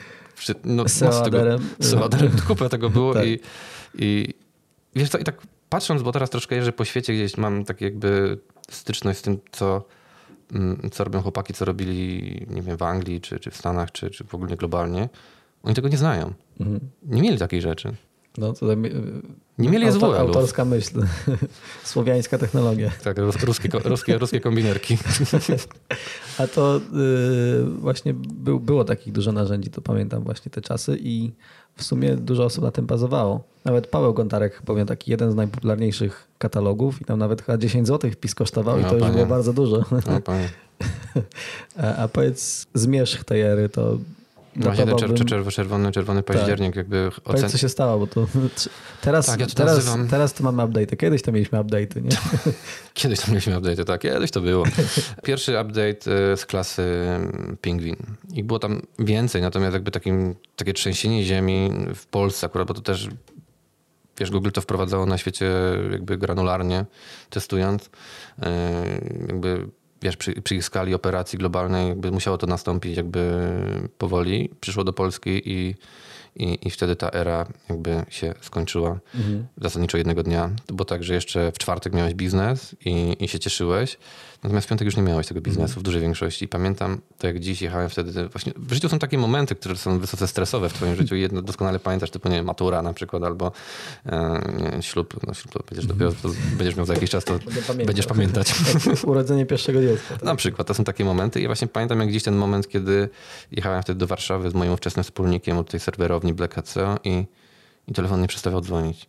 No, 0.64 0.88
SEO 0.88 1.08
masę 1.08 1.24
tego- 1.24 1.38
Adderem. 1.38 1.60
SEO 1.80 2.04
Adderem, 2.04 2.32
kupę 2.48 2.68
tego 2.68 2.90
było 2.90 3.14
Tak. 3.14 3.26
i, 3.26 3.38
i 3.98 4.34
wiesz 4.94 5.08
co, 5.08 5.18
i 5.18 5.24
tak 5.24 5.36
patrząc, 5.70 6.02
bo 6.02 6.12
teraz 6.12 6.30
troszkę 6.30 6.56
jeżdżę 6.56 6.72
po 6.72 6.84
świecie, 6.84 7.12
gdzieś 7.12 7.36
mam 7.36 7.64
tak 7.64 7.80
jakby 7.80 8.38
styczność 8.70 9.18
z 9.18 9.22
tym, 9.22 9.38
co, 9.52 9.84
mm, 10.52 10.90
co 10.92 11.04
robią 11.04 11.22
chłopaki, 11.22 11.54
co 11.54 11.64
robili, 11.64 12.46
nie 12.50 12.62
wiem, 12.62 12.76
w 12.76 12.82
Anglii, 12.82 13.20
czy, 13.20 13.40
czy 13.40 13.50
w 13.50 13.56
Stanach, 13.56 13.92
czy, 13.92 14.10
czy 14.10 14.24
w 14.24 14.34
ogóle 14.34 14.56
globalnie. 14.56 15.08
Oni 15.62 15.74
tego 15.74 15.88
nie 15.88 15.98
znają. 15.98 16.32
Mhm. 16.60 16.80
Nie 17.02 17.22
mieli 17.22 17.38
takiej 17.38 17.60
rzeczy. 17.60 17.94
No, 18.38 18.52
to 18.52 18.68
tam, 18.68 18.82
Nie 19.58 19.68
mieli 19.68 19.86
auto. 19.86 20.18
Autorska 20.18 20.64
myśl. 20.64 21.00
Słowiańska 21.84 22.38
technologia. 22.38 22.90
Tak, 23.04 23.16
rus- 23.18 23.44
ruskie, 23.44 23.68
ruskie, 23.84 24.18
ruskie 24.18 24.40
kombinerki. 24.40 24.98
A 26.38 26.46
to 26.46 26.76
y, 26.76 26.80
właśnie 27.64 28.14
był, 28.14 28.60
było 28.60 28.84
takich 28.84 29.12
dużo 29.12 29.32
narzędzi, 29.32 29.70
to 29.70 29.80
pamiętam 29.80 30.22
właśnie 30.22 30.50
te 30.50 30.60
czasy 30.60 30.98
i 31.00 31.32
w 31.76 31.82
sumie 31.84 32.16
dużo 32.16 32.44
osób 32.44 32.64
na 32.64 32.70
tym 32.70 32.86
bazowało. 32.86 33.44
Nawet 33.64 33.86
Paweł 33.86 34.14
Gontarek 34.14 34.62
powiem 34.62 34.86
taki 34.86 35.10
jeden 35.10 35.32
z 35.32 35.34
najpopularniejszych 35.34 36.28
katalogów 36.38 37.00
i 37.00 37.04
tam 37.04 37.18
nawet 37.18 37.42
chyba 37.42 37.58
10 37.58 37.86
zł 37.86 38.10
wpis 38.10 38.34
kosztował 38.34 38.78
i 38.78 38.82
No, 38.82 38.88
to 38.88 38.94
już 38.94 39.02
panie. 39.02 39.14
było 39.14 39.26
bardzo 39.26 39.52
dużo. 39.52 39.84
No. 39.90 40.20
A, 41.82 41.96
a 41.96 42.08
powiedz 42.08 42.66
zmierzch 42.74 43.24
tej 43.24 43.40
ery, 43.42 43.68
to 43.68 43.98
Właśnie 44.56 44.84
ten 44.86 44.94
datowałbym- 44.96 45.16
czer- 45.16 45.28
czerw- 45.44 45.50
czerwony, 45.52 45.92
czerwony 45.92 46.22
październik 46.22 46.76
jakby 46.76 47.10
Powiedz, 47.24 47.40
ocen... 47.40 47.50
co 47.50 47.58
się 47.58 47.68
stało, 47.68 47.98
bo 47.98 48.06
to 48.06 48.26
teraz, 49.00 49.26
Tak, 49.26 49.40
ja 49.40 49.46
to 49.46 49.54
teraz, 49.54 49.76
nazywam- 49.76 50.08
teraz 50.08 50.34
to 50.34 50.44
mamy 50.44 50.64
update. 50.64 50.96
Kiedyś 50.96 51.22
to 51.22 51.32
mieliśmy 51.32 51.58
update'y, 51.58 52.02
nie? 52.02 52.10
Kiedyś 52.94 53.20
tam 53.20 53.30
mieliśmy 53.30 53.58
update, 53.58 53.84
tak, 53.84 54.00
kiedyś 54.00 54.30
to 54.30 54.40
było. 54.40 54.64
Pierwszy 55.24 55.52
update 55.60 56.30
e, 56.32 56.36
z 56.36 56.46
klasy 56.46 56.84
Pingwin. 57.60 57.96
Ich 58.34 58.44
było 58.44 58.58
tam 58.58 58.82
więcej, 58.98 59.42
natomiast 59.42 59.74
jakby 59.74 59.90
takim, 59.90 60.34
takie 60.56 60.72
trzęsienie 60.72 61.24
ziemi 61.24 61.70
w 61.94 62.06
Polsce 62.06 62.46
akurat, 62.46 62.68
bo 62.68 62.74
to 62.74 62.80
też 62.80 63.08
wiesz, 64.20 64.30
Google 64.30 64.50
to 64.50 64.60
wprowadzało 64.60 65.06
na 65.06 65.18
świecie 65.18 65.50
jakby 65.92 66.18
granularnie, 66.18 66.84
testując. 67.30 67.90
E, 68.42 68.82
Jakby 69.28 69.66
wiesz, 70.02 70.16
przy, 70.16 70.32
przy 70.42 70.54
ich 70.54 70.64
skali 70.64 70.94
operacji 70.94 71.38
globalnej 71.38 71.88
jakby 71.88 72.10
musiało 72.10 72.38
to 72.38 72.46
nastąpić 72.46 72.96
jakby 72.96 73.50
powoli. 73.98 74.50
Przyszło 74.60 74.84
do 74.84 74.92
Polski 74.92 75.42
i, 75.44 75.74
i, 76.36 76.58
i 76.62 76.70
wtedy 76.70 76.96
ta 76.96 77.10
era 77.10 77.46
jakby 77.68 78.04
się 78.08 78.34
skończyła 78.40 78.98
Mhm. 79.14 79.46
zasadniczo 79.60 79.98
jednego 79.98 80.22
dnia. 80.22 80.50
To 80.66 80.74
było 80.74 80.84
tak, 80.84 81.04
że 81.04 81.14
jeszcze 81.14 81.52
w 81.52 81.58
czwartek 81.58 81.92
miałeś 81.92 82.14
biznes 82.14 82.76
i, 82.84 83.16
i 83.20 83.28
się 83.28 83.38
cieszyłeś, 83.38 83.98
natomiast 84.42 84.66
w 84.66 84.70
piątek 84.70 84.86
już 84.86 84.96
nie 84.96 85.02
miałeś 85.02 85.26
tego 85.26 85.40
biznesu 85.40 85.80
w 85.80 85.82
dużej 85.82 86.00
większości. 86.00 86.44
I 86.44 86.48
pamiętam 86.48 87.00
to, 87.18 87.26
jak 87.26 87.40
dziś 87.40 87.62
jechałem 87.62 87.88
wtedy, 87.88 88.28
właśnie 88.28 88.52
w 88.56 88.72
życiu 88.72 88.88
są 88.88 88.98
takie 88.98 89.18
momenty, 89.18 89.54
które 89.54 89.76
są 89.76 89.98
wysoce 89.98 90.28
stresowe 90.28 90.68
w 90.68 90.72
twoim 90.72 90.96
życiu. 90.96 91.16
Jedno 91.16 91.42
doskonale 91.42 91.78
pamiętasz, 91.78 92.10
typu 92.10 92.28
nie 92.28 92.34
wiem, 92.36 92.44
matura 92.44 92.82
na 92.82 92.92
przykład, 92.92 93.22
albo 93.22 93.52
e, 94.06 94.42
nie, 94.76 94.82
ślub, 94.82 95.14
no 95.26 95.34
ślub 95.34 95.52
to 95.52 95.60
będziesz 95.70 95.86
dopiero, 95.86 96.12
to 96.12 96.28
będziesz 96.56 96.76
miał 96.76 96.86
za 96.86 96.94
jakiś 96.94 97.10
czas, 97.10 97.24
to 97.24 97.32
Będę 97.32 97.62
pamiętał. 97.62 97.86
będziesz 97.86 98.06
pamiętać. 98.06 98.54
Jak 98.86 99.04
urodzenie 99.04 99.46
pierwszego 99.46 99.80
dziecka. 99.82 100.14
tak. 100.14 100.22
Na 100.22 100.34
przykład, 100.36 100.68
to 100.68 100.74
są 100.74 100.84
takie 100.84 101.04
momenty. 101.04 101.40
I 101.40 101.46
właśnie 101.46 101.68
pamiętam 101.68 102.00
jak 102.00 102.12
dziś 102.12 102.22
ten 102.22 102.36
moment, 102.36 102.68
kiedy 102.68 103.08
jechałem 103.52 103.82
wtedy 103.82 103.98
do 103.98 104.06
Warszawy 104.06 104.50
z 104.50 104.54
moim 104.54 104.72
ówczesnym 104.72 105.04
wspólnikiem 105.04 105.58
od 105.58 105.70
tej 105.70 105.80
serwerowni 105.80 106.34
Black 106.34 106.68
SEO 106.68 106.98
i, 107.04 107.24
i 107.88 107.92
telefon 107.92 108.20
nie 108.20 108.28
przestawał 108.28 108.60
dzwonić. 108.60 109.08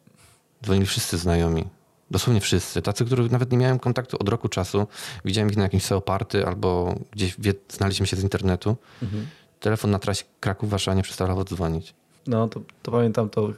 Dzwonili 0.64 0.86
wszyscy 0.86 1.18
znajomi. 1.18 1.66
Dosłownie 2.12 2.42
wszyscy. 2.42 2.82
Tacy, 2.82 3.06
których 3.06 3.32
nawet 3.32 3.52
nie 3.52 3.58
miałem 3.58 3.80
kontaktu 3.80 4.18
od 4.20 4.30
roku 4.30 4.50
czasu. 4.50 4.88
Widziałem 5.26 5.50
ich 5.50 5.58
na 5.58 5.64
jakimś 5.64 5.84
SEO 5.84 6.02
party 6.02 6.48
albo 6.48 6.96
gdzieś 7.12 7.36
wie, 7.40 7.54
znaliśmy 7.70 8.08
się 8.08 8.16
z 8.16 8.24
internetu. 8.24 8.76
Telefon 9.60 9.92
na 9.92 10.00
trasie 10.00 10.24
Kraków-Warszawa 10.40 10.96
nie 10.96 11.04
przestawał 11.04 11.44
dzwonić. 11.44 11.94
No 12.28 12.48
to, 12.48 12.62
to 12.84 12.92
pamiętam 12.92 13.30
to 13.30 13.50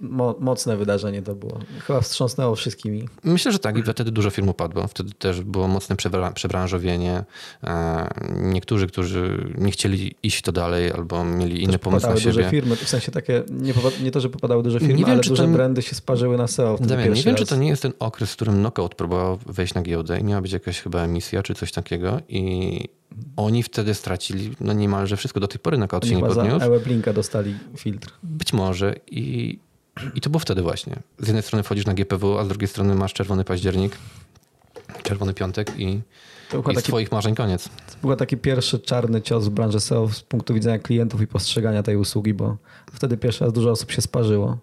mo, 0.00 0.34
mocne 0.40 0.76
wydarzenie 0.76 1.22
to 1.22 1.34
było. 1.34 1.58
Chyba 1.86 2.00
wstrząsnęło 2.00 2.54
wszystkimi. 2.56 3.08
Myślę, 3.24 3.52
że 3.52 3.58
tak 3.58 3.78
i 3.78 3.82
wtedy 3.82 4.10
dużo 4.10 4.30
firm 4.30 4.48
upadło. 4.48 4.86
Wtedy 4.88 5.12
też 5.12 5.40
było 5.42 5.68
mocne 5.68 5.96
przebra- 5.96 6.32
przebranżowienie. 6.32 7.24
E, 7.64 8.08
Niektórzy, 8.40 8.86
którzy 8.86 9.52
nie 9.58 9.70
chcieli 9.70 10.14
iść 10.22 10.42
to 10.42 10.52
dalej 10.52 10.92
albo 10.92 11.24
mieli 11.24 11.62
inny 11.62 11.78
pomysł 11.78 12.06
na 12.06 12.12
duże 12.14 12.32
siebie. 12.32 12.50
firmy, 12.50 12.76
w 12.76 12.88
sensie 12.88 13.12
takie, 13.12 13.42
nie, 13.50 13.72
nie 14.02 14.10
to, 14.10 14.20
że 14.20 14.28
popadały 14.28 14.62
duże 14.62 14.80
firmy, 14.80 14.96
wiem, 14.96 15.10
ale 15.10 15.20
czy 15.20 15.28
duże 15.30 15.46
nie- 15.48 15.54
brandy 15.54 15.82
się 15.82 15.94
sparzyły 15.94 16.36
na 16.36 16.46
SEO 16.46 16.76
wtedy 16.76 16.88
Damian, 16.96 17.12
nie 17.14 17.22
wiem, 17.22 17.34
czy 17.34 17.40
raz. 17.40 17.48
to 17.48 17.56
nie 17.56 17.68
jest 17.68 17.82
ten 17.82 17.92
okres, 17.98 18.32
w 18.32 18.36
którym 18.36 18.54
Knockout 18.54 18.94
próbował 18.94 19.38
wejść 19.46 19.74
na 19.74 19.82
giełdę 19.82 20.20
i 20.20 20.24
miała 20.24 20.40
być 20.42 20.52
jakaś 20.52 20.80
chyba 20.80 21.00
emisja 21.02 21.42
czy 21.42 21.54
coś 21.54 21.72
takiego 21.72 22.20
i 22.28 22.80
oni 23.36 23.62
wtedy 23.62 23.94
stracili 23.94 24.50
no 24.60 24.72
niemalże 24.72 25.16
wszystko. 25.16 25.40
Do 25.40 25.48
tej 25.48 25.58
pory 25.58 25.76
Knockout 25.76 26.02
Oni 26.04 26.10
się 26.10 26.16
nie 26.16 26.28
podniósł. 26.28 26.66
Ewe 26.66 26.80
Blinka 26.80 27.12
dostali 27.12 27.54
filtr. 27.76 28.12
Być 28.22 28.52
może 28.52 28.94
i, 29.10 29.58
i 30.14 30.20
to 30.20 30.30
było 30.30 30.38
wtedy 30.38 30.62
właśnie. 30.62 30.96
Z 31.18 31.26
jednej 31.26 31.42
strony 31.42 31.62
wchodzisz 31.62 31.86
na 31.86 31.94
GPW, 31.94 32.38
a 32.38 32.44
z 32.44 32.48
drugiej 32.48 32.68
strony 32.68 32.94
masz 32.94 33.12
czerwony 33.12 33.44
październik, 33.44 33.96
czerwony 35.02 35.34
piątek 35.34 35.72
i, 35.78 36.00
To 36.50 36.58
i 36.60 36.62
taki, 36.74 36.82
twoich 36.82 37.12
marzeń 37.12 37.34
koniec. 37.34 37.64
to 37.68 38.06
był 38.08 38.16
taki 38.16 38.36
pierwszy 38.36 38.78
czarny 38.78 39.22
cios 39.22 39.44
w 39.44 39.50
branży 39.50 39.80
SEO 39.80 40.08
z 40.08 40.22
punktu 40.22 40.54
widzenia 40.54 40.78
klientów 40.78 41.20
i 41.20 41.26
postrzegania 41.26 41.82
tej 41.82 41.96
usługi, 41.96 42.34
bo 42.34 42.56
wtedy 42.92 43.16
pierwszy 43.16 43.44
raz 43.44 43.52
dużo 43.52 43.70
osób 43.70 43.90
się 43.92 44.02
sparzyło. 44.02 44.58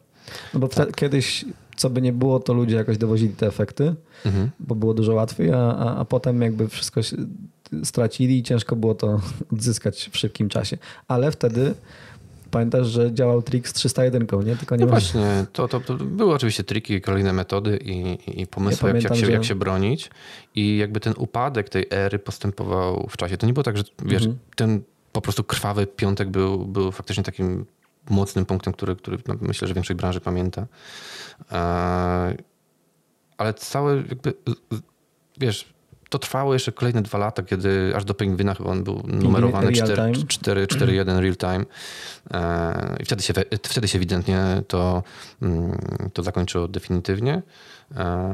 No 0.54 0.60
bo 0.60 0.68
wtedy, 0.68 0.92
kiedyś, 0.92 1.46
co 1.76 1.90
by 1.90 2.02
nie 2.02 2.14
było, 2.14 2.40
to 2.40 2.54
ludzie 2.54 2.76
jakoś 2.76 2.98
dowozili 2.98 3.34
te 3.34 3.48
efekty, 3.48 3.96
Mhm. 4.26 4.50
bo 4.60 4.76
było 4.76 4.94
dużo 4.94 5.14
łatwiej, 5.14 5.52
a, 5.52 5.58
a, 5.58 5.98
a 5.98 6.06
potem 6.06 6.42
jakby 6.42 6.68
wszystko 6.68 7.02
stracili 7.84 8.38
i 8.38 8.44
ciężko 8.44 8.76
było 8.76 8.96
to 8.96 9.20
odzyskać 9.54 10.10
w 10.12 10.18
szybkim 10.18 10.50
czasie. 10.50 10.78
Ale 11.08 11.32
wtedy 11.32 11.74
pamiętasz, 12.54 12.88
że 12.88 13.14
działał 13.14 13.42
trik 13.42 13.68
z 13.68 13.74
301, 13.74 14.28
nie? 14.46 14.56
Tylko 14.56 14.76
nie 14.76 14.80
No 14.80 14.86
ma... 14.86 14.92
właśnie, 14.92 15.46
to, 15.54 15.68
to, 15.68 15.80
to 15.80 15.94
były 15.94 16.34
oczywiście 16.34 16.64
triki, 16.64 17.02
kolejne 17.02 17.34
metody 17.34 17.78
i, 17.78 18.18
i- 18.42 18.48
pomysły, 18.48 18.90
Ja 18.90 18.96
jak, 18.96 19.04
jak, 19.04 19.10
pamiętam, 19.12 19.18
się, 19.18 19.26
że- 19.26 19.32
jak 19.32 19.44
się 19.46 19.56
bronić. 19.56 20.10
I 20.56 20.78
jakby 20.78 21.00
ten 21.00 21.14
upadek 21.18 21.70
tej 21.70 21.86
ery 21.92 22.20
postępował 22.20 23.08
w 23.10 23.18
czasie. 23.18 23.38
To 23.38 23.48
nie 23.48 23.54
było 23.54 23.64
tak, 23.64 23.78
że 23.78 23.84
wiesz, 24.06 24.22
Mhm. 24.24 24.40
ten 24.56 24.82
po 25.12 25.22
prostu 25.22 25.44
krwawy 25.44 25.88
piątek 25.88 26.30
był, 26.30 26.66
był 26.66 26.92
faktycznie 26.92 27.24
takim 27.24 27.66
mocnym 28.10 28.46
punktem, 28.46 28.74
który, 28.74 28.96
który 28.96 29.18
no, 29.28 29.36
myślę, 29.42 29.68
że 29.68 29.74
większość 29.74 29.98
branży 29.98 30.20
pamięta. 30.22 30.68
E, 31.52 32.38
ale 33.38 33.54
całe 33.54 33.96
jakby, 33.96 34.34
wiesz, 35.40 35.73
to 36.14 36.20
trwało 36.20 36.54
jeszcze 36.54 36.72
kolejne 36.72 37.02
dwa 37.02 37.18
lata, 37.18 37.44
kiedy 37.44 37.94
aż 37.96 38.06
do 38.06 38.14
Pingwina 38.14 38.54
chyba 38.54 38.70
on 38.70 38.84
był 38.84 39.04
numerowany 39.08 39.72
Real 39.72 39.88
4, 39.88 40.14
Time. 40.14 40.28
4, 40.28 40.68
4, 40.68 40.94
1 40.94 41.18
real 41.18 41.36
time. 41.36 41.66
E, 42.32 42.98
I 43.00 43.06
wtedy 43.06 43.24
się, 43.24 43.34
wtedy 43.64 43.88
się 43.88 43.98
ewidentnie 43.98 44.62
to, 44.68 45.04
mm, 45.42 45.78
to 46.14 46.24
zakończyło 46.24 46.68
definitywnie. 46.68 47.42
E, 47.96 48.34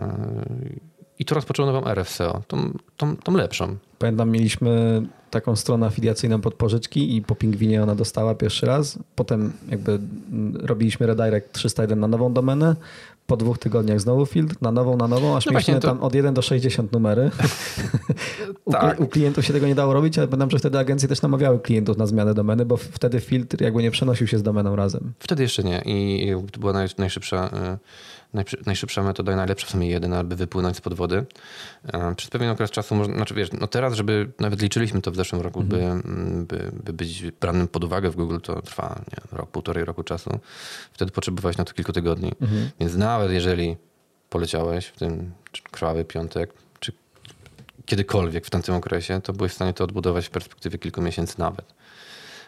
I 1.19 1.25
to 1.25 1.35
rozpoczęło 1.35 1.71
nową 1.71 1.87
erę 1.87 2.03
w 2.03 2.09
SEO, 2.09 2.41
tą, 2.47 2.77
tą, 2.97 3.17
tą 3.17 3.35
lepszą. 3.35 3.77
Pamiętam, 3.99 4.29
mieliśmy 4.29 5.01
taką 5.29 5.55
stronę 5.55 5.85
afiliacyjną 5.85 6.41
pod 6.41 6.53
pożyczki 6.53 7.15
i 7.15 7.21
po 7.21 7.35
pingwinie 7.35 7.83
ona 7.83 7.95
dostała 7.95 8.35
pierwszy 8.35 8.65
raz. 8.65 8.99
Potem 9.15 9.53
jakby 9.69 9.91
mm, 9.91 10.55
robiliśmy 10.55 11.07
redirect 11.07 11.53
301 11.53 11.99
na 11.99 12.07
nową 12.07 12.33
domenę. 12.33 12.75
Po 13.29 13.37
dwóch 13.37 13.57
tygodniach 13.57 13.99
znowu 14.01 14.25
filtr, 14.25 14.55
na 14.61 14.71
nową, 14.71 14.97
na 14.97 15.07
nową, 15.07 15.37
aż 15.37 15.45
No 15.45 15.51
mieliśmy 15.51 15.73
to- 15.79 15.87
tam 15.87 16.01
od 16.03 16.15
1 16.15 16.33
do 16.33 16.41
60 16.41 16.91
numery. 16.91 17.31
u, 18.65 18.71
Tak. 18.71 18.99
u 18.99 19.07
klientów 19.07 19.45
się 19.45 19.53
tego 19.53 19.67
nie 19.67 19.75
dało 19.75 19.93
robić, 19.93 20.17
ale 20.17 20.27
pamiętam, 20.27 20.49
że 20.49 20.59
wtedy 20.59 20.79
agencje 20.79 21.07
też 21.09 21.21
namawiały 21.21 21.59
klientów 21.59 21.97
na 21.97 22.05
zmianę 22.07 22.33
domeny, 22.33 22.65
bo 22.65 22.77
wtedy 22.77 23.19
filtr 23.19 23.61
jakby 23.61 23.81
nie 23.83 23.91
przenosił 23.91 24.27
się 24.27 24.37
z 24.37 24.43
domeną 24.43 24.75
razem. 24.75 25.13
Wtedy 25.19 25.43
jeszcze 25.43 25.63
nie. 25.63 25.81
I 25.85 26.27
to 26.51 26.59
była 26.59 26.73
naj, 26.73 26.87
najszybsza, 26.97 27.49
najprzy- 27.53 27.77
najszybsza 28.65 29.03
metoda 29.03 29.33
i 29.33 29.35
najlepsza 29.35 29.67
w 29.67 29.69
sumie 29.69 29.89
jedyna, 29.89 30.19
aby 30.19 30.35
wypłynąć 30.35 30.77
spod 30.77 30.93
wody. 30.93 31.25
E, 31.93 32.15
Przez 32.15 32.29
pewien 32.29 32.49
okres 32.49 32.71
czasu, 32.71 32.95
można, 32.95 33.15
znaczy 33.15 33.33
wiesz, 33.33 33.49
no 33.51 33.67
teraz, 33.67 33.93
żeby, 33.93 34.31
nawet 34.39 34.61
liczyliśmy 34.61 35.01
to 35.01 35.11
w 35.11 35.15
zeszłym 35.15 35.41
roku, 35.41 35.63
by, 35.63 35.83
mm, 35.83 36.45
by, 36.45 36.71
by 36.83 36.93
być 36.93 37.23
branym 37.31 37.67
pod 37.67 37.83
uwagę 37.83 38.09
w 38.09 38.15
Google, 38.15 38.37
to 38.43 38.61
trwa 38.61 39.01
nie, 39.11 39.37
rok, 39.37 39.49
półtorej 39.49 39.85
roku 39.85 40.03
czasu. 40.03 40.39
Wtedy 40.93 41.11
potrzebowałeś 41.11 41.57
na 41.57 41.65
to 41.65 41.73
kilku 41.73 41.93
tygodni. 41.93 42.31
Więc 42.79 42.95
nawet 42.95 43.31
jeżeli 43.31 43.77
poleciałeś 44.29 44.85
w 44.85 44.99
ten 44.99 45.31
krwawy 45.71 46.05
piątek, 46.05 46.53
czy 46.79 46.91
kiedykolwiek 47.85 48.45
w 48.45 48.49
tamtym 48.49 48.75
okresie, 48.75 49.21
to 49.21 49.33
byłeś 49.33 49.51
w 49.51 49.55
stanie 49.55 49.73
to 49.73 49.83
odbudować 49.83 50.25
w 50.27 50.29
perspektywie 50.29 50.77
kilku 50.77 51.01
miesięcy 51.01 51.35
nawet. 51.39 51.73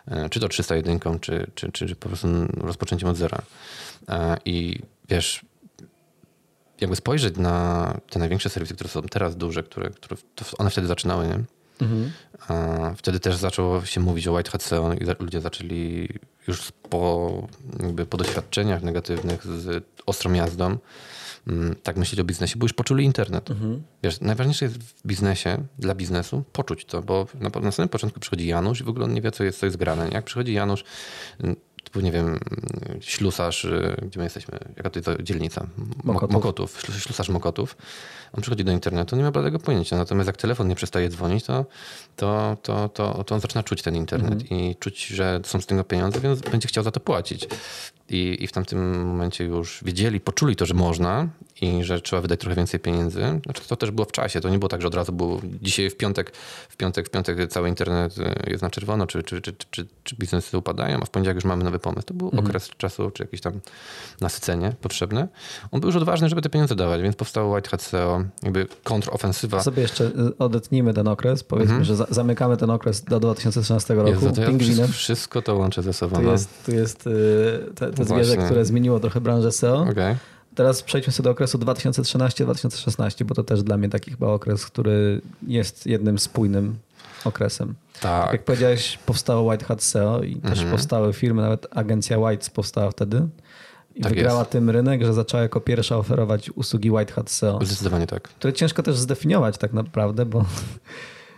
E, 0.07 0.29
Czy 0.29 0.39
to 0.39 0.47
301, 0.49 0.99
czy, 0.99 1.19
czy, 1.55 1.71
czy, 1.71 1.87
czy 1.87 1.95
po 1.95 2.07
prostu 2.07 2.27
rozpoczęciem 2.57 3.09
od 3.09 3.17
zera. 3.17 3.37
E, 4.09 4.37
I 4.45 4.79
wiesz, 5.09 5.45
jakby 6.81 6.95
spojrzeć 6.95 7.37
na 7.37 7.93
te 8.09 8.19
największe 8.19 8.49
serwisy, 8.49 8.75
które 8.75 8.89
są 8.89 9.01
teraz 9.01 9.37
duże, 9.37 9.63
które, 9.63 9.89
które 9.89 10.15
to 10.35 10.45
one 10.57 10.69
wtedy 10.69 10.87
zaczynały, 10.87 11.27
nie? 11.27 11.39
E, 12.49 12.93
Wtedy 12.97 13.19
też 13.19 13.35
zaczęło 13.35 13.85
się 13.85 13.99
mówić 14.01 14.27
o 14.27 14.33
White 14.33 14.51
Hat 14.51 14.63
SEO 14.63 14.93
i 14.93 15.23
ludzie 15.23 15.41
zaczęli 15.41 16.09
już 16.47 16.71
po, 16.89 17.31
jakby 17.83 18.05
po 18.05 18.17
doświadczeniach 18.17 18.83
negatywnych 18.83 19.45
z 19.47 19.83
ostrą 20.05 20.33
jazdą 20.33 20.77
mm, 21.47 21.75
tak 21.83 21.97
myśleć 21.97 22.19
o 22.19 22.23
biznesie, 22.23 22.59
bo 22.59 22.65
już 22.65 22.73
poczuli 22.73 23.05
internet. 23.05 23.49
Wiesz, 24.03 24.21
najważniejsze 24.21 24.65
jest 24.65 24.77
w 24.77 25.07
biznesie, 25.07 25.57
dla 25.79 25.95
biznesu, 25.95 26.43
poczuć 26.53 26.85
to, 26.85 27.01
bo 27.01 27.27
na, 27.39 27.59
na 27.61 27.71
samym 27.71 27.89
początku 27.89 28.19
przychodzi 28.19 28.47
Janusz 28.47 28.81
i 28.81 28.83
w 28.83 28.89
ogóle 28.89 29.05
on 29.05 29.13
nie 29.13 29.21
wie, 29.21 29.31
co 29.31 29.43
jest, 29.43 29.59
co 29.59 29.65
jest 29.65 29.77
grane. 29.77 30.09
Jak 30.11 30.25
przychodzi 30.25 30.53
Janusz, 30.53 30.83
typu, 31.91 32.01
nie 32.05 32.11
wiem, 32.11 32.39
ślusarz, 33.01 33.65
y, 33.65 33.95
gdzie 34.07 34.17
my 34.19 34.23
jesteśmy, 34.23 34.59
jaka 34.77 34.89
to 34.89 34.99
jest 34.99 35.23
dzielnica? 35.23 35.67
Mo- 35.77 36.13
Mokotów. 36.13 36.33
Mokotów, 36.33 36.81
ślus- 36.81 36.99
ślusarz 37.03 37.29
Mokotów. 37.29 37.77
On 38.33 38.41
przychodzi 38.41 38.63
do 38.63 38.71
internetu, 38.71 39.15
nie 39.15 39.23
ma 39.23 39.31
bladego 39.31 39.59
pojęcia. 39.59 39.97
Natomiast 39.97 40.27
jak 40.27 40.37
telefon 40.37 40.67
nie 40.67 40.75
przestaje 40.75 41.09
dzwonić, 41.09 41.45
to, 41.45 41.65
to, 42.15 42.57
to, 42.63 42.89
to, 42.89 43.23
to 43.23 43.35
on 43.35 43.41
zaczyna 43.41 43.63
czuć 43.63 43.81
ten 43.81 43.95
internet 43.95 44.51
i 44.51 44.75
czuć, 44.79 45.07
że 45.07 45.39
są 45.45 45.61
z 45.61 45.65
tego 45.65 45.83
pieniądze, 45.83 46.19
więc 46.19 46.41
będzie 46.41 46.67
chciał 46.67 46.83
za 46.83 46.91
to 46.91 46.99
płacić. 46.99 47.47
I, 48.09 48.37
I 48.39 48.47
w 48.47 48.51
tamtym 48.51 49.05
momencie 49.07 49.43
już 49.43 49.79
wiedzieli, 49.85 50.19
poczuli 50.19 50.55
to, 50.55 50.65
że 50.65 50.73
można 50.73 51.27
i 51.61 51.83
że 51.83 52.01
trzeba 52.01 52.21
wydać 52.21 52.39
trochę 52.39 52.55
więcej 52.55 52.79
pieniędzy. 52.79 53.19
Znaczy 53.43 53.61
to 53.67 53.75
też 53.75 53.91
było 53.91 54.05
w 54.05 54.11
czasie. 54.11 54.41
To 54.41 54.49
nie 54.49 54.59
było 54.59 54.69
tak, 54.69 54.81
że 54.81 54.87
od 54.87 54.95
razu 54.95 55.11
było 55.11 55.41
dzisiaj 55.61 55.89
w 55.89 55.97
piątek, 55.97 56.31
w 56.69 56.77
piątek, 56.77 57.07
w 57.07 57.09
piątek 57.09 57.51
cały 57.51 57.69
internet 57.69 58.17
y, 58.17 58.49
jest 58.49 58.63
na 58.63 58.69
czerwono, 58.69 59.07
czy, 59.07 59.23
czy, 59.23 59.41
czy, 59.41 59.53
czy, 59.71 59.85
czy 60.03 60.15
biznesy 60.15 60.57
upadają, 60.57 60.99
a 61.01 61.05
w 61.05 61.09
poniedziałek 61.09 61.35
już 61.35 61.45
mamy 61.45 61.63
nowy 61.63 61.79
pomysł. 61.79 62.07
To 62.07 62.13
był 62.13 62.31
okres 62.39 62.69
czasu, 62.77 63.11
czy 63.11 63.23
jakieś 63.23 63.41
tam 63.41 63.53
nasycenie 64.21 64.73
potrzebne. 64.81 65.27
On 65.71 65.79
był 65.79 65.87
już 65.87 65.95
odważny, 65.95 66.29
żeby 66.29 66.41
te 66.41 66.49
pieniądze 66.49 66.75
dawać, 66.75 67.01
więc 67.01 67.15
powstało 67.15 67.55
White 67.55 67.69
Hat 67.69 67.81
SEO, 67.81 68.23
jakby 68.43 68.67
kontrofensywa. 68.83 69.63
Sobie 69.63 69.81
jeszcze 69.81 70.03
y, 70.03 70.37
odetnijmy 70.39 70.93
ten 70.93 71.07
okres. 71.07 71.43
Powiedzmy, 71.43 71.85
że 71.85 71.95
za, 71.95 72.07
zamykamy 72.09 72.57
ten 72.57 72.69
okres 72.69 73.03
do 73.03 73.19
2013 73.19 73.93
roku. 73.93 74.09
Mhm. 74.09 74.29
Jezu, 74.29 74.35
to 74.35 74.51
ja 74.51 74.57
wszystko, 74.57 74.87
wszystko 74.87 75.41
to 75.41 75.55
łączę 75.55 75.81
ze 75.81 75.93
sobą. 75.93 76.15
Tu 76.15 76.21
no. 76.21 76.31
jest, 76.31 76.65
tu 76.65 76.71
jest 76.71 77.07
y, 77.07 77.11
te, 77.75 77.91
te 77.91 78.05
zwierzę, 78.05 78.37
które 78.37 78.65
zmieniło 78.65 78.99
trochę 78.99 79.21
branżę 79.21 79.51
SEO. 79.51 79.85
Okej. 79.91 80.15
Teraz 80.55 80.83
przejdźmy 80.83 81.13
sobie 81.13 81.23
do 81.23 81.29
okresu 81.31 81.57
2013-2016, 81.57 83.23
bo 83.23 83.35
to 83.35 83.43
też 83.43 83.63
dla 83.63 83.77
mnie 83.77 83.89
taki 83.89 84.11
chyba 84.11 84.27
okres, 84.27 84.65
który 84.65 85.21
jest 85.47 85.87
jednym 85.87 86.19
spójnym 86.19 86.75
okresem. 87.25 87.75
Tak. 88.01 88.31
Jak 88.31 88.43
powiedziałeś, 88.45 88.97
powstało 89.05 89.51
White 89.51 89.65
Hat 89.65 89.83
SEO 89.83 90.23
i 90.23 90.35
też 90.35 90.51
Mhm. 90.51 90.71
powstały 90.71 91.13
firmy, 91.13 91.41
nawet 91.41 91.67
agencja 91.71 92.19
Whites 92.19 92.49
powstała 92.49 92.91
wtedy 92.91 93.27
i 93.95 94.01
Tak 94.01 94.13
wygrała 94.13 94.39
jest. 94.39 94.51
tym 94.51 94.69
rynek, 94.69 95.03
że 95.05 95.13
zaczęła 95.13 95.43
jako 95.43 95.61
pierwsza 95.61 95.97
oferować 95.97 96.49
usługi 96.49 96.91
White 96.91 97.13
Hat 97.13 97.29
SEO, 97.31 97.59
Zdecydowanie 97.65 98.07
tak. 98.07 98.23
które 98.23 98.53
ciężko 98.53 98.83
też 98.83 98.97
zdefiniować 98.97 99.57
tak 99.57 99.73
naprawdę, 99.73 100.25
bo 100.25 100.45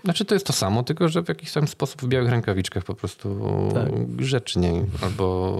Znaczy 0.03 0.25
to 0.25 0.33
jest 0.35 0.45
to 0.45 0.53
samo, 0.53 0.83
tylko 0.83 1.09
że 1.09 1.23
w 1.23 1.27
jakiś 1.29 1.51
tam 1.51 1.67
sposób 1.67 2.01
w 2.01 2.07
białych 2.07 2.29
rękawiczkach 2.29 2.83
po 2.83 2.95
prostu 2.95 3.39
Tak. 3.73 4.05
grzeczniej 4.15 4.85
albo 5.01 5.57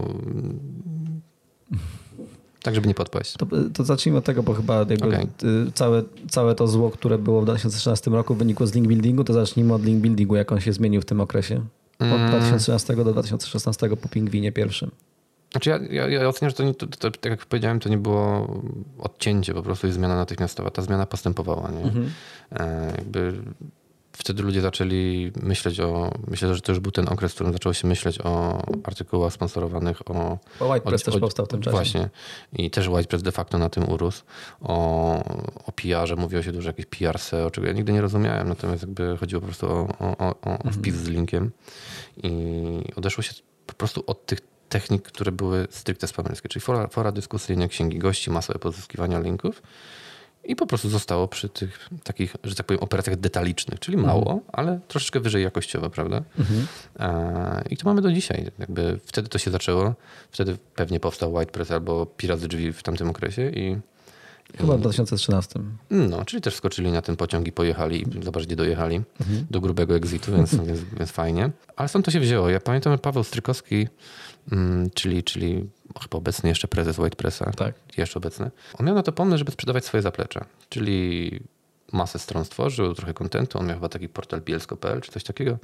tak, 2.64 2.76
żeby 2.76 2.88
nie 2.88 2.94
podpaść. 2.94 3.34
To, 3.34 3.46
to 3.74 3.84
zacznijmy 3.84 4.18
od 4.18 4.26
tego, 4.26 4.44
bo 4.44 4.54
chyba 4.54 4.78
jakby 4.78 5.08
Okej. 5.08 5.28
y, 5.68 5.72
całe, 5.74 6.04
całe 6.30 6.56
to 6.56 6.68
zło, 6.68 6.92
które 6.92 7.18
było 7.18 7.42
w 7.42 7.46
2013 7.46 8.12
roku 8.12 8.36
wynikło 8.36 8.68
z 8.68 8.74
link 8.74 8.88
buildingu, 8.88 9.24
to 9.24 9.34
zacznijmy 9.34 9.74
od 9.74 9.86
link 9.86 10.02
buildingu, 10.02 10.36
jak 10.36 10.52
on 10.52 10.60
się 10.60 10.74
zmienił 10.74 11.02
w 11.02 11.06
tym 11.06 11.22
okresie. 11.22 11.56
Od 12.00 12.08
Mm. 12.08 12.30
2013 12.30 12.96
do 12.96 13.04
2016 13.14 13.90
po 13.90 14.10
pingwinie 14.10 14.52
pierwszym. 14.52 14.92
Znaczy 15.52 15.70
ja, 15.70 15.80
ja, 15.90 16.08
ja 16.08 16.28
oceniam, 16.28 16.50
że 16.50 16.56
to, 16.56 16.64
nie, 16.64 16.74
to, 16.74 16.88
to, 16.88 17.12
tak 17.12 17.32
jak 17.32 17.46
powiedziałem, 17.46 17.80
to 17.80 17.90
nie 17.90 17.98
było 17.98 18.48
odcięcie 19.00 19.54
po 19.54 19.64
prostu 19.64 19.88
i 19.88 19.92
zmiana 19.92 20.16
natychmiastowa. 20.16 20.70
Ta 20.70 20.82
zmiana 20.82 21.06
postępowała. 21.06 21.72
Nie? 21.72 21.92
E, 22.60 22.94
jakby 22.98 23.34
wtedy 24.18 24.44
ludzie 24.44 24.62
zaczęli 24.62 25.32
myśleć 25.42 25.80
o, 25.80 26.12
myślę, 26.28 26.56
że 26.56 26.62
to 26.62 26.72
już 26.72 26.80
był 26.80 26.92
ten 26.92 27.10
okres, 27.10 27.32
w 27.32 27.36
którym 27.36 27.54
zaczęło 27.54 27.74
się 27.74 27.88
myśleć 27.88 28.20
o 28.24 28.62
artykułach 28.84 29.34
sponsorowanych, 29.34 30.10
o... 30.12 30.38
Bo 30.60 30.74
WhitePress 30.74 31.04
też 31.04 31.18
powstał 31.18 31.46
w 31.46 31.50
tym 31.50 31.62
czasie. 31.62 31.72
Właśnie. 31.78 32.10
I 32.54 32.72
też 32.72 32.88
WhitePress 32.88 33.24
de 33.24 33.32
facto 33.32 33.58
na 33.58 33.70
tym 33.70 33.90
urósł. 33.90 34.24
O, 34.62 35.24
o 35.66 35.72
PR-ze 35.72 36.16
mówiło 36.16 36.44
się 36.44 36.52
dużo 36.52 36.70
jakieś 36.70 36.86
PR 36.86 37.20
SEO, 37.20 37.52
czego 37.52 37.68
ja 37.68 37.74
nigdy 37.74 37.94
nie 37.94 38.02
rozumiałem, 38.02 38.50
natomiast 38.50 38.84
jakby 38.84 39.18
chodziło 39.18 39.42
po 39.42 39.48
prostu 39.48 39.68
o, 39.68 39.88
o, 40.00 40.18
o, 40.18 40.36
o 40.42 40.52
Mhm. 40.52 40.74
wpis 40.74 40.96
z 40.96 41.08
linkiem. 41.08 41.52
I 42.24 42.32
odeszło 42.96 43.24
się 43.24 43.34
po 43.66 43.74
prostu 43.74 44.04
od 44.08 44.26
tych 44.26 44.40
technik, 44.70 45.04
które 45.04 45.32
były 45.32 45.68
stricte 45.70 46.08
spamerskie, 46.08 46.50
czyli 46.50 46.62
fora, 46.64 46.88
fora 46.88 47.12
dyskusyjne, 47.12 47.68
księgi 47.68 48.00
gości, 48.00 48.32
masowe 48.32 48.60
pozyskiwania 48.60 49.20
linków. 49.20 49.62
I 50.46 50.56
po 50.56 50.68
prostu 50.68 50.90
zostało 50.90 51.28
przy 51.28 51.50
tych 51.50 51.90
takich, 52.04 52.36
że 52.44 52.56
tak 52.56 52.66
powiem, 52.66 52.84
operacjach 52.84 53.16
detalicznych, 53.16 53.80
czyli 53.80 53.98
Mhm. 53.98 54.18
mało, 54.18 54.42
ale 54.52 54.80
troszeczkę 54.88 55.20
wyżej 55.20 55.44
jakościowo, 55.44 55.90
prawda? 55.90 56.22
E, 57.00 57.64
I 57.70 57.78
to 57.78 57.90
mamy 57.90 58.02
do 58.02 58.12
dzisiaj. 58.12 58.52
Jakby 58.60 59.00
wtedy 59.06 59.30
to 59.30 59.38
się 59.38 59.52
zaczęło, 59.52 59.94
wtedy 60.32 60.58
pewnie 60.76 61.00
powstał 61.00 61.34
WhitePress 61.38 61.72
albo 61.72 62.06
Pirat 62.06 62.40
z 62.40 62.48
drzwi 62.48 62.74
w 62.74 62.84
tamtym 62.84 63.10
okresie 63.10 63.50
i 63.50 63.78
Chyba 64.58 64.78
w 64.78 64.80
2013. 64.80 65.60
no, 65.90 66.26
czyli 66.26 66.42
też 66.42 66.56
skoczyli 66.56 66.92
na 66.92 67.02
ten 67.02 67.16
pociąg 67.16 67.48
i 67.48 67.52
pojechali, 67.52 68.06
zobacz 68.24 68.46
gdzie 68.46 68.56
dojechali, 68.56 69.02
do 69.52 69.62
grubego 69.62 69.96
exitu, 69.96 70.32
więc, 70.32 70.56
więc, 70.68 70.80
więc 70.98 71.12
fajnie. 71.12 71.50
Ale 71.76 71.90
stąd 71.90 72.06
to 72.06 72.12
się 72.12 72.20
wzięło. 72.20 72.50
Ja 72.50 72.60
pamiętam 72.60 73.00
Paweł 73.00 73.24
Strykowski, 73.24 73.88
mm, 74.52 74.90
czyli, 74.94 75.24
czyli 75.24 75.70
chyba 76.02 76.18
obecny 76.18 76.50
jeszcze 76.50 76.68
prezes 76.68 76.96
WhitePressa, 76.96 77.52
Tak. 77.52 77.76
jeszcze 77.98 78.20
obecny, 78.20 78.52
on 78.80 78.86
miał 78.86 78.96
na 78.96 79.04
to 79.04 79.12
pomysł, 79.12 79.38
żeby 79.38 79.52
sprzedawać 79.52 79.86
swoje 79.86 80.02
zaplecze, 80.02 80.46
czyli 80.70 81.40
masę 81.92 82.20
stron 82.20 82.46
stworzył, 82.46 82.94
trochę 82.94 83.14
kontentu, 83.14 83.60
on 83.60 83.68
miał 83.68 83.76
chyba 83.76 83.90
taki 83.90 84.10
portal 84.10 84.42
bielsko.pl 84.42 85.02
czy 85.02 85.12
coś 85.12 85.24
takiego 85.24 85.58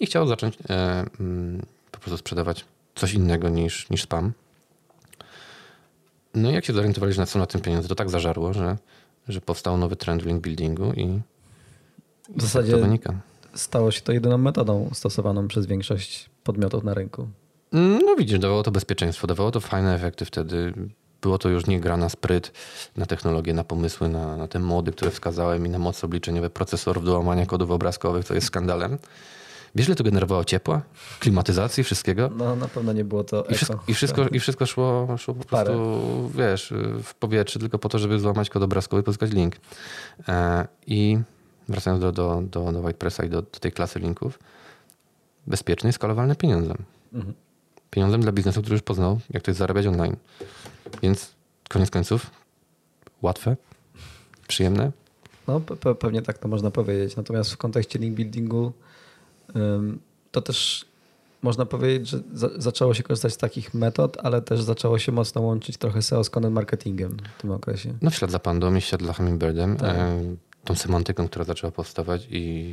i 0.00 0.06
chciał 0.06 0.26
zacząć 0.26 0.58
e, 0.70 1.04
mm, 1.20 1.62
po 1.90 1.98
prostu 1.98 2.18
sprzedawać 2.18 2.64
coś 2.94 3.14
innego 3.14 3.48
niż, 3.48 3.90
niż 3.90 4.02
spam. 4.02 4.32
No 6.34 6.50
i 6.50 6.54
jak 6.54 6.64
się 6.64 6.72
zorientowali, 6.72 7.12
że 7.12 7.26
są 7.26 7.38
na 7.38 7.46
tym 7.46 7.60
pieniądze, 7.60 7.88
to 7.88 7.94
tak 7.94 8.10
zażarło, 8.10 8.52
że, 8.52 8.76
że 9.28 9.40
powstał 9.40 9.76
nowy 9.78 9.96
trend 9.96 10.22
w 10.22 10.26
link 10.26 10.42
buildingu 10.42 10.92
i 10.92 11.20
W 12.28 12.34
to 12.34 12.40
zasadzie 12.40 12.76
wynika. 12.76 13.14
stało 13.54 13.90
się 13.90 14.00
to 14.00 14.12
jedyną 14.12 14.38
metodą 14.38 14.90
stosowaną 14.92 15.48
przez 15.48 15.66
większość 15.66 16.30
podmiotów 16.44 16.84
na 16.84 16.94
rynku. 16.94 17.28
No 17.72 18.16
widzisz, 18.18 18.38
dawało 18.38 18.62
to 18.62 18.70
bezpieczeństwo, 18.70 19.26
dawało 19.26 19.50
to 19.50 19.60
fajne 19.60 19.94
efekty 19.94 20.24
wtedy. 20.24 20.72
Było 21.22 21.38
to 21.38 21.48
już 21.48 21.66
nie 21.66 21.80
gra 21.80 21.96
na 21.96 22.08
spryt, 22.08 22.52
na 22.96 23.06
technologię, 23.06 23.54
na 23.54 23.64
pomysły, 23.64 24.08
na, 24.08 24.36
na 24.36 24.48
te 24.48 24.58
mody, 24.58 24.92
które 24.92 25.10
wskazałem 25.10 25.66
i 25.66 25.68
na 25.68 25.78
moce 25.78 26.06
obliczeniowe 26.06 26.50
procesorów 26.50 27.04
do 27.04 27.12
łamania 27.18 27.46
kodów 27.46 27.70
obrazkowych, 27.70 28.24
co 28.24 28.34
jest 28.34 28.46
skandalem. 28.46 28.98
Wiesz, 29.74 29.86
ile 29.86 29.96
to 29.96 30.04
generowało 30.04 30.44
ciepła, 30.44 30.82
klimatyzacji, 31.20 31.84
wszystkiego? 31.84 32.30
No 32.36 32.56
na 32.56 32.68
pewno 32.68 32.92
nie 32.92 33.04
było 33.04 33.24
to 33.24 33.44
I 33.44 33.54
wszystko, 33.54 33.84
i 33.88 33.94
wszystko, 33.94 34.28
i 34.28 34.40
wszystko 34.40 34.66
szło, 34.66 35.16
szło 35.18 35.34
po 35.34 35.44
Parę. 35.44 35.64
prostu, 35.64 36.30
wiesz, 36.34 36.74
w 37.02 37.14
powietrze 37.14 37.58
tylko 37.58 37.78
po 37.78 37.88
to, 37.88 37.98
żeby 37.98 38.20
złamać 38.20 38.50
kod 38.50 38.62
obrazkowy 38.62 39.00
i 39.00 39.04
pozyskać 39.04 39.32
link. 39.32 39.56
E, 40.28 40.66
I 40.86 41.18
wracając 41.68 42.02
do, 42.02 42.12
do, 42.12 42.42
do, 42.50 42.72
do 42.72 42.80
WhitePressa 42.82 43.24
i 43.24 43.28
do, 43.28 43.42
do 43.42 43.58
tej 43.60 43.72
klasy 43.72 43.98
linków, 43.98 44.38
bezpieczny 45.46 45.90
i 45.90 45.92
skalowalny 45.92 46.36
pieniądzem. 46.36 46.76
Mhm. 47.12 47.34
Pieniądzem 47.92 48.20
dla 48.20 48.32
biznesu, 48.32 48.60
który 48.60 48.74
już 48.74 48.82
poznał, 48.82 49.20
jak 49.30 49.42
to 49.42 49.50
jest 49.50 49.58
zarabiać 49.58 49.86
online. 49.86 50.16
Więc 51.02 51.30
koniec 51.68 51.90
końców 51.90 52.30
łatwe, 53.22 53.56
przyjemne. 54.48 54.92
No 55.48 55.60
pe- 55.60 55.76
pe- 55.76 55.94
pewnie 55.94 56.22
tak 56.22 56.38
to 56.38 56.48
można 56.48 56.70
powiedzieć. 56.70 57.16
Natomiast 57.16 57.52
w 57.52 57.56
kontekście 57.56 57.98
link 57.98 58.14
buildingu 58.16 58.72
ym, 59.56 60.00
to 60.32 60.42
też 60.42 60.84
można 61.42 61.66
powiedzieć, 61.66 62.08
że 62.08 62.20
za, 62.34 62.48
zaczęło 62.56 62.94
się 62.94 63.02
korzystać 63.02 63.32
z 63.32 63.36
takich 63.36 63.74
metod, 63.74 64.16
ale 64.22 64.42
też 64.42 64.62
zaczęło 64.62 64.98
się 64.98 65.12
mocno 65.12 65.40
łączyć 65.40 65.76
trochę 65.76 66.02
SEO 66.02 66.24
z 66.24 66.30
content 66.30 66.54
marketingiem 66.54 67.16
w 67.38 67.42
tym 67.42 67.50
okresie. 67.50 67.94
No 68.02 68.10
w 68.10 68.14
ślad 68.14 68.30
za 68.30 68.38
Pandą 68.38 68.74
i 68.74 68.80
w 68.80 68.84
ślad 68.84 69.02
za 69.02 69.12
Hummingbirdem. 69.12 69.76
Tak. 69.76 69.96
E, 69.96 70.20
tą 70.64 70.74
semantyką, 70.74 71.28
która 71.28 71.44
zaczęła 71.44 71.70
powstawać 71.70 72.26
i 72.30 72.72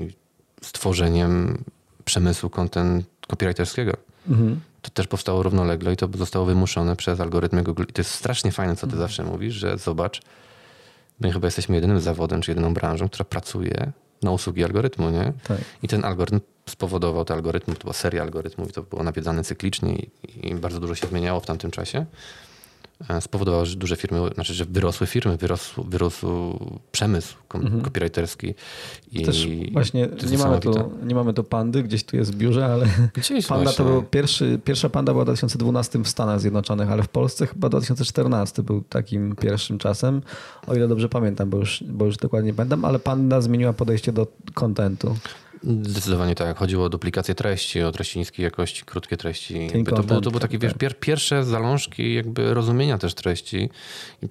stworzeniem 0.62 1.64
przemysłu 2.06 2.50
content 2.50 3.06
copywriterskiego. 3.28 3.94
Mhm. 4.30 4.60
To 4.82 4.90
też 4.90 5.08
powstało 5.08 5.44
równolegle 5.44 5.94
i 5.94 5.98
to 5.98 6.10
zostało 6.18 6.46
wymuszone 6.46 6.96
przez 6.96 7.20
algorytmy 7.20 7.64
Google. 7.64 7.84
I 7.90 7.94
to 7.94 8.00
jest 8.02 8.12
strasznie 8.12 8.52
fajne, 8.52 8.76
co 8.76 8.88
ty 8.88 8.94
Mhm. 8.94 9.00
zawsze 9.02 9.24
mówisz, 9.24 9.54
że 9.54 9.78
zobacz, 9.78 10.22
my 11.20 11.32
chyba 11.32 11.48
jesteśmy 11.48 11.76
jedynym 11.76 12.00
zawodem, 12.00 12.42
czy 12.42 12.52
jedyną 12.52 12.74
branżą, 12.74 13.10
która 13.10 13.26
pracuje 13.26 13.92
na 14.22 14.32
usługi 14.32 14.64
algorytmu, 14.64 15.10
nie? 15.10 15.34
Tak. 15.48 15.58
I 15.84 15.88
ten 15.88 16.06
algorytm 16.06 16.40
spowodował, 16.70 17.26
te 17.26 17.34
algorytmy, 17.34 17.76
to 17.76 17.82
była 17.82 17.94
seria 17.94 18.22
algorytmów 18.22 18.70
i 18.70 18.74
to 18.74 18.84
było 18.84 19.04
nawiedzane 19.04 19.44
cyklicznie 19.44 19.96
i, 19.96 20.10
i 20.48 20.56
bardzo 20.56 20.80
dużo 20.80 20.96
się 20.96 21.08
zmieniało 21.08 21.40
w 21.40 21.46
tamtym 21.46 21.72
czasie. 21.72 22.06
E, 23.10 23.22
Spowodowało, 23.22 23.66
że 23.66 23.76
duże 23.76 23.96
firmy, 23.96 24.20
znaczy, 24.36 24.54
że 24.54 24.66
wyrosły 24.66 25.08
firmy, 25.08 25.38
wyrósł, 25.38 25.84
wyrósł 25.84 26.28
przemysł 26.92 27.36
kom- 27.48 27.82
copywriterski. 27.82 28.48
I 29.12 29.18
Mhm. 29.18 29.26
Też 29.26 29.48
właśnie 29.74 30.02
nie 30.32 30.38
mamy, 30.38 30.60
tu, 30.60 30.70
niesamowite. 30.72 31.06
nie 31.08 31.16
mamy 31.16 31.34
tu 31.34 31.44
pandy, 31.44 31.84
gdzieś 31.84 32.04
tu 32.04 32.16
jest 32.18 32.34
w 32.34 32.36
biurze, 32.38 32.66
ale 32.66 32.86
Gdzieś 33.14 33.48
panda 33.48 33.64
właśnie. 33.64 33.86
to 33.86 33.92
był 33.92 34.04
pierwszy, 34.04 34.60
pierwsza 34.64 34.90
panda 34.90 35.12
była 35.14 35.24
w 35.24 35.28
2012 35.28 36.00
w 36.04 36.08
Stanach 36.08 36.40
Zjednoczonych, 36.40 36.92
ale 36.92 37.04
w 37.04 37.10
Polsce 37.10 37.48
chyba 37.48 37.70
2014 37.70 38.64
był 38.64 38.82
takim 38.82 39.36
pierwszym 39.36 39.78
czasem, 39.78 40.22
o 40.68 40.76
ile 40.76 40.88
dobrze 40.88 41.10
pamiętam, 41.10 41.50
bo 41.50 41.58
już, 41.58 41.84
bo 41.90 42.06
już 42.06 42.18
dokładnie 42.18 42.48
nie 42.52 42.54
pamiętam, 42.54 42.86
ale 42.86 43.00
panda 43.00 43.42
zmieniła 43.42 43.74
podejście 43.74 44.12
do 44.14 44.28
kontentu. 44.54 45.16
Zdecydowanie 45.64 46.36
tak. 46.36 46.58
Chodziło 46.58 46.86
o 46.86 46.90
duplikację 46.90 47.36
treści, 47.36 47.82
o 47.82 47.92
treści 47.92 48.20
niskiej 48.20 48.44
jakości, 48.44 48.84
krótkie 48.86 49.18
treści. 49.18 49.68
Jakby 49.74 49.84
to, 49.84 49.84
było, 49.84 49.94
to 49.94 50.02
content, 50.04 50.30
były 50.30 50.42
takie 50.42 50.58
wiesz, 50.58 50.72
tak. 50.72 50.80
pier, 50.80 51.00
pierwsze 51.00 51.44
zalążki 51.44 52.14
jakby 52.14 52.54
rozumienia 52.54 52.98
też 52.98 53.14
treści. 53.14 53.70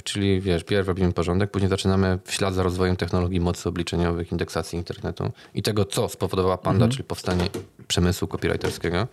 Czyli 0.04 0.40
wiesz, 0.40 0.64
pierw 0.64 0.88
robimy 0.88 1.12
porządek, 1.12 1.50
później 1.50 1.68
zaczynamy 1.68 2.18
w 2.24 2.32
ślad 2.32 2.54
za 2.54 2.62
rozwojem 2.62 2.96
technologii 2.96 3.40
mocy 3.40 3.68
obliczeniowych, 3.68 4.32
indeksacji 4.32 4.78
internetu 4.78 5.30
i 5.54 5.62
tego, 5.62 5.84
co 5.84 6.08
spowodowała 6.08 6.58
Panda, 6.58 6.84
Mhm. 6.84 6.90
czyli 6.90 7.04
powstanie 7.04 7.44
przemysłu 7.88 8.28
copywriterskiego. 8.28 9.08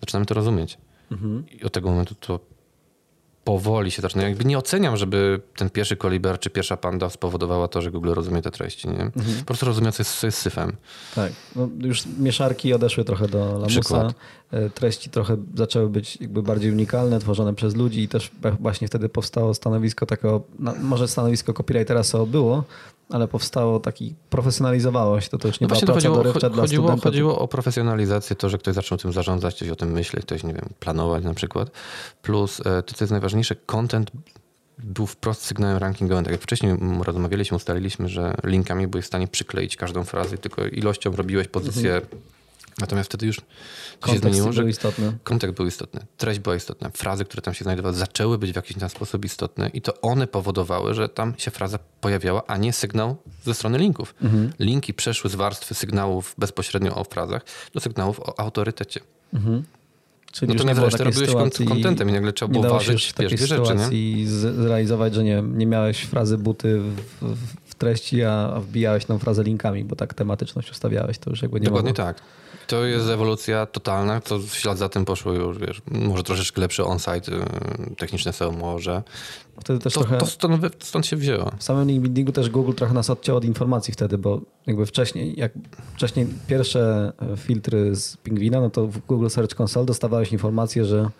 Zaczynamy 0.00 0.26
to 0.26 0.34
rozumieć. 0.34 0.78
Mhm. 1.12 1.44
I 1.60 1.64
od 1.64 1.72
tego 1.72 1.90
momentu 1.90 2.14
to 2.14 2.40
powoli 3.48 3.90
się 3.90 4.02
zaczyna. 4.02 4.22
Jakby 4.22 4.44
nie 4.44 4.58
oceniam, 4.58 4.96
żeby 4.96 5.40
ten 5.56 5.70
pierwszy 5.70 5.96
koliber 5.96 6.38
czy 6.38 6.50
pierwsza 6.50 6.76
panda 6.76 7.10
spowodowała 7.10 7.68
to, 7.68 7.82
że 7.82 7.90
Google 7.90 8.12
rozumie 8.12 8.42
te 8.42 8.50
treści. 8.50 8.88
Nie? 8.88 9.00
Mhm. 9.00 9.38
Po 9.38 9.44
prostu 9.44 9.66
rozumie, 9.66 9.92
co 9.92 10.00
jest, 10.00 10.20
co 10.20 10.26
jest 10.26 10.38
syfem. 10.38 10.72
Tak, 11.14 11.32
no 11.56 11.68
już 11.80 12.02
mieszarki 12.18 12.74
odeszły 12.74 13.04
trochę 13.04 13.28
do 13.28 13.38
lamusa. 13.38 13.80
Przykład. 13.80 14.14
E, 14.50 14.70
Treści 14.70 15.10
trochę 15.10 15.36
zaczęły 15.54 15.88
być 15.88 16.20
jakby 16.20 16.42
bardziej 16.42 16.72
unikalne, 16.72 17.18
tworzone 17.18 17.54
przez 17.54 17.76
ludzi 17.76 18.02
i 18.02 18.08
też 18.08 18.30
właśnie 18.60 18.88
wtedy 18.88 19.08
powstało 19.08 19.54
stanowisko 19.54 20.06
takiego, 20.06 20.42
no, 20.58 20.74
może 20.82 21.08
stanowisko 21.08 21.54
copywritera 21.54 22.02
SEO 22.02 22.26
było, 22.26 22.64
ale 23.10 23.28
powstało 23.28 23.80
taki, 23.80 24.14
profesjonalizowało 24.30 25.20
się, 25.20 25.28
to, 25.28 25.38
to 25.38 25.48
już 25.48 25.60
nie 25.60 25.66
No 25.66 25.68
była 25.68 25.80
praca 25.80 25.94
chodziło, 25.94 26.16
dorywcza 26.16 26.50
dla 26.50 26.62
chodziło, 26.62 26.86
studenta. 26.86 27.02
chodziło 27.02 27.38
o 27.38 27.48
profesjonalizację, 27.48 28.36
to, 28.36 28.48
że 28.48 28.58
ktoś 28.58 28.74
zaczął 28.74 28.98
tym 28.98 29.12
zarządzać, 29.12 29.56
ktoś 29.56 29.68
o 29.68 29.76
tym 29.76 29.92
myśleć, 29.92 30.24
ktoś, 30.24 30.44
nie 30.44 30.54
wiem, 30.54 30.68
planować 30.80 31.24
na 31.24 31.34
przykład. 31.34 31.70
Plus 32.22 32.60
e, 32.60 32.82
to, 32.82 32.94
co 32.94 33.04
jest 33.04 33.10
najważniejsze, 33.12 33.56
content 33.56 34.10
był 34.78 35.06
wprost 35.06 35.44
sygnałem 35.44 35.78
rankingowym. 35.78 36.24
Tak 36.24 36.32
jak 36.32 36.42
wcześniej 36.42 36.76
rozmawialiśmy, 37.02 37.56
ustaliliśmy, 37.56 38.08
że 38.08 38.34
linkami 38.44 38.86
byłeś 38.86 39.04
w 39.04 39.08
stanie 39.08 39.28
przykleić 39.28 39.76
każdą 39.76 40.04
frazę, 40.04 40.38
tylko 40.38 40.66
ilością 40.66 41.16
robiłeś 41.16 41.48
pozycję. 41.48 42.00
Natomiast 42.80 43.08
wtedy 43.08 43.26
już 43.26 43.36
to 43.36 43.42
się 43.42 43.46
Kontekst 44.00 44.22
zmieniło, 44.22 44.52
że 44.52 44.60
był 44.62 44.68
istotny. 44.68 45.18
Kontekst 45.24 45.56
był 45.56 45.66
istotny, 45.66 46.00
treść 46.16 46.40
była 46.40 46.56
istotna, 46.56 46.90
frazy, 46.94 47.24
które 47.24 47.42
tam 47.42 47.54
się 47.54 47.64
znajdowały, 47.64 47.94
zaczęły 47.94 48.38
być 48.38 48.52
w 48.52 48.56
jakiś 48.56 48.76
tam 48.76 48.88
sposób 48.88 49.24
istotne 49.24 49.68
i 49.68 49.82
to 49.82 50.00
one 50.00 50.26
powodowały, 50.26 50.94
że 50.94 51.08
tam 51.08 51.34
się 51.38 51.50
fraza 51.50 51.78
pojawiała, 52.00 52.46
a 52.46 52.56
nie 52.56 52.72
sygnał 52.72 53.16
ze 53.44 53.54
strony 53.54 53.78
linków. 53.78 54.14
Linki 54.58 54.94
przeszły 54.94 55.30
z 55.30 55.34
warstwy 55.34 55.74
sygnałów 55.74 56.34
bezpośrednio 56.38 56.94
o 56.94 57.04
frazach 57.04 57.42
do 57.74 57.80
sygnałów 57.80 58.20
o 58.20 58.40
autorytecie. 58.40 59.00
Czyli 60.32 60.54
No 60.54 60.74
zresztą 60.74 60.98
takiej 60.98 61.04
robiłeś 61.04 61.68
kontentem 61.68 62.08
i 62.08 62.12
nagle 62.12 62.32
trzeba 62.32 62.52
było 62.52 62.68
ważyć 62.68 63.14
wiesz, 63.18 63.34
dwie 63.34 63.46
rzeczy, 63.46 63.74
nie? 63.74 64.26
zrealizować, 64.50 65.14
że 65.14 65.24
nie, 65.24 65.42
nie 65.42 65.66
miałeś 65.66 66.00
frazy 66.00 66.38
buty 66.38 66.80
w, 66.80 67.34
w, 67.66 67.74
treści, 67.74 68.22
a 68.22 68.60
wbijałeś 68.60 69.04
tą 69.04 69.18
frazę 69.18 69.42
linkami, 69.42 69.84
bo 69.84 69.96
tak 69.96 70.14
tematyczność 70.14 70.70
ustawiałeś, 70.70 71.18
to 71.18 71.30
już 71.30 71.42
jakby 71.42 71.60
nie 71.60 71.64
Dokładnie 71.64 71.90
mogło. 71.90 72.04
tak. 72.04 72.22
To 72.68 72.84
jest 72.84 73.08
ewolucja 73.08 73.66
totalna, 73.66 74.20
to 74.20 74.38
w 74.38 74.54
ślad 74.54 74.78
za 74.78 74.88
tym 74.88 75.04
poszło 75.04 75.32
już, 75.32 75.58
wiesz, 75.58 75.82
może 75.90 76.22
troszeczkę 76.22 76.60
lepszy 76.60 76.84
on-site, 76.84 77.32
y, 77.32 77.94
techniczne 77.96 78.32
SEO 78.32 78.52
może. 78.52 79.02
Wtedy 79.60 79.78
też 79.78 79.94
To, 79.94 80.00
trochę... 80.00 80.18
to 80.18 80.26
stąd, 80.26 80.84
stąd 80.84 81.06
się 81.06 81.16
wzięło. 81.16 81.50
W 81.58 81.62
samym 81.64 81.88
link 81.88 82.02
buildingu 82.02 82.32
też 82.32 82.50
Google 82.50 82.72
trochę 82.72 82.94
nas 82.94 83.10
odciął 83.10 83.36
od 83.36 83.44
informacji 83.44 83.92
wtedy, 83.92 84.18
bo 84.18 84.40
jakby 84.66 84.86
wcześniej, 84.86 85.34
jak 85.36 85.52
wcześniej 85.94 86.26
pierwsze 86.46 87.12
filtry 87.36 87.96
z 87.96 88.16
Pingwina, 88.16 88.60
no 88.60 88.70
to 88.70 88.86
w 88.86 88.98
Google 88.98 89.28
Search 89.28 89.60
Console 89.60 89.86
dostawałeś 89.86 90.32
informację, 90.32 90.84
że 90.84 91.10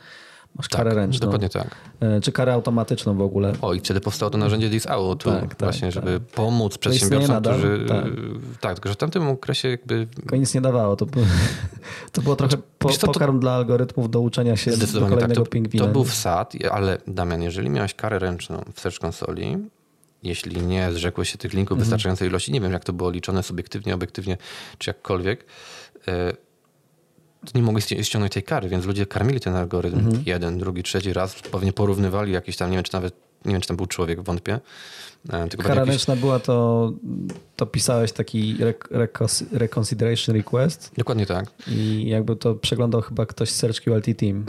masz 0.56 0.68
karę 0.68 0.94
ręczną. 0.94 1.20
dokładnie 1.26 1.48
tak. 1.48 1.74
E, 2.00 2.20
Czy 2.20 2.32
karę 2.32 2.52
automatyczną 2.52 3.14
w 3.14 3.20
ogóle. 3.22 3.52
O, 3.62 3.74
i 3.74 3.80
wtedy 3.80 4.00
powstało 4.00 4.30
to 4.30 4.38
narzędzie 4.38 4.70
tu 5.16 5.30
Tak, 5.30 5.40
tak, 5.54 5.58
właśnie, 5.58 5.92
tak. 5.92 6.04
żeby 6.04 6.20
pomóc 6.20 6.78
przedsiębiorcom, 6.78 7.30
nadal, 7.30 7.58
którzy... 7.58 7.84
tak. 7.88 8.04
Tak. 8.60 8.74
tylko 8.74 8.88
że 8.88 8.94
w 8.94 8.98
tamtym 8.98 9.28
okresie 9.28 9.68
jakby... 9.68 10.06
Tylko 10.06 10.36
nic 10.36 10.54
nie 10.54 10.60
dawało. 10.60 10.96
To, 10.96 11.06
było- 11.06 11.26
to 12.12 12.22
było 12.22 12.36
trochę 12.36 12.56
po, 12.78 12.88
wiesz 12.88 12.98
co, 12.98 13.06
to- 13.06 13.12
pokarm 13.12 13.40
dla 13.40 13.52
algorytmów 13.52 14.10
do 14.10 14.20
uczenia 14.20 14.56
się 14.56 14.70
do 14.70 14.76
Zdecydowanie 14.76 15.10
tak. 15.10 15.18
kolejnego 15.20 15.44
To, 15.44 15.50
pingwina. 15.50 15.84
to 15.84 15.90
był 15.92 16.04
wsad, 16.04 16.52
ale 16.70 16.98
Damian, 17.06 17.42
jeżeli 17.42 17.70
miałeś 17.70 17.94
karę 17.94 18.18
ręczną 18.18 18.64
w 18.74 18.80
Search 18.80 18.98
Consoli, 19.04 19.58
jeśli 20.22 20.62
nie 20.62 20.92
zrzekłeś 20.92 21.30
się 21.32 21.38
tych 21.38 21.52
linków 21.52 21.74
Mhm. 21.74 21.84
wystarczającej 21.84 22.28
ilości, 22.28 22.52
nie 22.52 22.60
wiem 22.60 22.72
jak 22.72 22.84
to 22.84 22.92
było 22.92 23.10
liczone 23.10 23.42
subiektywnie, 23.42 23.94
obiektywnie, 23.94 24.36
czy 24.78 24.90
jakkolwiek, 24.90 25.44
e, 26.08 26.32
nie 27.54 27.62
ści- 27.80 28.04
ściągnąć 28.04 28.32
tej 28.32 28.42
kary, 28.42 28.68
więc 28.68 28.84
ludzie 28.86 29.06
karmili 29.06 29.40
ten 29.40 29.54
algorytm 29.56 29.98
Mhm. 29.98 30.22
jeden, 30.26 30.58
drugi, 30.58 30.82
trzeci 30.82 31.12
raz, 31.12 31.34
pewnie 31.34 31.72
porównywali 31.72 32.32
jakiś 32.32 32.56
tam, 32.56 32.70
nie 32.70 32.76
wiem 32.76 32.84
czy 32.84 32.92
nawet, 32.92 33.14
nie 33.44 33.52
wiem 33.52 33.60
czy 33.60 33.68
tam 33.68 33.76
był 33.76 33.86
człowiek, 33.86 34.22
wątpię. 34.22 34.60
e, 35.30 35.48
Tylko 35.48 35.62
Kara 35.68 35.80
pewnie 35.80 35.92
jakiś, 35.92 36.20
była, 36.20 36.38
to, 36.40 36.92
to 37.56 37.66
pisałeś 37.66 38.12
taki 38.12 38.56
rec- 38.56 38.88
recons- 38.90 39.44
reconsideration 39.52 40.36
request 40.36 40.90
dokładnie 40.98 41.26
tak. 41.26 41.44
i 41.68 42.08
jakby 42.08 42.36
to 42.36 42.54
przeglądał 42.54 43.00
chyba 43.00 43.26
ktoś 43.26 43.50
z 43.50 43.56
SearchQLT 43.56 44.14
Team. 44.18 44.44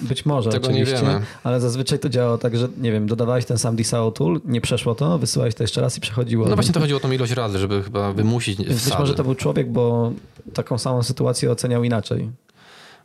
Być 0.00 0.26
może 0.26 0.50
Mm. 0.50 0.62
tego 0.62 0.72
nie 0.74 0.82
oczywiście, 0.82 1.06
wiemy. 1.06 1.20
ale 1.44 1.60
zazwyczaj 1.60 1.98
to 1.98 2.08
działało 2.08 2.38
tak, 2.38 2.56
że 2.56 2.68
nie 2.78 2.92
wiem, 2.92 3.06
dodawałeś 3.06 3.44
ten 3.44 3.58
sam 3.58 3.76
DSAO 3.76 4.10
tool, 4.10 4.40
nie 4.44 4.60
przeszło 4.60 4.94
to, 4.94 5.18
wysyłałeś 5.18 5.54
to 5.54 5.64
jeszcze 5.64 5.80
raz 5.80 5.98
i 5.98 6.00
przechodziło. 6.00 6.48
No 6.48 6.54
właśnie 6.54 6.74
to 6.74 6.80
chodziło 6.80 6.96
o 6.96 7.00
tą 7.02 7.12
ilość 7.12 7.32
razy, 7.32 7.58
żeby 7.58 7.82
chyba 7.82 8.12
wymusić 8.12 8.58
Więc 8.58 8.84
być 8.84 8.98
może 8.98 9.14
to 9.14 9.24
był 9.24 9.34
człowiek, 9.34 9.72
bo 9.72 10.12
taką 10.54 10.78
samą 10.78 11.02
sytuację 11.02 11.50
oceniał 11.50 11.84
inaczej. 11.84 12.30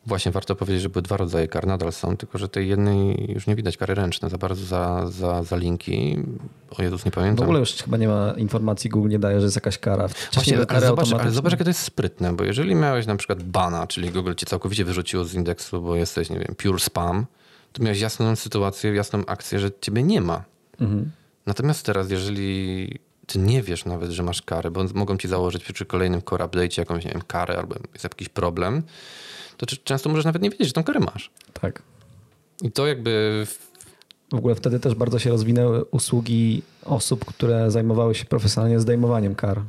Właśnie 0.08 0.32
warto 0.32 0.56
powiedzieć, 0.56 0.82
że 0.82 0.90
były 0.90 1.02
dwa 1.02 1.18
rodzaje 1.18 1.48
kar, 1.48 1.68
nadal 1.68 1.92
są, 1.92 2.18
tylko 2.18 2.38
że 2.38 2.50
tej 2.50 2.70
jednej 2.70 3.32
już 3.34 3.48
nie 3.48 3.56
widać 3.56 3.78
kary 3.78 3.96
ręczne 3.96 4.30
za 4.30 4.38
bardzo 4.38 4.66
za, 4.66 5.08
za, 5.08 5.44
za 5.44 5.56
linki. 5.56 6.18
O 6.80 6.84
Jezus, 6.84 7.06
nie 7.06 7.12
W 7.12 7.14
pamiętam. 7.14 7.44
ogóle 7.44 7.60
już 7.60 7.74
chyba 7.74 7.98
nie 7.98 8.08
ma 8.08 8.34
informacji, 8.38 8.90
Google 8.90 9.10
nie 9.10 9.20
daje, 9.20 9.40
że 9.40 9.46
jest 9.46 9.56
jakaś 9.56 9.78
kara. 9.78 10.08
Właśnie, 10.34 10.58
ale 10.68 10.88
zobacz, 10.88 11.14
ale 11.14 11.32
zobacz, 11.32 11.52
jakie 11.52 11.64
to 11.64 11.70
jest 11.70 11.80
sprytne, 11.80 12.36
bo 12.36 12.44
jeżeli 12.44 12.76
miałeś 12.76 13.06
na 13.06 13.16
przykład 13.16 13.44
bana, 13.44 13.88
czyli 13.88 14.12
Google 14.12 14.34
cię 14.34 14.46
całkowicie 14.46 14.86
wyrzuciło 14.86 15.24
z 15.26 15.34
indeksu, 15.34 15.82
bo 15.82 15.96
jesteś, 15.96 16.30
nie 16.30 16.40
wiem, 16.40 16.56
pure 16.58 16.80
spam, 16.80 17.26
to 17.74 17.84
miałeś 17.84 18.00
jasną 18.00 18.36
sytuację, 18.36 18.94
jasną 18.96 19.26
akcję, 19.26 19.60
że 19.60 19.72
ciebie 19.82 20.04
nie 20.04 20.22
ma. 20.22 20.44
Mhm. 20.82 21.12
Natomiast 21.46 21.86
teraz, 21.86 22.12
jeżeli 22.12 23.00
ty 23.28 23.40
nie 23.40 23.62
wiesz 23.64 23.86
nawet, 23.86 24.12
że 24.12 24.24
masz 24.24 24.42
karę, 24.42 24.72
bo 24.72 24.84
mogą 24.94 25.18
ci 25.18 25.28
założyć 25.28 25.72
przy 25.74 25.86
kolejnym 25.86 26.22
core 26.22 26.46
update 26.46 26.70
jakąś, 26.78 27.06
nie 27.06 27.12
wiem, 27.12 27.22
karę 27.28 27.58
albo 27.58 27.76
jest 27.94 28.04
jakiś 28.04 28.30
problem, 28.30 28.84
to 29.58 29.66
często 29.84 30.10
możesz 30.10 30.26
nawet 30.26 30.42
nie 30.42 30.50
wiedzieć, 30.50 30.68
że 30.68 30.74
tą 30.74 30.84
karę 30.84 31.00
masz. 31.00 31.32
Tak. 31.62 31.82
I 32.62 32.72
to 32.72 32.88
jakby 32.88 33.44
W 34.32 34.36
ogóle 34.36 34.56
wtedy 34.56 34.80
też 34.80 34.96
bardzo 34.96 35.20
się 35.20 35.30
rozwinęły 35.30 35.86
usługi 35.86 36.62
osób, 36.86 37.26
które 37.26 37.72
zajmowały 37.72 38.16
się 38.16 38.26
profesjonalnie 38.26 38.80
zdejmowaniem 38.80 39.36
kar. 39.36 39.62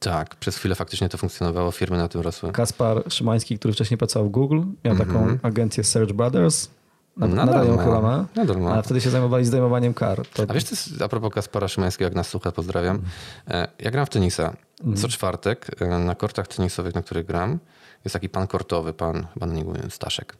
Tak, 0.00 0.36
przez 0.36 0.56
chwilę 0.56 0.74
faktycznie 0.74 1.08
to 1.08 1.18
funkcjonowało, 1.18 1.70
firmy 1.70 1.96
na 1.96 2.08
tym 2.08 2.20
rosły. 2.20 2.52
Kaspar 2.52 3.02
Szymański, 3.12 3.58
który 3.58 3.74
wcześniej 3.74 3.98
pracował 3.98 4.28
w 4.28 4.32
Google, 4.32 4.60
miał 4.84 4.96
taką 4.96 5.38
agencję 5.42 5.84
Search 5.84 6.12
Brothers. 6.12 6.68
Nad, 7.16 7.30
Mhm. 7.30 7.46
Nadal 7.46 7.60
nadal 7.66 7.76
ją 7.78 7.84
chyba 7.84 8.00
ma. 8.00 8.26
Nadal 8.36 8.60
ma. 8.60 8.72
Ale 8.72 8.82
wtedy 8.82 9.00
się 9.00 9.10
zajmowali 9.10 9.44
zdejmowaniem 9.44 9.94
kar. 9.94 10.22
To 10.34 10.42
A 10.48 10.54
wiesz, 10.54 10.64
to 10.64 10.70
jest, 10.70 11.02
a 11.02 11.08
propos 11.08 11.32
Kaspara 11.34 11.68
Szymańskiego, 11.68 12.04
jak 12.04 12.14
nas 12.14 12.28
słucha, 12.28 12.52
pozdrawiam. 12.52 13.02
E, 13.48 13.68
Ja 13.78 13.90
gram 13.90 14.06
w 14.06 14.10
tenisa. 14.10 14.56
Co 14.96 15.08
czwartek 15.08 15.82
e, 15.82 15.86
na 15.98 16.14
kortach 16.14 16.48
tenisowych, 16.48 16.94
na 16.94 17.02
których 17.02 17.26
gram, 17.26 17.58
jest 18.06 18.12
taki 18.12 18.28
pan 18.28 18.46
kortowy, 18.46 18.92
pan, 18.92 19.26
na 19.40 19.46
niego 19.46 19.68
mówię, 19.70 19.82
Staszek. 19.90 20.36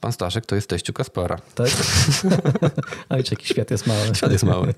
Pan 0.00 0.12
Staszek 0.12 0.46
to 0.46 0.54
jest 0.54 0.68
teściu 0.68 0.92
Kaspara. 0.92 1.38
tak? 1.54 1.68
Oj, 3.10 3.22
jaki 3.30 3.46
świat 3.46 3.70
jest 3.70 3.86
mały. 3.86 4.14
Świat 4.14 4.32
jest 4.32 4.44
mały. 4.44 4.74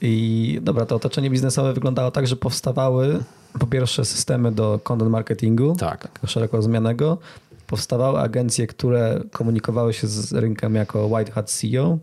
I 0.00 0.58
dobra, 0.62 0.86
to 0.86 0.96
otoczenie 0.96 1.30
biznesowe 1.30 1.72
wyglądało 1.72 2.10
tak, 2.10 2.26
że 2.26 2.36
powstawały 2.36 3.18
po 3.58 3.66
pierwsze 3.66 4.04
systemy 4.04 4.52
do 4.52 4.80
content 4.82 5.10
marketingu, 5.10 5.76
Tak. 5.78 6.08
szeroko 6.26 6.56
rozumianego. 6.56 7.18
Powstawały 7.66 8.20
agencje, 8.20 8.66
które 8.66 9.20
komunikowały 9.32 9.92
się 9.94 10.06
z 10.06 10.32
rynkiem 10.32 10.74
jako 10.74 11.06
White 11.06 11.32
Hat 11.32 11.50
CEO. 11.50 11.98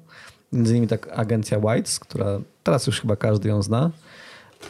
Między 0.53 0.72
innymi 0.72 0.88
tak 0.88 1.09
agencja 1.14 1.57
Whites, 1.57 1.99
która 1.99 2.39
teraz 2.64 2.88
już 2.88 3.01
chyba 3.01 3.16
każdy 3.16 3.49
ją 3.49 3.61
zna. 3.64 3.91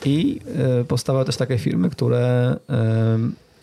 I 0.06 0.40
y, 0.82 0.86
powstawały 0.86 1.26
też 1.26 1.38
takie 1.38 1.58
firmy, 1.58 1.90
które, 1.90 2.56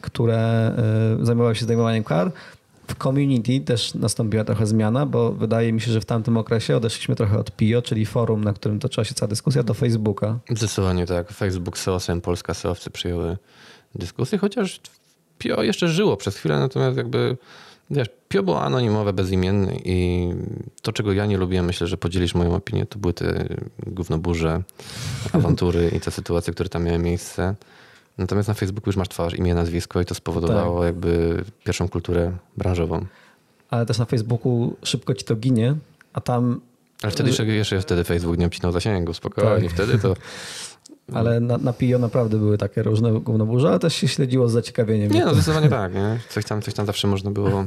które 0.00 0.72
y, 1.20 1.26
zajmowały 1.26 1.56
się 1.56 1.64
zdejmowaniem 1.64 2.04
kar. 2.04 2.32
W 2.88 2.94
community 3.02 3.60
też 3.60 3.94
nastąpiła 3.94 4.44
trochę 4.44 4.66
zmiana, 4.66 5.06
bo 5.06 5.32
wydaje 5.32 5.72
mi 5.72 5.80
się, 5.80 5.92
że 5.92 6.00
w 6.00 6.04
tamtym 6.04 6.36
okresie 6.36 6.76
odeszliśmy 6.76 7.16
trochę 7.16 7.38
od 7.38 7.50
PIO, 7.50 7.82
czyli 7.82 8.06
forum, 8.06 8.44
na 8.44 8.52
którym 8.52 8.78
toczyła 8.78 9.04
się 9.04 9.14
cała 9.14 9.28
dyskusja, 9.28 9.62
do 9.62 9.74
Facebooka. 9.74 10.38
Zdecydowanie 10.50 11.06
tak. 11.06 11.32
Facebook 11.32 11.78
SEOsem, 11.78 12.20
Polska 12.20 12.54
SEOwcy 12.54 12.90
przyjęły 12.90 13.36
dyskusję, 13.94 14.38
chociaż 14.38 14.80
PIO 15.38 15.62
jeszcze 15.62 15.88
żyło 15.88 16.16
przez 16.16 16.36
chwilę, 16.36 16.58
natomiast 16.58 16.96
jakby 16.96 17.36
wiesz, 17.90 18.08
PIO 18.28 18.42
było 18.42 18.62
anonimowe, 18.62 19.12
bezimienne 19.12 19.72
i 19.84 20.28
to, 20.82 20.92
czego 20.92 21.12
ja 21.12 21.26
nie 21.26 21.38
lubiłem, 21.38 21.66
myślę, 21.66 21.86
że 21.86 21.96
podzielisz 21.96 22.34
moją 22.34 22.54
opinię, 22.54 22.86
to 22.86 22.98
były 22.98 23.14
te 23.14 23.44
gównoburze, 23.86 24.62
awantury 25.32 25.90
i 25.96 26.00
te 26.00 26.10
sytuacje, 26.10 26.52
które 26.52 26.68
tam 26.68 26.84
miały 26.84 26.98
miejsce. 26.98 27.54
Natomiast 28.18 28.48
na 28.48 28.54
Facebooku 28.54 28.88
już 28.88 28.96
masz 28.96 29.08
twarz, 29.08 29.34
imię, 29.34 29.54
nazwisko 29.54 30.00
i 30.00 30.04
to 30.04 30.14
spowodowało 30.14 30.84
jakby 30.84 31.44
pierwszą 31.64 31.88
kulturę 31.88 32.32
branżową. 32.56 33.06
Ale 33.70 33.86
też 33.86 33.98
na 33.98 34.04
Facebooku 34.04 34.76
szybko 34.82 35.14
ci 35.14 35.24
to 35.24 35.36
ginie, 35.36 35.76
a 36.12 36.20
tam, 36.20 36.60
Ale 37.02 37.12
wtedy 37.12 37.28
jeszcze, 37.28 37.46
jeszcze 37.46 37.80
wtedy 37.80 38.04
Facebook 38.04 38.38
nie 38.38 38.46
obcinał 38.46 38.72
zasięgu, 38.72 39.14
spokojnie. 39.14 39.68
Tak. 39.68 39.74
Wtedy 39.74 39.98
to... 39.98 40.14
ale 41.14 41.40
na, 41.40 41.58
na 41.58 41.72
PIO 41.72 41.98
naprawdę 41.98 42.38
były 42.38 42.58
takie 42.58 42.82
różne 42.82 43.12
gównoburze, 43.12 43.68
ale 43.68 43.78
też 43.78 43.94
się 43.94 44.08
śledziło 44.08 44.48
z 44.48 44.52
zaciekawieniem. 44.52 45.12
Nie, 45.12 45.24
no 45.24 45.34
zdecydodowanie 45.34 45.68
tak. 45.68 45.94
Nie? 45.94 46.18
Coś, 46.28 46.44
tam, 46.44 46.62
coś 46.62 46.74
tam 46.74 46.86
zawsze 46.86 47.08
można 47.08 47.30
było... 47.30 47.64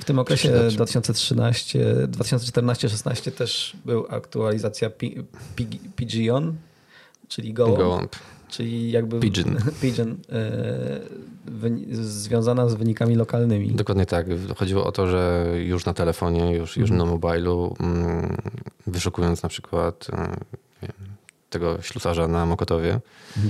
W 0.00 0.04
tym 0.04 0.18
okresie 0.18 0.48
Przeczytać. 0.48 0.74
2013, 0.74 2.06
2014-16 2.06 3.32
też 3.32 3.76
był 3.84 4.06
aktualizacja 4.10 4.90
Pigeon, 5.96 6.56
czyli 7.28 7.52
Gołąb, 7.52 7.78
Gołąb. 7.78 8.16
Czyli 8.48 8.90
jakby 8.90 9.20
Pigeon. 9.20 9.56
Pigeon 9.82 10.16
e, 10.32 11.00
związana 11.92 12.68
z 12.68 12.74
wynikami 12.74 13.14
lokalnymi. 13.16 13.72
Dokładnie 13.72 14.06
tak. 14.06 14.26
Chodziło 14.56 14.86
o 14.86 14.92
to, 14.92 15.06
że 15.06 15.46
już 15.58 15.84
na 15.84 15.94
telefonie, 15.94 16.52
już, 16.56 16.76
już 16.76 16.90
na 16.90 17.04
mobilu, 17.04 17.76
mm, 17.80 18.36
wyszukując 18.86 19.42
na 19.42 19.48
przykład 19.48 20.06
e, 20.12 20.36
wiem, 20.82 20.92
tego 21.50 21.82
ślusarza 21.82 22.28
na 22.28 22.46
Mokotowie, 22.46 23.00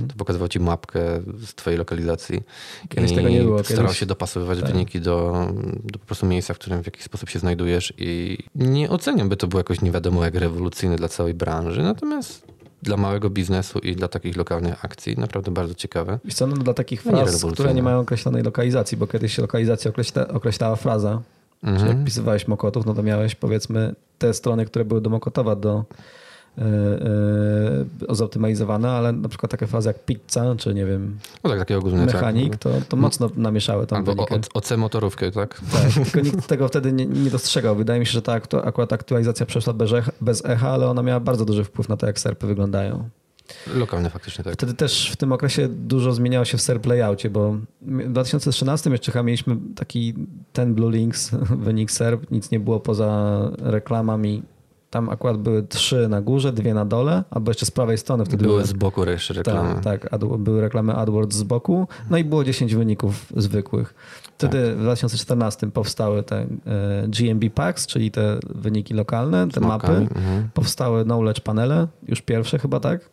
to 0.08 0.14
pokazywał 0.16 0.48
ci 0.48 0.60
mapkę 0.60 1.00
z 1.46 1.54
twojej 1.54 1.78
lokalizacji. 1.78 2.42
Kiedyś 2.88 3.12
i 3.12 3.14
tego 3.14 3.28
nie 3.28 3.42
było, 3.42 3.64
Starał 3.64 3.84
kiedyś- 3.84 3.98
się 3.98 4.06
dopasowywać 4.06 4.60
tak. 4.60 4.72
wyniki 4.72 5.00
do, 5.00 5.46
do 5.84 5.98
po 5.98 6.06
prostu 6.06 6.26
miejsca, 6.26 6.54
w 6.54 6.58
którym 6.58 6.82
w 6.82 6.86
jakiś 6.86 7.02
sposób 7.04 7.28
się 7.28 7.38
znajdujesz 7.38 7.92
i 7.98 8.38
nie 8.54 8.90
oceniam, 8.90 9.28
by 9.28 9.36
to 9.36 9.46
było 9.46 9.60
jakoś 9.60 9.80
nie 9.80 9.90
wiadomo 9.90 10.24
jak 10.24 10.34
rewolucyjne 10.34 10.96
dla 10.96 11.08
całej 11.08 11.34
branży, 11.34 11.82
natomiast 11.82 12.46
dla 12.82 12.96
małego 12.96 13.30
biznesu 13.30 13.78
i 13.78 13.96
dla 13.96 14.08
takich 14.08 14.36
lokalnych 14.36 14.84
akcji 14.84 15.18
naprawdę 15.18 15.50
bardzo 15.50 15.74
ciekawe. 15.74 16.18
Wiesz 16.24 16.34
co, 16.34 16.46
no, 16.46 16.56
dla 16.56 16.74
takich 16.74 17.04
nie 17.06 17.10
fraz, 17.12 17.20
rewolucyjne. 17.20 17.54
które 17.54 17.74
nie 17.74 17.82
mają 17.82 17.98
określonej 17.98 18.42
lokalizacji, 18.42 18.96
bo 18.96 19.06
kiedyś 19.06 19.34
się 19.36 19.42
lokalizacja 19.42 19.90
określa, 19.90 20.28
określała 20.28 20.76
fraza, 20.76 21.22
Mhm. 21.62 21.78
Czyli 21.78 21.88
jak 21.88 22.00
wpisywałeś 22.02 22.48
Mokotów, 22.48 22.86
no 22.86 22.94
to 22.94 23.02
miałeś 23.02 23.34
powiedzmy 23.34 23.94
te 24.18 24.34
strony, 24.34 24.66
które 24.66 24.84
były 24.84 25.00
do 25.00 25.10
Mokotowa 25.10 25.56
do, 25.56 25.84
yy, 26.58 28.14
zoptymalizowane, 28.16 28.90
ale 28.90 29.12
na 29.12 29.28
przykład 29.28 29.50
takie 29.50 29.66
frazy 29.66 29.88
jak 29.88 30.04
pizza, 30.04 30.54
czy 30.58 30.74
nie 30.74 30.86
wiem, 30.86 31.18
No 31.96 32.06
tak, 32.06 32.14
mechanik, 32.14 32.56
to, 32.56 32.70
to 32.88 32.96
mocno 32.96 33.30
namieszały 33.36 33.86
tam 33.86 33.98
Albo 33.98 34.12
o, 34.22 34.26
OC 34.54 34.70
motorówkę, 34.76 35.30
tak? 35.30 35.60
Tak, 35.72 36.04
tylko 36.04 36.20
nikt 36.20 36.46
tego 36.46 36.68
wtedy 36.68 36.92
nie, 36.92 37.06
nie 37.06 37.30
dostrzegał. 37.30 37.76
Wydaje 37.76 38.00
mi 38.00 38.06
się, 38.06 38.12
że 38.12 38.22
ta 38.22 38.40
aktu- 38.40 38.68
akurat 38.68 38.92
aktualizacja 38.92 39.46
przeszła 39.46 39.72
bez 39.72 39.92
echa, 39.92 40.12
bez 40.20 40.44
echa, 40.44 40.70
ale 40.70 40.90
ona 40.90 41.02
miała 41.02 41.20
bardzo 41.20 41.44
duży 41.44 41.64
wpływ 41.64 41.88
na 41.88 41.96
to, 41.96 42.06
jak 42.06 42.18
serpy 42.18 42.46
wyglądają. 42.46 43.08
Lokalne 43.74 44.10
faktycznie 44.10 44.44
tak. 44.44 44.54
Wtedy 44.54 44.74
też 44.74 45.10
w 45.12 45.16
tym 45.16 45.32
okresie 45.32 45.68
dużo 45.68 46.12
zmieniało 46.12 46.44
się 46.44 46.58
w 46.58 46.62
SERP 46.62 46.86
layoutie, 46.86 47.30
bo 47.30 47.56
w 47.82 48.08
2013 48.12 48.90
jeszcze 48.90 49.24
mieliśmy 49.24 49.56
taki 49.76 50.14
ten 50.52 50.74
Blue 50.74 50.90
Links, 50.92 51.30
wynik 51.66 51.90
SERP, 51.90 52.30
nic 52.30 52.50
nie 52.50 52.60
było 52.60 52.80
poza 52.80 53.40
reklamami. 53.58 54.42
Tam 54.90 55.08
akurat 55.08 55.36
były 55.36 55.62
trzy 55.62 56.08
na 56.08 56.20
górze, 56.20 56.52
dwie 56.52 56.74
na 56.74 56.84
dole, 56.84 57.24
albo 57.30 57.50
jeszcze 57.50 57.66
z 57.66 57.70
prawej 57.70 57.98
strony 57.98 58.24
wtedy 58.24 58.42
Były 58.42 58.54
były 58.56 58.66
z 58.66 58.72
boku 58.72 59.04
jeszcze 59.04 59.34
reklamy. 59.34 59.74
tak, 59.74 59.82
tak, 60.02 60.14
ad, 60.14 60.24
były 60.24 60.60
reklamy 60.60 60.94
AdWords 60.94 61.36
z 61.36 61.42
boku, 61.42 61.88
no 62.10 62.16
i 62.18 62.24
było 62.24 62.44
10 62.44 62.74
wyników 62.74 63.26
zwykłych. 63.36 63.94
Wtedy 64.38 64.68
Tak. 64.68 64.76
w 64.76 64.80
2014 64.80 65.70
powstały 65.70 66.22
te 66.22 66.36
e, 66.36 66.46
GMB 67.08 67.44
Packs, 67.54 67.86
czyli 67.86 68.10
te 68.10 68.38
wyniki 68.48 68.94
lokalne, 68.94 69.48
te 69.48 69.60
mapy. 69.60 69.92
mhm. 69.92 70.48
Powstały 70.54 71.04
knowledge 71.04 71.40
panele, 71.40 71.88
już 72.08 72.22
pierwsze 72.22 72.58
chyba, 72.58 72.80
tak? 72.80 73.10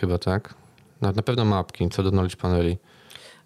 Chyba 0.00 0.18
tak. 0.18 0.54
Na, 1.00 1.12
na 1.12 1.22
pewno 1.22 1.44
mapki, 1.44 1.88
co 1.88 2.02
do 2.02 2.10
knowledge 2.10 2.36
paneli. 2.36 2.78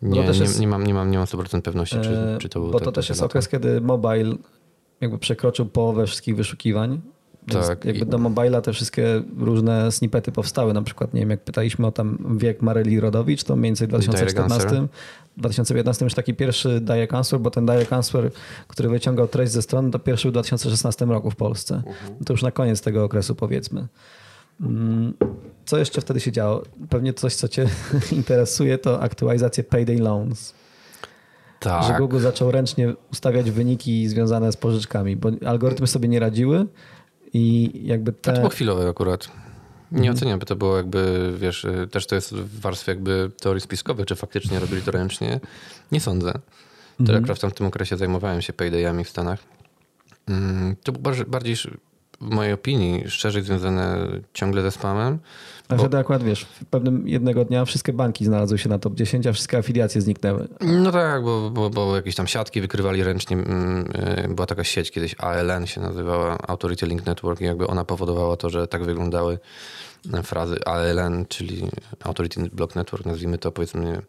Bo 0.03 0.09
Nie, 0.09 0.21
nie, 0.21 0.27
jest- 0.27 0.61
nie, 0.61 0.69
mam, 0.69 0.87
nie, 0.87 0.95
mam, 0.95 1.11
nie 1.11 1.19
mam 1.19 1.27
100% 1.27 1.61
pewności, 1.63 1.97
czy, 2.03 2.11
E, 2.19 2.39
czy 2.39 2.49
to 2.49 2.61
był 2.61 2.71
Bo 2.71 2.79
to 2.81 2.85
te- 2.85 2.93
też 2.93 3.07
te 3.07 3.11
jest 3.13 3.21
lata. 3.21 3.31
okres, 3.31 3.49
kiedy 3.49 3.81
mobile 3.81 4.35
jakby 5.01 5.19
przekroczył 5.19 5.67
połowę 5.67 6.07
wszystkich 6.07 6.37
wyszukiwań. 6.37 7.01
Więc 7.47 7.67
Tak, 7.67 7.85
jakby 7.85 8.07
do 8.07 8.19
mobila 8.19 8.61
te 8.61 8.73
wszystkie 8.73 9.23
różne 9.39 9.93
snippety 9.93 10.33
powstały. 10.33 10.75
Na 10.75 10.83
przykład, 10.83 11.15
nie 11.15 11.21
wiem, 11.21 11.31
jak 11.31 11.41
pytaliśmy 11.41 11.87
o 11.87 11.93
tam 11.93 12.37
wiek 12.39 12.63
Maryli 12.63 13.01
Rodowicz, 13.01 13.45
to 13.45 13.57
mniej 13.57 13.69
więcej 13.69 13.87
w 13.87 13.91
Direct 13.91 14.09
2014, 14.09 14.69
answer. 14.69 14.89
2015 15.37 16.05
już 16.05 16.15
taki 16.15 16.35
pierwszy 16.35 16.81
direct 16.81 17.15
answer, 17.15 17.41
bo 17.41 17.51
ten 17.51 17.67
direct 17.67 17.93
answer, 17.93 18.31
który 18.69 18.89
wyciągał 18.89 19.29
treść 19.29 19.53
ze 19.53 19.63
strony, 19.63 19.91
to 19.91 19.99
pierwszy 19.99 20.29
w 20.29 20.33
2016 20.33 21.05
roku 21.05 21.31
w 21.31 21.37
Polsce. 21.37 21.75
Mhm. 21.75 22.25
To 22.25 22.33
już 22.33 22.43
na 22.43 22.51
koniec 22.51 22.81
tego 22.81 23.05
okresu 23.05 23.35
powiedzmy. 23.35 23.87
Mm, 24.61 25.15
Co 25.67 25.79
jeszcze 25.79 26.01
wtedy 26.01 26.21
się 26.21 26.33
działo? 26.33 26.63
Pewnie 26.89 27.15
coś, 27.15 27.35
co 27.35 27.49
cię 27.49 27.69
interesuje, 28.13 28.79
to 28.79 29.01
aktualizacje 29.01 29.65
payday 29.65 29.99
loans 29.99 30.55
że 31.65 31.71
Tak. 31.71 31.99
Google 31.99 32.19
zaczął 32.19 32.51
ręcznie 32.51 32.95
ustawiać 33.13 33.51
wyniki 33.51 34.09
związane 34.09 34.53
z 34.53 34.57
pożyczkami, 34.57 35.17
bo 35.17 35.31
algorytmy 35.47 35.87
sobie 35.87 36.09
nie 36.09 36.21
radziły 36.21 36.67
i 37.37 37.71
jakby 37.87 38.11
A 38.11 38.15
to 38.15 38.33
te... 38.33 38.39
było 38.39 38.49
chwilowe 38.49 38.89
akurat. 38.89 39.29
Nie 39.93 39.99
Mhm. 39.99 40.17
oceniam, 40.17 40.39
bo 40.39 40.47
to 40.47 40.57
było 40.57 40.77
jakby, 40.77 41.33
wiesz, 41.39 41.65
y, 41.65 41.89
też 41.91 42.07
to 42.07 42.15
jest 42.15 42.35
w 42.35 42.61
warstwie 42.61 42.93
jakby 42.93 43.31
teorii 43.41 43.61
spiskowej, 43.61 44.05
czy 44.07 44.15
faktycznie 44.17 44.59
robili 44.61 44.83
to 44.83 44.91
ręcznie. 44.91 45.41
Nie 45.93 46.01
sądzę. 46.01 46.33
To 46.33 46.41
Mhm. 47.01 47.19
akurat 47.19 47.39
w 47.39 47.41
tamtym 47.41 47.67
okresie 47.67 47.97
zajmowałem 47.97 48.43
się 48.43 48.53
paydayami 48.53 49.05
w 49.05 49.09
Stanach. 49.09 49.39
Mm, 50.29 50.77
To 50.83 50.93
było 50.93 51.15
bardziej 51.27 51.57
w 51.57 51.67
mojej 52.21 52.53
opinii 52.53 53.05
szczerze 53.11 53.43
związane 53.43 54.07
ciągle 54.33 54.63
ze 54.63 54.71
spamem. 54.71 55.19
A 55.69 55.75
bo- 55.75 55.79
wtedy 55.83 55.99
akurat 55.99 56.23
wiesz, 56.23 56.45
w 56.45 56.65
pewnym 56.65 57.09
jednego 57.09 57.45
dnia 57.45 57.65
wszystkie 57.65 57.93
banki 57.93 58.25
znalazły 58.25 58.59
się 58.59 58.69
na 58.69 58.79
top 58.79 58.95
10, 58.95 59.27
a 59.27 59.33
wszystkie 59.33 59.59
afiliacje 59.59 60.01
zniknęły. 60.01 60.49
No 60.61 60.93
tak, 60.93 61.23
bo, 61.25 61.51
bo, 61.51 61.71
bo 61.71 61.97
jakieś 61.97 62.15
tam 62.15 62.27
siatki 62.27 62.61
wykrywali 62.61 63.05
ręcznie. 63.05 63.37
mm, 63.37 63.91
y, 64.31 64.35
Była 64.35 64.47
taka 64.47 64.65
sieć 64.65 64.91
kiedyś, 64.91 65.15
ALN 65.19 65.67
się 65.67 65.81
nazywała, 65.81 66.39
Authority 66.49 66.87
Link 66.87 67.07
Network 67.07 67.41
i 67.41 67.45
jakby 67.45 67.67
ona 67.67 67.85
powodowała 67.85 68.37
to, 68.37 68.51
że 68.51 68.69
tak 68.69 68.85
wyglądały 68.85 69.39
e, 70.15 70.23
frazy 70.23 70.65
ALN, 70.65 71.27
czyli 71.29 71.63
Authority 72.05 72.51
Block 72.53 72.75
Network, 72.75 73.07
nazwijmy 73.07 73.39
to 73.39 73.53
powiedzmy 73.53 73.85
nie 73.85 73.93
wiem, 73.93 74.03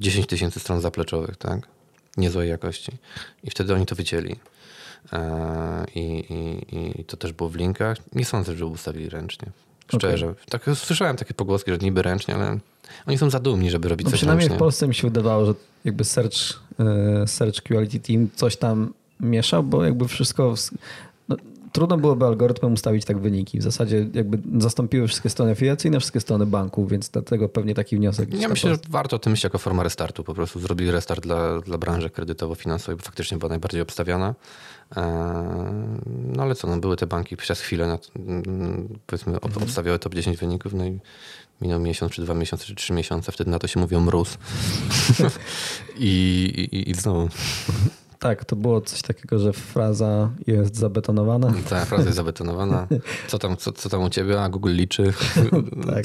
10 0.00 0.26
tysięcy 0.26 0.60
stron 0.60 0.80
zapleczowych, 0.80 1.36
tak? 1.36 1.68
Niezłej 2.16 2.48
jakości. 2.50 2.92
I 3.42 3.50
wtedy 3.50 3.74
oni 3.74 3.86
to 3.86 3.94
wycięli. 3.94 4.36
E, 5.12 5.84
I, 5.94 6.00
i, 6.00 7.00
I 7.00 7.04
to 7.04 7.16
też 7.16 7.32
było 7.32 7.50
w 7.50 7.56
linkach. 7.56 7.96
Nie 8.12 8.24
sądzę, 8.24 8.56
że 8.56 8.66
ustawili 8.66 9.08
ręcznie. 9.08 9.50
Szczerze. 9.88 10.34
Tak, 10.48 10.70
słyszałem 10.74 11.16
takie 11.16 11.34
pogłoski, 11.34 11.70
że 11.70 11.78
niby 11.78 12.02
ręcznie, 12.02 12.34
ale 12.34 12.58
oni 13.06 13.18
są 13.18 13.30
za 13.30 13.40
dumni, 13.40 13.70
żeby 13.70 13.88
robić 13.88 14.04
No 14.04 14.10
coś 14.10 14.18
przynajmniej 14.20 14.44
ręcznie. 14.48 14.56
w 14.56 14.58
Polsce 14.58 14.88
mi 14.88 14.94
się 14.94 15.08
wydawało, 15.08 15.46
że 15.46 15.54
jakby 15.84 16.04
search, 16.04 16.36
e, 17.22 17.26
search 17.26 17.62
Quality 17.62 18.00
Team 18.00 18.28
coś 18.34 18.56
tam 18.56 18.92
mieszał, 19.20 19.62
bo 19.62 19.84
jakby 19.84 20.08
wszystko... 20.08 20.54
No, 21.28 21.36
trudno 21.72 21.98
byłoby 21.98 22.24
algorytmem 22.24 22.72
ustawić 22.72 23.04
tak 23.04 23.18
wyniki. 23.18 23.58
W 23.58 23.62
zasadzie 23.62 24.06
jakby 24.14 24.38
zastąpiły 24.60 25.08
wszystkie 25.08 25.30
strony 25.30 25.52
afiliacyjne, 25.52 26.00
wszystkie 26.00 26.20
strony 26.20 26.46
banków, 26.46 26.90
więc 26.90 27.08
dlatego 27.08 27.48
pewnie 27.48 27.74
taki 27.74 27.96
wniosek. 27.96 28.34
Ja 28.34 28.48
myślę, 28.48 28.70
że 28.70 28.78
warto 28.88 29.16
o 29.16 29.18
tym 29.18 29.30
myśleć 29.30 29.44
jako 29.44 29.58
forma 29.58 29.82
restartu. 29.82 30.24
Po 30.24 30.34
prostu 30.34 30.60
zrobili 30.60 30.90
restart 30.90 31.22
dla, 31.22 31.60
dla 31.60 31.78
branży 31.78 32.10
kredytowo-finansowej, 32.10 32.96
bo 32.96 33.02
faktycznie 33.02 33.38
była 33.38 33.48
najbardziej 33.48 33.80
obstawiana. 33.80 34.34
Eee, 34.96 35.04
No 36.36 36.42
ale 36.42 36.54
co, 36.54 36.68
no, 36.68 36.76
były 36.76 36.96
te 36.96 37.06
banki 37.06 37.36
przez 37.36 37.60
chwilę, 37.60 37.98
mm, 38.16 38.88
powiedzmy, 39.06 39.40
ob- 39.40 39.62
obstawiały 39.62 39.98
top 39.98 40.14
10 40.14 40.36
wyników, 40.36 40.74
no 40.74 40.84
i 40.86 40.98
minął 41.60 41.80
miesiąc, 41.80 42.12
czy 42.12 42.22
dwa 42.22 42.34
miesiące, 42.34 42.64
czy 42.64 42.74
trzy 42.74 42.92
miesiące, 42.92 43.32
wtedy 43.32 43.50
na 43.50 43.58
to 43.58 43.66
się 43.66 43.80
mówią 43.80 44.00
mróz. 44.00 44.38
I, 45.96 46.68
i, 46.72 46.90
I 46.90 46.94
znowu, 46.94 47.28
Tak, 48.18 48.44
to 48.44 48.56
było 48.56 48.80
coś 48.80 49.02
takiego, 49.02 49.38
że 49.38 49.52
fraza 49.52 50.30
jest 50.46 50.76
zabetonowana. 50.76 51.54
ta 51.70 51.84
fraza 51.84 52.04
jest 52.04 52.16
zabetonowana. 52.22 52.86
Co 53.28 53.38
tam, 53.38 53.56
co, 53.56 53.72
co 53.72 53.88
tam 53.88 54.02
u 54.02 54.10
ciebie? 54.10 54.42
A 54.42 54.48
Google 54.48 54.70
liczy. 54.72 55.12
Tak, 55.94 56.04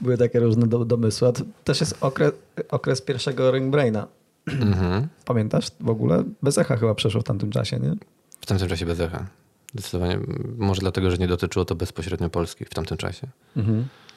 były 0.00 0.18
takie 0.18 0.40
różne 0.40 0.66
do, 0.66 0.84
domysły. 0.84 1.32
To 1.32 1.42
też 1.64 1.80
jest 1.80 1.94
okres, 2.00 2.32
okres 2.70 3.00
pierwszego 3.02 3.50
Ring 3.50 3.70
Braina. 3.70 4.06
Mhm. 4.46 5.08
Pamiętasz 5.24 5.66
w 5.80 5.88
ogóle? 5.88 6.24
Bez 6.42 6.58
echa 6.58 6.76
chyba 6.76 6.94
przeszło 6.94 7.20
w 7.20 7.24
tamtym 7.24 7.50
czasie, 7.50 7.78
nie? 7.80 7.94
W 8.40 8.46
tamtym 8.46 8.68
czasie 8.68 8.86
bez 8.86 9.00
echa. 9.00 9.26
Zdecydowanie. 9.74 10.18
Może 10.58 10.80
dlatego, 10.80 11.10
że 11.10 11.16
nie 11.16 11.28
dotyczyło 11.28 11.64
to 11.64 11.74
bezpośrednio 11.74 12.30
Polski 12.30 12.64
w 12.64 12.70
tamtym 12.70 12.96
czasie. 12.96 13.26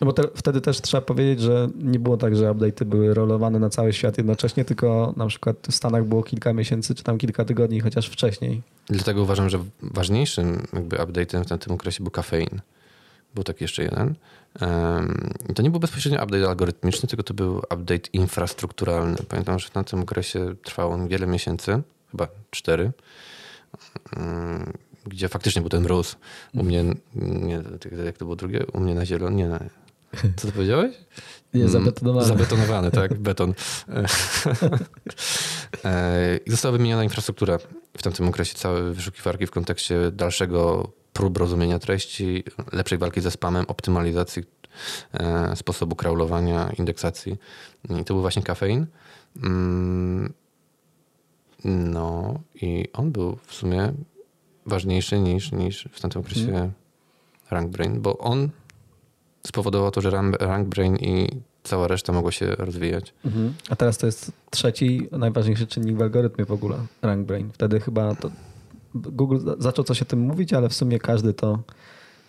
No 0.02 0.06
bo 0.06 0.14
te, 0.14 0.24
wtedy 0.36 0.62
też 0.62 0.82
trzeba 0.82 1.02
powiedzieć, 1.02 1.42
że 1.42 1.70
nie 1.76 2.00
było 2.00 2.18
tak, 2.18 2.36
że 2.36 2.46
update'y 2.46 2.86
były 2.86 3.14
rolowane 3.14 3.60
na 3.60 3.70
cały 3.70 3.94
świat 3.94 4.18
jednocześnie, 4.18 4.66
tylko 4.66 5.14
na 5.18 5.28
przykład 5.28 5.56
w 5.72 5.76
Stanach 5.76 6.06
było 6.06 6.24
kilka 6.24 6.54
miesięcy, 6.54 6.96
czy 6.96 7.04
tam 7.04 7.18
kilka 7.18 7.46
tygodni, 7.46 7.80
chociaż 7.80 8.08
wcześniej. 8.10 8.62
Dlatego 8.88 9.22
uważam, 9.22 9.50
że 9.50 9.60
ważniejszym 9.82 10.68
jakby 10.74 10.96
update'em 10.96 11.44
w 11.44 11.48
tamtym 11.48 11.74
okresie 11.74 12.04
był 12.04 12.12
kafein. 12.12 12.62
Był 13.36 13.44
taki 13.44 13.64
jeszcze 13.64 13.84
jeden. 13.84 14.16
I 15.50 15.54
to 15.54 15.62
nie 15.62 15.70
był 15.70 15.80
bezpośrednio 15.80 16.24
update 16.24 16.48
algorytmiczny, 16.48 17.10
tylko 17.10 17.24
to 17.24 17.34
był 17.34 17.58
update 17.58 18.10
infrastrukturalny. 18.14 19.18
Pamiętam, 19.30 19.60
że 19.60 19.68
w 19.68 19.72
tamtym 19.72 20.00
okresie 20.00 20.56
trwał 20.64 20.92
on 20.92 21.08
wiele 21.08 21.28
miesięcy, 21.28 21.82
chyba 22.12 22.28
cztery, 22.52 22.92
um, 24.18 24.74
gdzie 25.06 25.30
faktycznie 25.30 25.62
był 25.62 25.70
ten 25.70 25.84
mróz. 25.84 26.16
U 26.54 26.64
mnie, 26.64 26.84
nie, 27.16 27.64
jak 28.06 28.18
to 28.18 28.26
było 28.26 28.36
drugie? 28.36 28.66
U 28.74 28.80
mnie 28.80 28.96
na 28.96 29.06
zielono, 29.06 29.36
nie 29.36 29.48
na... 29.48 29.60
Co 30.36 30.48
ty 30.48 30.54
powiedziałeś? 30.54 30.96
Nie, 31.54 31.62
Mm, 31.62 31.72
zabetonowany. 31.72 32.28
Zabetonowany, 32.28 32.92
tak, 32.92 33.14
beton. 33.28 33.54
E, 35.86 36.40
I 36.46 36.52
została 36.52 36.72
wymieniona 36.72 37.04
infrastruktura 37.04 37.58
w 37.98 38.04
tamtym 38.04 38.28
okresie, 38.28 38.56
całe 38.56 38.94
wyszukiwarki 38.94 39.48
w 39.48 39.52
kontekście 39.52 40.12
dalszego 40.12 40.92
prób 41.20 41.38
rozumienia 41.38 41.80
treści, 41.80 42.43
lepszej 42.72 42.97
walki 42.97 43.22
ze 43.22 43.32
spamem, 43.32 43.65
optymalizacji 43.67 44.43
e, 45.13 45.55
sposobu 45.55 45.95
crawlowania, 45.95 46.72
indeksacji. 46.80 47.38
I 48.01 48.03
to 48.05 48.13
był 48.13 48.22
właśnie 48.22 48.43
kafein. 48.43 48.86
Mm, 49.43 50.34
No 51.65 52.39
i 52.61 52.88
on 52.93 53.11
był 53.11 53.38
w 53.47 53.53
sumie 53.53 53.93
ważniejszy 54.65 55.20
niż, 55.20 55.51
niż 55.51 55.89
w 55.91 56.01
tamtym 56.01 56.22
okresie 56.22 56.72
RankBrain, 57.51 58.01
bo 58.01 58.17
on 58.17 58.49
spowodował 59.47 59.91
to, 59.91 60.01
że 60.01 60.09
Ram- 60.11 60.36
RankBrain 60.39 60.95
i 60.95 61.28
cała 61.63 61.88
reszta 61.88 62.13
mogła 62.13 62.32
się 62.32 62.45
rozwijać. 62.55 63.13
Mhm. 63.26 63.53
A 63.70 63.76
teraz 63.76 63.97
to 63.97 64.05
jest 64.05 64.32
trzeci 64.49 65.07
najważniejszy 65.11 65.67
czynnik 65.67 65.97
w 65.97 66.01
algorytmie 66.01 66.45
w 66.45 66.51
ogóle, 66.51 66.78
rank 67.01 67.26
brain. 67.28 67.51
Wtedy 67.53 67.80
chyba 67.80 68.15
to 68.15 68.32
Google 68.96 69.38
za- 69.40 69.56
zaczął 69.60 69.86
coś 69.86 70.02
o 70.02 70.06
tym 70.06 70.20
mówić, 70.20 70.54
ale 70.54 70.70
w 70.70 70.74
sumie 70.74 71.00
każdy 71.00 71.34
to 71.34 71.60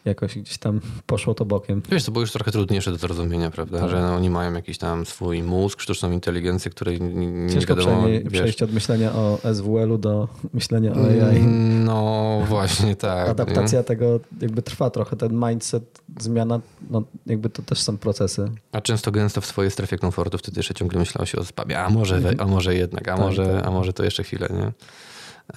jakoś 0.05 0.39
gdzieś 0.39 0.59
tam 0.59 0.81
poszło 1.07 1.35
to 1.35 1.45
bokiem. 1.45 1.83
Wiesz, 1.91 2.05
to 2.05 2.13
było 2.13 2.21
już 2.21 2.33
trochę 2.33 2.51
trudniejsze 2.53 2.91
do 2.91 2.97
zrozumienia, 2.97 3.51
prawda? 3.51 3.81
Tak. 3.81 3.91
Że 3.91 4.01
no, 4.03 4.15
oni 4.15 4.31
mają 4.31 4.53
jakiś 4.55 4.79
tam 4.79 5.07
swój 5.07 5.43
mózg, 5.43 5.81
sztuczną 5.81 6.11
inteligencję, 6.11 6.71
której 6.71 7.01
nie 7.01 7.51
Ciężko 7.53 7.77
wiadomo, 7.77 8.07
wiesz. 8.07 8.33
przejść 8.33 8.63
od 8.63 8.73
myślenia 8.73 9.13
o 9.13 9.39
SWL-u 9.55 9.99
do 9.99 10.29
myślenia 10.53 10.93
o 10.93 11.27
AI. 11.29 11.41
No 11.85 12.39
właśnie, 12.49 12.97
tak. 12.97 13.29
Adaptacja 13.29 13.83
tego 13.83 14.21
jakby 14.41 14.63
trwa 14.63 14.91
trochę, 14.91 15.17
ten 15.17 15.33
mindset, 15.49 16.01
zmiana, 16.21 16.61
no 16.91 17.03
jakby 17.27 17.51
to 17.51 17.63
też 17.63 17.79
są 17.83 17.99
procesy. 17.99 18.43
Nie? 18.43 18.51
A 18.73 18.81
często 18.81 19.11
gęsto 19.13 19.41
w 19.41 19.47
swojej 19.47 19.71
strefie 19.71 19.99
komfortu 19.99 20.39
wtedy 20.39 20.59
jeszcze 20.59 20.75
ciągle 20.75 20.99
myślało 20.99 21.27
się 21.27 21.39
o 21.39 21.45
spamie. 21.45 21.79
A 21.81 21.91
może, 21.91 22.21
we, 22.21 22.35
a 22.41 22.47
może 22.47 22.75
jednak, 22.75 23.09
a, 23.09 23.13
Tak, 23.17 23.21
może, 23.21 23.47
tak. 23.47 23.67
a 23.67 23.71
może 23.71 23.93
to 23.93 24.05
jeszcze 24.05 24.23
chwilę, 24.23 24.49
nie? 24.53 24.73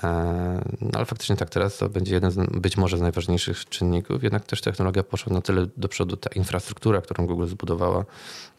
E, 0.04 0.64
No 0.82 0.90
ale 0.94 1.06
faktycznie 1.06 1.36
tak, 1.36 1.50
teraz 1.50 1.78
to 1.78 1.90
będzie 1.90 2.14
jeden 2.14 2.32
z, 2.32 2.36
być 2.62 2.78
może 2.78 2.98
z 2.98 3.02
najważniejszych 3.02 3.66
czynników, 3.70 4.24
jednak 4.24 4.46
też 4.46 4.62
technologia 4.62 5.04
poszła 5.04 5.34
na 5.34 5.42
tyle 5.42 5.68
do 5.78 5.88
przodu, 5.88 6.18
ta 6.18 6.30
infrastruktura, 6.36 7.02
którą 7.02 7.28
Google 7.28 7.46
zbudowała, 7.48 8.06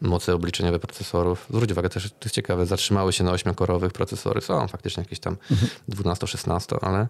moce 0.01 0.33
obliczeniowe 0.35 0.79
procesorów. 0.79 1.45
Zwróć 1.49 1.71
uwagę, 1.71 1.89
też 1.89 2.09
to 2.09 2.15
jest 2.23 2.35
ciekawe, 2.35 2.65
zatrzymały 2.65 3.13
się 3.13 3.23
na 3.23 3.31
ośmiokorowych 3.31 3.91
procesory, 3.93 4.41
są 4.41 4.67
faktycznie 4.67 5.03
jakieś 5.03 5.19
tam 5.19 5.37
12-16, 5.89 6.77
ale 6.81 7.07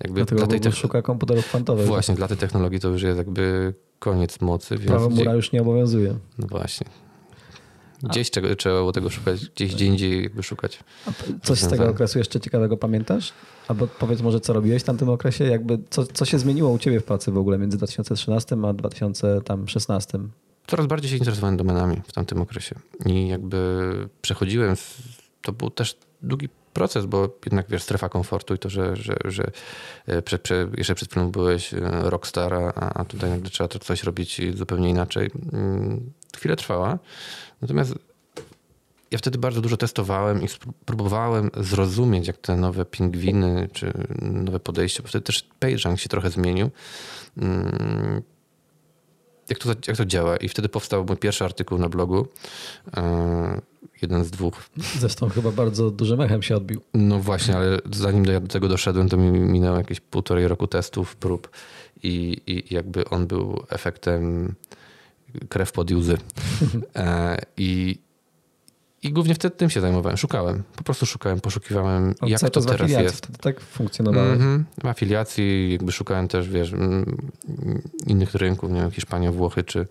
jakby 0.00 0.20
Dlatego 0.20 0.38
dla 0.38 0.46
tej 0.46 0.46
Google 0.46 0.46
technologii... 0.52 0.72
szuka 0.80 1.02
komputerów 1.02 1.44
kwantowych. 1.44 1.86
Właśnie, 1.86 2.14
dla 2.14 2.28
tej 2.28 2.36
technologii 2.36 2.80
to 2.80 2.88
już 2.88 3.02
jest 3.02 3.18
jakby 3.18 3.74
koniec 3.98 4.40
mocy. 4.40 4.76
Więc 4.76 4.88
Prawo 4.88 5.08
gdzie- 5.08 5.18
mura 5.18 5.34
już 5.34 5.52
nie 5.52 5.60
obowiązuje. 5.62 6.18
No 6.38 6.46
właśnie. 6.46 6.86
Gdzieś 8.02 8.30
czego, 8.30 8.56
trzeba 8.56 8.74
było 8.74 8.92
tego 8.92 9.10
szukać, 9.10 9.48
gdzieś 9.48 9.74
gdzie 9.74 9.86
indziej 9.86 10.22
jakby 10.22 10.42
szukać. 10.42 10.78
Coś 11.42 11.58
z 11.60 11.68
tego 11.68 11.88
okresu 11.88 12.18
jeszcze 12.18 12.40
ciekawego 12.40 12.76
pamiętasz? 12.76 13.32
Albo 13.68 13.86
powiedz 13.86 14.20
może, 14.20 14.40
co 14.40 14.52
robiłeś 14.52 14.82
w 14.82 14.86
tamtym 14.86 15.08
okresie? 15.08 15.44
Jakby, 15.44 15.78
co, 15.90 16.06
co 16.06 16.24
się 16.24 16.38
zmieniło 16.38 16.70
u 16.70 16.78
ciebie 16.78 17.00
w 17.00 17.04
pracy 17.04 17.32
w 17.32 17.38
ogóle 17.38 17.58
między 17.58 17.76
2013 17.76 18.56
a 18.64 18.72
2016? 18.72 20.18
Coraz 20.66 20.86
bardziej 20.86 21.10
się 21.10 21.16
interesowałem 21.16 21.56
domenami 21.56 21.96
w 22.08 22.12
tamtym 22.12 22.40
okresie. 22.40 22.76
I 23.06 23.28
jakby 23.28 24.08
przechodziłem, 24.22 24.76
to 25.42 25.52
był 25.52 25.70
też 25.70 25.96
długi 26.22 26.48
proces, 26.72 27.06
bo 27.06 27.38
jednak 27.44 27.66
wiesz, 27.68 27.82
strefa 27.82 28.08
komfortu 28.08 28.54
i 28.54 28.58
to, 28.58 28.70
że, 28.70 28.96
że, 28.96 29.16
że 29.24 29.50
e, 30.06 30.22
prze, 30.22 30.68
jeszcze 30.76 30.94
przed 30.94 31.10
chwilą 31.10 31.30
byłeś 31.30 31.74
e, 31.74 31.80
rockstar, 32.02 32.54
a, 32.54 32.72
a 32.94 33.04
tutaj 33.04 33.30
nagle 33.30 33.50
trzeba 33.50 33.68
to 33.68 33.78
coś 33.78 34.02
robić 34.02 34.40
zupełnie 34.54 34.90
inaczej. 34.90 35.30
Mm, 35.52 36.12
Chwilę 36.36 36.56
trwała. 36.56 36.98
Natomiast 37.62 37.94
ja 39.10 39.18
wtedy 39.18 39.38
bardzo 39.38 39.60
dużo 39.60 39.76
testowałem 39.76 40.42
i 40.42 40.46
próbowałem 40.84 41.50
zrozumieć, 41.56 42.26
jak 42.26 42.36
te 42.38 42.56
nowe 42.56 42.84
pingwiny, 42.84 43.68
czy 43.72 43.92
nowe 44.22 44.60
podejście, 44.60 45.02
bo 45.02 45.08
wtedy 45.08 45.24
też 45.24 45.48
PageRank 45.58 46.00
się 46.00 46.08
trochę 46.08 46.30
zmienił. 46.30 46.70
Mm, 47.36 48.22
Jak 49.50 49.58
to, 49.58 49.68
jak 49.88 49.96
to 49.96 50.04
działa? 50.06 50.36
I 50.36 50.48
wtedy 50.48 50.68
powstał 50.68 51.04
mój 51.04 51.16
pierwszy 51.16 51.44
artykuł 51.44 51.78
na 51.78 51.88
blogu. 51.88 52.26
E, 52.96 53.60
Jeden 54.02 54.24
z 54.24 54.30
dwóch. 54.30 54.62
Zresztą 54.98 55.28
chyba 55.28 55.50
bardzo 55.52 55.90
dużym 55.90 56.20
echem 56.20 56.42
się 56.42 56.56
odbił. 56.56 56.80
No 56.94 57.18
właśnie, 57.18 57.56
ale 57.56 57.78
zanim 57.92 58.24
do, 58.24 58.32
ja 58.32 58.40
do 58.40 58.48
tego 58.48 58.68
doszedłem, 58.68 59.08
to 59.08 59.16
mi 59.16 59.30
minęło 59.40 59.76
jakieś 59.78 60.00
półtorej 60.00 60.48
roku 60.48 60.66
testów, 60.66 61.16
prób 61.16 61.50
i, 62.02 62.40
i 62.46 62.74
jakby 62.74 63.04
on 63.08 63.26
był 63.26 63.64
efektem 63.70 64.54
krew 65.48 65.72
pod 65.72 65.90
łzy. 65.92 66.18
E, 66.96 67.38
I, 67.56 67.98
I 69.02 69.12
głównie 69.12 69.34
wtedy 69.34 69.56
tym 69.56 69.70
się 69.70 69.80
zajmowałem. 69.80 70.16
Szukałem. 70.16 70.62
Po 70.76 70.82
prostu 70.82 71.06
szukałem, 71.06 71.40
poszukiwałem, 71.40 72.14
A 72.20 72.26
jak 72.26 72.50
to 72.50 72.60
teraz 72.60 72.90
jest. 72.90 73.16
Wtedy 73.16 73.38
tak 73.38 73.60
funkcjonowało. 73.60 74.32
Mhm. 74.32 74.64
W 74.82 74.86
afiliacji 74.86 75.72
jakby 75.72 75.92
szukałem 75.92 76.28
też, 76.28 76.48
wiesz, 76.48 76.72
mm, 76.72 77.18
innych 78.06 78.34
rynków, 78.34 78.70
nie 78.70 78.80
wiem, 78.80 78.90
Hiszpania, 78.90 79.32
Włochy, 79.32 79.64
czy, 79.64 79.86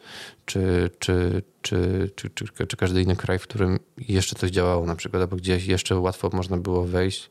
czy, 0.45 0.89
czy, 0.99 1.41
czy, 1.61 2.11
czy, 2.15 2.29
czy, 2.29 2.67
czy 2.67 2.77
każdy 2.77 3.01
inny 3.01 3.15
kraj, 3.15 3.39
w 3.39 3.43
którym 3.43 3.79
jeszcze 3.97 4.35
coś 4.35 4.51
działało 4.51 4.85
na 4.85 4.95
przykład, 4.95 5.21
albo 5.21 5.35
gdzieś 5.35 5.65
jeszcze 5.65 5.99
łatwo 5.99 6.29
można 6.33 6.57
było 6.57 6.83
wejść 6.83 7.29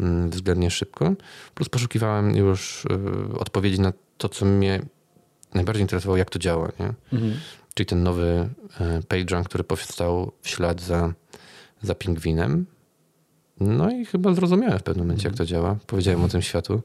mm, 0.00 0.30
względnie 0.30 0.70
szybko. 0.70 1.12
Plus 1.54 1.68
poszukiwałem 1.68 2.36
już 2.36 2.84
y, 2.84 3.38
odpowiedzi 3.38 3.80
na 3.80 3.92
to, 4.18 4.28
co 4.28 4.46
mnie 4.46 4.82
najbardziej 5.54 5.82
interesowało, 5.82 6.16
jak 6.16 6.30
to 6.30 6.38
działa, 6.38 6.68
nie? 6.80 6.92
Mhm. 7.12 7.40
Czyli 7.78 7.86
ten 7.86 8.02
nowy 8.02 8.48
e, 8.80 9.00
PageRank, 9.08 9.48
który 9.48 9.64
powstał 9.64 10.32
w 10.42 10.48
ślad 10.48 10.80
za, 10.80 11.12
za 11.82 11.94
pingwinem. 11.94 12.66
No 13.60 13.90
i 13.90 14.04
chyba 14.04 14.34
zrozumiałem 14.34 14.78
w 14.78 14.82
pewnym 14.82 15.06
momencie, 15.06 15.28
jak 15.28 15.36
to 15.36 15.46
działa. 15.46 15.76
Powiedziałem 15.86 16.24
o 16.24 16.28
tym 16.28 16.42
światu. 16.42 16.82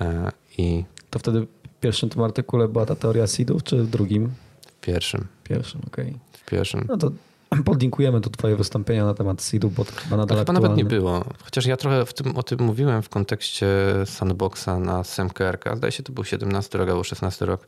E, 0.00 0.32
I 0.58 0.84
To 1.10 1.18
wtedy 1.18 1.40
w 1.40 1.80
pierwszym 1.80 2.08
tym 2.08 2.22
artykule 2.22 2.68
była 2.68 2.86
ta 2.86 2.94
teoria 2.96 3.26
seedów, 3.26 3.62
czy 3.62 3.82
w 3.82 3.90
drugim? 3.90 4.30
w 4.66 4.80
pierwszym, 4.80 5.26
Pierwszym, 5.44 5.80
okej. 5.86 6.18
w 6.32 6.44
pierwszym. 6.50 6.84
No 6.88 6.96
to 6.96 7.10
podlinkujemy 7.64 8.20
tu 8.20 8.30
twoje 8.30 8.56
wystąpienia 8.56 9.04
na 9.04 9.14
temat 9.14 9.42
seedów, 9.42 9.74
bo 9.74 9.84
to 9.84 9.92
chyba 9.92 10.10
To 10.10 10.16
nadal 10.16 10.28
chyba 10.38 10.40
aktualne. 10.40 10.60
nawet 10.60 10.78
nie 10.78 10.84
było. 10.84 11.24
Chociaż 11.44 11.66
ja 11.66 11.76
trochę 11.76 12.04
tym, 12.04 12.36
o 12.36 12.42
tym 12.42 12.60
mówiłem 12.62 13.02
w 13.02 13.08
kontekście 13.08 13.66
sandboxa 14.04 14.68
na 14.80 15.04
SemKRK. 15.04 15.76
Zdaje 15.76 15.92
się, 15.92 16.02
to 16.02 16.12
był 16.12 16.24
17 16.24 16.78
rok 16.78 16.88
albo 16.88 17.04
16 17.04 17.46
rok. 17.46 17.66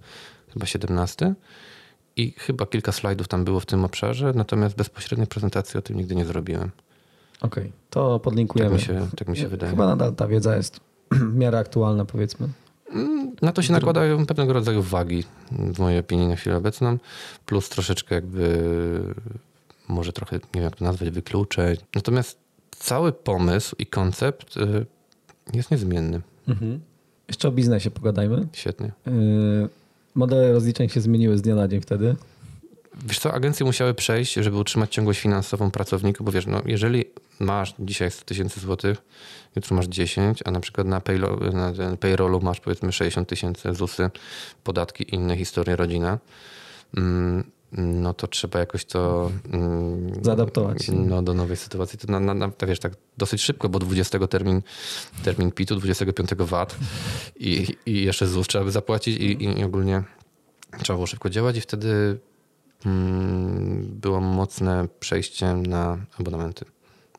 Chyba 0.52 0.66
17. 0.66 1.34
I 2.18 2.32
chyba 2.38 2.66
kilka 2.66 2.92
slajdów 2.92 3.28
tam 3.28 3.44
było 3.44 3.60
w 3.60 3.66
tym 3.66 3.84
obszarze, 3.84 4.32
natomiast 4.34 4.76
bezpośredniej 4.76 5.26
prezentacji 5.26 5.78
o 5.78 5.82
tym 5.82 5.96
nigdy 5.96 6.14
nie 6.14 6.24
zrobiłem. 6.24 6.70
Okej, 7.40 7.72
to 7.90 8.14
Tak 8.18 8.22
podlinkujemy. 8.22 8.74
mi 8.74 8.80
się, 8.80 9.08
tak 9.16 9.28
mi 9.28 9.36
się 9.36 9.48
wydaje. 9.48 9.70
Chyba 9.70 9.86
nadal 9.86 10.14
ta 10.14 10.28
wiedza 10.28 10.56
jest 10.56 10.80
w 11.32 11.34
miarę 11.34 11.58
aktualna, 11.58 12.04
powiedzmy. 12.04 12.48
Mm, 12.92 13.36
Na 13.42 13.52
to 13.52 13.62
się 13.62 13.72
nakładają 13.72 14.26
pewnego 14.26 14.52
rodzaju 14.52 14.82
wagi, 14.82 15.24
w 15.52 15.78
mojej 15.78 15.98
opinii, 15.98 16.28
na 16.28 16.36
chwilę 16.36 16.56
obecną, 16.56 16.98
plus 17.46 17.68
troszeczkę 17.68 18.14
jakby, 18.14 18.58
może 19.88 20.12
trochę, 20.12 20.36
nie 20.36 20.42
wiem 20.54 20.64
jak 20.64 20.76
to 20.76 20.84
nazwać, 20.84 21.10
wykluczeń. 21.10 21.76
Natomiast 21.94 22.38
cały 22.70 23.12
pomysł 23.12 23.76
i 23.78 23.86
koncept 23.86 24.56
y, 24.56 24.86
jest 25.54 25.70
niezmienny. 25.70 26.20
Mhm. 26.48 26.80
Jeszcze 27.28 27.48
o 27.48 27.50
biznesie 27.52 27.90
pogadajmy. 27.90 28.46
Świetnie. 28.52 28.92
Modele 30.18 30.52
rozliczeń 30.52 30.88
się 30.88 31.00
zmieniły 31.00 31.38
z 31.38 31.42
dnia 31.42 31.54
na 31.54 31.68
dzień 31.68 31.80
wtedy. 31.80 32.16
Wiesz 33.06 33.18
co, 33.18 33.34
agencje 33.34 33.66
musiały 33.66 33.94
przejść, 33.94 34.34
żeby 34.34 34.56
utrzymać 34.56 34.94
ciągłość 34.94 35.20
finansową 35.20 35.70
pracowników, 35.70 36.26
bo 36.26 36.32
wiesz, 36.32 36.46
no, 36.46 36.62
jeżeli 36.66 37.04
masz 37.40 37.74
dzisiaj 37.78 38.10
100 38.10 38.24
tysięcy 38.24 38.60
złotych, 38.60 38.98
jutro 39.56 39.76
masz 39.76 39.86
10, 39.86 40.40
a 40.44 40.50
na 40.50 40.60
przykład 40.60 40.86
na, 40.86 41.00
paylo- 41.00 41.52
na 41.54 41.96
payrollu 41.96 42.40
masz 42.40 42.60
powiedzmy 42.60 42.92
60 42.92 43.28
tysięcy 43.28 43.74
ZUSy, 43.74 44.10
podatki, 44.64 45.14
inne 45.14 45.36
historie, 45.36 45.76
rodzina, 45.76 46.18
mm, 46.96 47.44
no 47.72 48.14
to 48.14 48.26
trzeba 48.26 48.58
jakoś 48.58 48.84
to 48.84 49.30
mm, 49.52 50.24
Zaadaptować. 50.24 50.88
no, 50.88 51.22
do 51.22 51.34
nowej 51.34 51.56
sytuacji. 51.56 51.98
To 51.98 52.12
na, 52.12 52.20
na, 52.20 52.34
na, 52.34 52.50
wiesz, 52.66 52.78
tak 52.78 52.92
dosyć 53.18 53.42
szybko, 53.42 53.68
bo 53.68 53.78
20 53.78 54.26
termin, 54.26 54.62
termin 55.24 55.52
PIT-u, 55.52 55.76
25 55.76 56.30
VAT 56.38 56.76
i, 57.36 57.76
i 57.86 58.04
jeszcze 58.04 58.26
ZUS 58.26 58.46
trzeba 58.46 58.64
by 58.64 58.70
zapłacić 58.70 59.16
i, 59.16 59.58
i 59.60 59.64
ogólnie 59.64 60.02
trzeba 60.82 60.96
było 60.96 61.06
szybko 61.06 61.30
działać 61.30 61.56
i 61.56 61.60
wtedy 61.60 62.18
mm, 62.86 63.86
było 64.00 64.20
mocne 64.20 64.88
przejście 65.00 65.54
na 65.54 65.98
abonamenty, 66.20 66.64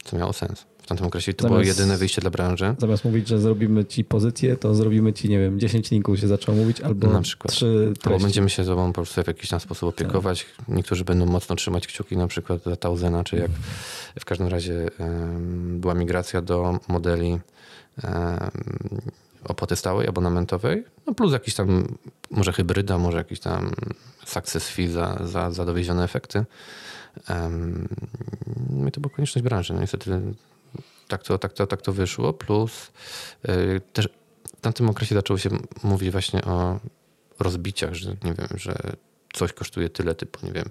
co 0.04 0.18
miało 0.18 0.34
sens. 0.34 0.66
Tamtym 0.90 1.08
okresie 1.08 1.34
to 1.34 1.48
było 1.48 1.60
Zamiast- 1.60 1.68
jedyne 1.68 1.98
wyjście 1.98 2.22
dla 2.22 2.30
branży. 2.30 2.76
Zamiast 2.78 3.06
mówić, 3.06 3.28
że 3.28 3.40
zrobimy 3.40 3.86
ci 3.86 4.04
pozycję, 4.06 4.58
to 4.58 4.76
zrobimy 4.76 5.14
ci, 5.14 5.30
nie 5.30 5.40
wiem, 5.40 5.60
10 5.60 5.92
linków 5.92 6.20
się 6.20 6.28
zaczęło 6.28 6.58
mówić, 6.58 6.82
albo 6.82 7.08
Na 7.08 7.22
przykład. 7.22 7.52
3 7.54 7.66
Albo 7.88 8.00
treści. 8.02 8.24
będziemy 8.24 8.50
się 8.50 8.64
tobą 8.66 8.88
po 8.88 8.94
prostu 8.94 9.24
w 9.24 9.28
jakiś 9.28 9.50
tam 9.50 9.60
sposób 9.60 9.90
opiekować. 9.90 10.46
Niektórzy 10.68 11.04
będą 11.06 11.26
mocno 11.26 11.56
trzymać 11.56 11.88
kciuki 11.88 12.18
na 12.18 12.28
przykład 12.28 12.64
za 12.64 12.76
Tausena, 12.76 13.24
czy 13.24 13.36
jak 13.36 13.52
w 14.20 14.26
każdym 14.26 14.48
razie 14.48 14.86
była 15.70 15.94
migracja 15.94 16.42
do 16.42 16.80
modeli 16.88 17.32
em, 18.04 18.40
opłaty 19.44 19.76
stałej, 19.76 20.08
abonamentowej, 20.08 20.84
no 21.08 21.14
plus 21.14 21.34
jakiś 21.34 21.54
tam 21.56 21.88
może 22.32 22.54
hybryda, 22.54 22.98
może 22.98 23.18
jakiś 23.18 23.40
tam 23.40 23.72
success 24.26 24.70
fee 24.70 24.88
za, 24.88 25.20
za, 25.26 25.52
za 25.52 25.66
dowiezione 25.66 26.04
efekty. 26.04 26.46
Em, 27.28 27.88
No 28.70 28.88
i 28.88 28.92
to 28.92 29.02
była 29.02 29.14
konieczność 29.16 29.44
branży. 29.44 29.74
No 29.74 29.80
niestety 29.82 30.22
tak 31.10 31.24
to, 31.24 31.38
tak 31.38 31.53
to, 31.53 31.68
tak 31.68 31.82
to 31.82 31.93
wyszło, 31.93 32.34
plus 32.34 32.91
y, 33.49 33.82
też 33.93 34.10
w 34.57 34.62
tamtym 34.62 34.89
okresie 34.89 35.16
zaczęło 35.16 35.38
się 35.38 35.49
mówić 35.84 36.12
właśnie 36.12 36.43
o 36.45 36.80
rozbiciach, 37.39 37.93
że 37.93 38.10
nie 38.10 38.34
wiem, 38.34 38.47
że 38.55 38.76
coś 39.34 39.53
kosztuje 39.53 39.89
tyle, 39.89 40.16
typu, 40.16 40.45
nie 40.45 40.51
wiem, 40.51 40.70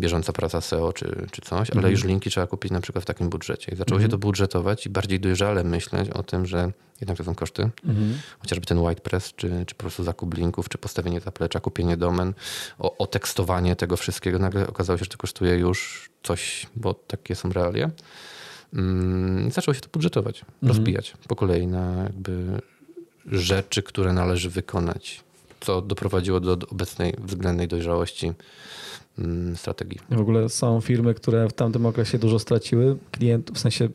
bieżąca 0.00 0.32
praca 0.32 0.60
SEO 0.60 0.92
czy, 0.92 1.26
czy 1.30 1.42
coś, 1.42 1.70
ale 1.70 1.78
Mhm. 1.78 1.92
już 1.92 2.04
linki 2.04 2.30
trzeba 2.30 2.46
kupić 2.46 2.72
na 2.72 2.80
przykład 2.80 3.04
w 3.04 3.06
takim 3.06 3.28
budżecie. 3.30 3.72
I 3.72 3.76
zaczęło 3.76 4.00
się 4.00 4.04
Mhm. 4.04 4.10
to 4.10 4.26
budżetować 4.26 4.86
i 4.86 4.90
bardziej 4.90 5.20
dojrzale 5.20 5.64
myśleć 5.64 6.10
o 6.10 6.22
tym, 6.22 6.46
że 6.46 6.72
jednak 7.00 7.18
to 7.18 7.24
są 7.24 7.34
koszty. 7.34 7.62
Mhm. 7.84 8.18
Chociażby 8.38 8.66
ten 8.66 8.78
white 8.78 9.00
press, 9.00 9.32
czy, 9.36 9.64
czy 9.66 9.74
po 9.74 9.80
prostu 9.80 10.04
zakup 10.04 10.34
linków, 10.34 10.68
czy 10.68 10.78
postawienie 10.78 11.20
zaplecza, 11.20 11.60
kupienie 11.60 11.96
domen, 11.96 12.34
o, 12.78 12.96
otekstowanie 12.98 13.76
tego 13.76 13.96
wszystkiego. 13.96 14.38
Nagle 14.38 14.66
okazało 14.66 14.98
się, 14.98 15.04
że 15.04 15.10
to 15.10 15.16
kosztuje 15.18 15.54
już 15.54 16.10
coś, 16.22 16.66
bo 16.76 16.94
takie 16.94 17.34
są 17.34 17.52
realia. 17.52 17.90
Mm, 18.74 19.48
i 19.48 19.50
zaczęło 19.50 19.74
się 19.74 19.80
to 19.80 19.88
budżetować, 19.92 20.44
rozbijać 20.62 21.14
po 21.28 21.36
kolei 21.36 21.66
na 21.66 22.02
jakby 22.02 22.60
rzeczy, 23.26 23.82
które 23.82 24.12
należy 24.12 24.50
wykonać, 24.50 25.24
co 25.60 25.82
doprowadziło 25.82 26.40
do 26.40 26.58
obecnej 26.70 27.14
względnej 27.18 27.68
dojrzałości 27.68 28.32
mm, 29.18 29.56
strategii. 29.56 29.98
W 30.10 30.20
ogóle 30.20 30.48
są 30.48 30.80
firmy, 30.80 31.14
które 31.14 31.48
w 31.48 31.52
tamtym 31.52 31.86
okresie 31.86 32.18
dużo 32.18 32.38
straciły. 32.38 32.96
Klientów, 33.10 33.56
w 33.56 33.60
sensie 33.60 33.88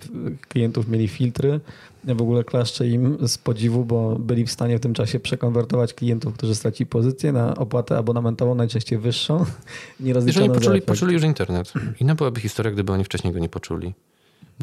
klientów 0.47 0.87
mieli 0.87 1.07
filtry. 1.07 1.59
W 2.03 2.21
ogóle 2.21 2.43
klaszczę 2.43 2.87
im 2.87 3.27
z 3.27 3.37
podziwu, 3.37 3.85
bo 3.85 4.15
byli 4.19 4.45
w 4.45 4.51
stanie 4.51 4.77
w 4.77 4.81
tym 4.81 4.93
czasie 4.93 5.19
przekonwertować 5.19 5.93
klientów, 5.93 6.33
którzy 6.33 6.55
stracili 6.55 6.85
pozycję 6.85 7.31
na 7.31 7.55
opłatę 7.55 7.97
abonamentową, 7.97 8.55
najczęściej 8.55 8.99
wyższą. 8.99 9.45
Nie 9.99 10.13
poczuli, 10.49 10.81
poczuli 10.81 11.13
już 11.13 11.23
internet. 11.23 11.73
Inna 11.99 12.15
byłaby 12.15 12.41
historia, 12.41 12.71
gdyby 12.71 12.91
oni 12.91 13.03
wcześniej 13.03 13.33
go 13.33 13.39
nie 13.39 13.49
poczuli. 13.49 13.93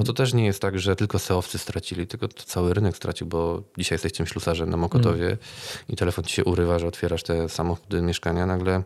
Bo 0.00 0.04
to 0.04 0.12
też 0.12 0.34
nie 0.34 0.44
jest 0.46 0.60
tak, 0.62 0.78
że 0.78 0.96
tylko 0.96 1.18
seowcy 1.18 1.58
stracili, 1.58 2.06
tylko 2.06 2.28
cały 2.28 2.74
rynek 2.74 2.96
stracił, 2.96 3.26
bo 3.26 3.62
dzisiaj 3.78 3.94
jesteś 3.94 4.12
tym 4.12 4.26
ślusarzem 4.26 4.70
na 4.70 4.76
Mokotowie 4.76 5.24
Mm. 5.26 5.38
i 5.88 5.96
telefon 5.96 6.24
ci 6.24 6.34
się 6.34 6.44
urywa, 6.44 6.78
że 6.78 6.86
otwierasz 6.86 7.22
te 7.22 7.48
samochody, 7.48 8.02
mieszkania, 8.02 8.46
nagle 8.46 8.82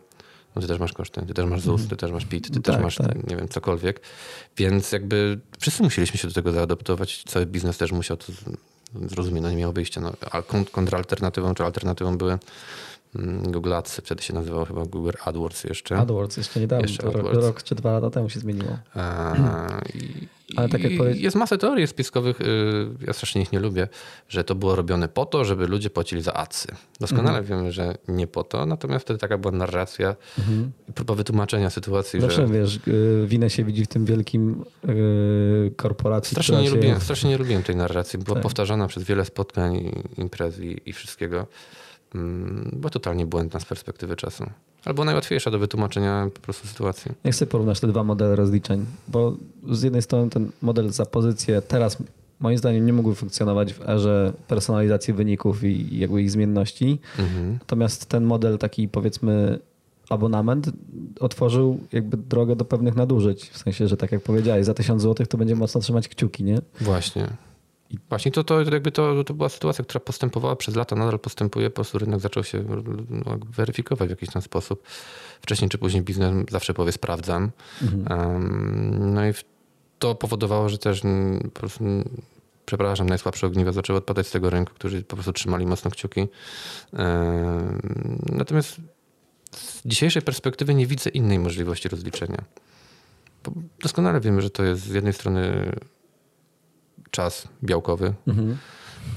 no 0.55 0.61
ty 0.61 0.67
też 0.67 0.79
masz 0.79 0.93
koszty, 0.93 1.21
ty 1.27 1.33
też 1.33 1.45
masz 1.45 1.61
ZUS, 1.61 1.87
ty 1.87 1.95
też 1.95 2.11
masz 2.11 2.25
PIT, 2.25 2.53
ty 2.53 2.61
też 2.61 2.75
Tak, 2.75 2.83
masz, 2.83 2.95
tak. 2.95 3.29
nie 3.29 3.35
wiem, 3.35 3.47
cokolwiek. 3.47 4.01
Więc 4.57 4.91
jakby 4.91 5.39
wszyscy 5.59 5.83
musieliśmy 5.83 6.17
się 6.19 6.27
do 6.27 6.33
tego 6.33 6.51
zaadaptować, 6.51 7.23
cały 7.27 7.45
biznes 7.45 7.77
też 7.77 7.91
musiał 7.91 8.17
to 8.17 8.25
zrozumieć, 9.07 9.43
no 9.43 9.49
nie 9.51 9.57
miało 9.57 9.73
wyjścia. 9.73 10.01
No, 10.01 10.13
a 10.31 10.41
kon- 10.41 10.65
kontralternatywą 10.65 11.53
czy 11.55 11.63
alternatywą 11.63 12.17
były 12.17 12.37
Google 13.43 13.73
Ads, 13.73 13.95
wtedy 13.97 14.23
się 14.23 14.33
nazywało 14.33 14.65
chyba 14.65 14.85
Google 14.85 15.11
AdWords 15.25 15.63
jeszcze. 15.63 15.97
AdWords 15.97 16.37
jeszcze 16.37 16.59
niedawno, 16.59 16.85
Jeszcze 16.87 17.03
to 17.03 17.11
rok, 17.11 17.15
AdWords. 17.17 17.47
rok 17.47 17.63
czy 17.63 17.75
dwa 17.75 17.91
lata 17.91 18.09
temu 18.09 18.29
się 18.29 18.39
zmieniło. 18.39 18.77
E, 18.95 19.33
i, 19.95 20.27
Ale 20.55 20.69
tak 20.69 20.83
jak 20.83 20.91
i 20.91 20.97
powie- 20.97 21.11
Jest 21.15 21.35
masa 21.35 21.57
teorii 21.57 21.87
spiskowych, 21.87 22.41
y, 22.41 22.45
ja 23.07 23.13
strasznie 23.13 23.41
ich 23.41 23.51
nie 23.51 23.59
lubię, 23.59 23.87
że 24.29 24.43
to 24.43 24.55
było 24.55 24.75
robione 24.75 25.07
po 25.07 25.25
to, 25.25 25.45
żeby 25.45 25.67
ludzie 25.67 25.89
płacili 25.89 26.21
za 26.21 26.33
adsy. 26.33 26.67
Doskonale 26.99 27.39
Mhm. 27.39 27.45
wiemy, 27.45 27.71
że 27.71 27.97
nie 28.07 28.27
po 28.27 28.43
to, 28.43 28.65
natomiast 28.65 29.05
wtedy 29.05 29.19
taka 29.19 29.37
była 29.37 29.51
narracja 29.51 30.15
i 30.89 30.93
próba 30.93 31.15
wytłumaczenia 31.15 31.69
sytuacji, 31.69 32.21
Zawsze 32.21 32.47
że 32.47 32.53
wiesz, 32.53 32.79
y, 32.87 33.25
winę 33.27 33.49
się 33.49 33.63
widzi 33.63 33.85
w 33.85 33.87
tym 33.87 34.05
wielkim 34.05 34.65
y, 34.89 35.71
korporacji, 35.75 36.31
strasznie 36.31 36.61
nie, 36.61 36.69
lubiłem, 36.69 37.01
strasznie 37.01 37.29
nie 37.29 37.37
lubiłem 37.37 37.63
tej 37.63 37.75
narracji. 37.75 38.19
Była 38.19 38.35
Tak. 38.35 38.43
powtarzana 38.43 38.87
przez 38.87 39.03
wiele 39.03 39.25
spotkań, 39.25 39.91
imprez 40.17 40.59
i, 40.59 40.81
i 40.85 40.93
wszystkiego. 40.93 41.47
Mm, 42.15 42.69
Była 42.73 42.89
totalnie 42.89 43.25
błędna 43.25 43.59
z 43.59 43.65
perspektywy 43.65 44.15
czasu. 44.15 44.43
Albo 44.85 45.05
najłatwiejsza 45.05 45.51
do 45.51 45.59
wytłumaczenia 45.59 46.29
po 46.33 46.39
prostu 46.39 46.67
sytuacji. 46.67 47.11
Jak 47.23 47.35
sobie 47.35 47.51
porównasz 47.51 47.79
te 47.79 47.87
dwa 47.87 48.03
modele 48.03 48.35
rozliczeń? 48.35 48.85
Bo 49.07 49.37
z 49.71 49.81
jednej 49.83 50.01
strony 50.01 50.29
ten 50.29 50.51
model 50.61 50.89
za 50.91 51.05
pozycję 51.05 51.61
teraz 51.61 51.97
moim 52.39 52.57
zdaniem 52.57 52.85
nie 52.85 52.93
mógłby 52.93 53.15
funkcjonować 53.15 53.73
w 53.73 53.89
erze 53.89 54.33
personalizacji 54.47 55.13
wyników 55.13 55.63
i 55.63 55.99
jakby 55.99 56.21
ich 56.21 56.31
zmienności. 56.31 56.99
Mhm. 57.19 57.53
Natomiast 57.59 58.05
ten 58.05 58.23
model 58.23 58.57
taki 58.57 58.87
powiedzmy 58.87 59.59
abonament 60.09 60.69
otworzył 61.19 61.79
jakby 61.91 62.17
drogę 62.17 62.55
do 62.55 62.65
pewnych 62.65 62.95
nadużyć. 62.95 63.49
W 63.49 63.57
sensie, 63.57 63.87
że 63.87 63.97
tak 63.97 64.11
jak 64.11 64.21
powiedziałeś, 64.21 64.65
za 64.65 64.73
1000 64.73 65.01
zł 65.01 65.25
to 65.27 65.37
będzie 65.37 65.55
mocno 65.55 65.81
trzymać 65.81 66.07
kciuki, 66.07 66.43
nie? 66.43 66.61
Właśnie. 66.81 67.27
Właśnie 68.09 68.31
to, 68.31 68.43
to, 68.43 68.61
jakby 68.61 68.91
to, 68.91 69.23
to 69.23 69.33
była 69.33 69.49
sytuacja, 69.49 69.83
która 69.85 69.99
postępowała 69.99 70.55
przez 70.55 70.75
lata, 70.75 70.95
nadal 70.95 71.19
postępuje, 71.19 71.69
po 71.69 71.75
prostu 71.75 71.99
rynek 71.99 72.19
zaczął 72.19 72.43
się 72.43 72.63
no, 73.09 73.37
weryfikować 73.49 74.07
w 74.07 74.09
jakiś 74.09 74.29
tam 74.29 74.41
sposób. 74.41 74.83
Wcześniej 75.41 75.69
czy 75.69 75.77
później 75.77 76.03
biznes 76.03 76.45
zawsze 76.51 76.73
powie 76.73 76.91
sprawdzam. 76.91 77.51
Em, 78.09 79.13
no 79.13 79.27
i 79.27 79.33
to 79.99 80.15
powodowało, 80.15 80.69
że 80.69 80.77
też 80.77 81.05
mm, 81.05 81.39
po 81.39 81.59
prostu, 81.59 81.83
mm, 81.83 82.21
przepraszam, 82.65 83.09
najsłabsze 83.09 83.47
ogniwa 83.47 83.71
zaczęły 83.71 83.99
odpadać 83.99 84.27
z 84.27 84.31
tego 84.31 84.49
rynku, 84.49 84.73
którzy 84.73 85.03
po 85.03 85.15
prostu 85.15 85.33
trzymali 85.33 85.65
mocno 85.65 85.91
kciuki. 85.91 86.27
Natomiast 88.31 88.77
z 89.51 89.81
dzisiejszej 89.85 90.21
perspektywy 90.21 90.75
nie 90.75 90.87
widzę 90.87 91.09
innej 91.09 91.39
możliwości 91.39 91.89
rozliczenia. 91.89 92.43
Bo 93.43 93.51
doskonale 93.81 94.19
wiemy, 94.19 94.41
że 94.41 94.49
to 94.49 94.63
jest 94.63 94.83
z 94.83 94.93
jednej 94.93 95.13
strony 95.13 95.71
czas 97.15 97.47
białkowy 97.63 98.13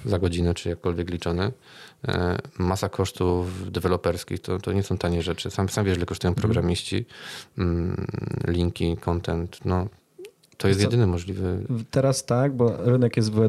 za 0.05 0.18
godzinę, 0.18 0.55
czy 0.55 0.68
jakkolwiek 0.68 1.11
liczony. 1.11 1.53
E, 2.09 2.38
Masa 2.59 2.88
kosztów 2.88 3.70
deweloperskich 3.70 4.40
to, 4.40 4.59
to 4.59 4.72
nie 4.72 4.82
są 4.82 4.99
tanie 4.99 5.22
rzeczy. 5.22 5.51
Sam, 5.51 5.68
sam 5.68 5.84
wiesz, 5.84 5.96
ile 5.96 6.07
kosztują 6.07 6.34
programiści, 6.34 7.07
mm, 7.59 8.07
linki, 8.46 8.96
content. 8.96 9.59
No, 9.64 9.86
to 10.59 10.69
jest 10.69 10.81
co? 10.81 10.87
jedyny 10.87 11.07
możliwy. 11.07 11.65
Teraz 11.91 12.25
tak, 12.25 12.57
bo 12.57 12.77
rynek 12.77 13.17
jest 13.17 13.29
e, 13.29 13.49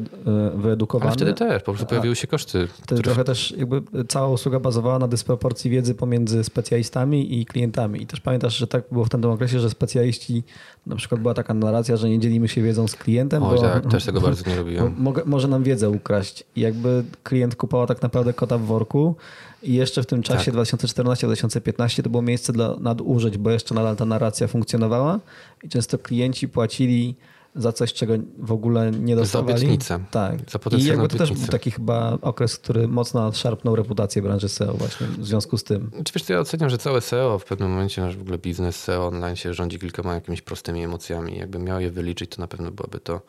wyedukowany. 0.55 1.09
Ale 1.11 1.15
wtedy 1.15 1.33
też 1.33 1.63
po 1.63 1.71
prostu 1.71 1.87
pojawiły 1.87 2.15
się 2.15 2.27
koszty. 2.27 2.67
Których- 2.81 3.03
trochę 3.03 3.23
też 3.23 3.53
jakby 3.57 3.81
cała 4.07 4.27
usługa 4.27 4.59
bazowała 4.59 4.99
na 4.99 5.07
dysproporcji 5.07 5.71
wiedzy 5.71 5.95
pomiędzy 5.95 6.43
specjalistami 6.43 7.39
i 7.39 7.45
klientami. 7.45 8.01
I 8.01 8.07
też 8.07 8.19
pamiętasz, 8.19 8.57
że 8.57 8.67
tak 8.67 8.83
było 8.91 9.05
w 9.05 9.09
tamtym 9.09 9.31
okresie, 9.31 9.59
że 9.59 9.69
specjaliści, 9.69 10.43
na 10.87 10.95
przykład 10.95 11.21
była 11.21 11.33
taka 11.33 11.53
narracja, 11.53 11.97
że 11.97 12.09
nie 12.09 12.19
dzielimy 12.19 12.47
się 12.47 12.61
wiedzą 12.61 12.87
z 12.87 12.95
klientem, 12.95 13.43
Oj, 13.43 13.55
bo 13.55 13.61
tak, 13.61 13.91
też 13.91 14.05
tego 14.05 14.21
bardzo 14.21 14.49
nie 14.49 14.81
mogę, 14.97 15.21
może 15.25 15.47
nam 15.47 15.63
wiedzę 15.63 15.89
ukraść. 15.89 16.43
I 16.55 16.61
jakby 16.61 17.03
klient 17.23 17.55
kupował 17.55 17.87
tak 17.87 18.01
naprawdę 18.01 18.33
kota 18.33 18.57
w 18.57 18.61
worku 18.61 19.15
i 19.63 19.73
jeszcze 19.73 20.03
w 20.03 20.05
tym 20.05 20.23
czasie 20.23 20.51
Tak. 20.51 20.61
2014-2015 20.61 22.03
to 22.03 22.09
było 22.09 22.21
miejsce 22.21 22.53
dla 22.53 22.75
nadużyć, 22.79 23.37
bo 23.37 23.51
jeszcze 23.51 23.75
nadal 23.75 23.95
ta 23.95 24.05
narracja 24.05 24.47
funkcjonowała 24.47 25.19
i 25.63 25.69
często 25.69 25.97
klienci 25.97 26.47
płacili 26.47 27.15
za 27.55 27.73
coś, 27.73 27.93
czego 27.93 28.13
w 28.37 28.51
ogóle 28.51 28.91
nie 28.91 29.15
dostawali. 29.15 29.53
obietnicę. 29.53 29.99
Tak. 30.11 30.39
Za 30.49 30.77
I 30.77 30.83
jakby 30.83 31.07
to 31.07 31.17
też 31.17 31.31
był 31.31 31.47
taki 31.47 31.71
chyba 31.71 32.17
okres, 32.21 32.57
który 32.57 32.87
mocno 32.87 33.31
szarpnął 33.33 33.75
reputację 33.75 34.21
branży 34.21 34.49
SEO 34.49 34.73
właśnie 34.73 35.07
w 35.07 35.25
związku 35.25 35.57
z 35.57 35.63
tym. 35.63 35.91
Czy 36.03 36.13
wiesz, 36.15 36.23
co, 36.23 36.33
ja 36.33 36.39
oceniam, 36.39 36.69
że 36.69 36.77
całe 36.77 37.01
SEO 37.01 37.39
w 37.39 37.45
pewnym 37.45 37.69
momencie, 37.69 38.01
nasz 38.01 38.17
w 38.17 38.21
ogóle 38.21 38.37
biznes 38.37 38.75
SEO 38.75 39.07
online 39.07 39.35
się 39.35 39.53
rządzi 39.53 39.79
kilkoma 39.79 40.13
jakimiś 40.13 40.41
prostymi 40.41 40.83
emocjami. 40.83 41.37
Jakbym 41.37 41.63
miał 41.63 41.79
je 41.79 41.91
wyliczyć, 41.91 42.35
to 42.35 42.41
na 42.41 42.47
pewno 42.47 42.71
byłaby 42.71 42.99
to 42.99 43.21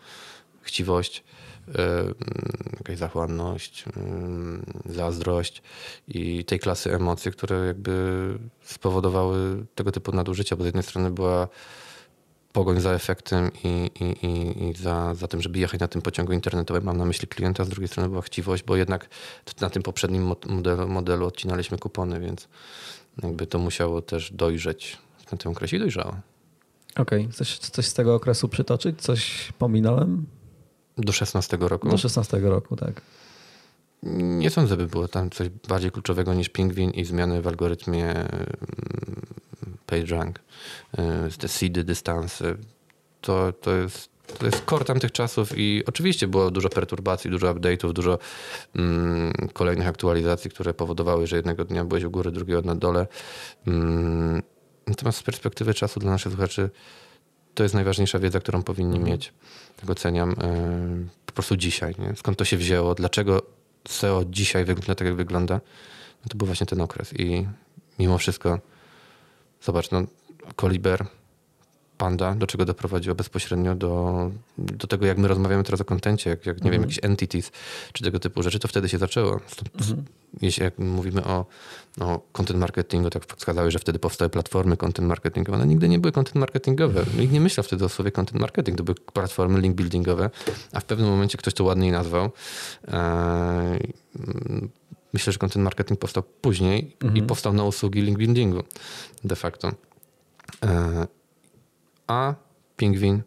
chciwość, 0.62 1.24
jakaś 2.78 2.98
zachłanność, 2.98 3.84
yy, 4.86 4.94
zazdrość 4.94 5.62
i 6.08 6.44
tej 6.44 6.58
klasy 6.58 6.94
emocje, 6.94 7.32
które 7.32 7.66
jakby 7.66 8.38
spowodowały 8.62 9.66
tego 9.74 9.92
typu 9.92 10.12
nadużycia, 10.12 10.56
bo 10.56 10.62
z 10.62 10.66
jednej 10.66 10.84
strony 10.84 11.10
była 11.10 11.48
pogoń 12.52 12.80
za 12.80 12.92
efektem 12.92 13.50
i, 13.64 13.90
i, 14.00 14.26
i, 14.26 14.64
i 14.68 14.74
za, 14.74 15.14
za 15.14 15.28
tym, 15.28 15.42
żeby 15.42 15.58
jechać 15.58 15.80
na 15.80 15.88
tym 15.88 16.02
pociągu 16.02 16.32
internetowym, 16.32 16.84
mam 16.84 16.96
na 16.96 17.04
myśli 17.04 17.28
klienta, 17.28 17.64
z 17.64 17.68
drugiej 17.68 17.88
strony 17.88 18.08
była 18.08 18.22
chciwość, 18.22 18.62
bo 18.62 18.76
jednak 18.76 19.08
na 19.60 19.70
tym 19.70 19.82
poprzednim 19.82 20.22
mo- 20.22 20.36
modelu, 20.46 20.88
modelu 20.88 21.26
odcinaliśmy 21.26 21.78
kupony, 21.78 22.20
więc 22.20 22.48
jakby 23.22 23.46
to 23.46 23.58
musiało 23.58 24.02
też 24.02 24.32
dojrzeć 24.32 24.98
w 25.18 25.38
tym 25.38 25.52
okresie 25.52 25.76
i 25.76 25.80
dojrzało. 25.80 26.16
Okej, 26.96 27.28
coś, 27.28 27.58
coś 27.58 27.86
z 27.86 27.94
tego 27.94 28.14
okresu 28.14 28.48
przytoczyć? 28.48 29.02
Coś 29.02 29.52
pominąłem? 29.58 30.26
Do 31.00 31.12
16 31.12 31.56
roku. 31.60 31.88
Do 31.88 31.98
16 31.98 32.38
roku, 32.38 32.76
tak. 32.76 33.00
Nie 34.02 34.50
sądzę, 34.50 34.76
by 34.76 34.86
było 34.86 35.08
tam 35.08 35.30
coś 35.30 35.48
bardziej 35.48 35.90
kluczowego 35.90 36.34
niż 36.34 36.48
pingwin 36.48 36.90
i 36.90 37.04
zmiany 37.04 37.42
w 37.42 37.46
algorytmie 37.46 38.06
mm, 38.06 38.26
PageRank, 39.86 40.38
y, 41.28 41.38
te 41.38 41.48
seedy, 41.48 41.84
dystanse. 41.84 42.56
To, 43.20 43.52
to, 43.52 43.74
jest, 43.74 44.10
to 44.38 44.46
jest 44.46 44.64
core 44.64 44.84
tamtych 44.84 45.12
czasów 45.12 45.52
i 45.56 45.82
oczywiście 45.86 46.28
było 46.28 46.50
dużo 46.50 46.68
perturbacji, 46.68 47.30
dużo 47.30 47.54
update'ów, 47.54 47.92
dużo 47.92 48.18
mm, 48.76 49.32
kolejnych 49.52 49.88
aktualizacji, 49.88 50.50
które 50.50 50.74
powodowały, 50.74 51.26
że 51.26 51.36
jednego 51.36 51.64
dnia 51.64 51.84
byłeś 51.84 52.04
u 52.04 52.10
góry, 52.10 52.30
drugiego 52.30 52.62
na 52.62 52.74
dole. 52.74 53.06
Mm, 53.66 54.42
natomiast 54.86 55.18
z 55.18 55.22
perspektywy 55.22 55.74
czasu 55.74 56.00
dla 56.00 56.10
naszych 56.10 56.32
słuchaczy 56.32 56.70
to 57.60 57.64
jest 57.64 57.74
najważniejsza 57.74 58.18
wiedza, 58.18 58.40
którą 58.40 58.62
powinni 58.62 58.98
mieć. 58.98 59.32
Tak 59.80 59.90
oceniam 59.90 60.30
y, 60.30 60.36
po 61.26 61.32
prostu 61.32 61.56
dzisiaj. 61.56 61.94
Nie? 61.98 62.16
Skąd 62.16 62.38
to 62.38 62.44
się 62.44 62.56
wzięło? 62.56 62.94
Dlaczego 62.94 63.42
SEO 63.88 64.24
dzisiaj 64.30 64.64
wygląda 64.64 64.94
tak, 64.94 65.06
jak 65.06 65.16
wygląda? 65.16 65.54
No 66.24 66.28
to 66.28 66.38
był 66.38 66.46
właśnie 66.46 66.66
ten 66.66 66.80
okres. 66.80 67.20
I 67.20 67.46
mimo 67.98 68.18
wszystko, 68.18 68.58
zobacz, 69.62 69.90
no, 69.90 70.02
Koliber, 70.56 71.06
Panda, 72.00 72.34
do 72.34 72.46
czego 72.46 72.64
doprowadziło 72.64 73.14
bezpośrednio 73.14 73.74
do, 73.74 74.30
do 74.58 74.86
tego, 74.86 75.06
jak 75.06 75.18
my 75.18 75.28
rozmawiamy 75.28 75.64
teraz 75.64 75.80
o 75.80 75.84
kontencie, 75.84 76.30
jak, 76.30 76.46
jak 76.46 76.64
nie 76.64 76.70
wiem, 76.70 76.82
jakieś 76.82 76.98
entities, 77.02 77.52
czy 77.92 78.04
tego 78.04 78.18
typu 78.18 78.42
rzeczy, 78.42 78.58
to 78.58 78.68
wtedy 78.68 78.88
się 78.88 78.98
zaczęło. 78.98 79.40
Stąd, 79.46 79.70
Jeśli 80.42 80.64
jak 80.64 80.78
mówimy 80.78 81.24
o, 81.24 81.46
o 82.00 82.20
content 82.32 82.60
marketingu, 82.60 83.10
tak 83.10 83.26
wskazałeś, 83.36 83.72
że 83.72 83.78
wtedy 83.78 83.98
powstały 83.98 84.28
platformy 84.28 84.76
content 84.76 85.08
marketingowe. 85.08 85.58
One 85.58 85.66
nigdy 85.66 85.88
nie 85.88 85.98
były 85.98 86.12
content 86.12 86.36
marketingowe. 86.36 87.04
Nikt 87.18 87.32
nie 87.32 87.40
myślał 87.40 87.64
wtedy 87.64 87.84
o 87.84 87.88
słowie 87.88 88.10
content 88.10 88.40
marketing. 88.40 88.78
To 88.78 88.84
były 88.84 88.94
platformy 88.94 89.60
link 89.60 89.76
buildingowe, 89.76 90.30
a 90.72 90.80
w 90.80 90.84
pewnym 90.84 91.08
momencie 91.08 91.38
ktoś 91.38 91.54
to 91.54 91.64
ładniej 91.64 91.92
nazwał. 91.92 92.30
Eee, 92.88 93.92
Myślę, 95.12 95.32
że 95.32 95.38
content 95.38 95.64
marketing 95.64 96.00
powstał 96.00 96.22
później 96.40 96.96
i 97.14 97.22
powstał 97.22 97.52
na 97.52 97.64
usługi 97.64 98.02
link 98.02 98.18
buildingu 98.18 98.62
de 99.24 99.36
facto. 99.36 99.72
A 102.10 102.34
Pingwin 102.76 103.22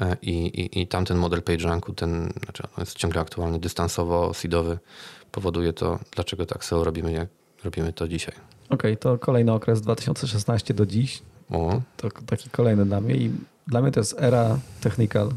e, 0.00 0.16
i, 0.22 0.30
i, 0.46 0.80
i 0.80 0.86
tamten 0.86 1.18
model 1.18 1.42
PageRanku, 1.42 1.92
ten 1.92 2.32
znaczy 2.44 2.62
on 2.62 2.70
jest 2.78 2.96
ciągle 2.98 3.20
aktualny, 3.20 3.58
dystansowo, 3.58 4.34
seedowy, 4.34 4.78
powoduje 5.32 5.72
to, 5.72 5.98
dlaczego 6.14 6.46
tak 6.46 6.64
SEO 6.64 6.84
robimy, 6.84 7.12
jak 7.12 7.28
robimy 7.64 7.92
to 7.92 8.08
dzisiaj. 8.08 8.34
Okej, 8.68 8.96
to 8.96 9.18
kolejny 9.18 9.52
okres 9.52 9.80
2016 9.80 10.74
do 10.74 10.86
dziś. 10.86 11.22
O, 11.50 11.80
To 11.96 12.08
taki 12.26 12.50
kolejny 12.50 12.84
dla 12.84 13.00
mnie 13.00 13.16
i 13.16 13.30
dla 13.66 13.82
mnie 13.82 13.90
to 13.92 14.00
jest 14.00 14.14
era 14.18 14.58
technical 14.80 15.30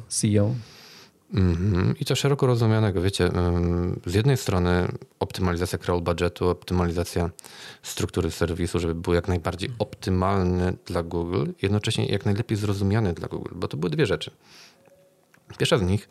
CEO. 1.32 1.42
Mhm. 1.42 1.96
I 2.00 2.06
to 2.06 2.16
szeroko 2.16 2.48
rozumianego, 2.48 3.02
wiecie, 3.02 3.30
z 4.06 4.14
jednej 4.14 4.38
strony 4.38 4.88
optymalizacja 5.20 5.78
crawl 5.78 6.02
budgetu, 6.02 6.50
optymalizacja 6.50 7.30
struktury 7.84 8.32
serwisu, 8.32 8.80
żeby 8.80 8.96
był 8.96 9.14
jak 9.14 9.28
najbardziej 9.28 9.70
optymalny 9.80 10.74
dla 10.86 11.04
Google, 11.04 11.46
jednocześnie 11.62 12.06
jak 12.06 12.26
najlepiej 12.26 12.58
zrozumiany 12.58 13.14
dla 13.14 13.28
Google, 13.28 13.52
bo 13.56 13.68
to 13.68 13.78
były 13.78 13.90
dwie 13.90 14.06
rzeczy. 14.06 14.32
Pierwsza 15.58 15.78
z 15.78 15.82
nich, 15.82 16.10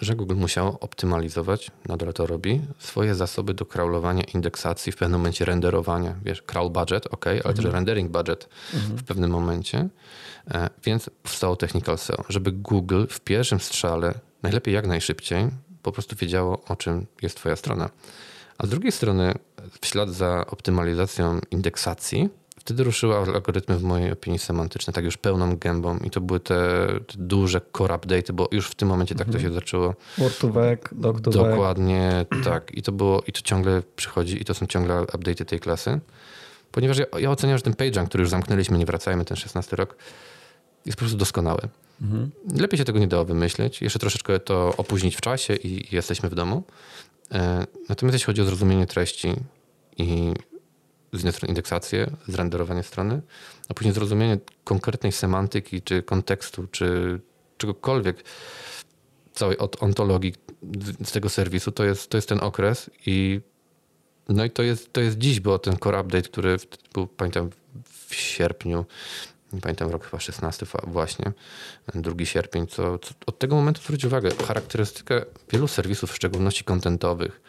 że 0.00 0.16
Google 0.16 0.34
musiało 0.36 0.80
optymalizować, 0.80 1.70
nadal 1.88 2.12
to 2.12 2.26
robi, 2.26 2.60
swoje 2.78 3.14
zasoby 3.14 3.54
do 3.54 3.66
crawlowania, 3.66 4.22
indeksacji, 4.34 4.92
w 4.92 4.96
pewnym 4.96 5.20
momencie 5.20 5.44
renderowania. 5.44 6.14
Wiesz, 6.24 6.42
crawl 6.42 6.70
budget, 6.70 7.06
ok, 7.06 7.26
ale 7.44 7.54
też 7.54 7.64
rendering 7.64 8.10
budget 8.10 8.48
w 8.72 9.04
pewnym 9.04 9.30
momencie. 9.30 9.88
E, 10.50 10.70
Więc 10.84 11.10
powstało 11.22 11.56
Technical 11.56 11.98
SEO, 11.98 12.24
żeby 12.28 12.52
Google 12.52 13.06
w 13.10 13.20
pierwszym 13.20 13.60
strzale, 13.60 14.14
najlepiej 14.42 14.74
jak 14.74 14.86
najszybciej, 14.86 15.48
po 15.82 15.92
prostu 15.92 16.16
wiedziało, 16.16 16.64
o 16.68 16.76
czym 16.76 17.06
jest 17.22 17.36
Twoja 17.36 17.56
strona. 17.56 17.90
A 18.58 18.66
z 18.66 18.70
drugiej 18.70 18.92
strony 18.92 19.34
w 19.80 19.86
ślad 19.86 20.10
za 20.10 20.46
optymalizacją 20.46 21.40
indeksacji, 21.50 22.28
wtedy 22.66 22.84
ruszyły 22.84 23.16
algorytmy 23.16 23.78
w 23.78 23.82
mojej 23.82 24.12
opinii 24.12 24.38
semantyczne, 24.38 24.92
tak 24.92 25.04
już 25.04 25.16
pełną 25.16 25.56
gębą 25.56 25.98
i 25.98 26.10
to 26.10 26.20
były 26.20 26.40
te, 26.40 26.86
te 27.06 27.14
duże 27.18 27.60
core 27.76 27.94
update'y, 27.94 28.32
bo 28.32 28.48
już 28.52 28.68
w 28.68 28.74
tym 28.74 28.88
momencie 28.88 29.14
tak 29.14 29.30
to 29.30 29.38
się 29.38 29.52
zaczęło. 29.52 29.94
Word 30.92 31.24
to 31.24 31.30
doc. 31.30 31.34
Dokładnie 31.34 32.26
tak. 32.44 32.74
I 32.74 32.82
to 32.82 32.92
było, 32.92 33.22
i 33.26 33.32
to 33.32 33.40
ciągle 33.40 33.82
przychodzi 33.96 34.42
i 34.42 34.44
to 34.44 34.54
są 34.54 34.66
ciągle 34.66 34.94
update'y 34.94 35.44
tej 35.44 35.60
klasy. 35.60 36.00
Ponieważ 36.72 36.98
ja, 36.98 37.06
ja 37.18 37.30
oceniam, 37.30 37.58
że 37.58 37.62
ten 37.62 37.74
PageRank, 37.74 38.08
który 38.08 38.22
już 38.22 38.30
zamknęliśmy, 38.30 38.78
nie 38.78 38.86
wracajmy, 38.86 39.24
ten 39.24 39.36
16 39.36 39.76
rok, 39.76 39.96
jest 40.86 40.96
po 40.96 41.00
prostu 41.00 41.18
doskonały. 41.18 41.60
Lepiej 42.60 42.78
się 42.78 42.84
tego 42.84 42.98
nie 42.98 43.08
dało 43.08 43.24
wymyślić. 43.24 43.82
Jeszcze 43.82 43.98
troszeczkę 43.98 44.40
to 44.40 44.74
opóźnić 44.76 45.16
w 45.16 45.20
czasie 45.20 45.54
i, 45.54 45.92
i 45.92 45.94
jesteśmy 45.94 46.28
w 46.28 46.34
domu. 46.34 46.62
E, 47.32 47.66
Natomiast 47.88 48.14
jeśli 48.14 48.26
chodzi 48.26 48.42
o 48.42 48.44
zrozumienie 48.44 48.86
treści 48.86 49.34
i 49.98 50.32
z 51.12 51.16
jednej 51.16 51.32
strony 51.32 51.48
indeksację, 51.48 52.10
zrenderowanie 52.28 52.82
strony, 52.82 53.22
a 53.68 53.74
później 53.74 53.94
zrozumienie 53.94 54.38
konkretnej 54.64 55.12
semantyki, 55.12 55.82
czy 55.82 56.02
kontekstu, 56.02 56.66
czy 56.66 57.20
czegokolwiek, 57.58 58.24
całej 59.34 59.56
ontologii 59.58 60.34
z 61.04 61.12
tego 61.12 61.28
serwisu, 61.28 61.72
to 61.72 61.84
jest, 61.84 62.10
to 62.10 62.18
jest 62.18 62.28
ten 62.28 62.40
okres 62.40 62.90
i 63.06 63.40
no 64.28 64.44
i 64.44 64.50
to 64.50 64.62
jest, 64.62 64.92
to 64.92 65.00
jest 65.00 65.18
dziś, 65.18 65.40
bo 65.40 65.58
ten 65.58 65.76
core 65.76 66.00
update, 66.00 66.28
który 66.28 66.56
był, 66.94 67.06
pamiętam, 67.06 67.50
w 68.08 68.14
sierpniu, 68.14 68.86
nie 69.52 69.60
pamiętam 69.60 69.90
rok 69.90 70.04
chyba 70.04 70.20
16 70.20 70.66
fa- 70.66 70.82
właśnie, 70.86 71.32
2 71.94 72.24
sierpień, 72.24 72.66
co, 72.66 72.98
co 72.98 73.14
od 73.26 73.38
tego 73.38 73.56
momentu 73.56 73.82
zwróć 73.82 74.04
uwagę, 74.04 74.30
charakterystykę 74.46 75.24
wielu 75.52 75.68
serwisów, 75.68 76.10
w 76.10 76.16
szczególności 76.16 76.64
kontentowych. 76.64 77.40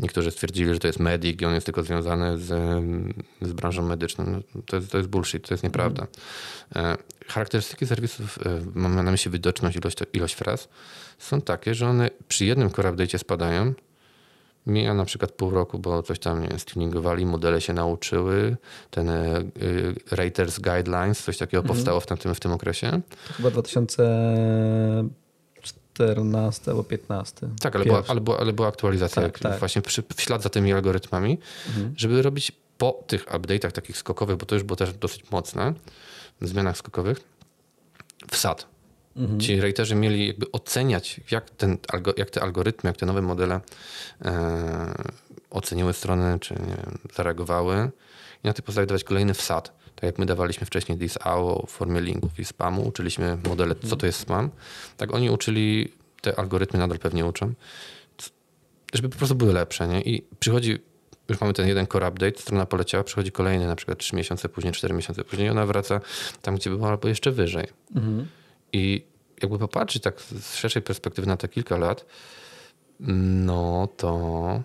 Niektórzy 0.00 0.30
stwierdzili, 0.30 0.74
że 0.74 0.80
to 0.80 0.86
jest 0.86 0.98
medic 0.98 1.42
i 1.42 1.44
on 1.44 1.54
jest 1.54 1.66
tylko 1.66 1.82
związany 1.82 2.38
z, 2.38 2.46
z 3.42 3.52
branżą 3.52 3.82
medyczną. 3.82 4.24
No, 4.26 4.62
to, 4.66 4.76
jest, 4.76 4.90
to 4.90 4.98
jest 4.98 5.10
bullshit, 5.10 5.48
to 5.48 5.54
jest 5.54 5.64
nieprawda. 5.64 6.06
E, 6.76 6.96
Charakterystyki 7.26 7.86
serwisów, 7.86 8.38
e, 8.46 8.60
mam 8.74 9.04
na 9.04 9.10
myśli 9.10 9.30
widoczność, 9.30 9.76
ilość, 9.76 9.98
ilość 10.12 10.34
fraz, 10.34 10.68
są 11.18 11.40
takie, 11.40 11.74
że 11.74 11.88
one 11.88 12.10
przy 12.28 12.44
jednym 12.44 12.70
core 12.70 12.92
update'cie 12.92 13.18
spadają, 13.18 13.74
Mija 14.68 14.94
na 14.94 15.04
przykład 15.04 15.32
pół 15.32 15.50
roku, 15.50 15.78
bo 15.78 16.02
coś 16.02 16.18
tam 16.18 16.42
nie 16.42 16.48
wiem, 16.48 16.58
stuningowali, 16.58 17.26
modele 17.26 17.60
się 17.60 17.72
nauczyły, 17.72 18.56
ten 18.90 19.08
e, 19.08 19.40
y, 19.62 19.94
Raters 20.10 20.58
Guidelines, 20.58 21.24
coś 21.24 21.38
takiego 21.38 21.62
powstało 21.62 22.00
w, 22.00 22.06
tamtym, 22.06 22.34
w 22.34 22.40
tym 22.40 22.52
okresie. 22.52 23.00
To 23.28 23.34
chyba 23.34 23.50
2014 26.04 26.70
albo 26.70 26.84
15. 26.84 27.48
Tak, 27.60 27.76
ale 27.76 27.84
była, 27.84 28.02
ale, 28.08 28.20
była, 28.20 28.38
ale 28.38 28.52
była 28.52 28.68
aktualizacja 28.68 29.22
Tak, 29.22 29.38
tak. 29.38 29.58
właśnie 29.58 29.82
przy, 29.82 30.02
w 30.16 30.22
ślad 30.22 30.42
za 30.42 30.48
tymi 30.48 30.72
algorytmami, 30.72 31.38
żeby 31.96 32.22
robić 32.22 32.52
po 32.78 33.04
tych 33.06 33.26
update'ach 33.26 33.72
takich 33.72 33.98
skokowych, 33.98 34.36
bo 34.36 34.46
to 34.46 34.54
już 34.54 34.64
było 34.64 34.76
też 34.76 34.92
dosyć 34.92 35.30
mocne, 35.30 35.74
w 36.40 36.48
zmianach 36.48 36.76
skokowych, 36.76 37.20
wsad. 38.30 38.66
Ci 39.38 39.60
raterzy 39.60 39.94
mieli 39.94 40.26
jakby 40.26 40.52
oceniać, 40.52 41.20
jak, 41.30 41.50
ten, 41.50 41.78
jak 42.16 42.30
te 42.30 42.42
algorytmy, 42.42 42.90
jak 42.90 42.96
te 42.96 43.06
nowe 43.06 43.22
modele 43.22 43.60
e, 44.24 44.94
oceniły 45.50 45.92
strony, 45.92 46.38
czy 46.40 46.54
nie 46.54 46.76
wiem, 46.76 46.98
zareagowały 47.14 47.90
i 48.44 48.46
na 48.46 48.52
tej 48.52 48.62
podstawie 48.62 48.86
dawać 48.86 49.04
kolejny 49.04 49.34
wsad. 49.34 49.77
Tak 49.98 50.02
jak 50.02 50.18
my 50.18 50.26
dawaliśmy 50.26 50.66
wcześniej 50.66 50.98
this 50.98 51.18
AO 51.20 51.66
w 51.66 51.70
formie 51.70 52.00
linków 52.00 52.38
i 52.38 52.44
spamu, 52.44 52.88
uczyliśmy 52.88 53.38
modele, 53.48 53.74
co 53.74 53.96
to 53.96 54.06
jest 54.06 54.18
spam, 54.18 54.50
tak 54.96 55.14
oni 55.14 55.30
uczyli, 55.30 55.92
te 56.20 56.38
algorytmy 56.38 56.78
nadal 56.78 56.98
pewnie 56.98 57.26
uczą, 57.26 57.52
żeby 58.94 59.08
po 59.08 59.16
prostu 59.16 59.34
były 59.34 59.52
lepsze. 59.52 59.88
Nie? 59.88 60.02
I 60.02 60.24
przychodzi, 60.40 60.78
już 61.28 61.40
mamy 61.40 61.52
ten 61.52 61.68
jeden 61.68 61.86
core 61.86 62.08
update, 62.08 62.40
strona 62.40 62.66
poleciała, 62.66 63.04
przychodzi 63.04 63.32
kolejny 63.32 63.66
na 63.66 63.76
przykład 63.76 63.98
3 63.98 64.16
miesiące 64.16 64.48
później, 64.48 64.72
4 64.72 64.94
miesiące 64.94 65.24
później 65.24 65.50
ona 65.50 65.66
wraca 65.66 66.00
tam, 66.42 66.56
gdzie 66.56 66.70
była, 66.70 66.88
albo 66.88 67.08
jeszcze 67.08 67.30
wyżej. 67.30 67.66
I 68.72 69.04
jakby 69.42 69.58
popatrzeć 69.58 70.02
tak 70.02 70.20
z 70.20 70.54
szerszej 70.56 70.82
perspektywy 70.82 71.28
na 71.28 71.36
te 71.36 71.48
kilka 71.48 71.76
lat, 71.76 72.06
no 73.00 73.88
to 73.96 74.62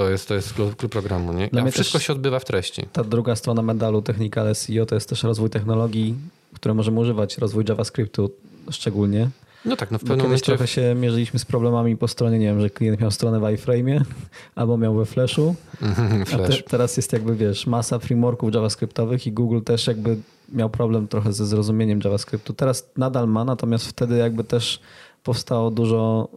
to 0.00 0.10
jest, 0.10 0.28
to 0.28 0.34
jest 0.34 0.52
klub, 0.52 0.76
programu, 0.76 1.32
nie? 1.32 1.48
Dla 1.48 1.62
A 1.62 1.70
wszystko 1.70 1.98
się 1.98 2.12
odbywa 2.12 2.38
w 2.38 2.44
treści. 2.44 2.82
Ta 2.92 3.04
druga 3.04 3.36
strona 3.36 3.62
medalu 3.62 4.02
Technical 4.02 4.54
SEO 4.54 4.86
to 4.86 4.94
jest 4.94 5.08
też 5.08 5.22
rozwój 5.22 5.50
technologii, 5.50 6.14
które 6.54 6.74
możemy 6.74 7.00
używać, 7.00 7.38
rozwój 7.38 7.64
JavaScriptu 7.68 8.30
szczególnie. 8.70 9.28
No 9.64 9.76
tak, 9.76 9.90
no 9.90 9.98
w 9.98 10.00
pewnym 10.00 10.20
momencie... 10.20 10.46
trochę 10.46 10.66
się 10.66 10.94
mierzyliśmy 10.94 11.38
z 11.38 11.44
problemami 11.44 11.96
po 11.96 12.08
stronie, 12.08 12.38
nie 12.38 12.46
wiem, 12.46 12.60
że 12.60 12.70
klient 12.70 13.00
miał 13.00 13.10
stronę 13.10 13.40
w 13.40 13.42
iframe'ie 13.42 14.00
albo 14.54 14.76
miał 14.76 14.94
we 14.94 15.06
Flashu, 15.06 15.54
a 15.80 15.94
te, 16.16 16.24
Flash. 16.24 16.64
teraz 16.64 16.96
jest 16.96 17.12
jakby, 17.12 17.36
wiesz, 17.36 17.66
masa 17.66 17.98
frameworków 17.98 18.54
JavaScriptowych 18.54 19.26
i 19.26 19.32
Google 19.32 19.60
też 19.60 19.86
jakby 19.86 20.16
miał 20.52 20.70
problem 20.70 21.08
trochę 21.08 21.32
ze 21.32 21.46
zrozumieniem 21.46 22.00
JavaScriptu. 22.04 22.52
Teraz 22.52 22.90
nadal 22.96 23.28
ma, 23.28 23.44
natomiast 23.44 23.86
wtedy 23.86 24.16
jakby 24.16 24.44
też 24.44 24.80
powstało 25.22 25.70
dużo 25.70 26.28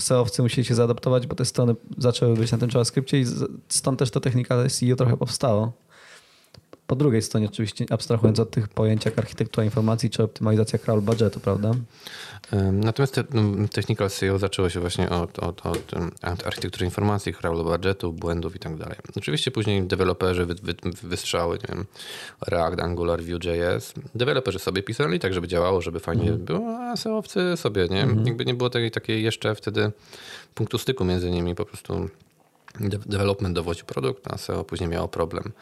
SEOwcy 0.00 0.42
musieli 0.42 0.64
się 0.64 0.74
zaadaptować, 0.74 1.26
bo 1.26 1.34
te 1.34 1.44
strony 1.44 1.74
zaczęły 1.98 2.34
być 2.34 2.52
na 2.52 2.58
tym 2.58 2.68
JavaScriptie 2.74 3.20
i 3.20 3.24
stąd 3.68 3.98
też 3.98 4.10
to 4.10 4.20
technical 4.20 4.70
SEO 4.70 4.96
trochę 4.96 5.16
powstało. 5.16 5.72
Po 6.88 6.96
drugiej 6.96 7.22
stronie 7.22 7.46
oczywiście, 7.46 7.86
abstrahując 7.90 8.40
od 8.40 8.50
tych 8.50 8.68
pojęć 8.68 9.04
jak 9.04 9.18
architektura 9.18 9.64
informacji 9.64 10.10
czy 10.10 10.22
optymalizacja 10.22 10.78
crawl 10.78 11.00
budgetu, 11.00 11.40
prawda? 11.40 11.70
Natomiast 12.72 13.14
te, 13.14 13.24
no, 13.32 13.68
technical 13.68 14.10
SEO 14.10 14.38
zaczęło 14.38 14.68
się 14.68 14.80
właśnie 14.80 15.10
od, 15.10 15.38
od, 15.38 15.66
od 15.66 16.46
architektury 16.46 16.84
informacji, 16.84 17.34
crawl 17.34 17.62
budżetu, 17.62 18.12
błędów 18.12 18.56
i 18.56 18.58
tak 18.58 18.76
dalej. 18.76 18.96
Oczywiście 19.16 19.50
później 19.50 19.82
deweloperzy 19.82 20.46
wy, 20.46 20.54
wy, 20.54 20.74
wystrzały, 21.02 21.58
nie 21.68 21.74
wiem, 21.74 21.86
React, 22.46 22.80
Angular, 22.80 23.22
Vue.js. 23.22 23.94
Deweloperzy 24.14 24.58
sobie 24.58 24.82
pisali 24.82 25.18
tak, 25.20 25.34
żeby 25.34 25.48
działało, 25.48 25.80
żeby 25.80 26.00
fajnie 26.00 26.32
było, 26.32 26.78
a 26.78 26.96
SEOwcy 26.96 27.56
sobie, 27.56 27.88
nie? 27.90 28.06
Jakby 28.24 28.44
nie 28.44 28.54
było 28.54 28.70
takiej, 28.70 28.90
takiej 28.90 29.22
jeszcze 29.22 29.54
wtedy 29.54 29.92
punktu 30.54 30.78
styku 30.78 31.04
między 31.04 31.30
nimi, 31.30 31.54
po 31.54 31.64
prostu 31.64 32.08
development 33.06 33.54
dowodził 33.54 33.84
produkt, 33.86 34.32
a 34.32 34.38
SEO 34.38 34.64
później 34.64 34.90
miało 34.90 35.08
problem. 35.08 35.52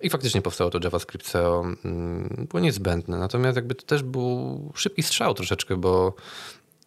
I 0.00 0.10
faktycznie 0.10 0.42
powstało 0.42 0.70
to 0.70 0.78
JavaScript 0.84 1.26
SEO, 1.26 1.64
mm, 1.84 2.46
było 2.50 2.60
niezbędne. 2.60 3.18
Natomiast 3.18 3.56
jakby 3.56 3.74
to 3.74 3.86
też 3.86 4.02
był 4.02 4.60
szybki 4.74 5.02
strzał 5.02 5.34
troszeczkę, 5.34 5.76
bo 5.76 6.14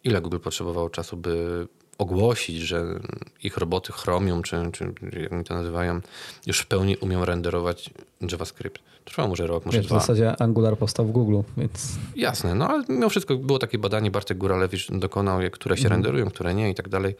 ile 0.04 0.20
Google 0.20 0.38
potrzebowało 0.38 0.90
czasu, 0.90 1.16
by 1.16 1.66
ogłosić, 1.98 2.56
że 2.60 3.00
ich 3.42 3.56
roboty 3.56 3.92
Chromium, 3.92 4.42
czy, 4.42 4.56
czy 4.72 4.92
jak 5.20 5.32
oni 5.32 5.44
to 5.44 5.54
nazywają, 5.54 6.00
już 6.46 6.58
w 6.58 6.66
pełni 6.66 6.96
umią 6.96 7.24
renderować 7.24 7.90
JavaScript. 8.32 8.82
Trwało 9.04 9.28
może 9.28 9.46
rok, 9.46 9.66
może 9.66 9.78
Wiesz, 9.78 9.86
w 9.86 9.90
dwa. 9.90 10.00
zasadzie 10.00 10.42
Angular 10.42 10.78
powstał 10.78 11.06
w 11.06 11.10
Google, 11.10 11.40
więc 11.56 11.88
Jasne, 12.16 12.54
no 12.54 12.68
ale 12.68 12.84
mimo 12.88 13.08
wszystko 13.08 13.36
było 13.36 13.58
takie 13.58 13.78
badanie, 13.78 14.10
Bartek 14.10 14.38
Góralewicz 14.38 14.90
dokonał, 14.90 15.40
które 15.52 15.76
się 15.76 15.88
renderują, 15.88 16.26
które 16.30 16.54
nie 16.54 16.70
i 16.70 16.74
tak 16.74 16.88
dalej. 16.88 17.14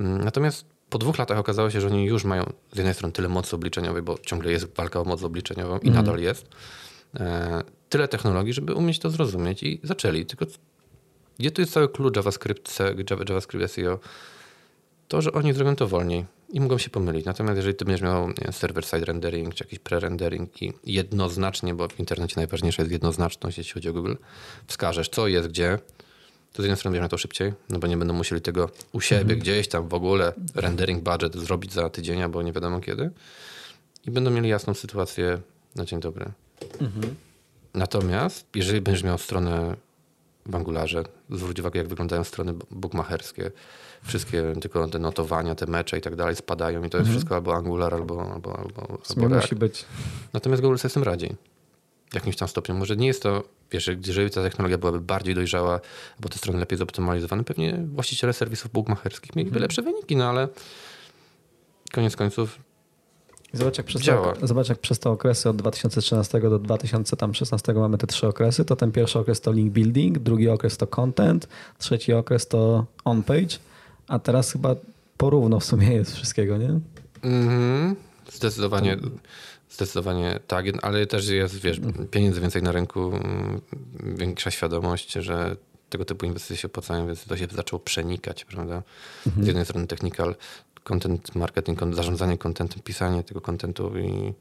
Mm, 0.00 0.24
Natomiast 0.24 0.64
po 0.90 0.98
dwóch 0.98 1.18
latach 1.18 1.38
okazało 1.38 1.70
się, 1.70 1.80
że 1.80 1.86
oni 1.86 2.04
już 2.04 2.24
mają 2.24 2.52
z 2.72 2.76
jednej 2.76 2.94
strony 2.94 3.12
tyle 3.12 3.28
mocy 3.28 3.56
obliczeniowej, 3.56 4.02
bo 4.02 4.18
ciągle 4.18 4.52
jest 4.52 4.74
walka 4.76 5.00
o 5.00 5.04
moc 5.04 5.22
obliczeniową 5.22 5.78
i 5.78 5.90
nadal 5.90 6.20
jest, 6.20 6.48
e, 7.20 7.62
tyle 7.88 8.08
technologii, 8.08 8.52
żeby 8.52 8.74
umieć 8.74 8.98
to 8.98 9.10
zrozumieć 9.10 9.62
i 9.62 9.80
zaczęli. 9.82 10.26
Tylko 10.26 10.46
gdzie 11.38 11.50
tu 11.50 11.60
jest 11.60 11.72
cały 11.72 11.88
klucz 11.88 12.16
JavaScript, 12.16 12.78
JavaScript 13.28 13.72
SEO? 13.72 13.98
To, 15.08 15.22
że 15.22 15.32
oni 15.32 15.52
zrobią 15.52 15.76
to 15.76 15.88
wolniej 15.88 16.24
i 16.48 16.60
mogą 16.60 16.78
się 16.78 16.90
pomylić. 16.90 17.24
Natomiast 17.24 17.56
jeżeli 17.56 17.74
ty 17.74 17.84
będziesz 17.84 18.02
miał 18.02 18.28
server-side 18.28 19.04
rendering, 19.04 19.54
czy 19.54 19.64
jakiś 19.64 19.78
pre-rendering 19.78 20.48
i 20.62 20.72
jednoznacznie, 20.86 21.74
bo 21.74 21.88
w 21.88 22.00
internecie 22.00 22.34
najważniejsza 22.36 22.82
jest 22.82 22.92
jednoznaczność, 22.92 23.58
jeśli 23.58 23.72
chodzi 23.72 23.88
o 23.88 23.92
Google, 23.92 24.14
wskażesz 24.66 25.08
co 25.08 25.28
jest 25.28 25.48
gdzie, 25.48 25.78
to 26.52 26.62
z 26.62 26.64
jednej 26.64 26.76
strony 26.76 27.00
na 27.00 27.08
to 27.08 27.18
szybciej, 27.18 27.52
no 27.70 27.78
bo 27.78 27.86
nie 27.86 27.96
będą 27.96 28.14
musieli 28.14 28.42
tego 28.42 28.70
u 28.92 29.00
siebie 29.00 29.36
gdzieś 29.36 29.68
tam 29.68 29.88
w 29.88 29.94
ogóle 29.94 30.32
rendering 30.54 31.02
budget 31.02 31.36
zrobić 31.36 31.72
za 31.72 31.90
tydzień 31.90 32.22
albo 32.22 32.42
nie 32.42 32.52
wiadomo 32.52 32.80
kiedy 32.80 33.10
i 34.06 34.10
będą 34.10 34.30
mieli 34.30 34.48
jasną 34.48 34.74
sytuację 34.74 35.40
na 35.76 35.84
dzień 35.84 36.00
dobry. 36.00 36.26
Natomiast 37.74 38.46
jeżeli 38.54 38.80
będziesz 38.80 39.04
miał 39.04 39.18
stronę 39.18 39.76
w 40.46 40.54
Angularze, 40.54 41.04
zwróć 41.30 41.60
uwagę 41.60 41.78
jak 41.78 41.88
wyglądają 41.88 42.24
strony 42.24 42.54
bookmacherskie, 42.70 43.50
wszystkie 44.02 44.52
tylko 44.60 44.88
te 44.88 44.98
notowania, 44.98 45.54
te 45.54 45.66
mecze 45.66 45.98
i 45.98 46.00
tak 46.00 46.16
dalej 46.16 46.36
spadają 46.36 46.84
i 46.84 46.90
to 46.90 46.98
jest 46.98 47.10
wszystko 47.10 47.34
albo 47.34 47.54
Angular, 47.54 47.94
albo, 47.94 48.32
albo, 48.32 48.58
albo, 48.58 48.98
albo 49.08 49.28
musi 49.34 49.56
być. 49.56 49.84
Natomiast 50.32 50.62
Google 50.62 50.76
sobie 50.76 50.90
z 50.90 50.94
tym 50.94 51.02
radzi. 51.02 51.36
W 52.10 52.14
jakimś 52.14 52.36
tam 52.36 52.48
stopniu. 52.48 52.74
Może 52.74 52.96
nie 52.96 53.06
jest 53.06 53.22
to, 53.22 53.44
wiesz, 53.70 53.90
jeżeli 54.06 54.30
ta 54.30 54.42
technologia 54.42 54.78
byłaby 54.78 55.00
bardziej 55.00 55.34
dojrzała, 55.34 55.80
albo 56.16 56.28
te 56.28 56.38
strony 56.38 56.60
lepiej 56.60 56.78
zoptymalizowane, 56.78 57.44
pewnie 57.44 57.84
właściciele 57.94 58.32
serwisów 58.32 58.72
bookmacherskich 58.72 59.36
mieliby 59.36 59.60
lepsze 59.60 59.82
wyniki, 59.82 60.16
no 60.16 60.28
ale 60.28 60.48
koniec 61.92 62.16
końców 62.16 62.58
Zobacz 63.52 63.78
jak, 63.78 63.86
przez 63.86 64.02
Działa. 64.02 64.32
te, 64.32 64.46
zobacz, 64.46 64.68
jak 64.68 64.78
przez 64.78 64.98
te 64.98 65.10
okresy 65.10 65.48
od 65.48 65.56
2013 65.56 66.40
do 66.40 66.58
2016 66.58 67.72
mamy 67.72 67.98
te 67.98 68.06
trzy 68.06 68.26
okresy, 68.28 68.64
to 68.64 68.76
ten 68.76 68.92
pierwszy 68.92 69.18
okres 69.18 69.40
to 69.40 69.52
link 69.52 69.72
building, 69.72 70.18
drugi 70.18 70.48
okres 70.48 70.76
to 70.76 70.86
content, 70.86 71.48
trzeci 71.78 72.12
okres 72.12 72.48
to 72.48 72.86
on-page, 73.04 73.56
a 74.08 74.18
teraz 74.18 74.52
chyba 74.52 74.76
porówno 75.16 75.60
w 75.60 75.64
sumie 75.64 75.92
jest 75.92 76.16
wszystkiego, 76.16 76.56
nie? 76.56 76.80
Mhm. 77.22 77.96
Zdecydowanie, 78.32 78.96
zdecydowanie 79.70 80.40
tak, 80.46 80.64
ale 80.82 81.06
też 81.06 81.28
jest, 81.28 81.60
wiesz, 81.60 81.80
pieniędzy 82.10 82.40
więcej 82.40 82.62
na 82.62 82.72
rynku, 82.72 83.00
mm, 83.00 83.60
większa 84.02 84.50
świadomość, 84.50 85.12
że 85.12 85.56
tego 85.90 86.04
typu 86.04 86.26
inwestycje 86.26 86.56
się 86.56 86.68
opłacają, 86.68 87.06
więc 87.06 87.24
to 87.24 87.36
się 87.36 87.46
zaczęło 87.50 87.80
przenikać, 87.80 88.44
prawda? 88.44 88.82
Z 89.40 89.46
jednej 89.46 89.64
strony 89.64 89.86
technical, 89.86 90.34
content 90.84 91.34
marketing, 91.34 91.80
zarządzanie 91.92 92.38
contentem, 92.38 92.82
pisanie 92.82 93.22
tego 93.24 93.40
contentu 93.40 93.98
i 93.98 94.32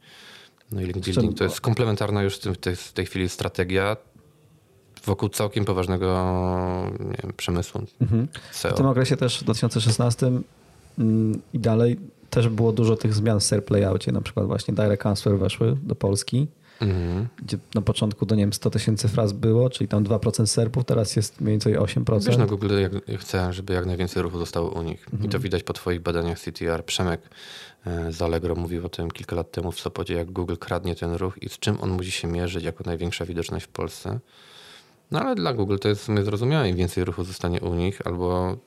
no 0.71 0.81
i 0.81 0.85
link 0.85 0.99
building 0.99 1.37
to 1.37 1.43
jest 1.43 1.61
komplementarna 1.61 2.23
już 2.23 2.37
w, 2.37 2.57
tej, 2.57 2.75
w 2.75 2.93
tej 2.93 3.05
chwili 3.05 3.29
strategia 3.29 3.97
wokół 5.05 5.29
całkiem 5.29 5.65
poważnego 5.65 6.25
wiem, 6.99 7.33
przemysłu 7.37 7.81
Mhm. 8.01 8.27
SEO. 8.51 8.73
W 8.73 8.77
tym 8.77 8.85
okresie 8.85 9.17
też 9.17 9.39
w 9.39 9.43
2016 9.43 10.31
mm, 10.99 11.41
i 11.53 11.59
dalej 11.59 11.97
też 12.29 12.49
było 12.49 12.71
dużo 12.71 12.95
tych 12.95 13.13
zmian 13.13 13.39
w 13.39 13.43
SERP 13.43 13.69
layoutie, 13.69 14.11
na 14.11 14.21
przykład 14.21 14.45
właśnie 14.45 14.73
direct 14.73 15.01
transfer 15.01 15.39
weszły 15.39 15.77
do 15.83 15.95
Polski, 15.95 16.47
Mhm. 16.81 17.27
gdzie 17.43 17.57
na 17.75 17.81
początku 17.81 18.25
do 18.25 18.35
nie 18.35 18.43
wiem 18.43 18.53
100 18.53 18.69
tysięcy 18.69 19.07
fraz 19.07 19.33
było, 19.33 19.69
czyli 19.69 19.87
tam 19.87 20.03
2% 20.03 20.45
SERPów, 20.47 20.85
teraz 20.85 21.15
jest 21.15 21.41
mniej 21.41 21.53
więcej 21.53 21.77
8%. 21.77 22.27
Wiesz, 22.27 22.37
na 22.37 22.45
Google 22.45 22.79
jak, 22.81 22.91
chce, 23.19 23.53
żeby 23.53 23.73
jak 23.73 23.85
najwięcej 23.85 24.23
ruchu 24.23 24.39
zostało 24.39 24.69
u 24.69 24.81
nich. 24.81 25.05
I 25.23 25.29
to 25.29 25.39
widać 25.39 25.63
po 25.63 25.73
twoich 25.73 26.01
badaniach 26.01 26.39
CTR. 26.39 26.85
Przemek 26.85 27.21
e, 27.85 28.11
z 28.11 28.21
Allegro 28.21 28.55
mówił 28.55 28.85
o 28.85 28.89
tym 28.89 29.11
kilka 29.11 29.35
lat 29.35 29.51
temu 29.51 29.71
w 29.71 29.79
Sopocie, 29.79 30.13
jak 30.13 30.31
Google 30.31 30.55
kradnie 30.59 30.95
ten 30.95 31.13
ruch 31.15 31.43
i 31.43 31.49
z 31.49 31.59
czym 31.59 31.77
on 31.81 31.89
musi 31.89 32.11
się 32.11 32.27
mierzyć 32.27 32.63
jako 32.63 32.83
największa 32.83 33.25
widoczność 33.25 33.65
w 33.65 33.69
Polsce. 33.69 34.19
No 35.11 35.19
ale 35.21 35.35
dla 35.35 35.53
Google 35.53 35.77
to 35.77 35.89
jest 35.89 36.01
w 36.01 36.03
sumie 36.03 36.23
zrozumiałe. 36.23 36.69
Im 36.69 36.75
więcej 36.75 37.05
ruchu 37.05 37.23
zostanie 37.23 37.61
u 37.61 37.75
nich 37.75 38.07
albo 38.07 38.57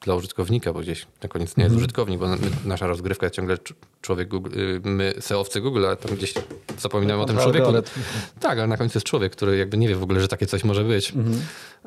dla 0.00 0.14
użytkownika, 0.14 0.72
bo 0.72 0.80
gdzieś 0.80 1.06
na 1.22 1.28
koniec 1.28 1.56
nie 1.56 1.64
jest 1.64 1.76
użytkownik, 1.76 2.20
bo 2.20 2.26
nasza 2.64 2.86
rozgrywka 2.86 3.26
jest 3.26 3.36
ciągle 3.36 3.56
cz- 3.56 3.72
człowiek 4.02 4.28
Google, 4.28 4.58
y, 4.60 4.80
my 4.84 5.14
SEOwcy 5.20 5.60
Google, 5.60 5.86
a 5.86 5.96
tam 5.96 6.16
gdzieś 6.16 6.34
zapominamy 6.78 7.22
o 7.22 7.26
tym 7.26 7.36
człowieku. 7.36 7.66
Algorytm. 7.66 8.00
Tak, 8.40 8.58
ale 8.58 8.66
na 8.66 8.76
końcu 8.76 8.96
jest 8.98 9.06
człowiek, 9.06 9.32
który 9.32 9.56
jakby 9.58 9.76
nie 9.78 9.88
wie 9.88 9.96
w 9.96 10.02
ogóle, 10.02 10.20
że 10.20 10.28
takie 10.28 10.46
coś 10.46 10.64
może 10.64 10.84
być. 10.84 11.12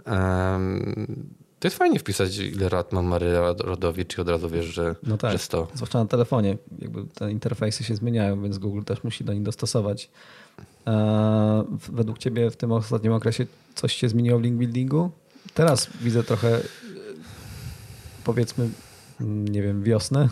Em, 0.06 1.26
to 1.60 1.68
jest 1.68 1.78
fajnie 1.78 2.00
wpisać, 2.00 2.38
ile 2.38 2.70
lat 2.70 2.92
ma 2.94 3.02
Maryja 3.02 3.54
Rodowicz 3.60 4.18
i 4.18 4.22
od 4.22 4.30
razu 4.30 4.50
wiesz, 4.50 4.66
że, 4.66 4.96
No 5.04 5.18
tak, 5.18 5.32
że 5.32 5.38
100. 5.38 5.68
zwłaszcza 5.76 6.00
na 6.00 6.06
telefonie. 6.06 6.58
Jakby 6.80 7.04
te 7.14 7.32
interfejsy 7.32 7.84
się 7.84 7.96
zmieniają, 7.96 8.42
więc 8.44 8.58
Google 8.58 8.82
też 8.84 9.04
musi 9.04 9.24
do 9.24 9.34
nich 9.34 9.44
dostosować. 9.44 10.10
E, 10.88 11.64
według 11.90 12.18
ciebie 12.18 12.52
w 12.52 12.56
tym 12.58 12.72
ostatnim 12.72 13.14
okresie 13.14 13.46
coś 13.76 13.94
się 13.96 14.10
zmieniło 14.10 14.40
w 14.40 14.42
link 14.42 14.58
buildingu? 14.58 15.12
Teraz 15.54 15.90
widzę 16.02 16.24
trochę 16.24 16.60
powiedzmy, 18.34 18.70
nie 19.20 19.62
wiem, 19.62 19.84
wiosnę 19.84 20.30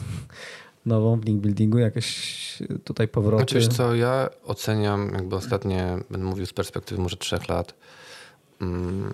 nową 0.85 1.19
w 1.19 1.25
link 1.25 1.41
buildingu, 1.41 1.77
jakieś 1.77 2.63
tutaj 2.83 3.07
powroty. 3.07 3.61
Znaczy 3.61 3.77
co, 3.77 3.95
ja 3.95 4.29
oceniam, 4.45 5.11
jakby 5.13 5.35
ostatnie, 5.35 5.97
będę 6.09 6.27
mówił 6.27 6.45
z 6.45 6.53
perspektywy 6.53 7.01
może 7.01 7.17
trzech 7.17 7.49
lat, 7.49 7.73
mm, 8.61 9.13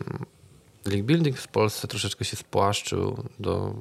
link 0.86 1.06
building 1.06 1.38
w 1.38 1.48
Polsce 1.48 1.88
troszeczkę 1.88 2.26
się 2.26 2.36
spłaszczył 2.36 3.24
do 3.40 3.76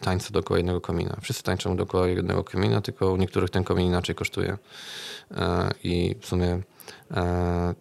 tańca 0.00 0.30
dookoła 0.30 0.58
jednego 0.58 0.80
komina. 0.80 1.16
Wszyscy 1.22 1.42
tańczą 1.42 1.76
dookoła 1.76 2.08
jednego 2.08 2.44
komina, 2.44 2.80
tylko 2.80 3.12
u 3.12 3.16
niektórych 3.16 3.50
ten 3.50 3.64
komin 3.64 3.86
inaczej 3.86 4.14
kosztuje. 4.14 4.58
E, 5.30 5.70
I 5.84 6.16
w 6.20 6.26
sumie 6.26 6.62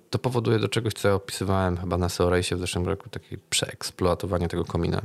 to 0.09 0.19
powoduje 0.19 0.59
do 0.59 0.67
czegoś, 0.69 0.93
co 0.93 1.07
ja 1.07 1.13
opisywałem 1.13 1.77
chyba 1.77 1.97
na 1.97 2.09
SEO 2.09 2.31
w 2.51 2.59
zeszłym 2.59 2.85
roku, 2.85 3.09
takie 3.09 3.37
przeeksploatowanie 3.49 4.47
tego 4.47 4.65
komina. 4.65 5.01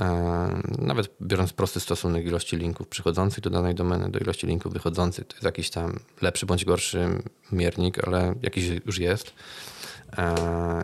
E, 0.00 0.60
Nawet 0.78 1.10
biorąc 1.22 1.52
prosty 1.52 1.80
stosunek 1.80 2.26
ilości 2.26 2.56
linków 2.56 2.88
przychodzących 2.88 3.40
do 3.40 3.50
danej 3.50 3.74
domeny, 3.74 4.10
do 4.10 4.18
ilości 4.18 4.46
linków 4.46 4.72
wychodzących, 4.72 5.26
to 5.26 5.34
jest 5.34 5.44
jakiś 5.44 5.70
tam 5.70 5.98
lepszy 6.22 6.46
bądź 6.46 6.64
gorszy 6.64 7.08
miernik, 7.52 8.04
ale 8.06 8.34
jakiś 8.42 8.64
już 8.86 8.98
jest. 8.98 9.32
E, 10.18 10.82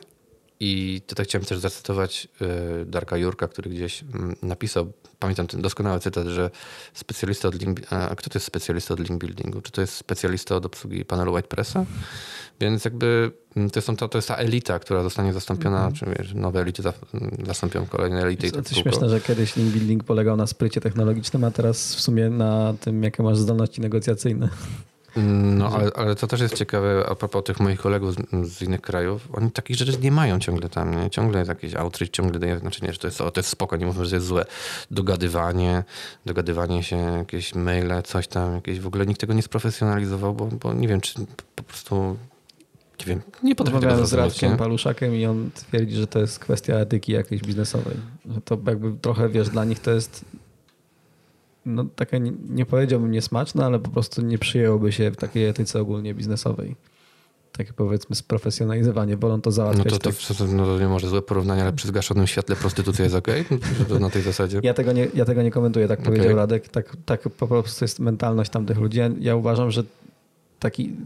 I 0.61 1.03
tutaj 1.07 1.27
chciałem 1.27 1.45
też 1.45 1.59
zacytować 1.59 2.29
e, 2.41 2.85
Darka 2.85 3.17
Jurka, 3.17 3.49
który 3.49 3.71
gdzieś 3.71 4.03
mm, 4.03 4.37
napisał, 4.43 4.93
pamiętam 5.21 5.47
ten 5.47 5.63
doskonały 5.63 6.01
cytat, 6.01 6.27
że 6.27 6.51
specjalista 6.95 7.49
od 7.49 7.63
link, 7.63 7.81
a 7.91 8.15
kto 8.17 8.31
to 8.31 8.37
jest 8.37 8.47
specjalista 8.47 8.95
od 8.95 9.01
link 9.01 9.21
buildingu? 9.21 9.61
Czy 9.61 9.73
to 9.73 9.81
jest 9.81 9.95
specjalista 9.95 10.57
od 10.57 10.67
obsługi 10.67 11.05
panelu 11.05 11.33
WordPressa? 11.33 11.85
Więc 12.61 12.85
jakby 12.85 13.33
mm, 13.57 13.71
to, 13.71 13.81
są, 13.81 13.97
to, 13.97 14.09
to 14.09 14.19
jest 14.19 14.29
ta 14.29 14.37
elita, 14.37 14.79
która 14.79 15.03
zostanie 15.03 15.33
zastąpiona, 15.33 15.93
czy 15.93 16.07
wiesz, 16.19 16.35
nowe 16.35 16.61
elity 16.61 16.83
za, 16.83 16.93
zastąpią 17.47 17.87
kolejne 17.87 18.23
elity. 18.23 18.47
i 18.47 18.53
tak 18.53 18.59
jest 18.65 18.77
śmieszne, 18.77 19.09
że 19.09 19.21
kiedyś 19.21 19.57
link 19.57 19.73
building 19.73 20.05
polegał 20.05 20.37
na 20.37 20.47
sprycie 20.47 20.81
technologicznym, 20.81 21.45
a 21.45 21.51
teraz 21.51 21.95
w 21.95 22.01
sumie 22.01 22.31
na 22.31 22.75
tym, 22.81 23.03
jakie 23.03 23.23
masz 23.23 23.39
zdolności 23.39 23.81
negocjacyjne. 23.81 24.49
No, 25.17 25.69
ale, 25.69 25.91
ale 25.95 26.15
to 26.15 26.27
też 26.27 26.41
jest 26.41 26.55
ciekawe 26.55 27.07
a 27.09 27.15
propos 27.15 27.45
tych 27.45 27.61
moich 27.61 27.81
kolegów 27.81 28.15
z, 28.15 28.19
z 28.49 28.63
innych 28.63 28.81
krajów. 28.81 29.29
Oni 29.33 29.51
takich 29.51 29.77
rzeczy 29.77 29.99
nie 30.03 30.13
mają 30.13 30.39
ciągle 30.39 30.69
tam, 30.69 30.95
nie? 30.95 31.11
Ciągle 31.11 31.39
jest 31.39 31.49
jakiś 31.49 31.75
outreach, 31.75 32.11
ciągle 32.11 32.39
daje, 32.39 32.59
znaczy 32.59 32.85
nie, 32.85 32.93
że 32.93 32.99
to 32.99 33.07
jest, 33.07 33.19
to 33.19 33.33
jest 33.37 33.49
spoko, 33.49 33.77
nie 33.77 33.87
mówmy, 33.87 34.05
że 34.05 34.11
to 34.11 34.17
jest 34.17 34.27
złe. 34.27 34.45
Dogadywanie, 34.91 35.85
dogadywanie 36.27 36.83
się, 36.83 36.97
jakieś 36.97 37.55
maile, 37.55 38.03
coś 38.05 38.29
tam, 38.29 38.55
jakieś, 38.55 38.81
w 38.81 38.87
ogóle 38.87 39.07
nikt 39.07 39.21
tego 39.21 39.35
nie 39.35 39.43
sprofesjonalizował, 39.43 40.35
bo, 40.35 40.47
bo 40.47 40.75
nie 40.75 40.89
wiem, 40.89 41.01
czy 41.01 41.15
po 41.57 41.63
prostu, 41.63 42.17
nie 43.01 43.07
wiem, 43.07 43.21
nie 43.43 43.55
potrafię 43.55 43.87
tego 43.87 44.07
z 44.07 44.13
Radkiem 44.13 44.53
nie? 44.53 44.59
Paluszakiem 44.59 45.15
i 45.15 45.27
on 45.27 45.51
twierdzi, 45.55 45.97
że 45.97 46.07
to 46.07 46.19
jest 46.19 46.39
kwestia 46.39 46.75
etyki 46.75 47.13
jakiejś 47.13 47.43
biznesowej. 47.43 47.97
Że 48.35 48.41
to 48.41 48.59
jakby 48.67 48.93
trochę, 49.01 49.29
wiesz, 49.29 49.49
dla 49.49 49.65
nich 49.65 49.79
to 49.79 49.91
jest 49.91 50.25
no 51.67 51.85
takie, 51.97 52.21
nie- 52.21 52.33
nie 52.49 52.67
powiedziałbym 52.67 53.11
niesmaczne, 53.11 53.65
ale 53.65 53.79
po 53.79 53.91
prostu 53.91 54.23
nie 54.23 54.39
przyjęłoby 54.39 54.93
się 54.93 55.11
w 55.11 55.17
takiej 55.17 55.47
etyce 55.49 55.81
ogólnie 55.81 56.15
biznesowej. 56.15 56.77
Takie 57.53 57.73
powiedzmy 57.73 58.17
sprofesjonalizowanie. 58.17 59.17
Wolą 59.17 59.41
to 59.41 59.51
No 59.51 59.53
załatwiać. 59.53 59.93
to, 59.93 59.99
to, 59.99 60.11
tak. 60.11 60.37
to, 60.39 60.45
no 60.47 60.65
to 60.67 60.79
nie 60.79 60.89
może 60.89 61.09
złe 61.09 61.23
porównanie, 61.23 61.63
ale 61.63 61.73
przy 61.73 61.89
zgaszonym 61.89 62.27
świetle 62.27 62.57
prostytucja 62.57 63.05
jest 63.05 63.17
okej? 63.17 63.45
To 63.89 63.99
na 63.99 64.11
tej 64.11 64.23
zasadzie? 64.23 64.61
Ja 64.63 64.75
tego, 64.75 64.93
nie, 64.93 65.09
ja 65.15 65.25
tego 65.25 65.43
nie 65.43 65.51
komentuję, 65.51 65.89
tak 65.89 66.03
powiedział 66.03 66.37
Radek. 66.37 66.69
Tak, 66.69 66.97
tak 67.07 67.21
po 67.23 67.47
prostu 67.47 67.85
jest 67.85 67.99
mentalność 68.01 68.51
tamtych 68.51 68.79
ludzi. 68.79 68.99
Ja, 68.99 69.11
ja 69.21 69.37
uważam, 69.37 69.71
że 69.71 69.83
taki, 70.59 70.97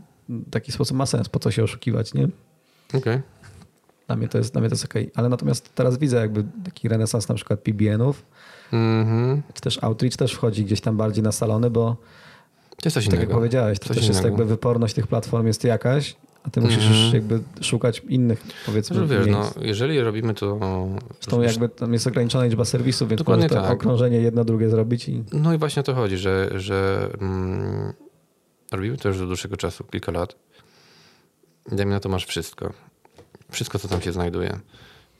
taki 0.50 0.72
sposób 0.72 0.96
ma 0.96 1.06
sens, 1.06 1.28
po 1.28 1.38
co 1.38 1.50
się 1.50 1.64
oszukiwać, 1.64 2.14
nie? 2.14 2.28
Okej. 2.94 3.20
Dla 4.06 4.16
mnie 4.16 4.28
to 4.28 4.38
jest, 4.38 4.52
dla 4.52 4.60
mnie 4.60 4.70
to 4.70 4.74
jest 4.74 4.84
okej. 4.84 5.10
Ale 5.14 5.28
natomiast 5.28 5.74
teraz 5.74 5.98
widzę 5.98 6.16
jakby 6.16 6.44
taki 6.64 6.88
renesans 6.88 7.28
na 7.28 7.34
przykład 7.34 7.60
PBN-ów, 7.60 8.22
Mhm. 8.74 9.42
czy 9.54 9.60
też 9.60 9.84
Outreach 9.84 10.16
też 10.16 10.32
wchodzi 10.32 10.64
gdzieś 10.64 10.80
tam 10.80 10.96
bardziej 10.96 11.24
na 11.24 11.32
salony, 11.32 11.70
bo 11.70 11.96
To 12.70 12.76
jest 12.84 12.94
coś 12.94 13.04
tak 13.04 13.12
jak 13.14 13.22
innego. 13.22 13.34
powiedziałeś, 13.34 13.78
to 13.78 13.88
Coś 13.88 13.96
też 13.96 14.08
jest 14.08 14.20
innego. 14.20 14.28
jakby 14.28 14.44
wyporność 14.44 14.94
tych 14.94 15.06
platform 15.06 15.46
jest 15.46 15.64
jakaś, 15.64 16.16
a 16.42 16.50
ty 16.50 16.60
musisz 16.60 16.78
Mhm. 16.84 17.04
już 17.04 17.14
jakby 17.14 17.40
szukać 17.60 18.02
innych 18.08 18.42
powiedzmy 18.66 18.96
Znaczy, 18.96 19.14
wiesz, 19.18 19.26
no, 19.26 19.50
jeżeli 19.62 20.00
robimy 20.00 20.34
to... 20.34 20.58
Zresztą 21.20 21.42
jakby 21.42 21.68
tam 21.68 21.92
jest 21.92 22.06
ograniczona 22.06 22.44
liczba 22.44 22.64
serwisów, 22.64 23.08
więc 23.08 23.18
Dokładnie 23.18 23.44
możesz 23.44 23.56
to 23.58 23.62
tak. 23.62 23.72
okrążenie 23.76 24.16
jedno, 24.20 24.44
drugie 24.44 24.70
zrobić 24.70 25.08
i 25.08 25.24
No 25.32 25.54
i 25.54 25.58
właśnie 25.58 25.80
o 25.80 25.82
to 25.82 25.94
chodzi, 25.94 26.16
że, 26.16 26.50
że 26.54 27.08
mm, 27.20 27.92
robimy 28.72 28.96
to 28.96 29.08
już 29.08 29.20
od 29.20 29.26
dłuższego 29.26 29.56
czasu, 29.56 29.84
kilka 29.84 30.12
lat. 30.12 30.36
Dajmy 31.72 31.92
na 31.92 32.00
to 32.00 32.08
masz 32.08 32.26
wszystko. 32.26 32.72
Wszystko, 33.50 33.78
co 33.78 33.88
tam 33.88 34.00
się 34.00 34.12
znajduje. 34.12 34.58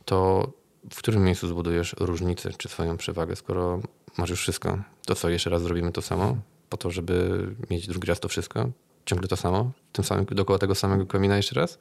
To 0.05 0.49
w 0.91 0.99
którym 0.99 1.25
miejscu 1.25 1.49
zbudujesz 1.49 1.95
różnicę 2.01 2.51
czy 2.59 2.69
swoją 2.69 2.97
przewagę, 2.97 3.37
skoro 3.37 3.81
masz 4.19 4.31
już 4.31 4.41
wszystko? 4.41 4.79
To 5.07 5.15
co, 5.15 5.29
jeszcze 5.29 5.51
raz 5.51 5.63
zrobimy 5.63 5.93
to 5.93 6.03
samo? 6.03 6.37
Po 6.69 6.77
to, 6.77 6.91
żeby 6.91 7.47
mieć 7.71 7.87
drugi 7.87 8.09
raz 8.09 8.21
to 8.21 8.29
wszystko? 8.29 8.71
Ciągle 9.07 9.29
to 9.29 9.37
samo? 9.37 9.71
Tym 9.93 10.05
samym, 10.05 10.25
dookoła 10.25 10.59
tego 10.59 10.75
samego 10.75 11.07
komina 11.07 11.37
jeszcze 11.37 11.55
raz? 11.55 11.79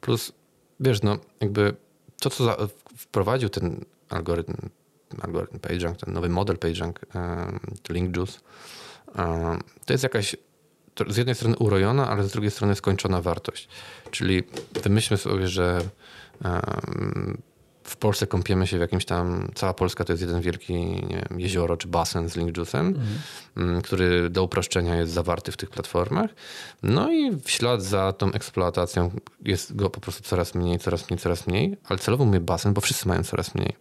Plus, 0.00 0.32
wiesz, 0.80 1.02
no 1.02 1.18
jakby 1.40 1.74
to, 2.20 2.30
co 2.30 2.44
za, 2.44 2.56
wprowadził 2.96 3.48
ten 3.48 3.84
algorytm, 4.08 4.54
algorytm 5.20 5.58
PageRank, 5.58 5.96
ten 5.96 6.14
nowy 6.14 6.28
model 6.28 6.58
PageRank, 6.58 7.00
em, 7.14 7.60
Link 7.88 8.16
Juice, 8.16 8.40
em, 9.14 9.60
to 9.86 9.92
jest 9.94 10.02
jakaś 10.02 10.36
to 10.94 11.04
z 11.08 11.16
jednej 11.16 11.34
strony 11.34 11.56
urojona, 11.56 12.10
ale 12.10 12.24
z 12.24 12.32
drugiej 12.32 12.50
strony 12.50 12.74
skończona 12.74 13.22
wartość. 13.22 13.68
Czyli 14.10 14.42
wymyślmy 14.82 15.18
sobie, 15.18 15.48
że 15.48 15.80
em, 16.44 17.42
w 17.92 17.96
Polsce 17.96 18.26
kąpiemy 18.26 18.66
się 18.66 18.78
w 18.78 18.80
jakimś 18.80 19.04
tam, 19.04 19.48
cała 19.54 19.74
Polska 19.74 20.04
to 20.04 20.12
jest 20.12 20.22
jeden 20.22 20.40
wielki 20.40 20.74
nie 20.74 21.24
wiem, 21.30 21.40
jezioro 21.40 21.76
czy 21.76 21.88
basen 21.88 22.28
z 22.28 22.36
link 22.36 22.52
juice'em, 22.52 22.94
mm, 23.56 23.82
który 23.82 24.30
do 24.30 24.44
uproszczenia 24.44 24.96
jest 24.96 25.12
zawarty 25.12 25.52
w 25.52 25.56
tych 25.56 25.70
platformach. 25.70 26.30
No 26.82 27.12
i 27.12 27.30
w 27.30 27.50
ślad 27.50 27.82
za 27.82 28.12
tą 28.12 28.32
eksploatacją 28.32 29.10
jest 29.44 29.76
go 29.76 29.90
po 29.90 30.00
prostu 30.00 30.22
coraz 30.22 30.54
mniej, 30.54 30.78
coraz 30.78 31.10
mniej, 31.10 31.20
coraz 31.20 31.46
mniej, 31.46 31.76
ale 31.84 31.98
celowo 31.98 32.24
mówię 32.24 32.40
basen, 32.40 32.72
bo 32.74 32.80
wszyscy 32.80 33.08
mają 33.08 33.22
coraz 33.22 33.54
mniej. 33.54 33.76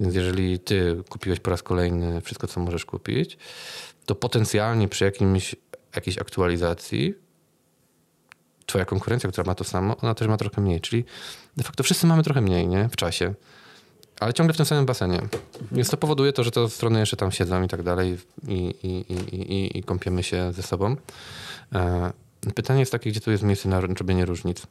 Więc 0.00 0.14
jeżeli 0.14 0.58
ty 0.58 1.02
kupiłeś 1.08 1.40
po 1.40 1.50
raz 1.50 1.62
kolejny 1.62 2.20
wszystko, 2.20 2.46
co 2.46 2.60
możesz 2.60 2.84
kupić, 2.84 3.38
to 4.06 4.14
potencjalnie 4.14 4.88
przy 4.88 5.04
jakimś, 5.04 5.56
jakiejś 5.94 6.18
aktualizacji 6.18 7.14
twoja 8.70 8.84
konkurencja, 8.84 9.30
która 9.30 9.44
ma 9.46 9.54
to 9.54 9.64
samo, 9.64 9.96
ona 9.96 10.14
też 10.14 10.28
ma 10.28 10.36
trochę 10.36 10.60
mniej. 10.60 10.80
Czyli 10.80 11.04
de 11.56 11.64
facto 11.64 11.82
wszyscy 11.82 12.06
mamy 12.06 12.22
trochę 12.22 12.40
mniej 12.40 12.68
nie? 12.68 12.88
w 12.88 12.96
czasie. 12.96 13.34
ale 14.20 14.34
ciągle 14.34 14.54
w 14.54 14.56
tym 14.56 14.66
samym 14.66 14.86
basenie. 14.86 15.22
Więc 15.72 15.90
to 15.90 15.96
powoduje 15.96 16.32
to, 16.32 16.44
że 16.44 16.50
te 16.50 16.68
strony 16.68 17.00
jeszcze 17.00 17.16
tam 17.16 17.32
siedzą 17.32 17.62
i 17.62 17.68
tak 17.68 17.82
dalej 17.82 18.18
i, 18.48 18.52
i, 18.82 19.12
i, 19.12 19.34
i, 19.34 19.78
i 19.78 19.82
kąpiemy 19.82 20.22
się 20.22 20.52
ze 20.52 20.62
sobą. 20.62 20.96
E, 21.74 22.12
pytanie 22.54 22.80
jest 22.80 22.92
takie, 22.92 23.10
gdzie 23.10 23.20
tu 23.20 23.30
jest 23.30 23.42
miejsce 23.42 23.68
na 23.68 23.80
robienie 23.80 24.24
różnic 24.24 24.66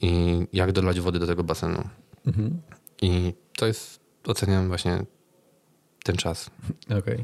i 0.00 0.40
jak 0.52 0.72
dolać 0.72 1.00
wody 1.00 1.18
do 1.18 1.26
tego 1.26 1.44
basenu. 1.44 1.88
Mhm. 2.26 2.60
I 3.02 3.34
to 3.56 3.66
jest, 3.66 4.00
oceniam 4.26 4.68
właśnie 4.68 5.04
ten 6.04 6.16
czas. 6.16 6.50
Okej. 6.84 6.98
Okay. 6.98 7.22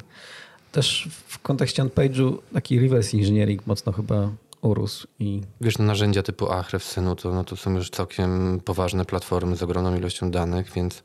Też 0.72 1.08
w 1.26 1.38
kontekście 1.38 1.84
OnPage'u 1.84 2.38
taki 2.52 2.80
reverse 2.80 3.16
engineering 3.16 3.66
mocno 3.66 3.92
chyba 3.92 4.30
urósł. 4.62 5.06
I... 5.18 5.40
Wiesz, 5.60 5.78
no 5.78 5.84
narzędzia 5.84 6.22
typu 6.22 6.50
Ahrefs, 6.50 6.94
to, 6.94 7.32
no 7.32 7.44
to 7.44 7.56
są 7.56 7.74
już 7.74 7.90
całkiem 7.90 8.60
poważne 8.64 9.04
platformy 9.04 9.56
z 9.56 9.62
ogromną 9.62 9.96
ilością 9.96 10.30
danych, 10.30 10.70
więc 10.74 11.02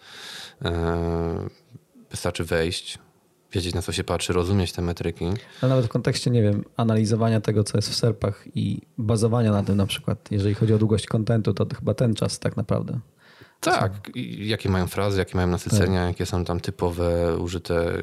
e, 0.66 1.50
wystarczy 2.12 2.44
wejść, 2.44 3.00
wiedzieć 3.52 3.76
na 3.76 3.82
co 3.82 3.92
się 3.92 4.04
patrzy, 4.04 4.34
rozumieć 4.34 4.72
te 4.72 4.82
metryki. 4.82 5.26
Ale 5.62 5.70
nawet 5.70 5.86
w 5.86 5.90
kontekście, 5.90 6.32
nie 6.32 6.42
wiem, 6.42 6.64
analizowania 6.78 7.42
tego, 7.42 7.64
co 7.64 7.78
jest 7.78 7.90
w 7.90 7.96
serpach 7.96 8.46
i 8.56 8.82
bazowania 8.98 9.52
na 9.52 9.64
tym 9.64 9.78
na 9.78 9.86
przykład, 9.86 10.32
jeżeli 10.32 10.56
chodzi 10.56 10.74
o 10.74 10.78
długość 10.78 11.06
kontentu, 11.06 11.54
to 11.54 11.66
chyba 11.76 11.94
ten 11.94 12.16
czas 12.16 12.40
tak 12.40 12.58
naprawdę. 12.58 13.00
Tak, 13.60 13.92
I 14.16 14.48
jakie 14.48 14.70
mają 14.70 14.88
frazy, 14.88 15.20
jakie 15.20 15.36
mają 15.36 15.48
nasycenia, 15.48 16.00
tak. 16.00 16.08
jakie 16.08 16.26
są 16.26 16.46
tam 16.46 16.60
typowe 16.60 17.38
użyte 17.38 18.02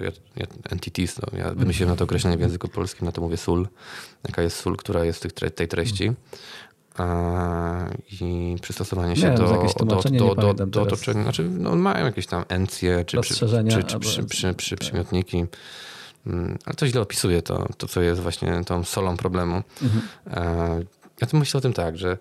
entities. 0.70 1.18
No, 1.18 1.38
ja 1.38 1.50
wymyśliłem 1.50 1.90
na 1.90 1.96
to 1.96 2.04
określenie 2.04 2.36
w 2.36 2.40
języku 2.40 2.68
polskim, 2.68 3.06
na 3.06 3.12
to 3.12 3.20
mówię 3.20 3.36
sól. 3.36 3.68
Jaka 4.28 4.42
jest 4.42 4.56
sól, 4.56 4.76
która 4.76 5.04
jest 5.04 5.22
tych, 5.22 5.32
tej 5.32 5.68
treści. 5.68 6.12
I 8.20 8.56
przystosowanie 8.62 9.16
się 9.16 9.34
do, 9.34 9.68
do, 9.78 10.34
do, 10.34 10.54
do, 10.54 10.66
do 10.66 10.82
otoczenia. 10.82 11.22
Znaczy, 11.22 11.44
no, 11.58 11.76
mają 11.76 12.04
jakieś 12.04 12.26
tam 12.26 12.44
encje, 12.48 13.04
czy, 13.04 13.20
przy, 13.20 13.34
czy, 13.34 13.84
czy, 13.84 13.98
przy, 13.98 14.24
przy, 14.24 14.54
przy, 14.54 14.76
tak. 14.76 14.80
przymiotniki. 14.80 15.44
Mm, 16.26 16.58
ale 16.66 16.74
to 16.74 16.86
źle 16.86 17.00
opisuje 17.00 17.42
to, 17.42 17.68
to, 17.78 17.88
co 17.88 18.02
jest 18.02 18.20
właśnie 18.20 18.64
tą 18.64 18.84
solą 18.84 19.16
problemu. 19.16 19.62
Mhm. 19.82 20.02
Ja 21.20 21.26
to 21.26 21.36
myślę 21.36 21.58
o 21.58 21.60
tym 21.60 21.72
tak, 21.72 21.98
że 21.98 22.18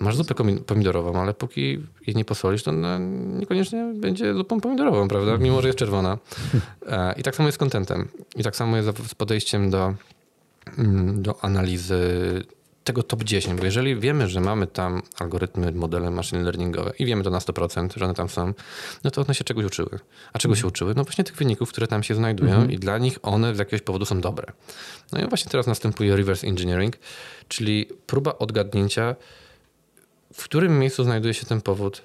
masz 0.00 0.16
zupę 0.16 0.34
pomidorową, 0.66 1.20
ale 1.20 1.34
póki 1.34 1.80
jej 2.06 2.16
nie 2.16 2.24
posolisz, 2.24 2.62
to 2.62 2.70
ona 2.70 2.98
niekoniecznie 3.38 3.92
będzie 3.94 4.34
zupą 4.34 4.60
pomidorową, 4.60 5.08
prawda? 5.08 5.36
Mimo, 5.38 5.62
że 5.62 5.68
jest 5.68 5.78
czerwona. 5.78 6.18
E, 6.86 7.14
I 7.16 7.22
tak 7.22 7.36
samo 7.36 7.48
jest 7.48 7.56
z 7.56 7.58
kontentem. 7.58 8.08
I 8.36 8.42
tak 8.42 8.56
samo 8.56 8.76
jest 8.76 8.88
z 9.08 9.14
podejściem 9.14 9.70
do, 9.70 9.94
mm, 10.78 11.22
do 11.22 11.44
analizy 11.44 12.00
tego 12.84 13.02
top 13.02 13.24
10, 13.24 13.58
bo 13.58 13.64
jeżeli 13.64 13.96
wiemy, 13.96 14.28
że 14.28 14.40
mamy 14.40 14.66
tam 14.66 15.02
algorytmy, 15.18 15.72
modele 15.72 16.10
machine 16.10 16.42
learningowe 16.42 16.92
i 16.98 17.06
wiemy 17.06 17.24
to 17.24 17.30
na 17.30 17.38
100%, 17.38 17.88
że 17.96 18.04
one 18.04 18.14
tam 18.14 18.28
są, 18.28 18.54
no 19.04 19.10
to 19.10 19.20
one 19.20 19.34
się 19.34 19.44
czegoś 19.44 19.64
uczyły. 19.64 19.98
A 20.32 20.38
czego 20.38 20.56
się 20.56 20.66
uczyły? 20.66 20.94
No 20.96 21.04
właśnie 21.04 21.24
tych 21.24 21.36
wyników, 21.36 21.68
które 21.68 21.86
tam 21.86 22.02
się 22.02 22.14
znajdują 22.14 22.52
mhm. 22.52 22.70
i 22.70 22.78
dla 22.78 22.98
nich 22.98 23.18
one 23.22 23.54
z 23.54 23.58
jakiegoś 23.58 23.82
powodu 23.82 24.04
są 24.04 24.20
dobre. 24.20 24.52
No 25.12 25.20
i 25.20 25.28
właśnie 25.28 25.50
teraz 25.50 25.66
następuje 25.66 26.16
reverse 26.16 26.46
engineering, 26.46 26.96
czyli 27.48 27.86
próba 28.06 28.38
odgadnięcia, 28.38 29.16
w 30.40 30.44
którym 30.44 30.78
miejscu 30.78 31.04
znajduje 31.04 31.34
się 31.34 31.46
ten 31.46 31.60
powód, 31.60 32.02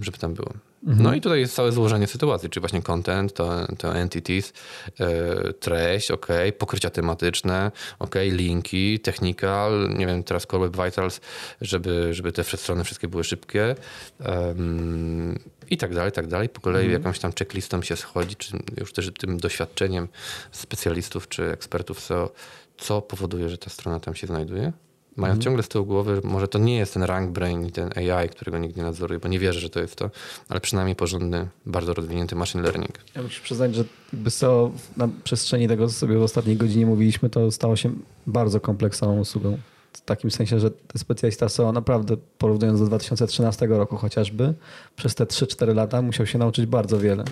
żeby 0.00 0.18
tam 0.18 0.34
było. 0.34 0.52
Mhm. 0.86 1.02
No 1.02 1.14
i 1.14 1.20
tutaj 1.20 1.40
jest 1.40 1.54
całe 1.54 1.72
złożenie 1.72 2.06
sytuacji, 2.06 2.50
czyli 2.50 2.60
właśnie 2.60 2.82
content, 2.82 3.34
to, 3.34 3.66
to 3.78 3.96
entities, 3.96 4.52
yy, 4.98 5.52
treść, 5.52 6.10
ok, 6.10 6.26
pokrycia 6.58 6.90
tematyczne, 6.90 7.72
ok, 7.98 8.14
linki, 8.24 9.00
technical, 9.00 9.94
nie 9.96 10.06
wiem, 10.06 10.22
teraz 10.22 10.46
Core 10.46 10.68
Web 10.68 10.84
Vitals, 10.84 11.20
żeby, 11.60 12.14
żeby 12.14 12.32
te 12.32 12.44
strony 12.44 12.84
wszystkie 12.84 13.08
były 13.08 13.24
szybkie 13.24 13.74
um, 14.18 15.38
i 15.70 15.76
tak 15.76 15.94
dalej, 15.94 16.12
tak 16.12 16.26
dalej. 16.26 16.48
Po 16.48 16.60
kolei 16.60 16.84
mhm. 16.84 17.02
jakąś 17.02 17.18
tam 17.18 17.32
checklistą 17.38 17.82
się 17.82 17.96
schodzi, 17.96 18.36
czy 18.36 18.58
już 18.80 18.92
też 18.92 19.10
tym 19.18 19.38
doświadczeniem 19.38 20.08
specjalistów 20.52 21.28
czy 21.28 21.50
ekspertów 21.50 22.00
SEO, 22.00 22.32
co 22.76 23.02
powoduje, 23.02 23.48
że 23.48 23.58
ta 23.58 23.70
strona 23.70 24.00
tam 24.00 24.14
się 24.14 24.26
znajduje 24.26 24.72
mają 25.16 25.32
mhm. 25.32 25.42
ciągle 25.42 25.62
z 25.62 25.68
tyłu 25.68 25.86
głowy, 25.86 26.20
może 26.24 26.48
to 26.48 26.58
nie 26.58 26.76
jest 26.76 26.94
ten 26.94 27.02
rank 27.02 27.30
brain 27.30 27.66
i 27.66 27.72
ten 27.72 27.90
AI, 27.96 28.28
którego 28.28 28.58
nikt 28.58 28.76
nie 28.76 28.82
nadzoruje, 28.82 29.20
bo 29.20 29.28
nie 29.28 29.38
wierzę, 29.38 29.60
że 29.60 29.70
to 29.70 29.80
jest 29.80 29.96
to, 29.96 30.10
ale 30.48 30.60
przynajmniej 30.60 30.96
porządny, 30.96 31.48
bardzo 31.66 31.94
rozwinięty 31.94 32.36
machine 32.36 32.62
learning. 32.62 32.98
Ja 33.14 33.22
muszę 33.22 33.42
przyznać, 33.42 33.74
że 33.74 33.84
SEO 34.30 34.72
na 34.96 35.08
przestrzeni 35.24 35.68
tego, 35.68 35.86
co 35.86 35.92
sobie 35.92 36.18
w 36.18 36.22
ostatniej 36.22 36.56
godzinie 36.56 36.86
mówiliśmy, 36.86 37.30
to 37.30 37.50
stało 37.50 37.76
się 37.76 37.92
bardzo 38.26 38.60
kompleksową 38.60 39.20
usługą. 39.20 39.58
W 39.92 40.00
takim 40.00 40.30
sensie, 40.30 40.60
że 40.60 40.70
specjalista 40.96 41.48
SEO 41.48 41.72
naprawdę, 41.72 42.16
porównując 42.38 42.80
do 42.80 42.86
2013 42.86 43.66
roku 43.66 43.96
chociażby, 43.96 44.54
przez 44.96 45.14
te 45.14 45.24
3-4 45.24 45.74
lata 45.74 46.02
musiał 46.02 46.26
się 46.26 46.38
nauczyć 46.38 46.66
bardzo 46.66 46.98
wiele. 46.98 47.24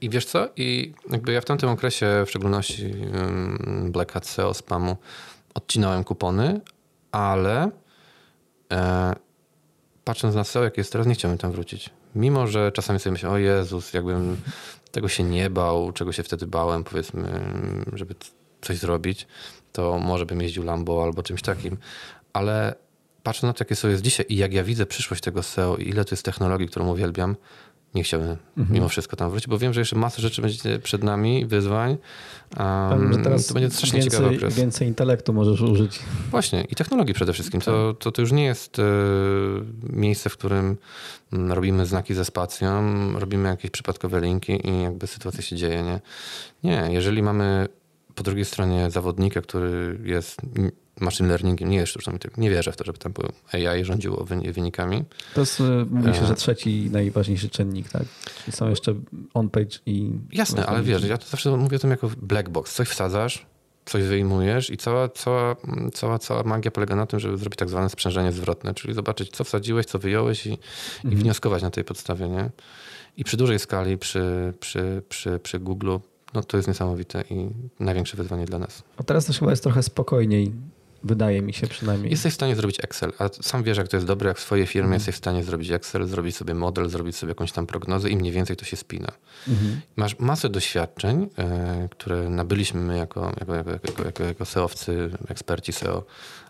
I 0.00 0.10
wiesz 0.10 0.24
co? 0.24 0.48
I 0.56 0.92
jakby 1.10 1.32
ja 1.32 1.40
w 1.40 1.44
tamtym 1.44 1.68
okresie, 1.68 2.06
w 2.26 2.30
szczególności 2.30 2.94
Black 3.84 4.12
Hat 4.12 4.26
SEO, 4.26 4.54
spamu, 4.54 4.96
odcinałem 5.54 6.04
kupony, 6.04 6.60
ale 7.12 7.70
e, 8.72 9.14
patrząc 10.04 10.34
na 10.34 10.44
SEO, 10.44 10.64
jak 10.64 10.78
jest 10.78 10.92
teraz, 10.92 11.06
nie 11.06 11.14
chciałbym 11.14 11.38
tam 11.38 11.52
wrócić. 11.52 11.90
Mimo, 12.14 12.46
że 12.46 12.72
czasami 12.72 12.98
sobie 12.98 13.12
myślę, 13.12 13.30
o 13.30 13.38
Jezus, 13.38 13.92
jakbym 13.92 14.36
tego 14.90 15.08
się 15.08 15.24
nie 15.24 15.50
bał, 15.50 15.92
czego 15.92 16.12
się 16.12 16.22
wtedy 16.22 16.46
bałem, 16.46 16.84
powiedzmy, 16.84 17.40
żeby 17.92 18.14
coś 18.60 18.78
zrobić, 18.78 19.26
to 19.72 19.98
może 19.98 20.26
bym 20.26 20.40
jeździł 20.40 20.64
Lambo 20.64 21.02
albo 21.02 21.22
czymś 21.22 21.42
takim. 21.42 21.76
Ale 22.32 22.74
patrząc 23.22 23.42
na 23.42 23.52
to, 23.52 23.64
jakie 23.64 23.76
SEO 23.76 23.90
jest 23.90 24.02
dzisiaj 24.02 24.26
i 24.28 24.36
jak 24.36 24.52
ja 24.52 24.64
widzę 24.64 24.86
przyszłość 24.86 25.22
tego 25.22 25.42
SEO 25.42 25.76
i 25.76 25.88
ile 25.88 26.04
to 26.04 26.14
jest 26.14 26.24
technologii, 26.24 26.68
którą 26.68 26.88
uwielbiam, 26.88 27.36
nie 27.94 28.02
chciałbym 28.02 28.36
mhm. 28.58 28.74
mimo 28.74 28.88
wszystko 28.88 29.16
tam 29.16 29.30
wrócić, 29.30 29.48
bo 29.48 29.58
wiem, 29.58 29.72
że 29.72 29.80
jeszcze 29.80 29.96
masę 29.96 30.22
rzeczy 30.22 30.42
będzie 30.42 30.78
przed 30.78 31.04
nami, 31.04 31.46
wyzwań. 31.46 31.96
Um, 32.58 33.22
teraz 33.24 33.46
to 33.46 33.54
będzie 33.54 33.70
strasznie 33.70 34.00
więcej, 34.00 34.18
ciekawy 34.18 34.36
okres. 34.36 34.54
Więcej 34.54 34.88
intelektu 34.88 35.32
możesz 35.32 35.60
użyć. 35.60 35.98
Właśnie 36.30 36.64
i 36.70 36.74
technologii 36.74 37.14
przede 37.14 37.32
wszystkim. 37.32 37.60
To, 37.60 37.94
to, 37.94 38.12
to 38.12 38.22
już 38.22 38.32
nie 38.32 38.44
jest 38.44 38.78
y, 38.78 38.82
miejsce, 39.82 40.30
w 40.30 40.36
którym 40.36 40.76
mm, 41.32 41.52
robimy 41.52 41.86
znaki 41.86 42.14
ze 42.14 42.24
spacją, 42.24 42.82
robimy 43.18 43.48
jakieś 43.48 43.70
przypadkowe 43.70 44.20
linki 44.20 44.68
i 44.68 44.82
jakby 44.82 45.06
sytuacja 45.06 45.42
się 45.42 45.56
dzieje. 45.56 45.82
Nie, 45.84 46.00
nie 46.64 46.88
jeżeli 46.92 47.22
mamy 47.22 47.68
po 48.14 48.22
drugiej 48.22 48.44
stronie 48.44 48.90
zawodnika, 48.90 49.40
który 49.40 49.98
jest 50.04 50.40
machine 51.00 51.28
learningiem, 51.28 51.70
nie 51.70 51.76
jest 51.76 51.90
sztuczną 51.90 52.12
Nie 52.36 52.50
wierzę 52.50 52.72
w 52.72 52.76
to, 52.76 52.84
żeby 52.84 52.98
tam 52.98 53.12
AI 53.52 53.84
rządziło 53.84 54.26
wynikami. 54.52 55.04
To 55.34 55.40
jest, 55.40 55.62
e, 56.06 56.14
się, 56.14 56.26
że 56.26 56.34
trzeci 56.34 56.88
najważniejszy 56.92 57.48
czynnik, 57.48 57.88
tak? 57.88 58.02
Czyli 58.44 58.56
są 58.56 58.68
jeszcze 58.68 58.94
on-page 59.34 59.78
i... 59.86 60.10
Jasne, 60.32 60.66
ale 60.66 60.82
wiesz, 60.82 61.04
ja 61.04 61.18
to 61.18 61.26
zawsze 61.26 61.56
mówię 61.56 61.76
o 61.76 61.80
tym 61.80 61.90
jako 61.90 62.10
black 62.22 62.48
box. 62.48 62.74
Coś 62.74 62.88
wsadzasz, 62.88 63.46
coś 63.84 64.02
wyjmujesz 64.02 64.70
i 64.70 64.76
cała, 64.76 65.08
cała, 65.08 65.56
cała, 65.94 66.18
cała 66.18 66.42
magia 66.42 66.70
polega 66.70 66.96
na 66.96 67.06
tym, 67.06 67.20
żeby 67.20 67.38
zrobić 67.38 67.58
tak 67.58 67.68
zwane 67.68 67.90
sprzężenie 67.90 68.32
zwrotne, 68.32 68.74
czyli 68.74 68.94
zobaczyć, 68.94 69.30
co 69.30 69.44
wsadziłeś, 69.44 69.86
co 69.86 69.98
wyjąłeś 69.98 70.46
i, 70.46 70.50
mhm. 70.50 71.14
i 71.14 71.16
wnioskować 71.16 71.62
na 71.62 71.70
tej 71.70 71.84
podstawie, 71.84 72.28
nie? 72.28 72.50
I 73.16 73.24
przy 73.24 73.36
dużej 73.36 73.58
skali, 73.58 73.98
przy, 73.98 74.52
przy, 74.60 75.02
przy, 75.08 75.38
przy 75.38 75.58
Google, 75.58 75.96
no 76.34 76.42
to 76.42 76.56
jest 76.56 76.68
niesamowite 76.68 77.24
i 77.30 77.48
największe 77.80 78.16
wyzwanie 78.16 78.44
dla 78.44 78.58
nas. 78.58 78.82
A 78.96 79.02
teraz 79.02 79.24
też 79.26 79.38
chyba 79.38 79.50
jest 79.50 79.62
trochę 79.62 79.82
spokojniej 79.82 80.52
Wydaje 81.04 81.42
mi 81.42 81.52
się 81.52 81.66
przynajmniej. 81.66 82.10
Jesteś 82.10 82.32
w 82.32 82.34
stanie 82.34 82.56
zrobić 82.56 82.78
Excel, 82.84 83.12
a 83.18 83.28
sam 83.28 83.62
wiesz, 83.62 83.78
jak 83.78 83.88
to 83.88 83.96
jest 83.96 84.06
dobre, 84.06 84.28
jak 84.28 84.38
w 84.38 84.40
swojej 84.40 84.66
firmie 84.66 84.84
mhm. 84.84 84.94
jesteś 84.94 85.14
w 85.14 85.18
stanie 85.18 85.44
zrobić 85.44 85.70
Excel, 85.70 86.06
zrobić 86.06 86.36
sobie 86.36 86.54
model, 86.54 86.88
zrobić 86.88 87.16
sobie 87.16 87.30
jakąś 87.30 87.52
tam 87.52 87.66
prognozę 87.66 88.10
i 88.10 88.16
mniej 88.16 88.32
więcej 88.32 88.56
to 88.56 88.64
się 88.64 88.76
spina. 88.76 89.12
Mhm. 89.48 89.80
Masz 89.96 90.18
masę 90.18 90.48
doświadczeń, 90.48 91.28
e, 91.38 91.88
które 91.90 92.30
nabyliśmy 92.30 92.80
my 92.80 92.98
jako, 92.98 93.32
jako, 93.40 93.54
jako, 93.54 93.70
jako, 93.70 94.04
jako, 94.04 94.24
jako 94.24 94.44
SEOwcy, 94.44 95.10
eksperci 95.28 95.72
SEO 95.72 96.04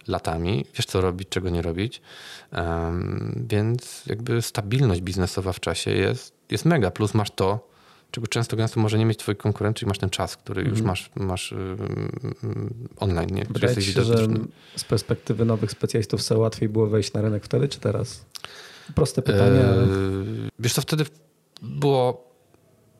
latami. 0.08 0.64
Wiesz, 0.76 0.86
co 0.86 1.00
robić, 1.00 1.28
czego 1.28 1.50
nie 1.50 1.62
robić. 1.62 2.02
Um, 2.52 3.46
więc 3.48 4.02
jakby 4.06 4.42
stabilność 4.42 5.00
biznesowa 5.00 5.52
w 5.52 5.60
czasie 5.60 5.90
jest, 5.90 6.34
jest 6.50 6.64
mega. 6.64 6.90
Plus 6.90 7.14
masz 7.14 7.30
to, 7.30 7.71
czego 8.12 8.26
często 8.26 8.56
gęsto 8.56 8.80
może 8.80 8.98
nie 8.98 9.06
mieć 9.06 9.18
twój 9.18 9.36
konkurent, 9.36 9.76
czyli 9.76 9.88
masz 9.88 9.98
ten 9.98 10.10
czas, 10.10 10.36
który 10.36 10.62
już 10.62 10.70
mhm. 10.70 10.86
masz, 10.86 11.10
masz 11.14 11.50
yy, 11.52 11.58
online. 12.96 13.34
Nie? 13.34 13.44
Wydaje 13.50 13.76
ci 13.76 13.92
się, 13.92 14.02
z 14.76 14.84
perspektywy 14.84 15.44
nowych 15.44 15.70
specjalistów 15.70 16.22
SEO 16.22 16.38
łatwiej 16.38 16.68
było 16.68 16.86
wejść 16.86 17.12
na 17.12 17.22
rynek 17.22 17.44
wtedy, 17.44 17.68
czy 17.68 17.80
teraz? 17.80 18.24
Proste 18.94 19.22
pytanie. 19.22 19.60
Yy, 19.60 20.50
wiesz 20.58 20.72
co, 20.72 20.82
wtedy 20.82 21.04
było 21.62 22.32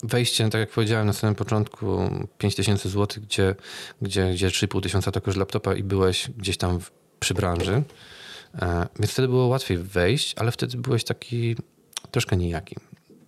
wejście, 0.03 0.51
tak 0.51 0.61
jak 0.61 0.71
powiedziałem 0.71 1.07
na 1.07 1.13
samym 1.13 1.35
początku, 1.35 2.11
5000 2.39 2.89
zł, 2.89 3.23
gdzie, 3.23 3.55
gdzie, 4.03 4.33
gdzie 4.33 4.49
3,5 4.49 4.83
tysiąca 4.83 5.13
to 5.13 5.21
koszt 5.21 5.37
laptopa 5.37 5.75
i 5.75 5.83
byłeś 5.83 6.31
gdzieś 6.39 6.57
tam 6.57 6.81
w, 6.81 6.91
przy 7.21 7.35
branży. 7.35 7.83
E, 8.63 8.87
więc 8.99 9.13
wtedy 9.13 9.29
było 9.29 9.47
łatwiej 9.47 9.79
wejść, 9.79 10.35
ale 10.39 10.51
wtedy 10.53 10.77
byłeś 10.77 11.05
taki 11.05 11.57
troszkę 12.11 12.37
nijaki 12.37 12.77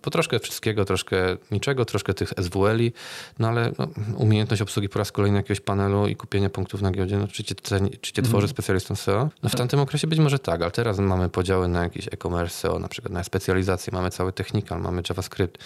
Po 0.05 0.11
troszkę 0.11 0.39
wszystkiego, 0.39 0.85
troszkę 0.85 1.37
niczego, 1.51 1.85
troszkę 1.85 2.13
tych 2.13 2.33
SWL-i, 2.41 2.93
no 3.39 3.47
ale 3.47 3.71
no, 3.77 3.87
umiejętność 4.17 4.61
obsługi 4.61 4.89
po 4.89 4.99
raz 4.99 5.11
kolejny 5.11 5.37
jakiegoś 5.37 5.59
panelu 5.59 6.07
i 6.07 6.15
kupienia 6.15 6.49
punktów 6.49 6.81
na 6.81 6.91
giełdzie, 6.91 7.17
no, 7.17 7.27
czy, 7.27 7.43
cię, 7.43 7.55
czy 8.01 8.13
cię 8.13 8.21
tworzy 8.21 8.47
specjalistą 8.47 8.95
SEO? 8.95 9.29
No 9.43 9.49
w 9.49 9.55
tamtym 9.55 9.79
okresie 9.79 10.07
być 10.07 10.19
może 10.19 10.39
tak, 10.39 10.61
ale 10.61 10.71
teraz 10.71 10.99
mamy 10.99 11.29
podziały 11.29 11.67
na 11.67 11.83
jakiś 11.83 12.07
e-commerce 12.07 12.55
SEO, 12.55 12.79
na 12.79 12.87
przykład 12.87 13.13
na 13.13 13.23
specjalizację, 13.23 13.93
mamy 13.93 14.09
cały 14.09 14.33
technical, 14.33 14.81
mamy 14.81 15.01
JavaScript, 15.09 15.57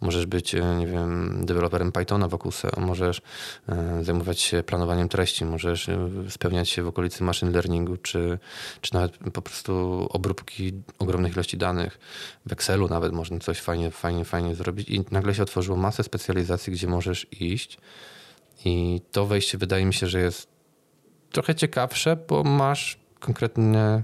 możesz 0.00 0.26
być, 0.26 0.54
e, 0.54 0.76
nie 0.76 0.86
wiem, 0.86 1.40
deweloperem 1.46 1.92
Pythona 1.92 2.28
wokół 2.28 2.52
SEO, 2.52 2.80
możesz 2.80 3.22
e, 3.68 4.04
zajmować 4.04 4.40
się 4.40 4.62
planowaniem 4.62 5.08
treści, 5.08 5.44
możesz 5.44 5.88
e, 5.88 6.08
spełniać 6.28 6.68
się 6.68 6.82
w 6.82 6.88
okolicy 6.88 7.24
machine 7.24 7.50
learningu, 7.50 7.96
czy, 7.96 8.38
czy 8.80 8.94
nawet 8.94 9.16
po 9.32 9.42
prostu 9.42 10.06
obróbki 10.10 10.72
ogromnych 10.98 11.32
ilości 11.32 11.56
danych. 11.56 11.98
W 12.46 12.52
Excelu 12.52 12.88
nawet 12.88 13.12
można 13.12 13.38
coś 13.38 13.60
fajnie, 13.60 13.83
fajnie, 13.90 14.24
fajnie 14.24 14.54
zrobić 14.54 14.88
i 14.88 15.04
nagle 15.10 15.34
się 15.34 15.42
otworzyło 15.42 15.76
masę 15.76 16.02
specjalizacji, 16.02 16.72
gdzie 16.72 16.86
możesz 16.86 17.26
iść 17.40 17.78
i 18.64 19.00
to 19.12 19.26
wejście 19.26 19.58
wydaje 19.58 19.84
mi 19.84 19.94
się, 19.94 20.06
że 20.06 20.20
jest 20.20 20.48
trochę 21.32 21.54
ciekawsze, 21.54 22.16
bo 22.28 22.44
masz 22.44 22.98
konkretne 23.20 24.02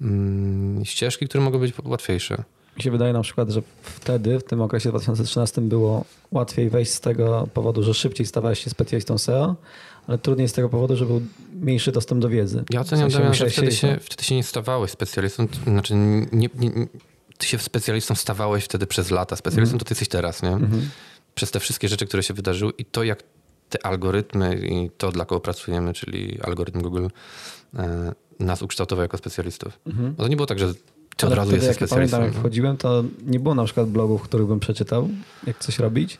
mm, 0.00 0.84
ścieżki, 0.84 1.28
które 1.28 1.44
mogą 1.44 1.58
być 1.58 1.74
łatwiejsze. 1.84 2.44
Mi 2.76 2.82
się 2.82 2.90
wydaje 2.90 3.12
na 3.12 3.22
przykład, 3.22 3.50
że 3.50 3.62
wtedy, 3.82 4.38
w 4.38 4.44
tym 4.44 4.60
okresie 4.60 4.88
2013 4.88 5.60
było 5.60 6.04
łatwiej 6.32 6.70
wejść 6.70 6.92
z 6.92 7.00
tego 7.00 7.48
powodu, 7.54 7.82
że 7.82 7.94
szybciej 7.94 8.26
stawałeś 8.26 8.64
się 8.64 8.70
specjalistą 8.70 9.18
SEO, 9.18 9.56
ale 10.06 10.18
trudniej 10.18 10.48
z 10.48 10.52
tego 10.52 10.68
powodu, 10.68 10.96
że 10.96 11.06
był 11.06 11.22
mniejszy 11.52 11.92
dostęp 11.92 12.22
do 12.22 12.28
wiedzy. 12.28 12.64
Ja 12.70 12.80
oceniam, 12.80 13.08
w 13.08 13.12
sensie 13.12 13.18
Damian, 13.18 13.34
że 13.34 13.50
wtedy 13.50 13.72
się, 13.72 13.98
wtedy 14.00 14.24
się 14.24 14.34
nie 14.34 14.44
stawałeś 14.44 14.90
specjalistą, 14.90 15.46
znaczy 15.66 15.94
nie, 15.94 16.48
nie, 16.54 16.70
ty 17.38 17.46
się 17.46 17.58
specjalistą 17.58 18.14
stawałeś 18.14 18.64
wtedy 18.64 18.86
przez 18.86 19.10
lata. 19.10 19.36
Specjalistą 19.36 19.72
mm. 19.72 19.78
to 19.78 19.84
ty 19.84 19.92
jesteś 19.92 20.08
teraz, 20.08 20.42
nie? 20.42 20.48
Mm 20.48 20.70
-hmm. 20.70 20.80
Przez 21.34 21.50
te 21.50 21.60
wszystkie 21.60 21.88
rzeczy, 21.88 22.06
które 22.06 22.22
się 22.22 22.34
wydarzyły 22.34 22.72
i 22.78 22.84
to, 22.84 23.02
jak 23.02 23.22
te 23.68 23.86
algorytmy 23.86 24.56
i 24.56 24.90
to, 24.98 25.12
dla 25.12 25.24
kogo 25.24 25.40
pracujemy, 25.40 25.92
czyli 25.92 26.40
algorytm 26.42 26.82
Google, 26.82 27.06
e, 27.76 28.12
nas 28.40 28.62
ukształtował 28.62 29.02
jako 29.02 29.18
specjalistów. 29.18 29.78
Bo 30.16 30.22
to 30.22 30.28
nie 30.28 30.36
było 30.36 30.46
tak, 30.46 30.58
że 30.58 30.74
ty 31.16 31.26
od 31.26 31.32
razu 31.32 31.50
wtedy, 31.50 31.66
jesteś 31.66 31.80
jak 31.80 31.88
specjalistą. 31.88 32.16
Pamiętam, 32.16 32.22
jak 32.22 32.40
wchodziłem, 32.40 32.76
to 32.76 33.04
nie 33.26 33.40
było 33.40 33.54
na 33.54 33.64
przykład 33.64 33.88
blogów, 33.88 34.22
których 34.22 34.46
bym 34.46 34.60
przeczytał, 34.60 35.08
jak 35.46 35.58
coś 35.58 35.78
robić 35.78 36.18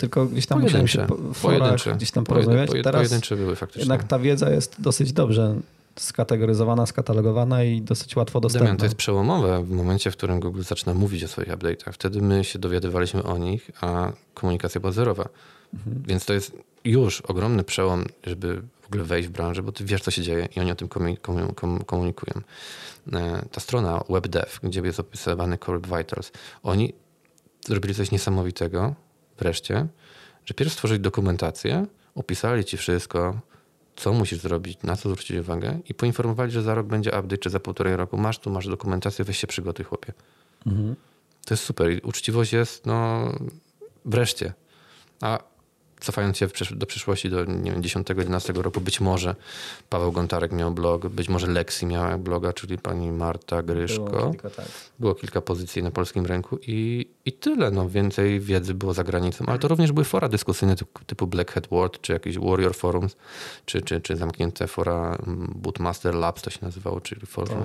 tylko 0.00 0.26
gdzieś 0.26 0.46
tam 0.46 0.60
musiałem 0.60 0.88
się 0.88 1.06
w 1.34 1.34
forach 1.34 1.96
gdzieś 1.96 2.10
tam 2.10 2.24
porozmawiać. 2.24 2.70
Pojed, 2.70 2.84
Teraz 2.84 3.00
pojedyncze 3.00 3.36
były 3.36 3.56
faktycznie. 3.56 3.82
Jednak 3.82 4.04
ta 4.04 4.18
wiedza 4.18 4.50
jest 4.50 4.76
dosyć 4.78 5.12
dobrze 5.12 5.54
skategoryzowana, 6.00 6.86
skatalogowana 6.86 7.64
i 7.64 7.82
dosyć 7.82 8.16
łatwo 8.16 8.40
dostępna. 8.40 8.66
Damian, 8.66 8.78
to 8.78 8.84
jest 8.84 8.96
przełomowe 8.96 9.64
w 9.64 9.70
momencie, 9.70 10.10
w 10.10 10.16
którym 10.16 10.40
Google 10.40 10.62
zaczyna 10.62 10.94
mówić 10.94 11.24
o 11.24 11.28
swoich 11.28 11.48
update'ach. 11.48 11.92
Wtedy 11.92 12.22
my 12.22 12.44
się 12.44 12.58
dowiadywaliśmy 12.58 13.22
o 13.22 13.38
nich, 13.38 13.70
a 13.80 14.12
komunikacja 14.34 14.80
była 14.80 14.92
zerowa. 14.92 15.28
Mhm. 15.74 16.02
Więc 16.06 16.24
to 16.24 16.32
jest 16.32 16.52
już 16.84 17.20
ogromny 17.20 17.64
przełom, 17.64 18.04
żeby 18.24 18.62
w 18.82 18.86
ogóle 18.86 19.04
wejść 19.04 19.28
w 19.28 19.32
branżę, 19.32 19.62
bo 19.62 19.72
ty 19.72 19.84
wiesz, 19.84 20.00
co 20.02 20.10
się 20.10 20.22
dzieje 20.22 20.48
i 20.56 20.60
oni 20.60 20.72
o 20.72 20.74
tym 20.74 20.88
komunikują. 21.86 22.42
E, 23.12 23.42
ta 23.52 23.60
strona 23.60 24.04
WebDev, 24.08 24.50
gdzie 24.62 24.80
jest 24.80 25.00
opisywany 25.00 25.58
Core 25.58 25.80
Vitals, 25.80 26.32
oni 26.62 26.92
zrobili 27.66 27.94
coś 27.94 28.10
niesamowitego, 28.10 28.94
wreszcie, 29.38 29.86
że 30.44 30.54
pierw 30.54 30.72
stworzyli 30.72 31.00
dokumentację, 31.00 31.86
opisali 32.14 32.64
ci 32.64 32.76
wszystko, 32.76 33.40
co 34.00 34.12
musisz 34.12 34.38
zrobić, 34.38 34.78
na 34.82 34.96
co 34.96 35.08
zwrócić 35.08 35.36
uwagę 35.36 35.78
i 35.88 35.94
poinformowali, 35.94 36.52
że 36.52 36.62
za 36.62 36.74
rok 36.74 36.86
będzie 36.86 37.10
update, 37.10 37.38
czy 37.38 37.50
za 37.50 37.60
półtorej 37.60 37.96
roku 37.96 38.16
masz 38.18 38.38
tu, 38.38 38.50
masz 38.50 38.68
dokumentację, 38.68 39.24
weź 39.24 39.38
się 39.38 39.46
przygotuj, 39.46 39.84
chłopie. 39.84 40.12
Mhm. 40.66 40.96
To 41.44 41.54
jest 41.54 41.64
super. 41.64 41.92
I 41.92 42.00
uczciwość 42.00 42.52
jest, 42.52 42.86
no, 42.86 43.28
wreszcie. 44.04 44.52
A 45.20 45.38
cofając 46.00 46.36
się 46.36 46.48
do 46.70 46.86
przyszłości, 46.86 47.30
do 47.30 47.44
nie 47.44 47.72
wiem, 47.72 47.82
10-11 47.82 48.62
roku, 48.62 48.80
być 48.80 49.00
może 49.00 49.34
Paweł 49.88 50.12
Gontarek 50.12 50.52
miał 50.52 50.70
blog, 50.70 51.08
być 51.08 51.28
może 51.28 51.46
Lexi 51.46 51.86
miała 51.86 52.18
bloga, 52.18 52.52
czyli 52.52 52.78
pani 52.78 53.12
Marta 53.12 53.62
Gryszko. 53.62 54.04
Było 54.04 54.30
kilka, 54.30 54.50
tak. 54.50 54.66
było 54.98 55.14
kilka 55.14 55.40
pozycji 55.40 55.82
na 55.82 55.90
polskim 55.90 56.26
rynku 56.26 56.58
i, 56.66 57.06
i 57.24 57.32
tyle. 57.32 57.70
No, 57.70 57.88
więcej 57.88 58.40
wiedzy 58.40 58.74
było 58.74 58.94
za 58.94 59.04
granicą, 59.04 59.44
ale 59.46 59.58
to 59.58 59.68
również 59.68 59.92
były 59.92 60.04
fora 60.04 60.28
dyskusyjne 60.28 60.76
typu, 61.06 61.26
Black 61.26 61.52
Hat 61.52 61.68
World, 61.68 62.00
czy 62.00 62.12
jakieś 62.12 62.38
Warrior 62.38 62.74
Forums, 62.74 63.16
czy, 63.66 63.82
czy, 63.82 64.00
czy 64.00 64.16
zamknięte 64.16 64.66
fora 64.66 65.18
Bootmaster 65.54 66.14
Labs 66.14 66.42
to 66.42 66.50
się 66.50 66.58
nazywało, 66.62 67.00
czyli 67.00 67.26
forum 67.26 67.62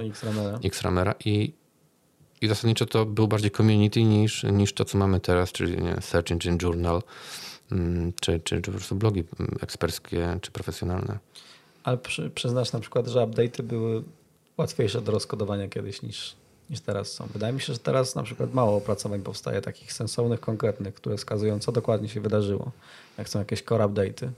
X-Ramera. 0.63 1.15
I, 1.25 1.53
I 2.41 2.47
zasadniczo 2.47 2.85
to 2.85 3.05
był 3.05 3.27
bardziej 3.27 3.51
community 3.51 4.03
niż, 4.03 4.43
niż 4.43 4.73
to, 4.73 4.85
co 4.85 4.97
mamy 4.97 5.19
teraz, 5.19 5.51
czyli 5.51 5.81
nie, 5.81 6.01
Search 6.01 6.31
Engine 6.31 6.57
Journal, 6.61 7.01
czy, 8.19 8.39
czy, 8.39 8.61
czy 8.61 8.61
po 8.61 8.71
prostu 8.71 8.95
blogi 8.95 9.23
mm, 9.39 9.57
eksperckie 9.61 10.37
czy 10.41 10.51
profesjonalne. 10.51 11.19
Ale 11.83 11.97
przy, 11.97 12.29
przyznasz 12.29 12.73
na 12.73 12.79
przykład, 12.79 13.07
że 13.07 13.19
update'y 13.19 13.61
były 13.63 14.03
łatwiejsze 14.57 15.01
do 15.01 15.11
rozkodowania 15.11 15.67
kiedyś 15.67 16.01
niż, 16.01 16.35
niż 16.69 16.79
teraz 16.79 17.11
są. 17.11 17.27
Wydaje 17.33 17.53
mi 17.53 17.61
się, 17.61 17.73
że 17.73 17.79
teraz 17.79 18.15
na 18.15 18.23
przykład 18.23 18.53
mało 18.53 18.77
opracowań 18.77 19.21
powstaje 19.21 19.61
takich 19.61 19.93
sensownych, 19.93 20.39
konkretnych, 20.39 20.93
które 20.93 21.17
wskazują, 21.17 21.59
co 21.59 21.71
dokładnie 21.71 22.09
się 22.09 22.21
wydarzyło, 22.21 22.71
jak 23.17 23.29
są 23.29 23.39
jakieś 23.39 23.61
core 23.61 23.85
update'y. 23.85 24.29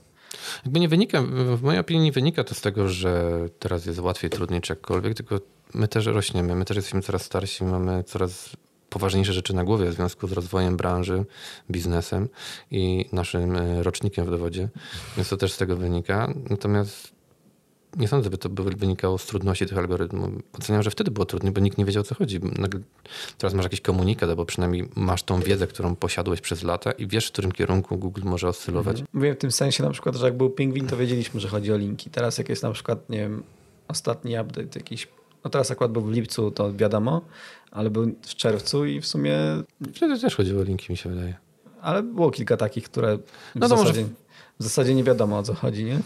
Jakby 0.64 0.80
nie 0.80 0.88
wynika, 0.88 1.22
w 1.56 1.62
mojej 1.62 1.80
opinii 1.80 2.02
nie 2.02 2.12
wynika 2.12 2.44
to 2.44 2.54
z 2.54 2.60
tego, 2.60 2.88
że 2.88 3.32
teraz 3.58 3.86
jest 3.86 3.98
łatwiej, 3.98 4.30
trudniej 4.30 4.60
czy 4.60 4.72
jakkolwiek, 4.72 5.14
tylko 5.14 5.40
my 5.74 5.88
też 5.88 6.06
rośniemy, 6.06 6.54
my 6.54 6.64
też 6.64 6.76
jesteśmy 6.76 7.02
coraz 7.02 7.22
starsi, 7.22 7.64
mamy 7.64 8.04
coraz 8.04 8.50
poważniejsze 8.90 9.32
rzeczy 9.32 9.54
na 9.54 9.64
głowie 9.64 9.90
w 9.90 9.94
związku 9.94 10.28
z 10.28 10.32
rozwojem 10.32 10.76
branży, 10.76 11.24
biznesem 11.70 12.28
i 12.70 13.04
naszym 13.12 13.56
e, 13.56 13.82
rocznikiem 13.82 14.26
w 14.26 14.30
dowodzie, 14.30 14.68
więc 15.16 15.28
to 15.28 15.36
też 15.36 15.52
z 15.52 15.56
tego 15.56 15.76
wynika. 15.76 16.32
Natomiast 16.50 17.18
nie 17.96 18.08
sądzę, 18.08 18.30
by 18.30 18.38
to 18.38 18.48
wynikało 18.76 19.18
z 19.18 19.26
trudności 19.26 19.66
tych 19.66 19.78
algorytmów. 19.78 20.30
Oceniam, 20.52 20.82
że 20.82 20.90
wtedy 20.90 21.10
było 21.10 21.26
trudniej, 21.26 21.52
bo 21.52 21.60
nikt 21.60 21.78
nie 21.78 21.84
wiedział, 21.84 22.00
o 22.00 22.04
co 22.04 22.14
chodzi. 22.14 22.40
Teraz 23.38 23.54
masz 23.54 23.64
jakiś 23.64 23.80
komunikat, 23.80 24.30
albo 24.30 24.44
przynajmniej 24.44 24.88
masz 24.96 25.22
tą 25.22 25.40
wiedzę, 25.40 25.66
którą 25.66 25.96
posiadłeś 25.96 26.40
przez 26.40 26.62
lata 26.62 26.92
i 26.92 27.06
wiesz, 27.06 27.28
w 27.28 27.32
którym 27.32 27.52
kierunku 27.52 27.98
Google 27.98 28.22
może 28.24 28.48
oscylować. 28.48 29.00
Mhm. 29.00 29.08
Mówię 29.12 29.34
w 29.34 29.38
tym 29.38 29.52
sensie 29.52 29.82
na 29.82 29.90
przykład, 29.90 30.16
że 30.16 30.26
jak 30.26 30.36
był 30.36 30.50
pingwin, 30.50 30.86
to 30.86 30.96
wiedzieliśmy, 30.96 31.40
że 31.40 31.48
chodzi 31.48 31.72
o 31.72 31.76
linki. 31.76 32.10
Teraz 32.10 32.38
jak 32.38 32.48
jest 32.48 32.62
na 32.62 32.72
przykład, 32.72 33.10
nie 33.10 33.18
wiem, 33.18 33.42
ostatni 33.88 34.38
update 34.40 34.78
jakiś, 34.78 35.08
no 35.48 35.52
teraz 35.52 35.70
akurat 35.70 35.92
był 35.92 36.02
w 36.02 36.10
lipcu, 36.10 36.50
to 36.50 36.72
wiadomo, 36.72 37.20
ale 37.70 37.90
był 37.90 38.14
w 38.22 38.34
czerwcu 38.34 38.86
i 38.86 39.00
w 39.00 39.06
sumie... 39.06 39.36
Wtedy 39.94 40.20
też 40.20 40.36
chodziło 40.36 40.60
o 40.60 40.64
linki, 40.64 40.92
mi 40.92 40.96
się 40.96 41.10
wydaje. 41.10 41.36
Ale 41.80 42.02
było 42.02 42.30
kilka 42.30 42.56
takich, 42.56 42.84
które 42.84 43.16
w, 43.16 43.20
no 43.54 43.68
zasadzie, 43.68 44.00
może... 44.00 44.14
w 44.60 44.62
zasadzie 44.62 44.94
nie 44.94 45.04
wiadomo 45.04 45.38
o 45.38 45.42
co 45.42 45.54
chodzi, 45.54 45.84
nie? 45.84 46.00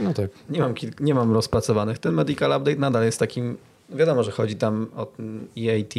No 0.00 0.14
tak. 0.14 0.30
Nie 0.48 0.60
mam, 0.60 0.74
nie 1.00 1.14
mam 1.14 1.32
rozpracowanych. 1.32 1.98
Ten 1.98 2.14
Medical 2.14 2.60
Update 2.60 2.76
nadal 2.76 3.04
jest 3.04 3.18
takim... 3.18 3.56
Wiadomo, 3.90 4.22
że 4.22 4.30
chodzi 4.30 4.56
tam 4.56 4.86
o 4.96 5.12
EAT, 5.58 5.94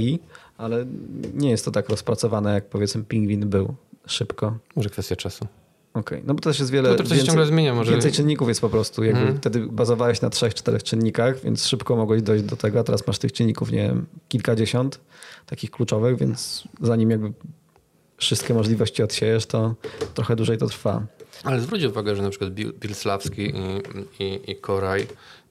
ale 0.58 0.86
nie 1.34 1.50
jest 1.50 1.66
to 1.66 1.72
tak 1.72 1.90
rozpracowane, 1.90 2.54
jak 2.54 2.66
powiedzmy 2.66 3.04
Pingwin 3.04 3.50
był 3.50 3.76
szybko. 4.08 4.58
Może 4.76 4.90
kwestia 4.90 5.16
czasu. 5.16 5.48
Okej, 5.94 6.18
okay. 6.18 6.28
no 6.28 6.34
bo 6.34 6.40
też 6.40 6.60
jest 6.60 6.72
wiele. 6.72 6.90
No 6.90 6.96
to, 6.96 7.04
to 7.04 7.10
więcej, 7.10 7.28
ciągle 7.28 7.46
zmienia. 7.46 7.74
Może... 7.74 7.92
Więcej 7.92 8.12
czynników 8.12 8.48
jest 8.48 8.62
po 8.62 8.70
prostu. 8.70 9.04
Jakby 9.04 9.20
hmm. 9.20 9.38
Wtedy 9.38 9.60
bazowałeś 9.60 10.22
na 10.22 10.30
trzech, 10.30 10.54
czterech 10.54 10.84
czynnikach, 10.84 11.42
więc 11.44 11.66
szybko 11.68 11.96
mogłeś 11.96 12.22
dojść 12.22 12.44
do 12.44 12.56
tego, 12.56 12.80
a 12.80 12.84
teraz 12.84 13.08
masz 13.08 13.20
tych 13.20 13.32
czynników, 13.32 13.72
nie 13.72 13.88
wiem, 13.88 14.06
kilkadziesiąt 14.30 15.00
takich 15.46 15.72
kluczowych, 15.72 16.18
więc 16.18 16.64
zanim 16.82 17.12
jakby 17.12 17.34
wszystkie 18.18 18.54
możliwości 18.54 19.04
odsiejesz, 19.04 19.46
to 19.46 19.76
trochę 20.14 20.36
dłużej 20.36 20.58
to 20.58 20.68
trwa. 20.68 21.06
Ale 21.44 21.62
zwróć 21.62 21.84
uwagę, 21.84 22.16
że 22.16 22.22
na 22.22 22.30
przykład 22.30 22.52
Bill, 22.52 22.74
i, 23.38 23.54
i, 24.24 24.52
i 24.52 24.56
Koraj 24.56 25.08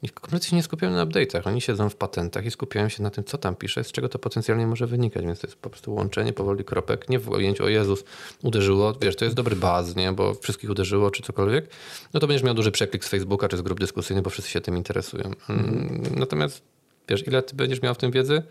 kompletnie 0.08 0.50
się 0.50 0.56
nie 0.56 0.62
skupiają 0.62 0.92
na 0.92 1.06
update'ach. 1.06 1.48
Oni 1.48 1.60
siedzą 1.60 1.88
w 1.88 1.96
patentach 1.96 2.44
i 2.44 2.50
skupiają 2.50 2.88
się 2.88 3.02
na 3.02 3.10
tym, 3.10 3.24
co 3.24 3.38
tam 3.38 3.56
pisze, 3.56 3.84
z 3.84 3.92
czego 3.92 4.08
to 4.08 4.18
potencjalnie 4.18 4.66
może 4.66 4.86
wynikać. 4.86 5.24
Więc 5.24 5.40
to 5.40 5.46
jest 5.46 5.56
po 5.56 5.70
prostu 5.70 5.94
łączenie 5.94 6.32
powoli 6.32 6.64
kropek. 6.64 7.08
Nie 7.08 7.18
w 7.18 7.28
ujęciu, 7.28 7.64
o 7.64 7.68
Jezus, 7.68 8.04
uderzyło. 8.42 8.94
Wiesz, 9.00 9.16
to 9.16 9.24
jest 9.24 9.36
dobry 9.36 9.56
baz, 9.56 9.96
nie? 9.96 10.12
bo 10.12 10.34
wszystkich 10.34 10.70
uderzyło, 10.70 11.10
czy 11.10 11.22
cokolwiek. 11.22 11.70
No 12.14 12.20
to 12.20 12.26
będziesz 12.26 12.42
miał 12.42 12.54
duży 12.54 12.70
przeklik 12.70 13.04
z 13.04 13.08
Facebooka, 13.08 13.48
czy 13.48 13.56
z 13.56 13.62
grup 13.62 13.80
dyskusyjnych, 13.80 14.24
bo 14.24 14.30
wszyscy 14.30 14.50
się 14.50 14.60
tym 14.60 14.76
interesują. 14.76 15.30
Mm. 15.48 16.02
Natomiast 16.16 16.62
wiesz, 17.08 17.26
ile 17.26 17.42
ty 17.42 17.56
będziesz 17.56 17.82
miał 17.82 17.94
w 17.94 17.98
tym 17.98 18.10
wiedzy? 18.10 18.42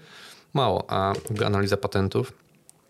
Mało. 0.53 0.85
A 0.87 1.13
analiza 1.45 1.77
patentów 1.77 2.33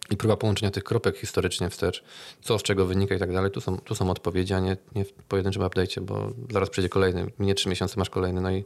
i 0.09 0.17
próba 0.17 0.37
połączenia 0.37 0.71
tych 0.71 0.83
kropek 0.83 1.17
historycznie 1.17 1.69
wstecz, 1.69 2.03
co 2.41 2.59
z 2.59 2.63
czego 2.63 2.85
wynika 2.85 3.15
i 3.15 3.19
tak 3.19 3.33
dalej. 3.33 3.51
Tu 3.51 3.61
są, 3.61 3.77
tu 3.77 3.95
są 3.95 4.09
odpowiedzi, 4.09 4.53
a 4.53 4.59
nie, 4.59 4.77
nie 4.95 5.05
w 5.05 5.11
pojedynczym 5.13 5.63
update'cie, 5.63 6.01
bo 6.01 6.31
zaraz 6.51 6.69
przyjdzie 6.69 6.89
kolejny, 6.89 7.31
minie 7.39 7.55
trzy 7.55 7.69
miesiące, 7.69 7.95
masz 7.97 8.09
kolejny, 8.09 8.41
no 8.41 8.51
i, 8.51 8.65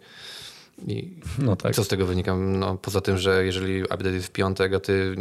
i 0.87 1.13
no 1.39 1.55
tak. 1.55 1.75
co 1.75 1.83
z 1.83 1.87
tego 1.87 2.05
wynika? 2.05 2.35
No, 2.35 2.77
poza 2.77 3.01
tym, 3.01 3.17
że 3.17 3.45
jeżeli 3.45 3.83
update 3.83 4.11
jest 4.11 4.27
w 4.27 4.31
piątek, 4.31 4.73
a 4.73 4.79
ty 4.79 5.15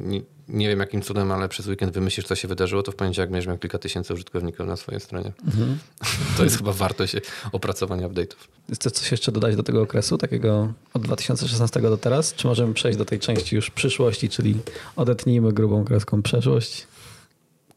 nie, 0.53 0.69
wiem 0.69 0.79
jakim 0.79 1.03
cudem, 1.03 1.33
ale 1.33 1.49
przez 1.49 1.67
weekend 1.67 1.93
wymyślisz, 1.93 2.27
co 2.27 2.35
się 2.35 2.49
wydarzyło, 2.49 2.83
to 2.83 2.93
w 2.93 2.97
poniedziałek 2.97 3.31
będziesz 3.31 3.49
miał 3.49 3.59
kilka 3.59 3.79
tysięcy 3.79 4.15
użytkowników 4.15 4.67
na 4.67 4.77
swojej 4.77 5.01
stronie. 5.01 5.33
Mhm. 5.47 5.79
To 6.37 6.45
jest 6.45 6.57
chyba 6.57 6.73
wartość 6.73 7.17
opracowania 7.53 8.09
update'ów. 8.09 8.37
Chcesz 8.75 8.93
coś 8.93 9.11
jeszcze 9.11 9.33
dodać 9.33 9.57
do 9.57 9.63
tego 9.63 9.83
okresu, 9.83 10.19
takiego 10.19 10.73
od 10.95 11.03
2016 11.03 11.81
do 11.81 11.97
teraz? 11.97 12.35
Czy 12.35 12.47
możemy 12.47 12.75
przejść 12.75 12.99
do 12.99 13.05
tej 13.05 13.19
części 13.19 13.57
już 13.57 13.71
przyszłości, 13.71 14.29
czyli 14.29 14.59
odetnijmy 14.97 15.53
grubą 15.53 15.85
kreską 15.85 16.23
przeszłość? 16.23 16.87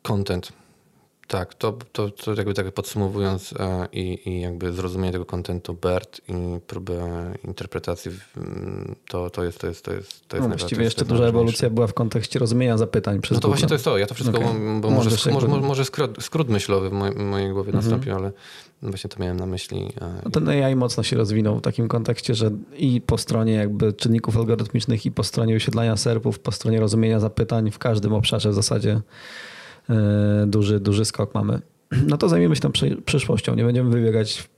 Content 0.01 0.64
tak, 1.27 1.53
to, 1.53 1.77
to, 1.91 2.09
to 2.09 2.33
jakby 2.33 2.53
tak 2.53 2.71
podsumowując 2.71 3.53
e, 3.53 3.87
i, 3.93 4.29
i 4.29 4.41
jakby 4.41 4.73
zrozumienie 4.73 5.11
tego 5.11 5.25
kontentu 5.25 5.73
BERT 5.73 6.21
i 6.27 6.33
próbę 6.67 7.31
interpretacji, 7.43 8.11
to, 9.07 9.29
to 9.29 9.43
jest 9.43 9.59
to 9.59 9.67
jest 9.67 9.85
to 9.85 9.93
jest 9.93 10.27
to 10.27 10.37
jest 10.37 10.49
no, 10.49 10.57
Właściwie 10.57 10.83
jeszcze 10.83 11.05
duża 11.05 11.23
ewolucja 11.23 11.69
była 11.69 11.87
w 11.87 11.93
kontekście 11.93 12.39
rozumienia 12.39 12.77
zapytań 12.77 13.21
przez 13.21 13.35
No 13.35 13.41
to 13.41 13.47
właśnie 13.47 13.67
to 13.67 13.73
jest 13.73 13.85
to. 13.85 13.97
Ja 13.97 14.07
to 14.07 14.15
wszystko, 14.15 14.37
okay. 14.37 14.79
bo, 14.81 14.89
może, 14.89 15.09
może, 15.31 15.47
może, 15.47 15.67
może 15.67 15.85
skrót, 15.85 16.23
skrót 16.23 16.49
myślowy 16.49 16.89
w 16.89 16.93
mojej, 16.93 17.15
mojej 17.15 17.51
głowie 17.51 17.69
mhm. 17.69 17.83
nastąpił, 17.83 18.15
ale 18.15 18.31
właśnie 18.81 19.09
to 19.09 19.19
miałem 19.19 19.37
na 19.37 19.45
myśli. 19.45 19.93
E, 20.01 20.21
no 20.25 20.31
ten 20.31 20.49
AI 20.49 20.75
mocno 20.75 21.03
się 21.03 21.17
rozwinął 21.17 21.59
w 21.59 21.61
takim 21.61 21.87
kontekście, 21.87 22.35
że 22.35 22.51
i 22.77 23.01
po 23.01 23.17
stronie 23.17 23.53
jakby 23.53 23.93
czynników 23.93 24.37
algorytmicznych, 24.37 25.05
i 25.05 25.11
po 25.11 25.23
stronie 25.23 25.53
wysiedlania 25.53 25.97
serpów, 25.97 26.39
po 26.39 26.51
stronie 26.51 26.79
rozumienia 26.79 27.19
zapytań 27.19 27.71
w 27.71 27.79
każdym 27.79 28.13
obszarze 28.13 28.49
w 28.49 28.53
zasadzie 28.53 29.01
duży, 30.47 30.79
duży 30.79 31.05
skok 31.05 31.33
mamy. 31.33 31.61
No 32.07 32.17
to 32.17 32.29
zajmiemy 32.29 32.55
się 32.55 32.61
tą 32.61 32.71
przyszłością. 33.05 33.55
Nie 33.55 33.63
będziemy 33.63 33.89
wybiegać 33.89 34.49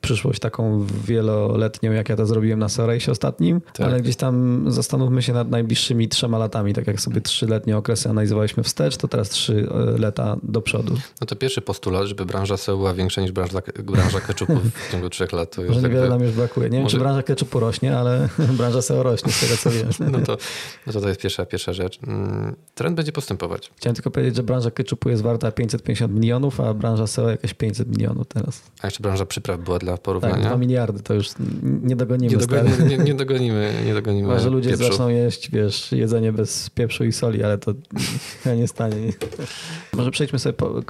przyszłość 0.00 0.40
taką 0.40 0.86
wieloletnią, 1.04 1.92
jak 1.92 2.08
ja 2.08 2.16
to 2.16 2.26
zrobiłem 2.26 2.58
na 2.58 2.68
Sorejsie 2.68 3.12
ostatnim, 3.12 3.60
tak. 3.60 3.86
ale 3.86 4.00
gdzieś 4.00 4.16
tam 4.16 4.64
zastanówmy 4.72 5.22
się 5.22 5.32
nad 5.32 5.50
najbliższymi 5.50 6.08
trzema 6.08 6.38
latami. 6.38 6.74
Tak 6.74 6.86
jak 6.86 7.00
sobie 7.00 7.20
trzyletnie 7.20 7.76
okresy 7.76 8.08
analizowaliśmy 8.08 8.62
wstecz, 8.62 8.96
to 8.96 9.08
teraz 9.08 9.28
trzy 9.28 9.68
e, 9.94 9.98
lata 9.98 10.36
do 10.42 10.62
przodu. 10.62 10.94
No 11.20 11.26
to 11.26 11.36
pierwszy 11.36 11.60
postulat, 11.60 12.06
żeby 12.06 12.26
branża 12.26 12.56
SEO 12.56 12.76
była 12.76 12.94
większa 12.94 13.20
niż 13.20 13.32
branża, 13.32 13.62
branża 13.84 14.20
ketchupu 14.20 14.56
w 14.56 14.72
ciągu 14.92 15.10
trzech 15.10 15.32
lat. 15.32 15.56
To 15.56 15.62
już 15.62 15.74
Może 15.74 15.88
niewiele 15.88 16.08
nam 16.08 16.22
już 16.22 16.32
brakuje. 16.32 16.70
Nie 16.70 16.78
wiem, 16.78 16.88
czy 16.88 16.98
branża 16.98 17.22
ketchupu 17.22 17.60
rośnie, 17.60 17.98
ale 17.98 18.28
branża 18.58 18.82
SEO 18.82 19.02
rośnie, 19.02 19.32
z 19.32 19.40
tego 19.40 19.56
co 19.56 19.70
wiem. 19.70 19.88
No 20.12 20.20
to, 20.20 20.38
no 20.86 20.92
to, 20.92 21.00
to 21.00 21.08
jest 21.08 21.20
pierwsza, 21.20 21.46
pierwsza 21.46 21.72
rzecz. 21.72 21.98
Mm, 22.06 22.56
trend 22.74 22.96
będzie 22.96 23.12
postępować. 23.12 23.70
Chciałem 23.76 23.94
tylko 23.94 24.10
powiedzieć, 24.10 24.36
że 24.36 24.42
branża 24.42 24.70
ketchupu 24.70 25.08
jest 25.08 25.22
warta 25.22 25.52
550 25.52 26.14
milionów, 26.14 26.60
a 26.60 26.74
branża 26.74 27.06
SEO 27.06 27.30
jakieś 27.30 27.54
500 27.54 27.88
milionów 27.88 28.26
teraz. 28.26 28.62
A 28.80 28.86
jeszcze 28.86 29.02
branża 29.02 29.26
przypraw 29.26 29.60
była 29.60 29.78
dla 29.78 29.87
porównania. 29.96 30.34
Tak, 30.34 30.44
2 30.44 30.56
miliardy 30.56 31.02
to 31.02 31.14
już 31.14 31.30
nie 31.62 31.96
dogonimy. 31.96 32.32
Nie, 32.32 32.40
dogonimy, 32.40 32.88
nie, 32.88 32.98
nie 32.98 33.14
dogonimy, 33.14 33.72
nie 33.86 33.94
dogonimy 33.94 34.28
Może 34.28 34.50
ludzie 34.50 34.70
pieprzu. 34.70 34.86
zaczną 34.86 35.08
jeść, 35.08 35.50
wiesz, 35.50 35.92
jedzenie 35.92 36.32
bez 36.32 36.70
pieprzu 36.70 37.04
i 37.04 37.12
soli, 37.12 37.42
ale 37.44 37.58
to 37.58 37.74
nie 38.56 38.68
stanie. 38.68 38.96
Może 39.92 40.10
przejdźmy 40.10 40.38
sobie 40.38 40.52
po, 40.52 40.82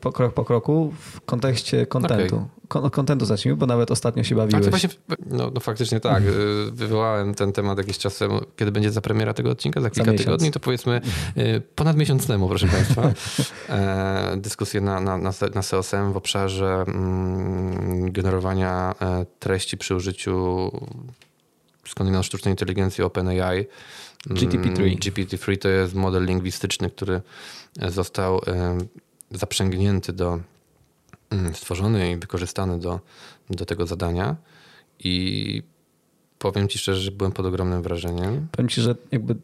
po 0.00 0.12
krok 0.12 0.34
po 0.34 0.44
kroku 0.44 0.92
w 1.00 1.20
kontekście 1.20 1.86
kontentu. 1.86 2.36
Okay. 2.36 2.90
Kontentu 2.90 3.26
zacznijmy, 3.26 3.56
bo 3.56 3.66
nawet 3.66 3.90
ostatnio 3.90 4.24
się 4.24 4.34
bawiłeś. 4.34 4.68
Właśnie, 4.68 4.88
no, 5.26 5.50
no, 5.54 5.60
faktycznie 5.60 6.00
tak. 6.00 6.16
Mhm. 6.16 6.74
Wywołałem 6.74 7.34
ten 7.34 7.52
temat 7.52 7.78
jakiś 7.78 7.98
czas 7.98 8.18
temu. 8.18 8.40
Kiedy 8.56 8.72
będzie 8.72 8.90
za 8.90 9.00
premiera 9.00 9.34
tego 9.34 9.50
odcinka? 9.50 9.80
Za 9.80 9.90
kilka 9.90 10.12
za 10.12 10.18
tygodni? 10.18 10.50
To 10.50 10.60
powiedzmy 10.60 11.00
y, 11.36 11.62
ponad 11.74 11.96
miesiąc 11.96 12.26
temu, 12.26 12.48
proszę 12.48 12.66
Państwa. 12.66 13.02
E, 13.68 14.36
dyskusje 14.36 14.80
na, 14.80 15.00
na, 15.00 15.18
na, 15.18 15.32
na 15.54 15.62
SEOSM 15.62 16.12
w 16.12 16.16
obszarze 16.16 16.84
mm, 16.88 18.12
generowania 18.12 18.35
e, 18.44 19.26
treści 19.38 19.76
przy 19.76 19.94
użyciu 19.94 20.70
skądinąd 21.88 22.26
sztucznej 22.26 22.52
inteligencji 22.52 23.04
OpenAI. 23.04 23.66
GPT-3. 24.30 24.98
GPT-3 24.98 25.58
to 25.58 25.68
jest 25.68 25.94
model 25.94 26.24
lingwistyczny, 26.24 26.90
który 26.90 27.20
został 27.88 28.40
e, 28.46 28.78
zaprzęgnięty 29.30 30.12
do, 30.12 30.40
mm, 31.30 31.54
stworzony 31.54 32.10
i 32.12 32.16
wykorzystany 32.16 32.78
do, 32.78 33.00
do 33.50 33.64
tego 33.64 33.86
zadania. 33.86 34.36
I 34.98 35.62
powiem 36.38 36.68
ci 36.68 36.78
szczerze, 36.78 37.00
że 37.00 37.10
byłem 37.10 37.32
pod 37.32 37.46
ogromnym 37.46 37.82
wrażeniem. 37.82 38.46
Powiem 38.52 38.68
ci, 38.68 38.80
że 38.80 38.94
jakby 39.12 39.36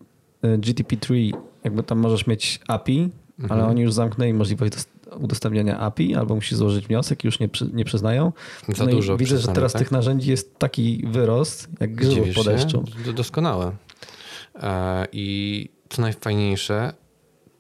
GTP3, 0.43 1.33
jakby 1.65 1.83
tam 1.83 1.99
możesz 1.99 2.27
mieć 2.27 2.61
API, 2.69 3.11
mhm. 3.41 3.61
ale 3.61 3.71
oni 3.71 3.83
już 3.83 3.93
zamknęli 3.93 4.33
możliwość 4.35 4.73
udostępniania 5.19 5.79
API, 5.79 6.15
albo 6.15 6.35
musisz 6.35 6.59
złożyć 6.59 6.87
wniosek 6.87 7.25
i 7.25 7.27
już 7.27 7.41
nie, 7.41 7.49
przy, 7.49 7.71
nie 7.73 7.85
przyznają. 7.85 8.33
Za 8.69 8.85
no 8.85 8.91
dużo. 8.91 9.17
Widzę, 9.17 9.39
że 9.39 9.49
teraz 9.49 9.73
tak? 9.73 9.83
tych 9.83 9.91
narzędzi 9.91 10.31
jest 10.31 10.59
taki 10.59 11.05
wyrost, 11.07 11.69
jak 11.81 11.95
grzybów 11.95 12.35
po 12.35 12.45
deszczu. 12.45 12.85
Doskonałe. 13.15 13.73
E, 14.63 15.07
I 15.13 15.69
co 15.89 16.03
najfajniejsze, 16.03 16.93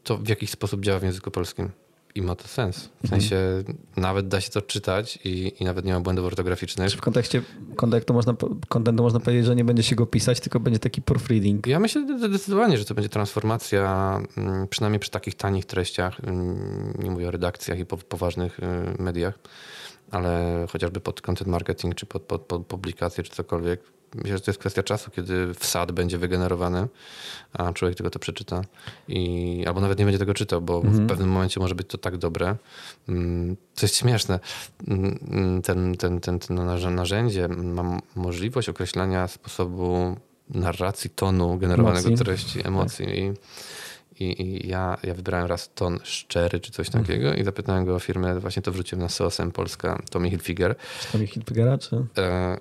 to 0.05 0.19
w 0.19 0.29
jakiś 0.29 0.51
sposób 0.51 0.81
działa 0.81 0.99
w 0.99 1.03
języku 1.03 1.31
polskim. 1.31 1.71
I 2.15 2.23
ma 2.23 2.35
to 2.35 2.49
sens. 2.49 2.77
W 2.79 3.05
mhm. 3.05 3.21
sensie 3.21 3.37
mhm. 3.37 3.79
nawet 3.97 4.29
da 4.29 4.41
się 4.41 4.51
to 4.51 4.63
czytać 4.63 5.19
i, 5.25 5.53
i 5.61 5.65
nawet 5.65 5.85
nie 5.85 5.93
ma 5.93 6.01
błędów 6.01 6.27
ortograficznych. 6.27 6.91
Czy 6.91 6.97
w 6.97 7.01
kontekście 7.01 7.43
kontentu 7.77 8.15
można, 8.15 8.35
kontentu 8.69 9.03
można 9.03 9.21
powiedzieć, 9.21 9.47
że 9.47 9.57
nie 9.57 9.65
będzie 9.65 9.83
się 9.83 9.97
go 9.97 10.07
pisać, 10.07 10.41
tylko 10.41 10.61
będzie 10.61 10.79
taki 10.79 11.03
proofreading? 11.03 11.67
Ja 11.67 11.81
myślę 11.81 12.19
zdecydowanie, 12.19 12.79
że 12.79 12.85
to 12.85 12.95
będzie 12.95 13.09
transformacja, 13.09 14.21
mm, 14.37 14.69
przynajmniej 14.69 15.01
przy 15.01 15.11
takich 15.11 15.35
tanich 15.35 15.65
treściach. 15.65 16.21
Mm, 16.25 16.95
nie 17.03 17.11
mówię 17.11 17.29
o 17.29 17.31
redakcjach 17.31 17.79
i 17.79 17.87
poważnych 17.87 18.59
y, 18.59 19.03
mediach, 19.03 19.39
ale 20.11 20.67
chociażby 20.71 21.01
pod 21.01 21.21
content 21.21 21.51
marketing, 21.51 21.95
czy 21.95 22.07
pod, 22.07 22.23
pod, 22.23 22.43
pod 22.43 22.67
publikację, 22.67 23.25
czy 23.25 23.31
cokolwiek 23.31 23.81
Myślę, 24.15 24.37
że 24.37 24.41
to 24.41 24.51
jest 24.51 24.61
kwestia 24.61 24.83
czasu, 24.83 25.11
kiedy 25.11 25.55
wsad 25.55 25.93
będzie 25.93 26.19
wygenerowany, 26.19 26.89
a 27.53 27.73
człowiek 27.73 27.97
tylko 27.97 28.11
to 28.11 28.19
przeczyta. 28.19 28.63
I, 29.09 29.65
albo 29.67 29.81
nawet 29.81 29.99
nie 29.99 30.05
będzie 30.05 30.19
tego 30.19 30.35
czytał, 30.35 30.61
bo 30.61 30.77
mhm. 30.77 31.07
w 31.07 31.09
pewnym 31.09 31.29
momencie 31.29 31.61
może 31.61 31.75
być 31.75 31.89
to 31.89 31.99
tak 31.99 32.17
dobre. 32.17 32.57
Mm, 33.09 33.57
to 33.57 33.87
jest 33.87 33.97
śmieszne. 33.97 34.41
Mm, 34.89 35.63
ten, 35.63 35.95
ten, 35.97 36.21
ten, 36.21 36.39
ten 36.39 36.95
narzędzie 36.95 37.49
ma 37.49 37.99
możliwość 38.17 38.69
określania 38.69 39.29
sposobu 39.29 40.17
narracji, 40.51 41.11
tonu 41.11 41.59
generowanego 41.59 42.09
emocji. 42.09 42.25
treści, 42.25 42.67
emocji. 42.67 43.07
Tak. 43.07 43.15
I, 43.15 44.25
i, 44.25 44.43
I, 44.43 44.69
ja, 44.69 44.99
ja 45.03 45.15
wybrałem 45.15 45.47
raz 45.47 45.71
ton 45.75 45.99
szczery 46.03 46.61
czy 46.61 46.73
coś 46.73 46.87
mhm. 46.87 47.05
takiego 47.05 47.35
i 47.35 47.45
zapytałem 47.45 47.85
go 47.85 47.95
o 47.95 47.99
firmę, 47.99 48.41
właśnie 48.41 48.63
to 48.63 48.73
wrzuciłem 48.73 49.03
na 49.03 49.09
SOSM 49.09 49.51
Polska, 49.51 50.03
Tommy 50.11 50.31
Hilfiger. 50.31 50.75
Tommy 51.13 51.27
Hilfigera 51.27 51.79
czy? 51.79 52.07
E, 52.19 52.57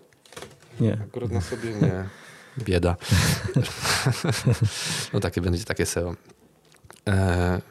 nie. 0.80 0.94
Akurat 0.94 1.32
na 1.32 1.42
sobie 1.42 1.70
nie. 1.70 2.06
Bieda. 2.66 2.96
no 5.14 5.20
takie 5.20 5.42
będzie 5.42 5.64
takie 5.66 5.86
SEO. 5.86 6.16
E, 7.08 7.62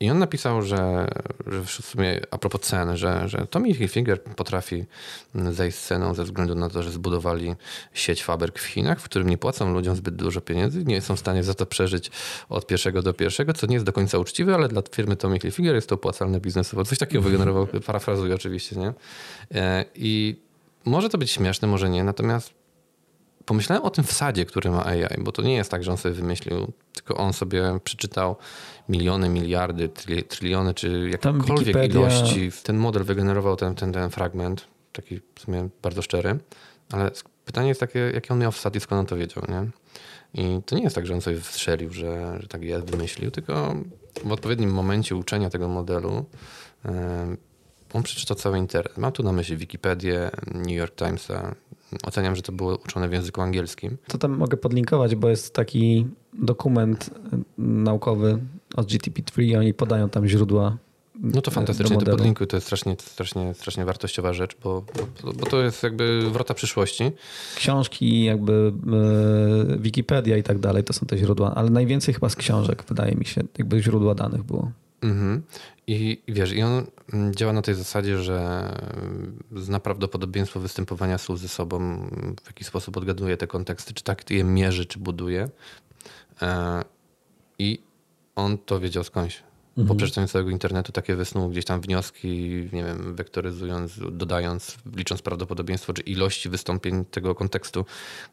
I 0.00 0.10
on 0.10 0.18
napisał, 0.18 0.62
że, 0.62 1.08
że 1.46 1.64
w 1.64 1.70
sumie 1.70 2.20
a 2.30 2.38
propos 2.38 2.60
cen, 2.60 2.96
że, 2.96 3.28
że 3.28 3.46
Tommy 3.50 3.74
Hilfiger 3.74 4.22
potrafi 4.22 4.84
zejść 5.50 5.78
z 5.78 5.86
ceną 5.86 6.14
ze 6.14 6.24
względu 6.24 6.54
na 6.54 6.70
to, 6.70 6.82
że 6.82 6.90
zbudowali 6.90 7.54
sieć 7.92 8.24
fabryk 8.24 8.58
w 8.58 8.64
Chinach, 8.64 9.00
w 9.00 9.04
którym 9.04 9.28
nie 9.28 9.38
płacą 9.38 9.72
ludziom 9.72 9.96
zbyt 9.96 10.16
dużo 10.16 10.40
pieniędzy, 10.40 10.84
nie 10.84 11.00
są 11.00 11.16
w 11.16 11.20
stanie 11.20 11.42
za 11.42 11.54
to 11.54 11.66
przeżyć 11.66 12.10
od 12.48 12.66
pierwszego 12.66 13.02
do 13.02 13.14
pierwszego, 13.14 13.52
co 13.52 13.66
nie 13.66 13.74
jest 13.74 13.86
do 13.86 13.92
końca 13.92 14.18
uczciwe, 14.18 14.54
ale 14.54 14.68
dla 14.68 14.82
firmy 14.92 15.16
Tommy 15.16 15.40
Hilfiger 15.40 15.74
jest 15.74 15.88
to 15.88 15.94
opłacalne 15.94 16.40
biznesowo. 16.40 16.84
Coś 16.84 16.98
takiego 16.98 17.22
wygenerował, 17.22 17.66
parafrazuję 17.86 18.34
oczywiście, 18.34 18.76
nie? 18.76 18.92
E, 19.54 19.84
I 19.94 20.47
może 20.88 21.08
to 21.08 21.18
być 21.18 21.30
śmieszne, 21.30 21.68
może 21.68 21.90
nie, 21.90 22.04
natomiast 22.04 22.54
pomyślałem 23.44 23.84
o 23.84 23.90
tym 23.90 24.04
wsadzie, 24.04 24.44
który 24.44 24.70
ma 24.70 24.86
AI, 24.86 25.04
bo 25.18 25.32
to 25.32 25.42
nie 25.42 25.54
jest 25.54 25.70
tak, 25.70 25.84
że 25.84 25.90
on 25.90 25.96
sobie 25.96 26.14
wymyślił, 26.14 26.72
tylko 26.94 27.16
on 27.16 27.32
sobie 27.32 27.62
przeczytał 27.84 28.36
miliony, 28.88 29.28
miliardy, 29.28 29.88
tryliony, 30.28 30.74
czy 30.74 31.08
jakiekolwiek 31.10 31.90
ilości. 31.90 32.50
Ten 32.62 32.76
model 32.76 33.04
wygenerował 33.04 33.56
ten, 33.56 33.74
ten, 33.74 33.92
ten 33.92 34.10
fragment, 34.10 34.64
taki 34.92 35.20
w 35.34 35.40
sumie 35.40 35.68
bardzo 35.82 36.02
szczery, 36.02 36.38
ale 36.92 37.10
pytanie 37.44 37.68
jest 37.68 37.80
takie, 37.80 37.98
jaki 38.14 38.30
on 38.30 38.38
miał 38.38 38.52
wsad 38.52 38.76
i 38.76 38.80
skąd 38.80 39.00
on 39.00 39.06
to 39.06 39.16
wiedział, 39.16 39.44
nie? 39.48 39.70
I 40.34 40.62
to 40.66 40.76
nie 40.76 40.82
jest 40.82 40.94
tak, 40.94 41.06
że 41.06 41.14
on 41.14 41.20
sobie 41.20 41.40
wstrzelił, 41.40 41.92
że, 41.92 42.38
że 42.40 42.48
tak 42.48 42.62
jest, 42.62 42.90
wymyślił, 42.90 43.30
tylko 43.30 43.74
w 44.24 44.32
odpowiednim 44.32 44.70
momencie 44.70 45.16
uczenia 45.16 45.50
tego 45.50 45.68
modelu 45.68 46.24
on 47.92 48.02
przeczytał 48.02 48.36
cały 48.36 48.58
internet. 48.58 48.98
Mam 48.98 49.12
tu 49.12 49.22
na 49.22 49.32
myśli 49.32 49.56
Wikipedię, 49.56 50.30
New 50.54 50.76
York 50.76 50.94
Timesa. 50.96 51.54
Oceniam, 52.04 52.36
że 52.36 52.42
to 52.42 52.52
było 52.52 52.76
uczone 52.76 53.08
w 53.08 53.12
języku 53.12 53.40
angielskim. 53.40 53.96
To 54.06 54.18
tam 54.18 54.36
mogę 54.36 54.56
podlinkować, 54.56 55.14
bo 55.16 55.28
jest 55.28 55.54
taki 55.54 56.06
dokument 56.32 57.10
naukowy 57.58 58.38
od 58.76 58.86
GTP3 58.86 59.42
i 59.42 59.56
oni 59.56 59.74
podają 59.74 60.08
tam 60.08 60.28
źródła 60.28 60.76
no 61.22 61.42
to 61.42 61.50
fantastycznie, 61.50 61.96
to 61.96 62.10
podlinkuj, 62.10 62.46
to 62.46 62.56
jest 62.56 62.66
strasznie, 62.66 62.96
strasznie, 62.98 63.54
strasznie 63.54 63.84
wartościowa 63.84 64.32
rzecz, 64.32 64.56
bo, 64.64 64.84
bo, 65.24 65.32
bo 65.32 65.46
to 65.46 65.62
jest 65.62 65.82
jakby 65.82 66.30
wrota 66.30 66.54
przyszłości. 66.54 67.12
Książki, 67.56 68.24
jakby 68.24 68.72
e, 69.72 69.78
Wikipedia 69.78 70.36
i 70.36 70.42
tak 70.42 70.58
dalej, 70.58 70.84
to 70.84 70.92
są 70.92 71.06
te 71.06 71.18
źródła, 71.18 71.54
ale 71.54 71.70
najwięcej 71.70 72.14
chyba 72.14 72.28
z 72.28 72.36
książek, 72.36 72.84
wydaje 72.88 73.14
mi 73.14 73.24
się, 73.24 73.42
jakby 73.58 73.82
źródła 73.82 74.14
danych 74.14 74.42
było. 74.42 74.72
Mhm. 75.02 75.42
I, 75.86 76.22
I 76.26 76.32
wiesz, 76.32 76.52
i 76.52 76.62
on 76.62 76.86
mm, 77.12 77.34
działa 77.34 77.52
na 77.52 77.62
tej 77.62 77.74
zasadzie, 77.74 78.18
że 78.18 78.68
zna 79.56 79.80
prawdopodobieństwo 79.80 80.60
występowania 80.60 81.18
słów 81.18 81.40
ze 81.40 81.48
sobą, 81.48 82.08
w 82.42 82.46
jaki 82.46 82.64
sposób 82.64 82.96
odgaduje 82.96 83.36
te 83.36 83.46
konteksty, 83.46 83.94
czy 83.94 84.04
tak 84.04 84.30
je 84.30 84.44
mierzy, 84.44 84.86
czy 84.86 84.98
buduje. 84.98 85.48
E, 86.42 86.84
I 87.58 87.82
on 88.36 88.58
to 88.58 88.80
wiedział 88.80 89.04
skądś. 89.04 89.42
Po 89.88 89.94
przeczytaniu 89.94 90.28
całego 90.28 90.50
internetu 90.50 90.92
takie 90.92 91.16
wysnuł 91.16 91.48
gdzieś 91.48 91.64
tam 91.64 91.80
wnioski, 91.80 92.28
nie 92.72 92.84
wiem, 92.84 93.14
wektoryzując, 93.14 94.00
dodając, 94.12 94.76
licząc 94.96 95.22
prawdopodobieństwo 95.22 95.92
czy 95.92 96.02
ilości 96.02 96.48
wystąpień 96.48 97.04
tego 97.04 97.34
kontekstu, 97.34 97.84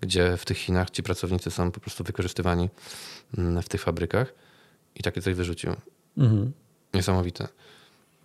gdzie 0.02 0.38
w 0.38 0.46
tych 0.46 0.58
Chinach 0.58 0.90
ci 0.90 1.04
pracownicy 1.04 1.52
są 1.52 1.72
po 1.72 1.80
prostu 1.80 2.04
wykorzystywani 2.04 2.70
mm, 3.38 3.62
w 3.62 3.70
tych 3.70 3.82
fabrykach 3.82 4.34
i 4.96 5.04
takie 5.04 5.22
coś 5.22 5.34
wyrzucił. 5.34 5.76
Mhm. 6.18 6.52
Niesamowite. 6.94 7.48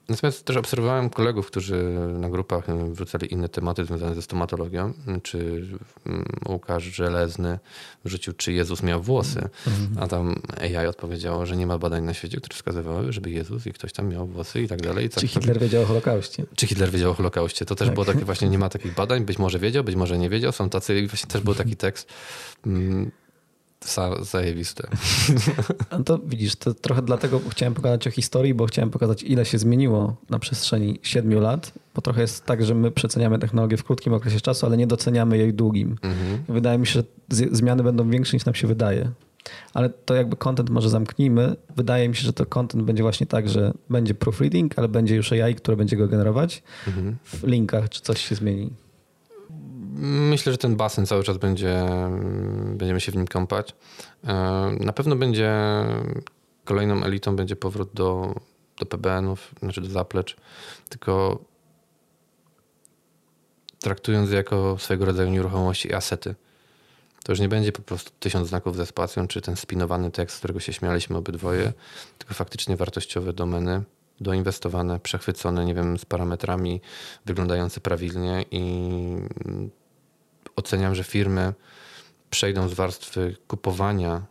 Natomiast 0.08 0.44
też 0.44 0.56
obserwowałem 0.56 1.10
kolegów, 1.10 1.46
którzy 1.46 1.84
na 2.18 2.30
grupach 2.30 2.64
wrzucali 2.92 3.32
inne 3.32 3.48
tematy 3.48 3.84
związane 3.84 4.14
ze 4.14 4.22
stomatologią. 4.22 4.92
Czy 5.22 5.66
mm, 6.06 6.24
Łukasz 6.48 6.84
Żelezny 6.84 7.58
wrzucił, 8.04 8.32
czy 8.32 8.52
Jezus 8.52 8.82
miał 8.82 9.02
włosy, 9.02 9.48
a 10.00 10.06
tam 10.06 10.42
AI 10.60 10.86
odpowiedziało, 10.86 11.46
że 11.46 11.56
nie 11.56 11.66
ma 11.66 11.78
badań 11.78 12.04
na 12.04 12.14
świecie, 12.14 12.36
które 12.38 12.54
wskazywały, 12.54 13.12
żeby 13.12 13.30
Jezus 13.30 13.66
i 13.66 13.72
ktoś 13.72 13.92
tam 13.92 14.08
miał 14.08 14.26
włosy 14.26 14.62
i 14.62 14.68
tak 14.68 14.82
dalej. 14.82 15.06
I 15.06 15.08
tak 15.08 15.20
Czy 15.20 15.28
Hitler 15.28 15.58
wiedział 15.60 15.82
o 15.82 15.86
Holokauście? 15.86 16.44
czy 16.56 16.66
Hitler 16.66 16.90
wiedział 16.90 17.10
o 17.10 17.14
Holokauście? 17.14 17.64
To 17.66 17.74
też 17.74 17.88
Tak. 17.88 17.94
było 17.94 18.04
takie 18.06 18.24
właśnie, 18.24 18.48
nie 18.48 18.58
ma 18.58 18.68
takich 18.68 18.94
badań, 18.94 19.24
być 19.24 19.38
może 19.38 19.58
wiedział, 19.58 19.84
być 19.84 19.96
może 19.96 20.18
nie 20.18 20.30
wiedział. 20.30 20.52
Są 20.52 20.70
tacy, 20.70 21.00
i 21.00 21.06
właśnie 21.08 21.30
też 21.30 21.42
był 21.42 21.54
taki 21.54 21.76
tekst 21.76 22.08
mm, 22.66 23.10
za, 23.84 24.24
zajebiste. 24.24 24.88
A 25.90 25.98
to 26.06 26.18
widzisz, 26.18 26.56
to 26.56 26.74
trochę 26.74 27.02
dlatego 27.02 27.40
chciałem 27.50 27.74
pokazać 27.74 28.06
o 28.06 28.10
historii, 28.10 28.54
bo 28.54 28.66
chciałem 28.66 28.90
pokazać, 28.90 29.22
ile 29.22 29.44
się 29.44 29.58
zmieniło 29.58 30.16
na 30.30 30.38
przestrzeni 30.38 30.98
siedmiu 31.02 31.40
lat, 31.40 31.72
bo 31.94 32.02
trochę 32.02 32.20
jest 32.20 32.44
tak, 32.46 32.64
że 32.64 32.74
my 32.74 32.90
przeceniamy 32.90 33.38
technologię 33.38 33.76
w 33.76 33.84
krótkim 33.84 34.12
okresie 34.12 34.40
czasu, 34.40 34.66
ale 34.66 34.76
nie 34.76 34.86
doceniamy 34.86 35.38
jej 35.38 35.54
długim. 35.54 35.96
Mhm. 36.02 36.42
Wydaje 36.48 36.78
mi 36.78 36.86
się, 36.86 36.92
że 36.92 37.04
zmiany 37.52 37.82
będą 37.82 38.10
większe 38.10 38.36
niż 38.36 38.44
nam 38.44 38.54
się 38.54 38.66
wydaje. 38.66 39.10
Ale 39.74 39.90
to 39.90 40.14
jakby 40.14 40.36
content 40.36 40.70
może 40.70 40.90
zamknijmy. 40.90 41.56
Wydaje 41.76 42.08
mi 42.08 42.16
się, 42.16 42.22
że 42.22 42.32
to 42.32 42.46
content 42.46 42.84
będzie 42.84 43.02
właśnie 43.02 43.26
tak, 43.26 43.48
że 43.48 43.72
będzie 43.90 44.14
proofreading, 44.14 44.78
ale 44.78 44.88
będzie 44.88 45.16
już 45.16 45.32
AI, 45.32 45.54
które 45.54 45.76
będzie 45.76 45.96
go 45.96 46.08
generować 46.08 46.62
Mhm. 46.86 47.16
w 47.24 47.44
linkach, 47.46 47.88
czy 47.88 48.00
coś 48.00 48.26
się 48.28 48.34
zmieni. 48.34 48.70
Myślę, 49.98 50.52
że 50.52 50.58
ten 50.58 50.76
basen 50.76 51.06
cały 51.06 51.22
czas 51.24 51.38
będzie, 51.38 51.86
będziemy 52.64 53.00
się 53.00 53.12
w 53.12 53.16
nim 53.16 53.26
kąpać. 53.26 53.74
E, 54.24 54.32
Na 54.80 54.92
pewno 54.92 55.16
będzie 55.16 55.52
kolejną 56.64 57.04
elitą 57.04 57.36
będzie 57.36 57.56
powrót 57.56 57.90
do, 57.94 58.34
do 58.80 58.86
PBN-ów, 58.86 59.54
znaczy 59.60 59.80
do 59.80 59.88
zaplecz, 59.88 60.36
tylko 60.88 61.38
traktując 63.80 64.30
je 64.30 64.36
jako 64.36 64.78
swojego 64.78 65.04
rodzaju 65.04 65.30
nieruchomości 65.30 65.88
i 65.88 65.94
asety. 65.94 66.34
To 67.24 67.32
już 67.32 67.40
nie 67.40 67.48
będzie 67.48 67.72
po 67.72 67.82
prostu 67.82 68.10
tysiąc 68.20 68.48
znaków 68.48 68.76
ze 68.76 68.86
spacją, 68.86 69.26
czy 69.26 69.40
ten 69.40 69.56
spinowany 69.56 70.10
tekst, 70.10 70.36
z 70.36 70.38
którego 70.38 70.60
się 70.60 70.72
śmialiśmy 70.72 71.16
obydwoje, 71.16 71.72
tylko 72.18 72.34
faktycznie 72.34 72.76
wartościowe 72.76 73.32
domeny, 73.32 73.82
doinwestowane, 74.20 75.00
przechwycone, 75.00 75.64
nie 75.64 75.74
wiem, 75.74 75.98
z 75.98 76.04
parametrami 76.04 76.80
wyglądające 77.26 77.80
prawidłnie 77.80 78.44
i 78.50 78.62
oceniam, 80.60 80.94
że 80.94 81.04
firmy 81.04 81.54
przejdą 82.30 82.68
z 82.68 82.74
warstwy 82.74 83.36
kupowania 83.48 84.22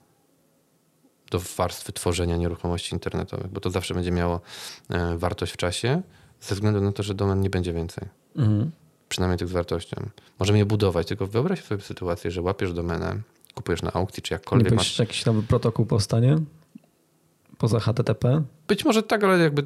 do 1.31 1.39
warstwy 1.57 1.93
tworzenia 1.93 2.38
nieruchomości 2.38 2.93
internetowych, 2.93 3.47
bo 3.47 3.61
to 3.61 3.69
zawsze 3.69 3.93
będzie 3.93 4.11
miało 4.11 4.41
e, 4.89 5.18
wartość 5.18 5.53
w 5.53 5.57
czasie, 5.57 6.01
ze 6.41 6.56
względu 6.56 6.81
na 6.81 6.91
to, 6.91 7.03
że 7.03 7.14
domen 7.14 7.41
nie 7.41 7.49
będzie 7.49 7.73
więcej. 7.73 8.07
Mhm. 8.35 8.72
Przynajmniej 9.10 9.38
tych 9.38 9.47
z 9.47 9.51
wartością. 9.51 10.10
Możemy 10.39 10.60
je 10.60 10.65
budować, 10.65 11.07
tylko 11.07 11.27
wyobraź 11.27 11.64
sobie 11.64 11.81
sytuację, 11.81 12.31
że 12.31 12.41
łapiesz 12.41 12.73
domenę, 12.73 13.22
kupujesz 13.56 13.81
na 13.81 13.93
aukcji, 13.93 14.23
czy 14.23 14.34
Nie 14.34 14.35
jakkolwiek 14.35 14.69
boisz 14.69 14.77
masz. 14.77 14.99
jakiś 14.99 15.26
nowy 15.26 15.43
protokół 15.43 15.85
powstanie? 15.85 16.38
Poza 17.60 17.80
HTTP? 17.80 18.44
Być 18.68 18.86
może 18.86 19.03
tak, 19.03 19.23
ale 19.23 19.40
jakby 19.40 19.64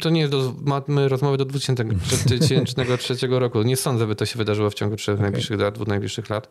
to 0.00 0.10
nie 0.10 0.20
jest 0.20 0.32
do, 0.32 0.54
mamy 0.62 1.08
rozmowy 1.08 1.36
do 1.36 1.44
2003 1.44 3.28
roku. 3.30 3.62
Nie 3.62 3.76
sądzę, 3.76 4.06
by 4.06 4.14
to 4.14 4.26
się 4.26 4.38
wydarzyło 4.38 4.70
w 4.70 4.74
ciągu 4.74 4.96
trzech 4.96 5.20
najbliższych 5.20 5.60
lat, 5.60 5.74
dwóch 5.74 5.88
najbliższych 5.88 6.30
lat. 6.30 6.48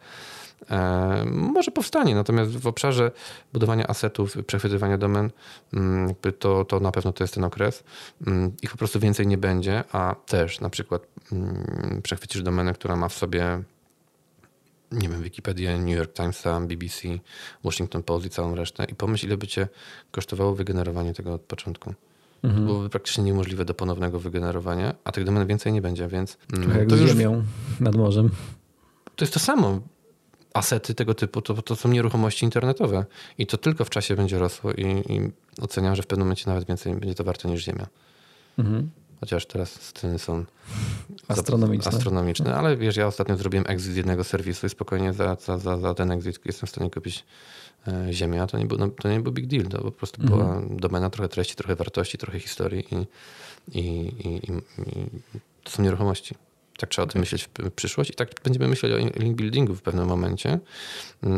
E, 0.70 1.26
może 1.32 1.72
powstanie, 1.72 2.16
natomiast 2.16 2.58
w 2.58 2.68
obszarze 2.68 3.12
budowania 3.54 3.88
asetów, 3.88 4.38
przechwytywania 4.48 4.98
domen, 4.98 5.32
mm, 5.74 6.08
jakby 6.08 6.32
to, 6.32 6.66
to 6.66 6.80
na 6.80 6.92
pewno 6.92 7.14
to 7.14 7.24
jest 7.24 7.34
ten 7.34 7.44
okres. 7.44 7.84
Mm, 8.28 8.52
Ich 8.62 8.72
po 8.72 8.78
prostu 8.78 9.00
więcej 9.00 9.28
nie 9.28 9.38
będzie, 9.38 9.84
a 9.92 10.16
też 10.26 10.60
na 10.60 10.70
przykład 10.70 11.08
mm, 11.32 12.02
przechwycisz 12.04 12.42
domenę, 12.42 12.74
która 12.74 12.96
ma 12.96 13.10
w 13.10 13.14
sobie 13.14 13.64
nie 14.94 15.10
wiem, 15.10 15.24
Wikipedię, 15.24 15.78
New 15.78 15.98
York 15.98 16.14
Timesa, 16.14 16.60
BBC, 16.60 17.08
Washington 17.64 18.04
Post 18.04 18.26
i 18.26 18.30
całą 18.30 18.56
resztę 18.56 18.86
i 18.86 18.96
pomyśl, 18.96 19.26
ile 19.26 19.38
by 19.38 19.48
cię 19.48 19.68
kosztowało 20.12 20.56
wygenerowanie 20.56 21.14
tego 21.14 21.34
od 21.34 21.42
początku. 21.42 21.94
To 22.42 22.48
byłoby 22.48 22.90
praktycznie 22.90 23.24
niemożliwe 23.24 23.66
do 23.66 23.74
ponownego 23.74 24.20
wygenerowania, 24.20 24.96
a 25.04 25.12
tych 25.12 25.24
domen 25.24 25.48
więcej 25.48 25.74
nie 25.74 25.82
będzie, 25.82 26.08
więc 26.08 26.38
mm, 26.54 26.64
Trochę 26.64 26.80
jak 26.80 26.90
to 26.90 26.98
z 26.98 27.02
już 27.02 27.12
ziemią 27.12 27.44
nad 27.80 27.96
morzem. 27.96 28.30
to 29.16 29.26
jest 29.26 29.34
to 29.34 29.40
samo. 29.40 29.80
Asety 30.54 30.94
tego 30.96 31.14
typu 31.14 31.42
to, 31.42 31.62
to 31.62 31.76
są 31.76 31.90
nieruchomości 31.90 32.46
internetowe 32.46 33.06
i 33.38 33.48
to 33.48 33.58
tylko 33.58 33.86
w 33.86 33.90
czasie 33.90 34.16
będzie 34.16 34.40
rosło 34.40 34.72
i, 34.74 34.84
i 34.86 35.32
oceniam, 35.62 35.96
że 35.96 36.04
w 36.04 36.08
pewnym 36.08 36.28
momencie 36.28 36.44
nawet 36.48 36.68
więcej 36.68 36.96
będzie 36.96 37.16
to 37.16 37.24
warte 37.24 37.48
niż 37.50 37.64
Ziemia. 37.66 37.88
Mhm. 38.60 38.90
Chociaż 39.24 39.46
teraz 39.46 39.94
ceny 39.94 40.20
są 40.20 40.46
Astronomiczne. 41.28 41.92
astronomiczne. 41.92 42.56
Ale 42.56 42.78
wiesz, 42.78 42.96
ja 42.96 43.08
ostatnio 43.08 43.38
zrobiłem 43.38 43.66
exit 43.68 43.94
z 43.94 43.96
jednego 43.96 44.24
serwisu 44.24 44.68
i 44.68 44.70
spokojnie 44.70 45.14
za, 45.14 45.36
za, 45.36 45.58
za, 45.58 45.78
za 45.78 45.94
ten 45.94 46.12
exit 46.12 46.40
jestem 46.46 46.68
w 46.68 46.70
stanie 46.70 46.90
kupić 46.92 47.26
e, 47.88 48.14
ziemię, 48.14 48.42
a 48.42 48.48
to 48.48 48.58
nie, 48.58 48.66
był, 48.66 48.78
no, 48.78 48.88
to 48.88 49.10
nie 49.10 49.20
był 49.20 49.32
big 49.32 49.48
deal. 49.48 49.66
To 49.66 49.82
po 49.82 49.92
prostu 49.92 50.22
Mhm. 50.22 50.40
była 50.40 50.62
domena, 50.80 51.10
trochę 51.10 51.30
treści, 51.30 51.56
trochę 51.56 51.76
wartości, 51.76 52.18
trochę 52.18 52.40
historii 52.40 52.86
i, 52.92 53.80
i, 53.80 53.82
i, 54.28 54.52
i, 54.52 55.10
to 55.64 55.72
są 55.72 55.84
nieruchomości. 55.84 56.36
Tak 56.78 56.90
trzeba 56.90 57.04
o 57.04 57.08
tym 57.10 57.20
myśleć 57.20 57.50
w 57.60 57.72
przyszłość 57.72 58.10
i 58.10 58.14
tak 58.14 58.30
będziemy 58.44 58.68
myśleć 58.68 58.94
o 58.94 59.20
link 59.20 59.36
buildingu 59.38 59.76
w 59.76 59.82
pewnym 59.82 60.08
momencie, 60.08 60.60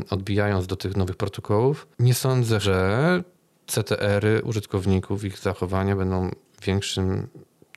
odbijając 0.09 0.67
do 0.67 0.75
tych 0.75 0.97
nowych 0.97 1.15
protokołów. 1.15 1.87
Nie 1.99 2.13
sądzę, 2.13 2.59
że 2.59 3.23
CTR-y 3.67 4.41
użytkowników, 4.43 5.23
ich 5.23 5.37
zachowania 5.39 5.95
będą 5.95 6.31
większym 6.63 7.27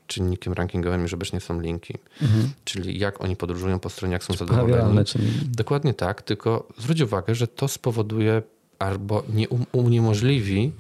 czynnikiem 0.09 0.53
rankingowym 0.53 1.03
niż 1.03 1.15
obecnie 1.15 1.41
są 1.41 1.61
linki. 1.61 1.95
Mhm. 2.23 2.51
Czyli 2.65 2.99
jak 2.99 3.21
oni 3.25 3.37
podróżują 3.37 3.79
po 3.79 3.91
stronie, 3.91 4.13
jak 4.13 4.25
są 4.25 4.35
zadowoleni. 4.35 5.05
Czyli 5.05 5.31
Dokładnie 5.45 5.95
tak, 5.95 6.23
tylko 6.23 6.69
zwróć 6.79 7.01
uwagę, 7.01 7.35
że 7.35 7.49
to 7.49 7.69
spowoduje 7.69 8.43
albo 8.79 9.23
nie 9.35 9.49
um, 9.49 9.67
uniemożliwi 9.73 10.73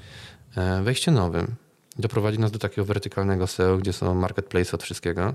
e, 0.56 0.82
wejście 0.82 1.10
nowym. 1.10 1.54
Doprowadzi 1.98 2.38
nas 2.38 2.50
do 2.50 2.58
takiego 2.58 2.84
wertykalnego 2.84 3.46
SEO, 3.46 3.78
gdzie 3.78 3.92
są 3.92 4.14
marketplace 4.14 4.72
od 4.74 4.82
wszystkiego. 4.82 5.34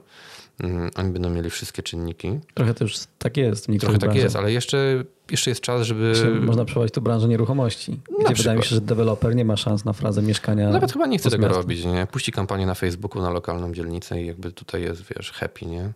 Mm, 0.59 0.89
Oni 0.95 1.11
będą 1.11 1.29
mieli 1.29 1.49
wszystkie 1.49 1.83
czynniki. 1.83 2.39
trochę 2.53 2.73
to 2.73 2.83
już 2.83 2.95
tak 3.19 3.37
jest 3.37 3.67
Trochę 3.79 3.97
tak 3.97 4.15
jest, 4.15 4.35
ale 4.35 4.51
jeszcze, 4.51 5.03
jeszcze 5.31 5.51
jest 5.51 5.61
czas, 5.61 5.87
żeby... 5.87 6.13
Można 6.41 6.65
przeprowadzić 6.65 6.93
tu 6.93 7.01
branżę 7.01 7.27
nieruchomości, 7.27 7.99
gdzie 8.25 8.35
wydaje 8.35 8.57
mi 8.57 8.63
się, 8.63 8.75
że 8.75 8.81
deweloper 8.81 9.35
nie 9.35 9.45
ma 9.45 9.57
szans 9.57 9.85
na 9.85 9.93
frazę 9.93 10.21
mieszkania. 10.21 10.69
Nawet 10.69 10.93
chyba 10.93 11.07
nie 11.07 11.17
chce 11.17 11.29
tego 11.29 11.47
robić, 11.47 11.85
nie? 11.85 12.07
Puści 12.11 12.31
kampanię 12.31 12.65
na 12.65 12.73
Facebooku 12.75 13.21
na 13.21 13.29
lokalną 13.29 13.73
dzielnicę 13.73 14.21
i 14.21 14.27
jakby 14.27 14.51
tutaj 14.51 14.81
jest, 14.81 15.03
wiesz, 15.15 15.31
happy, 15.31 15.65
nie? 15.65 15.91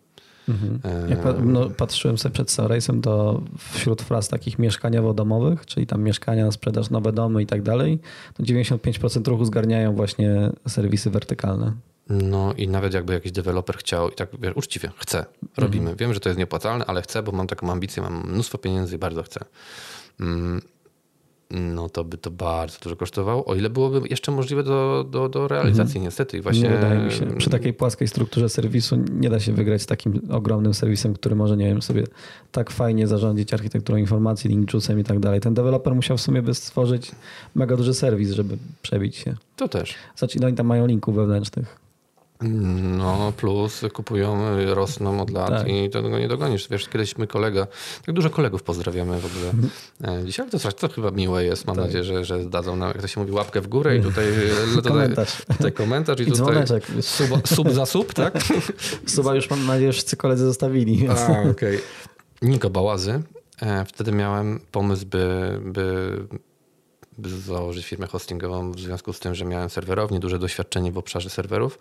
Mhm. 0.49 0.79
E, 1.05 1.09
Jak 1.09 1.21
pa- 1.21 1.33
no, 1.33 1.69
patrzyłem 1.69 2.17
sobie 2.17 2.33
przed 2.33 2.47
Sunrace'em, 2.47 3.01
to 3.01 3.41
wśród 3.73 4.01
fraz 4.01 4.27
takich 4.27 4.59
mieszkaniowo-domowych, 4.59 5.65
czyli 5.65 5.87
tam 5.87 6.03
mieszkania, 6.03 6.51
sprzedaż, 6.51 6.89
nowe 6.89 7.13
domy 7.13 7.41
i 7.41 7.45
tak 7.45 7.61
dalej, 7.61 7.99
to 8.33 8.43
95% 8.43 9.27
ruchu 9.27 9.45
zgarniają 9.45 9.95
właśnie 9.95 10.49
serwisy 10.67 11.09
wertykalne. 11.09 11.73
No 12.09 12.53
i 12.53 12.67
nawet 12.67 12.93
jakby 12.93 13.13
jakiś 13.13 13.31
deweloper 13.31 13.77
chciał 13.77 14.09
i 14.09 14.15
tak 14.15 14.29
wiesz, 14.39 14.55
uczciwie, 14.55 14.91
chcę, 14.97 15.25
robimy. 15.57 15.81
Mhm. 15.81 15.97
Wiem, 15.97 16.13
że 16.13 16.19
to 16.19 16.29
jest 16.29 16.37
nieopłacalne, 16.39 16.85
ale 16.85 17.01
chcę, 17.01 17.23
bo 17.23 17.31
mam 17.31 17.47
taką 17.47 17.71
ambicję, 17.71 18.03
mam 18.03 18.31
mnóstwo 18.31 18.57
pieniędzy 18.57 18.95
i 18.95 18.99
bardzo 18.99 19.23
chcę. 19.23 19.39
Mm, 20.19 20.61
No 21.51 21.89
to 21.89 22.03
by 22.03 22.17
to 22.17 22.31
bardzo 22.31 22.77
dużo 22.83 22.95
kosztowało, 22.95 23.45
o 23.45 23.55
ile 23.55 23.69
byłoby 23.69 24.01
jeszcze 24.09 24.31
możliwe 24.31 24.63
do, 24.63 25.05
do, 25.11 25.29
do 25.29 25.47
realizacji 25.47 26.01
niestety. 26.01 26.37
I 26.37 26.41
właśnie 26.41 26.63
Nie 26.63 26.69
wydaje 26.69 26.99
mi 26.99 27.11
się. 27.11 27.25
Przy 27.25 27.49
takiej 27.49 27.73
płaskiej 27.73 28.07
strukturze 28.07 28.49
serwisu 28.49 28.95
nie 29.11 29.29
da 29.29 29.39
się 29.39 29.53
wygrać 29.53 29.81
z 29.81 29.85
takim 29.85 30.21
ogromnym 30.31 30.73
serwisem, 30.73 31.13
który 31.13 31.35
może, 31.35 31.57
nie 31.57 31.65
wiem, 31.65 31.81
sobie 31.81 32.03
tak 32.51 32.71
fajnie 32.71 33.07
zarządzić 33.07 33.53
architekturą 33.53 33.97
informacji, 33.97 34.49
link 34.49 34.71
juice'em 34.71 34.99
i 34.99 35.03
tak 35.03 35.19
dalej. 35.19 35.39
Ten 35.41 35.53
deweloper 35.53 35.95
musiał 35.95 36.17
w 36.17 36.21
sumie 36.21 36.41
by 36.41 36.53
stworzyć 36.53 37.11
mega 37.55 37.77
duży 37.77 37.93
serwis, 37.93 38.31
żeby 38.31 38.57
przebić 38.81 39.15
się. 39.15 39.35
To 39.55 39.67
też. 39.67 39.95
Znaczy, 40.15 40.39
no 40.41 40.47
i 40.47 40.53
tam 40.53 40.67
mają 40.67 40.85
linków 40.85 41.15
wewnętrznych. 41.15 41.86
No 42.41 43.33
plus 43.37 43.81
kupują, 43.93 44.37
rosną 44.75 45.21
od 45.21 45.29
lat 45.29 45.49
Tak. 45.49 45.67
i 45.67 45.89
tego 45.89 46.19
nie 46.19 46.27
dogonisz. 46.27 46.67
Wiesz, 46.69 46.89
kiedyś 46.89 47.17
my 47.17 47.27
kolega, 47.27 47.67
tak 48.05 48.15
dużo 48.15 48.29
kolegów 48.29 48.63
pozdrawiamy 48.63 49.19
w 49.19 49.25
ogóle 49.25 49.51
e, 50.19 50.25
dzisiaj, 50.25 50.47
ale 50.53 50.59
to, 50.71 50.87
to 50.87 50.95
chyba 50.95 51.11
miłe 51.11 51.43
jest. 51.45 51.67
Mam 51.67 51.75
Tak. 51.75 51.85
nadzieję, 51.85 52.03
że, 52.03 52.25
że 52.25 52.45
dadzą 52.45 52.75
nam, 52.75 52.87
jak 52.87 53.01
to 53.01 53.07
się 53.07 53.19
mówi, 53.19 53.31
łapkę 53.31 53.61
w 53.61 53.67
górę 53.67 53.97
i 53.97 54.01
tutaj, 54.01 54.25
tutaj, 54.75 54.91
Komentarz. 54.91 55.37
tutaj 55.57 55.71
komentarz 55.71 56.19
i, 56.19 56.23
I 56.23 56.25
tutaj 56.25 56.37
dzwoneczek. 56.45 56.83
sub, 57.01 57.47
sub 57.47 57.69
za 57.71 57.85
sub, 57.85 58.13
tak? 58.13 58.33
Suba 59.15 59.35
już 59.35 59.49
mam 59.49 59.65
nadzieję, 59.65 59.91
że 59.91 59.93
wszyscy 59.93 60.17
koledzy 60.17 60.45
zostawili. 60.45 60.97
Więc... 60.97 61.19
A, 61.19 61.41
okej. 61.51 61.79
Niko 62.41 62.69
Bałazy. 62.69 63.21
E, 63.61 63.85
Wtedy 63.85 64.11
miałem 64.11 64.59
pomysł, 64.71 65.05
by, 65.05 65.59
by 67.17 67.29
założyć 67.29 67.85
firmę 67.85 68.07
hostingową 68.07 68.71
w 68.71 68.79
związku 68.79 69.13
z 69.13 69.19
tym, 69.19 69.35
że 69.35 69.45
miałem 69.45 69.69
serwerownie, 69.69 70.19
duże 70.19 70.39
doświadczenie 70.39 70.91
w 70.91 70.97
obszarze 70.97 71.29
serwerów. 71.29 71.79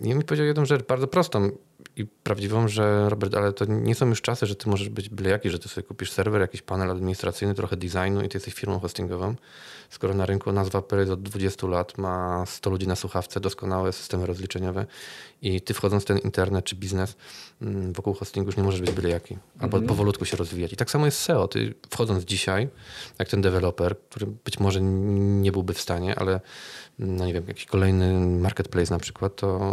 I 0.00 0.12
on 0.12 0.18
mi 0.18 0.24
powiedział 0.24 0.46
jedną 0.46 0.64
rzecz 0.64 0.82
bardzo 0.86 1.06
prostą 1.06 1.50
i 1.96 2.06
prawdziwą, 2.06 2.68
że 2.68 3.08
Robert, 3.08 3.34
ale 3.34 3.52
to 3.52 3.64
nie 3.64 3.94
są 3.94 4.08
już 4.08 4.22
czasy, 4.22 4.46
że 4.46 4.56
ty 4.56 4.68
możesz 4.70 4.88
być 4.88 5.08
byle 5.08 5.30
jaki, 5.30 5.50
że 5.50 5.58
ty 5.58 5.68
sobie 5.68 5.86
kupisz 5.86 6.12
serwer, 6.12 6.40
jakiś 6.40 6.62
panel 6.62 6.90
administracyjny, 6.90 7.54
trochę 7.54 7.76
designu 7.76 8.22
i 8.22 8.28
ty 8.28 8.36
jesteś 8.36 8.54
firmą 8.54 8.78
hostingową. 8.78 9.34
Skoro 9.90 10.14
na 10.14 10.26
rynku 10.26 10.52
nazwa 10.52 10.82
Peryt 10.82 11.10
od 11.10 11.22
20 11.22 11.66
lat 11.66 11.98
ma 11.98 12.46
100 12.46 12.70
ludzi 12.70 12.86
na 12.88 12.96
słuchawce, 12.96 13.40
doskonałe 13.40 13.92
systemy 13.92 14.26
rozliczeniowe 14.26 14.86
i 15.42 15.60
ty 15.60 15.74
wchodząc 15.74 16.02
w 16.02 16.06
ten 16.06 16.18
internet 16.18 16.64
czy 16.64 16.76
biznes 16.76 17.16
mm, 17.62 17.92
wokół 17.92 18.14
hostingu 18.14 18.48
już 18.48 18.56
nie 18.56 18.62
możesz 18.62 18.80
być 18.80 18.90
byle 18.90 19.08
jaki. 19.08 19.38
Albo 19.58 19.76
Mhm. 19.76 19.86
powolutku 19.88 20.24
się 20.24 20.36
rozwijać. 20.36 20.72
I 20.72 20.76
tak 20.76 20.90
samo 20.90 21.06
jest 21.06 21.18
SEO. 21.18 21.48
Ty 21.48 21.74
wchodząc 21.90 22.24
dzisiaj, 22.24 22.68
jak 23.18 23.28
ten 23.28 23.42
deweloper, 23.42 23.96
który 24.10 24.26
być 24.26 24.60
może 24.60 24.80
nie 24.82 25.52
byłby 25.52 25.74
w 25.74 25.80
stanie, 25.80 26.18
ale 26.18 26.40
no 26.98 27.26
nie 27.26 27.32
wiem, 27.32 27.44
jakiś 27.48 27.64
kolejny 27.64 28.20
marketplace 28.38 28.94
na 28.94 29.00
przykład, 29.00 29.36
to 29.36 29.72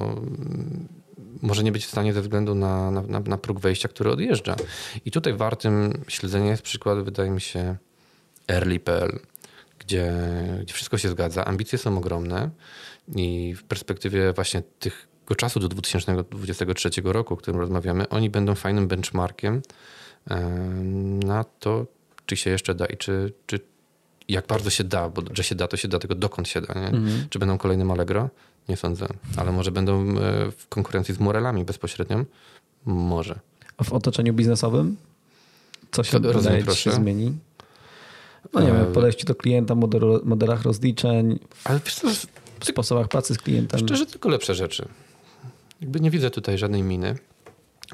może 1.42 1.64
nie 1.64 1.72
być 1.72 1.86
w 1.86 1.90
stanie 1.90 2.14
ze 2.14 2.22
względu 2.22 2.56
na, 2.56 2.92
na, 2.92 3.20
na, 3.20 3.38
próg 3.38 3.60
wejścia, 3.60 3.90
który 3.90 4.12
odjeżdża. 4.12 4.56
I 5.06 5.12
tutaj 5.12 5.34
wartym 5.34 6.04
śledzenia 6.08 6.52
jest 6.52 6.64
przykład, 6.64 7.04
wydaje 7.04 7.30
mi 7.30 7.42
się, 7.42 7.76
Early.pl, 8.48 9.20
gdzie, 9.80 10.14
gdzie 10.62 10.74
wszystko 10.74 10.98
się 10.98 11.10
zgadza, 11.10 11.46
ambicje 11.46 11.78
są 11.78 11.98
ogromne 11.98 12.50
i 13.16 13.56
w 13.56 13.64
perspektywie 13.64 14.34
właśnie 14.34 14.62
tego 14.80 15.36
czasu 15.36 15.60
do 15.60 15.68
2023 15.68 16.90
roku, 17.04 17.34
o 17.34 17.38
którym 17.38 17.60
rozmawiamy, 17.60 18.10
oni 18.10 18.30
będą 18.30 18.56
fajnym 18.56 18.88
benchmarkiem 18.88 19.62
em, 20.30 21.24
na 21.24 21.44
to, 21.44 21.86
czy 22.26 22.38
się 22.38 22.50
jeszcze 22.50 22.76
da 22.76 22.86
i 22.86 22.98
czy, 22.98 23.34
czy 23.46 23.60
jak 24.30 24.48
bardzo 24.48 24.70
się 24.70 24.84
da, 24.84 25.10
bo 25.10 25.22
że 25.34 25.44
się 25.44 25.56
da, 25.56 25.68
to 25.68 25.78
się 25.78 25.88
da, 25.88 26.00
tylko 26.00 26.16
dokąd 26.16 26.48
się 26.48 26.62
da. 26.62 26.74
Nie? 26.74 26.88
Mhm. 26.88 27.28
Czy 27.30 27.40
będą 27.40 27.58
kolejnym 27.58 27.92
Allegro? 27.92 28.30
Nie 28.70 28.78
sądzę. 28.78 29.08
Ale 29.38 29.52
może 29.52 29.72
będą 29.72 30.02
e, 30.02 30.16
w 30.52 30.68
konkurencji 30.70 31.14
z 31.14 31.20
Morelami 31.20 31.66
bezpośrednią? 31.66 32.26
Może. 32.86 33.40
A 33.78 33.84
w 33.84 33.94
otoczeniu 33.94 34.34
biznesowym? 34.34 34.98
Co 35.92 36.04
się, 36.04 36.20
To 36.20 36.32
rozumiem, 36.34 36.60
wydaje 36.60 36.78
się 36.78 36.92
zmieni? 36.92 37.38
No 38.54 38.62
nie 38.62 38.68
wiem, 38.68 38.76
E, 38.76 38.86
w 38.86 38.94
podejściu 38.94 39.28
do 39.28 39.36
klienta, 39.36 39.76
model, 39.76 40.20
modelach 40.24 40.62
rozliczeń, 40.62 41.40
Ale 41.64 41.80
wiesz 41.86 41.96
co, 41.96 42.08
w 42.60 42.66
sposobach 42.66 43.08
pracy 43.08 43.34
z 43.34 43.38
klientem. 43.38 43.80
szczerze 43.80 44.06
tylko 44.06 44.30
lepsze 44.30 44.56
rzeczy. 44.56 44.88
Jakby 45.82 46.00
nie 46.00 46.12
widzę 46.12 46.30
tutaj 46.30 46.58
żadnej 46.58 46.84
miny. 46.84 47.16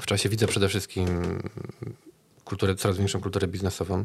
W 0.01 0.05
czasie 0.05 0.29
widzę 0.29 0.47
przede 0.47 0.69
wszystkim 0.69 1.39
kulturę, 2.45 2.75
coraz 2.75 2.97
większą 2.97 3.21
kulturę 3.21 3.47
biznesową. 3.47 4.03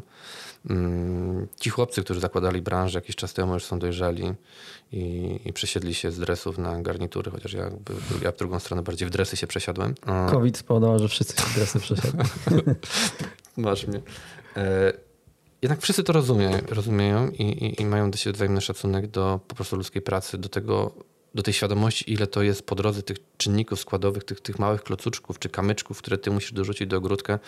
Mm, 0.69 1.47
Ci 1.59 1.69
chłopcy, 1.69 2.03
którzy 2.03 2.19
zakładali 2.19 2.61
branżę 2.61 2.97
jakiś 2.97 3.15
czas 3.15 3.33
temu, 3.33 3.53
już 3.53 3.65
są 3.65 3.79
dojrzali 3.79 4.33
i, 4.91 5.39
i 5.45 5.53
przesiedli 5.53 5.93
się 5.93 6.11
z 6.11 6.19
dresów 6.19 6.57
na 6.57 6.81
garnitury, 6.81 7.31
chociaż 7.31 7.53
ja, 7.53 7.71
ja 8.21 8.31
w 8.31 8.37
drugą 8.37 8.59
stronę 8.59 8.83
bardziej 8.83 9.07
w 9.07 9.11
dresy 9.11 9.37
się 9.37 9.47
przesiadłem. 9.47 9.95
COVID 10.29 10.57
spowodował, 10.57 10.99
że 10.99 11.07
wszyscy 11.07 11.41
się 11.41 11.47
dresy 11.55 11.79
przesiadli. 11.79 12.19
Masz 13.57 13.87
mnie. 13.87 14.01
E, 14.57 14.93
jednak 15.61 15.81
wszyscy 15.81 16.03
to 16.03 16.13
rozumieją, 16.13 16.57
rozumieją 16.69 17.29
i, 17.29 17.43
i, 17.43 17.81
i 17.81 17.85
mają 17.85 18.11
do 18.11 18.17
siebie 18.17 18.33
wzajemny 18.33 18.61
szacunek 18.61 19.07
do 19.07 19.39
po 19.47 19.55
prostu 19.55 19.75
ludzkiej 19.75 20.01
pracy, 20.01 20.37
do 20.37 20.49
tego, 20.49 20.93
do 21.35 21.43
tej 21.43 21.53
świadomości, 21.53 22.13
ile 22.13 22.27
to 22.27 22.41
jest 22.41 22.63
po 22.65 22.75
drodze 22.75 23.03
tych 23.03 23.17
czynników 23.37 23.79
składowych, 23.79 24.23
tych, 24.23 24.41
tych 24.41 24.59
małych 24.59 24.83
klocuczków 24.83 25.39
czy 25.39 25.49
kamyczków, 25.49 25.97
które 25.97 26.17
ty 26.17 26.31
musisz 26.31 26.53
dorzucić 26.53 26.87
do 26.87 26.97
ogródka, 26.97 27.39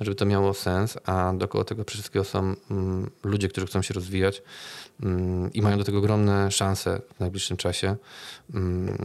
żeby 0.00 0.14
to 0.14 0.26
miało 0.26 0.54
sens, 0.54 0.98
a 1.04 1.32
dookoła 1.36 1.64
tego 1.64 1.84
wszystkiego 1.84 2.24
są 2.24 2.54
mm, 2.70 3.10
ludzie, 3.24 3.48
którzy 3.48 3.66
chcą 3.66 3.82
się 3.82 3.94
rozwijać 3.94 4.42
mm, 5.02 5.52
i 5.52 5.62
mają 5.62 5.78
do 5.78 5.84
tego 5.84 5.98
ogromne 5.98 6.50
szanse 6.50 7.00
w 7.16 7.20
najbliższym 7.20 7.56
czasie. 7.56 7.96
Mm, 8.54 8.98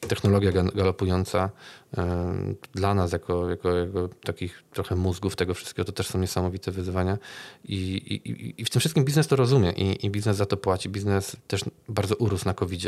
technologia 0.00 0.52
ga- 0.52 0.74
galopująca 0.76 1.50
em, 1.96 2.56
dla 2.74 2.94
nas 2.94 3.12
jako, 3.12 3.50
jako, 3.50 3.76
jako 3.76 4.08
takich 4.24 4.62
trochę 4.72 4.96
mózgów 4.96 5.36
tego 5.36 5.54
wszystkiego 5.54 5.84
to 5.84 5.92
też 5.92 6.06
są 6.06 6.18
niesamowite 6.18 6.70
wyzwania 6.70 7.18
I, 7.64 7.74
i, 7.76 8.60
i- 8.60 8.64
w 8.64 8.70
tym 8.70 8.80
wszystkim 8.80 9.04
biznes 9.04 9.26
to 9.26 9.36
rozumie 9.36 9.70
i, 9.72 10.06
i 10.06 10.10
biznes 10.10 10.36
za 10.36 10.46
to 10.46 10.56
płaci. 10.56 10.88
Biznes 10.88 11.36
też 11.48 11.64
bardzo 11.88 12.14
urósł 12.16 12.44
na 12.44 12.54
covid 12.54 12.80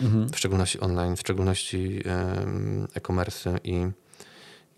Mhm. 0.00 0.28
w 0.28 0.38
szczególności 0.38 0.80
online, 0.80 1.16
w 1.16 1.20
szczególności 1.20 2.02
e-commerce 2.94 3.58
i, 3.64 3.86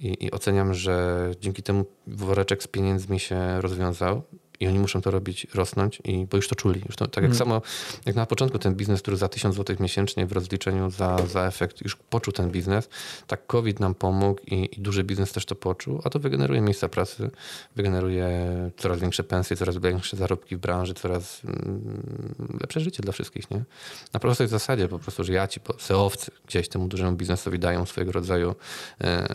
i, 0.00 0.24
i 0.24 0.30
oceniam, 0.30 0.74
że 0.74 1.30
dzięki 1.40 1.62
temu 1.62 1.84
woreczek 2.06 2.62
z 2.62 2.66
pieniędzmi 2.66 3.20
się 3.20 3.60
rozwiązał 3.60 4.22
i 4.60 4.66
oni 4.66 4.78
muszą 4.78 5.02
to 5.02 5.10
robić, 5.10 5.46
rosnąć, 5.54 6.02
i, 6.04 6.26
bo 6.30 6.36
już 6.36 6.48
to 6.48 6.54
czuli. 6.54 6.82
Już 6.86 6.96
to, 6.96 7.06
tak 7.06 7.22
jak 7.22 7.24
Mm. 7.24 7.38
samo, 7.38 7.62
jak 8.06 8.16
na 8.16 8.26
początku 8.26 8.58
ten 8.58 8.74
biznes, 8.74 9.02
który 9.02 9.16
za 9.16 9.28
1000 9.28 9.56
zł 9.56 9.76
miesięcznie 9.80 10.26
w 10.26 10.32
rozliczeniu 10.32 10.90
za, 10.90 11.26
za 11.26 11.46
efekt 11.46 11.82
już 11.82 11.96
poczuł 11.96 12.32
ten 12.32 12.50
biznes, 12.50 12.88
tak 13.26 13.46
COVID 13.46 13.80
nam 13.80 13.94
pomógł 13.94 14.40
i, 14.46 14.68
i 14.78 14.80
duży 14.80 15.04
biznes 15.04 15.32
też 15.32 15.44
to 15.44 15.54
poczuł, 15.54 16.00
a 16.04 16.10
to 16.10 16.18
wygeneruje 16.18 16.60
miejsca 16.60 16.88
pracy, 16.88 17.30
wygeneruje 17.76 18.28
coraz 18.76 19.00
większe 19.00 19.24
pensje, 19.24 19.56
coraz 19.56 19.78
większe 19.78 20.16
zarobki 20.16 20.56
w 20.56 20.58
branży, 20.58 20.94
coraz 20.94 21.44
mm, 21.44 22.58
lepsze 22.60 22.80
życie 22.80 23.02
dla 23.02 23.12
wszystkich, 23.12 23.50
nie? 23.50 23.64
Na 24.12 24.20
prostej 24.20 24.48
zasadzie 24.48 24.88
po 24.88 24.98
prostu, 24.98 25.24
że 25.24 25.32
ja 25.32 25.46
ci, 25.48 25.60
seowcy 25.78 26.30
gdzieś 26.46 26.68
temu 26.68 26.88
dużemu 26.88 27.16
biznesowi 27.16 27.58
dają 27.58 27.86
swojego 27.86 28.12
rodzaju, 28.12 28.54
e, 29.00 29.28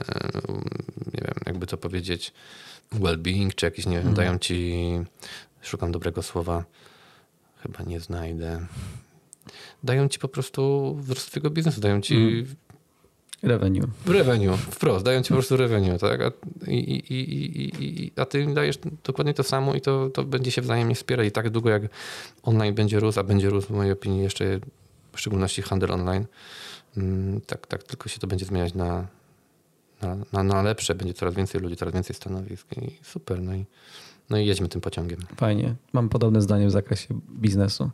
nie 1.14 1.22
wiem, 1.22 1.36
jakby 1.46 1.68
to 1.68 1.78
powiedzieć, 1.78 2.34
well-being, 3.00 3.56
czy 3.56 3.66
jakieś, 3.66 3.86
nie 3.86 4.02
wiem, 4.02 4.14
dają 4.14 4.40
ci, 4.40 4.74
szukam 5.62 5.92
dobrego 5.92 6.24
słowa, 6.24 6.64
chyba 7.62 7.84
nie 7.84 8.00
znajdę, 8.00 8.66
dają 9.84 10.08
ci 10.08 10.20
po 10.20 10.28
prostu 10.28 10.96
wzrost 10.96 11.32
twojego 11.32 11.50
biznesu, 11.50 11.82
dają 11.82 12.02
ci 12.02 12.46
Revenue. 13.44 13.88
revenue, 14.06 14.58
wprost, 14.58 15.06
dają 15.06 15.22
ci 15.22 15.30
po 15.30 15.36
prostu 15.36 15.58
revenue, 15.58 15.98
tak? 15.98 16.22
A, 16.22 16.32
i, 16.68 16.76
i, 16.76 17.14
i, 17.14 17.62
i, 17.62 18.06
i, 18.06 18.12
a 18.16 18.26
ty 18.26 18.42
im 18.42 18.54
dajesz 18.54 18.80
dokładnie 19.04 19.34
to 19.34 19.44
samo 19.44 19.74
i 19.74 19.82
to, 19.82 20.10
to 20.10 20.24
będzie 20.24 20.52
się 20.52 20.62
wzajemnie 20.62 20.96
wspierać. 20.96 21.28
I 21.28 21.32
tak 21.32 21.50
długo 21.50 21.70
jak 21.70 21.84
online 22.44 22.76
będzie 22.76 23.00
rósł, 23.00 23.20
a 23.20 23.24
będzie 23.24 23.50
rósł 23.50 23.68
w 23.68 23.72
mojej 23.72 23.92
opinii 23.92 24.24
jeszcze 24.24 24.60
w 25.14 25.20
szczególności 25.20 25.62
handel 25.62 25.92
online, 25.92 26.26
mm, 26.98 27.42
tak, 27.42 27.68
tak 27.68 27.84
tylko 27.84 28.10
się 28.10 28.20
to 28.20 28.28
będzie 28.28 28.46
zmieniać 28.46 28.74
na, 28.74 29.08
na, 30.04 30.18
na, 30.34 30.44
na 30.44 30.62
lepsze. 30.62 30.96
Będzie 30.96 31.14
coraz 31.14 31.34
więcej 31.34 31.62
ludzi, 31.62 31.76
coraz 31.76 31.94
więcej 31.94 32.16
stanowisk 32.16 32.68
i 32.78 33.00
super. 33.02 33.42
No 33.42 33.56
i, 33.56 33.66
no 34.30 34.38
i 34.38 34.46
jedźmy 34.46 34.70
tym 34.70 34.82
pociągiem. 34.82 35.20
Fajnie. 35.36 35.76
Mam 35.94 36.10
podobne 36.10 36.42
zdanie 36.42 36.68
w 36.68 36.72
zakresie 36.72 37.20
biznesu. 37.30 37.90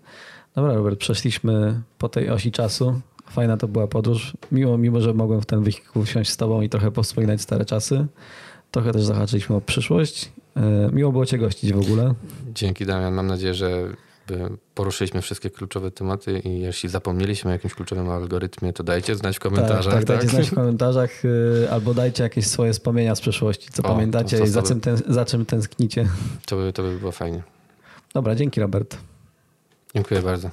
Dobra, 0.55 0.73
Robert, 0.73 0.99
przeszliśmy 0.99 1.81
po 1.97 2.09
tej 2.09 2.29
osi 2.29 2.51
czasu. 2.51 3.01
Fajna 3.29 3.57
to 3.57 3.67
była 3.67 3.87
podróż. 3.87 4.33
Miło, 4.51 4.77
mimo 4.77 5.01
że 5.01 5.13
mogłem 5.13 5.41
w 5.41 5.45
ten 5.45 5.63
wehikuł 5.63 6.03
wsiąść 6.03 6.29
z 6.29 6.37
tobą 6.37 6.61
i 6.61 6.69
trochę 6.69 6.91
powspominać 6.91 7.41
stare 7.41 7.65
czasy. 7.65 8.07
Trochę 8.71 8.91
też 8.91 9.03
zahaczyliśmy 9.03 9.55
o 9.55 9.61
przyszłość. 9.61 10.31
E, 10.55 10.89
Miło 10.93 11.11
było 11.11 11.25
cię 11.25 11.37
gościć 11.37 11.73
w 11.73 11.79
ogóle. 11.79 12.13
Dzięki 12.53 12.85
Damian. 12.85 13.13
Mam 13.13 13.27
nadzieję, 13.27 13.53
że 13.53 13.87
poruszyliśmy 14.75 15.21
wszystkie 15.21 15.49
kluczowe 15.49 15.91
tematy 15.91 16.39
i 16.39 16.59
jeśli 16.59 16.89
zapomnieliśmy 16.89 17.49
o 17.49 17.53
jakimś 17.53 17.73
kluczowym 17.73 18.09
algorytmie, 18.09 18.73
to 18.73 18.83
dajcie 18.83 19.15
znać 19.15 19.37
w 19.37 19.39
komentarzach. 19.39 19.93
Tak, 19.93 20.03
tak, 20.03 20.17
dajcie 20.17 20.27
znać 20.27 20.49
w 20.49 20.55
komentarzach 20.55 21.25
y, 21.25 21.67
albo 21.71 21.93
dajcie 21.93 22.23
jakieś 22.23 22.47
swoje 22.47 22.73
wspomnienia 22.73 23.15
z 23.15 23.21
przeszłości, 23.21 23.69
co 23.71 23.83
O, 23.83 23.85
pamiętacie 23.85 24.43
i 24.43 24.47
za, 24.47 24.61
czym 24.61 24.81
ten, 24.81 24.97
za 25.07 25.25
czym 25.25 25.45
tęsknicie. 25.45 26.07
To 26.45 26.55
by, 26.55 26.73
to 26.73 26.83
by 26.83 26.99
było 26.99 27.11
fajnie. 27.11 27.43
Dobra, 28.13 28.35
dzięki 28.35 28.61
Robert. 28.61 28.97
Dziękuję 29.95 30.21
bardzo. 30.21 30.49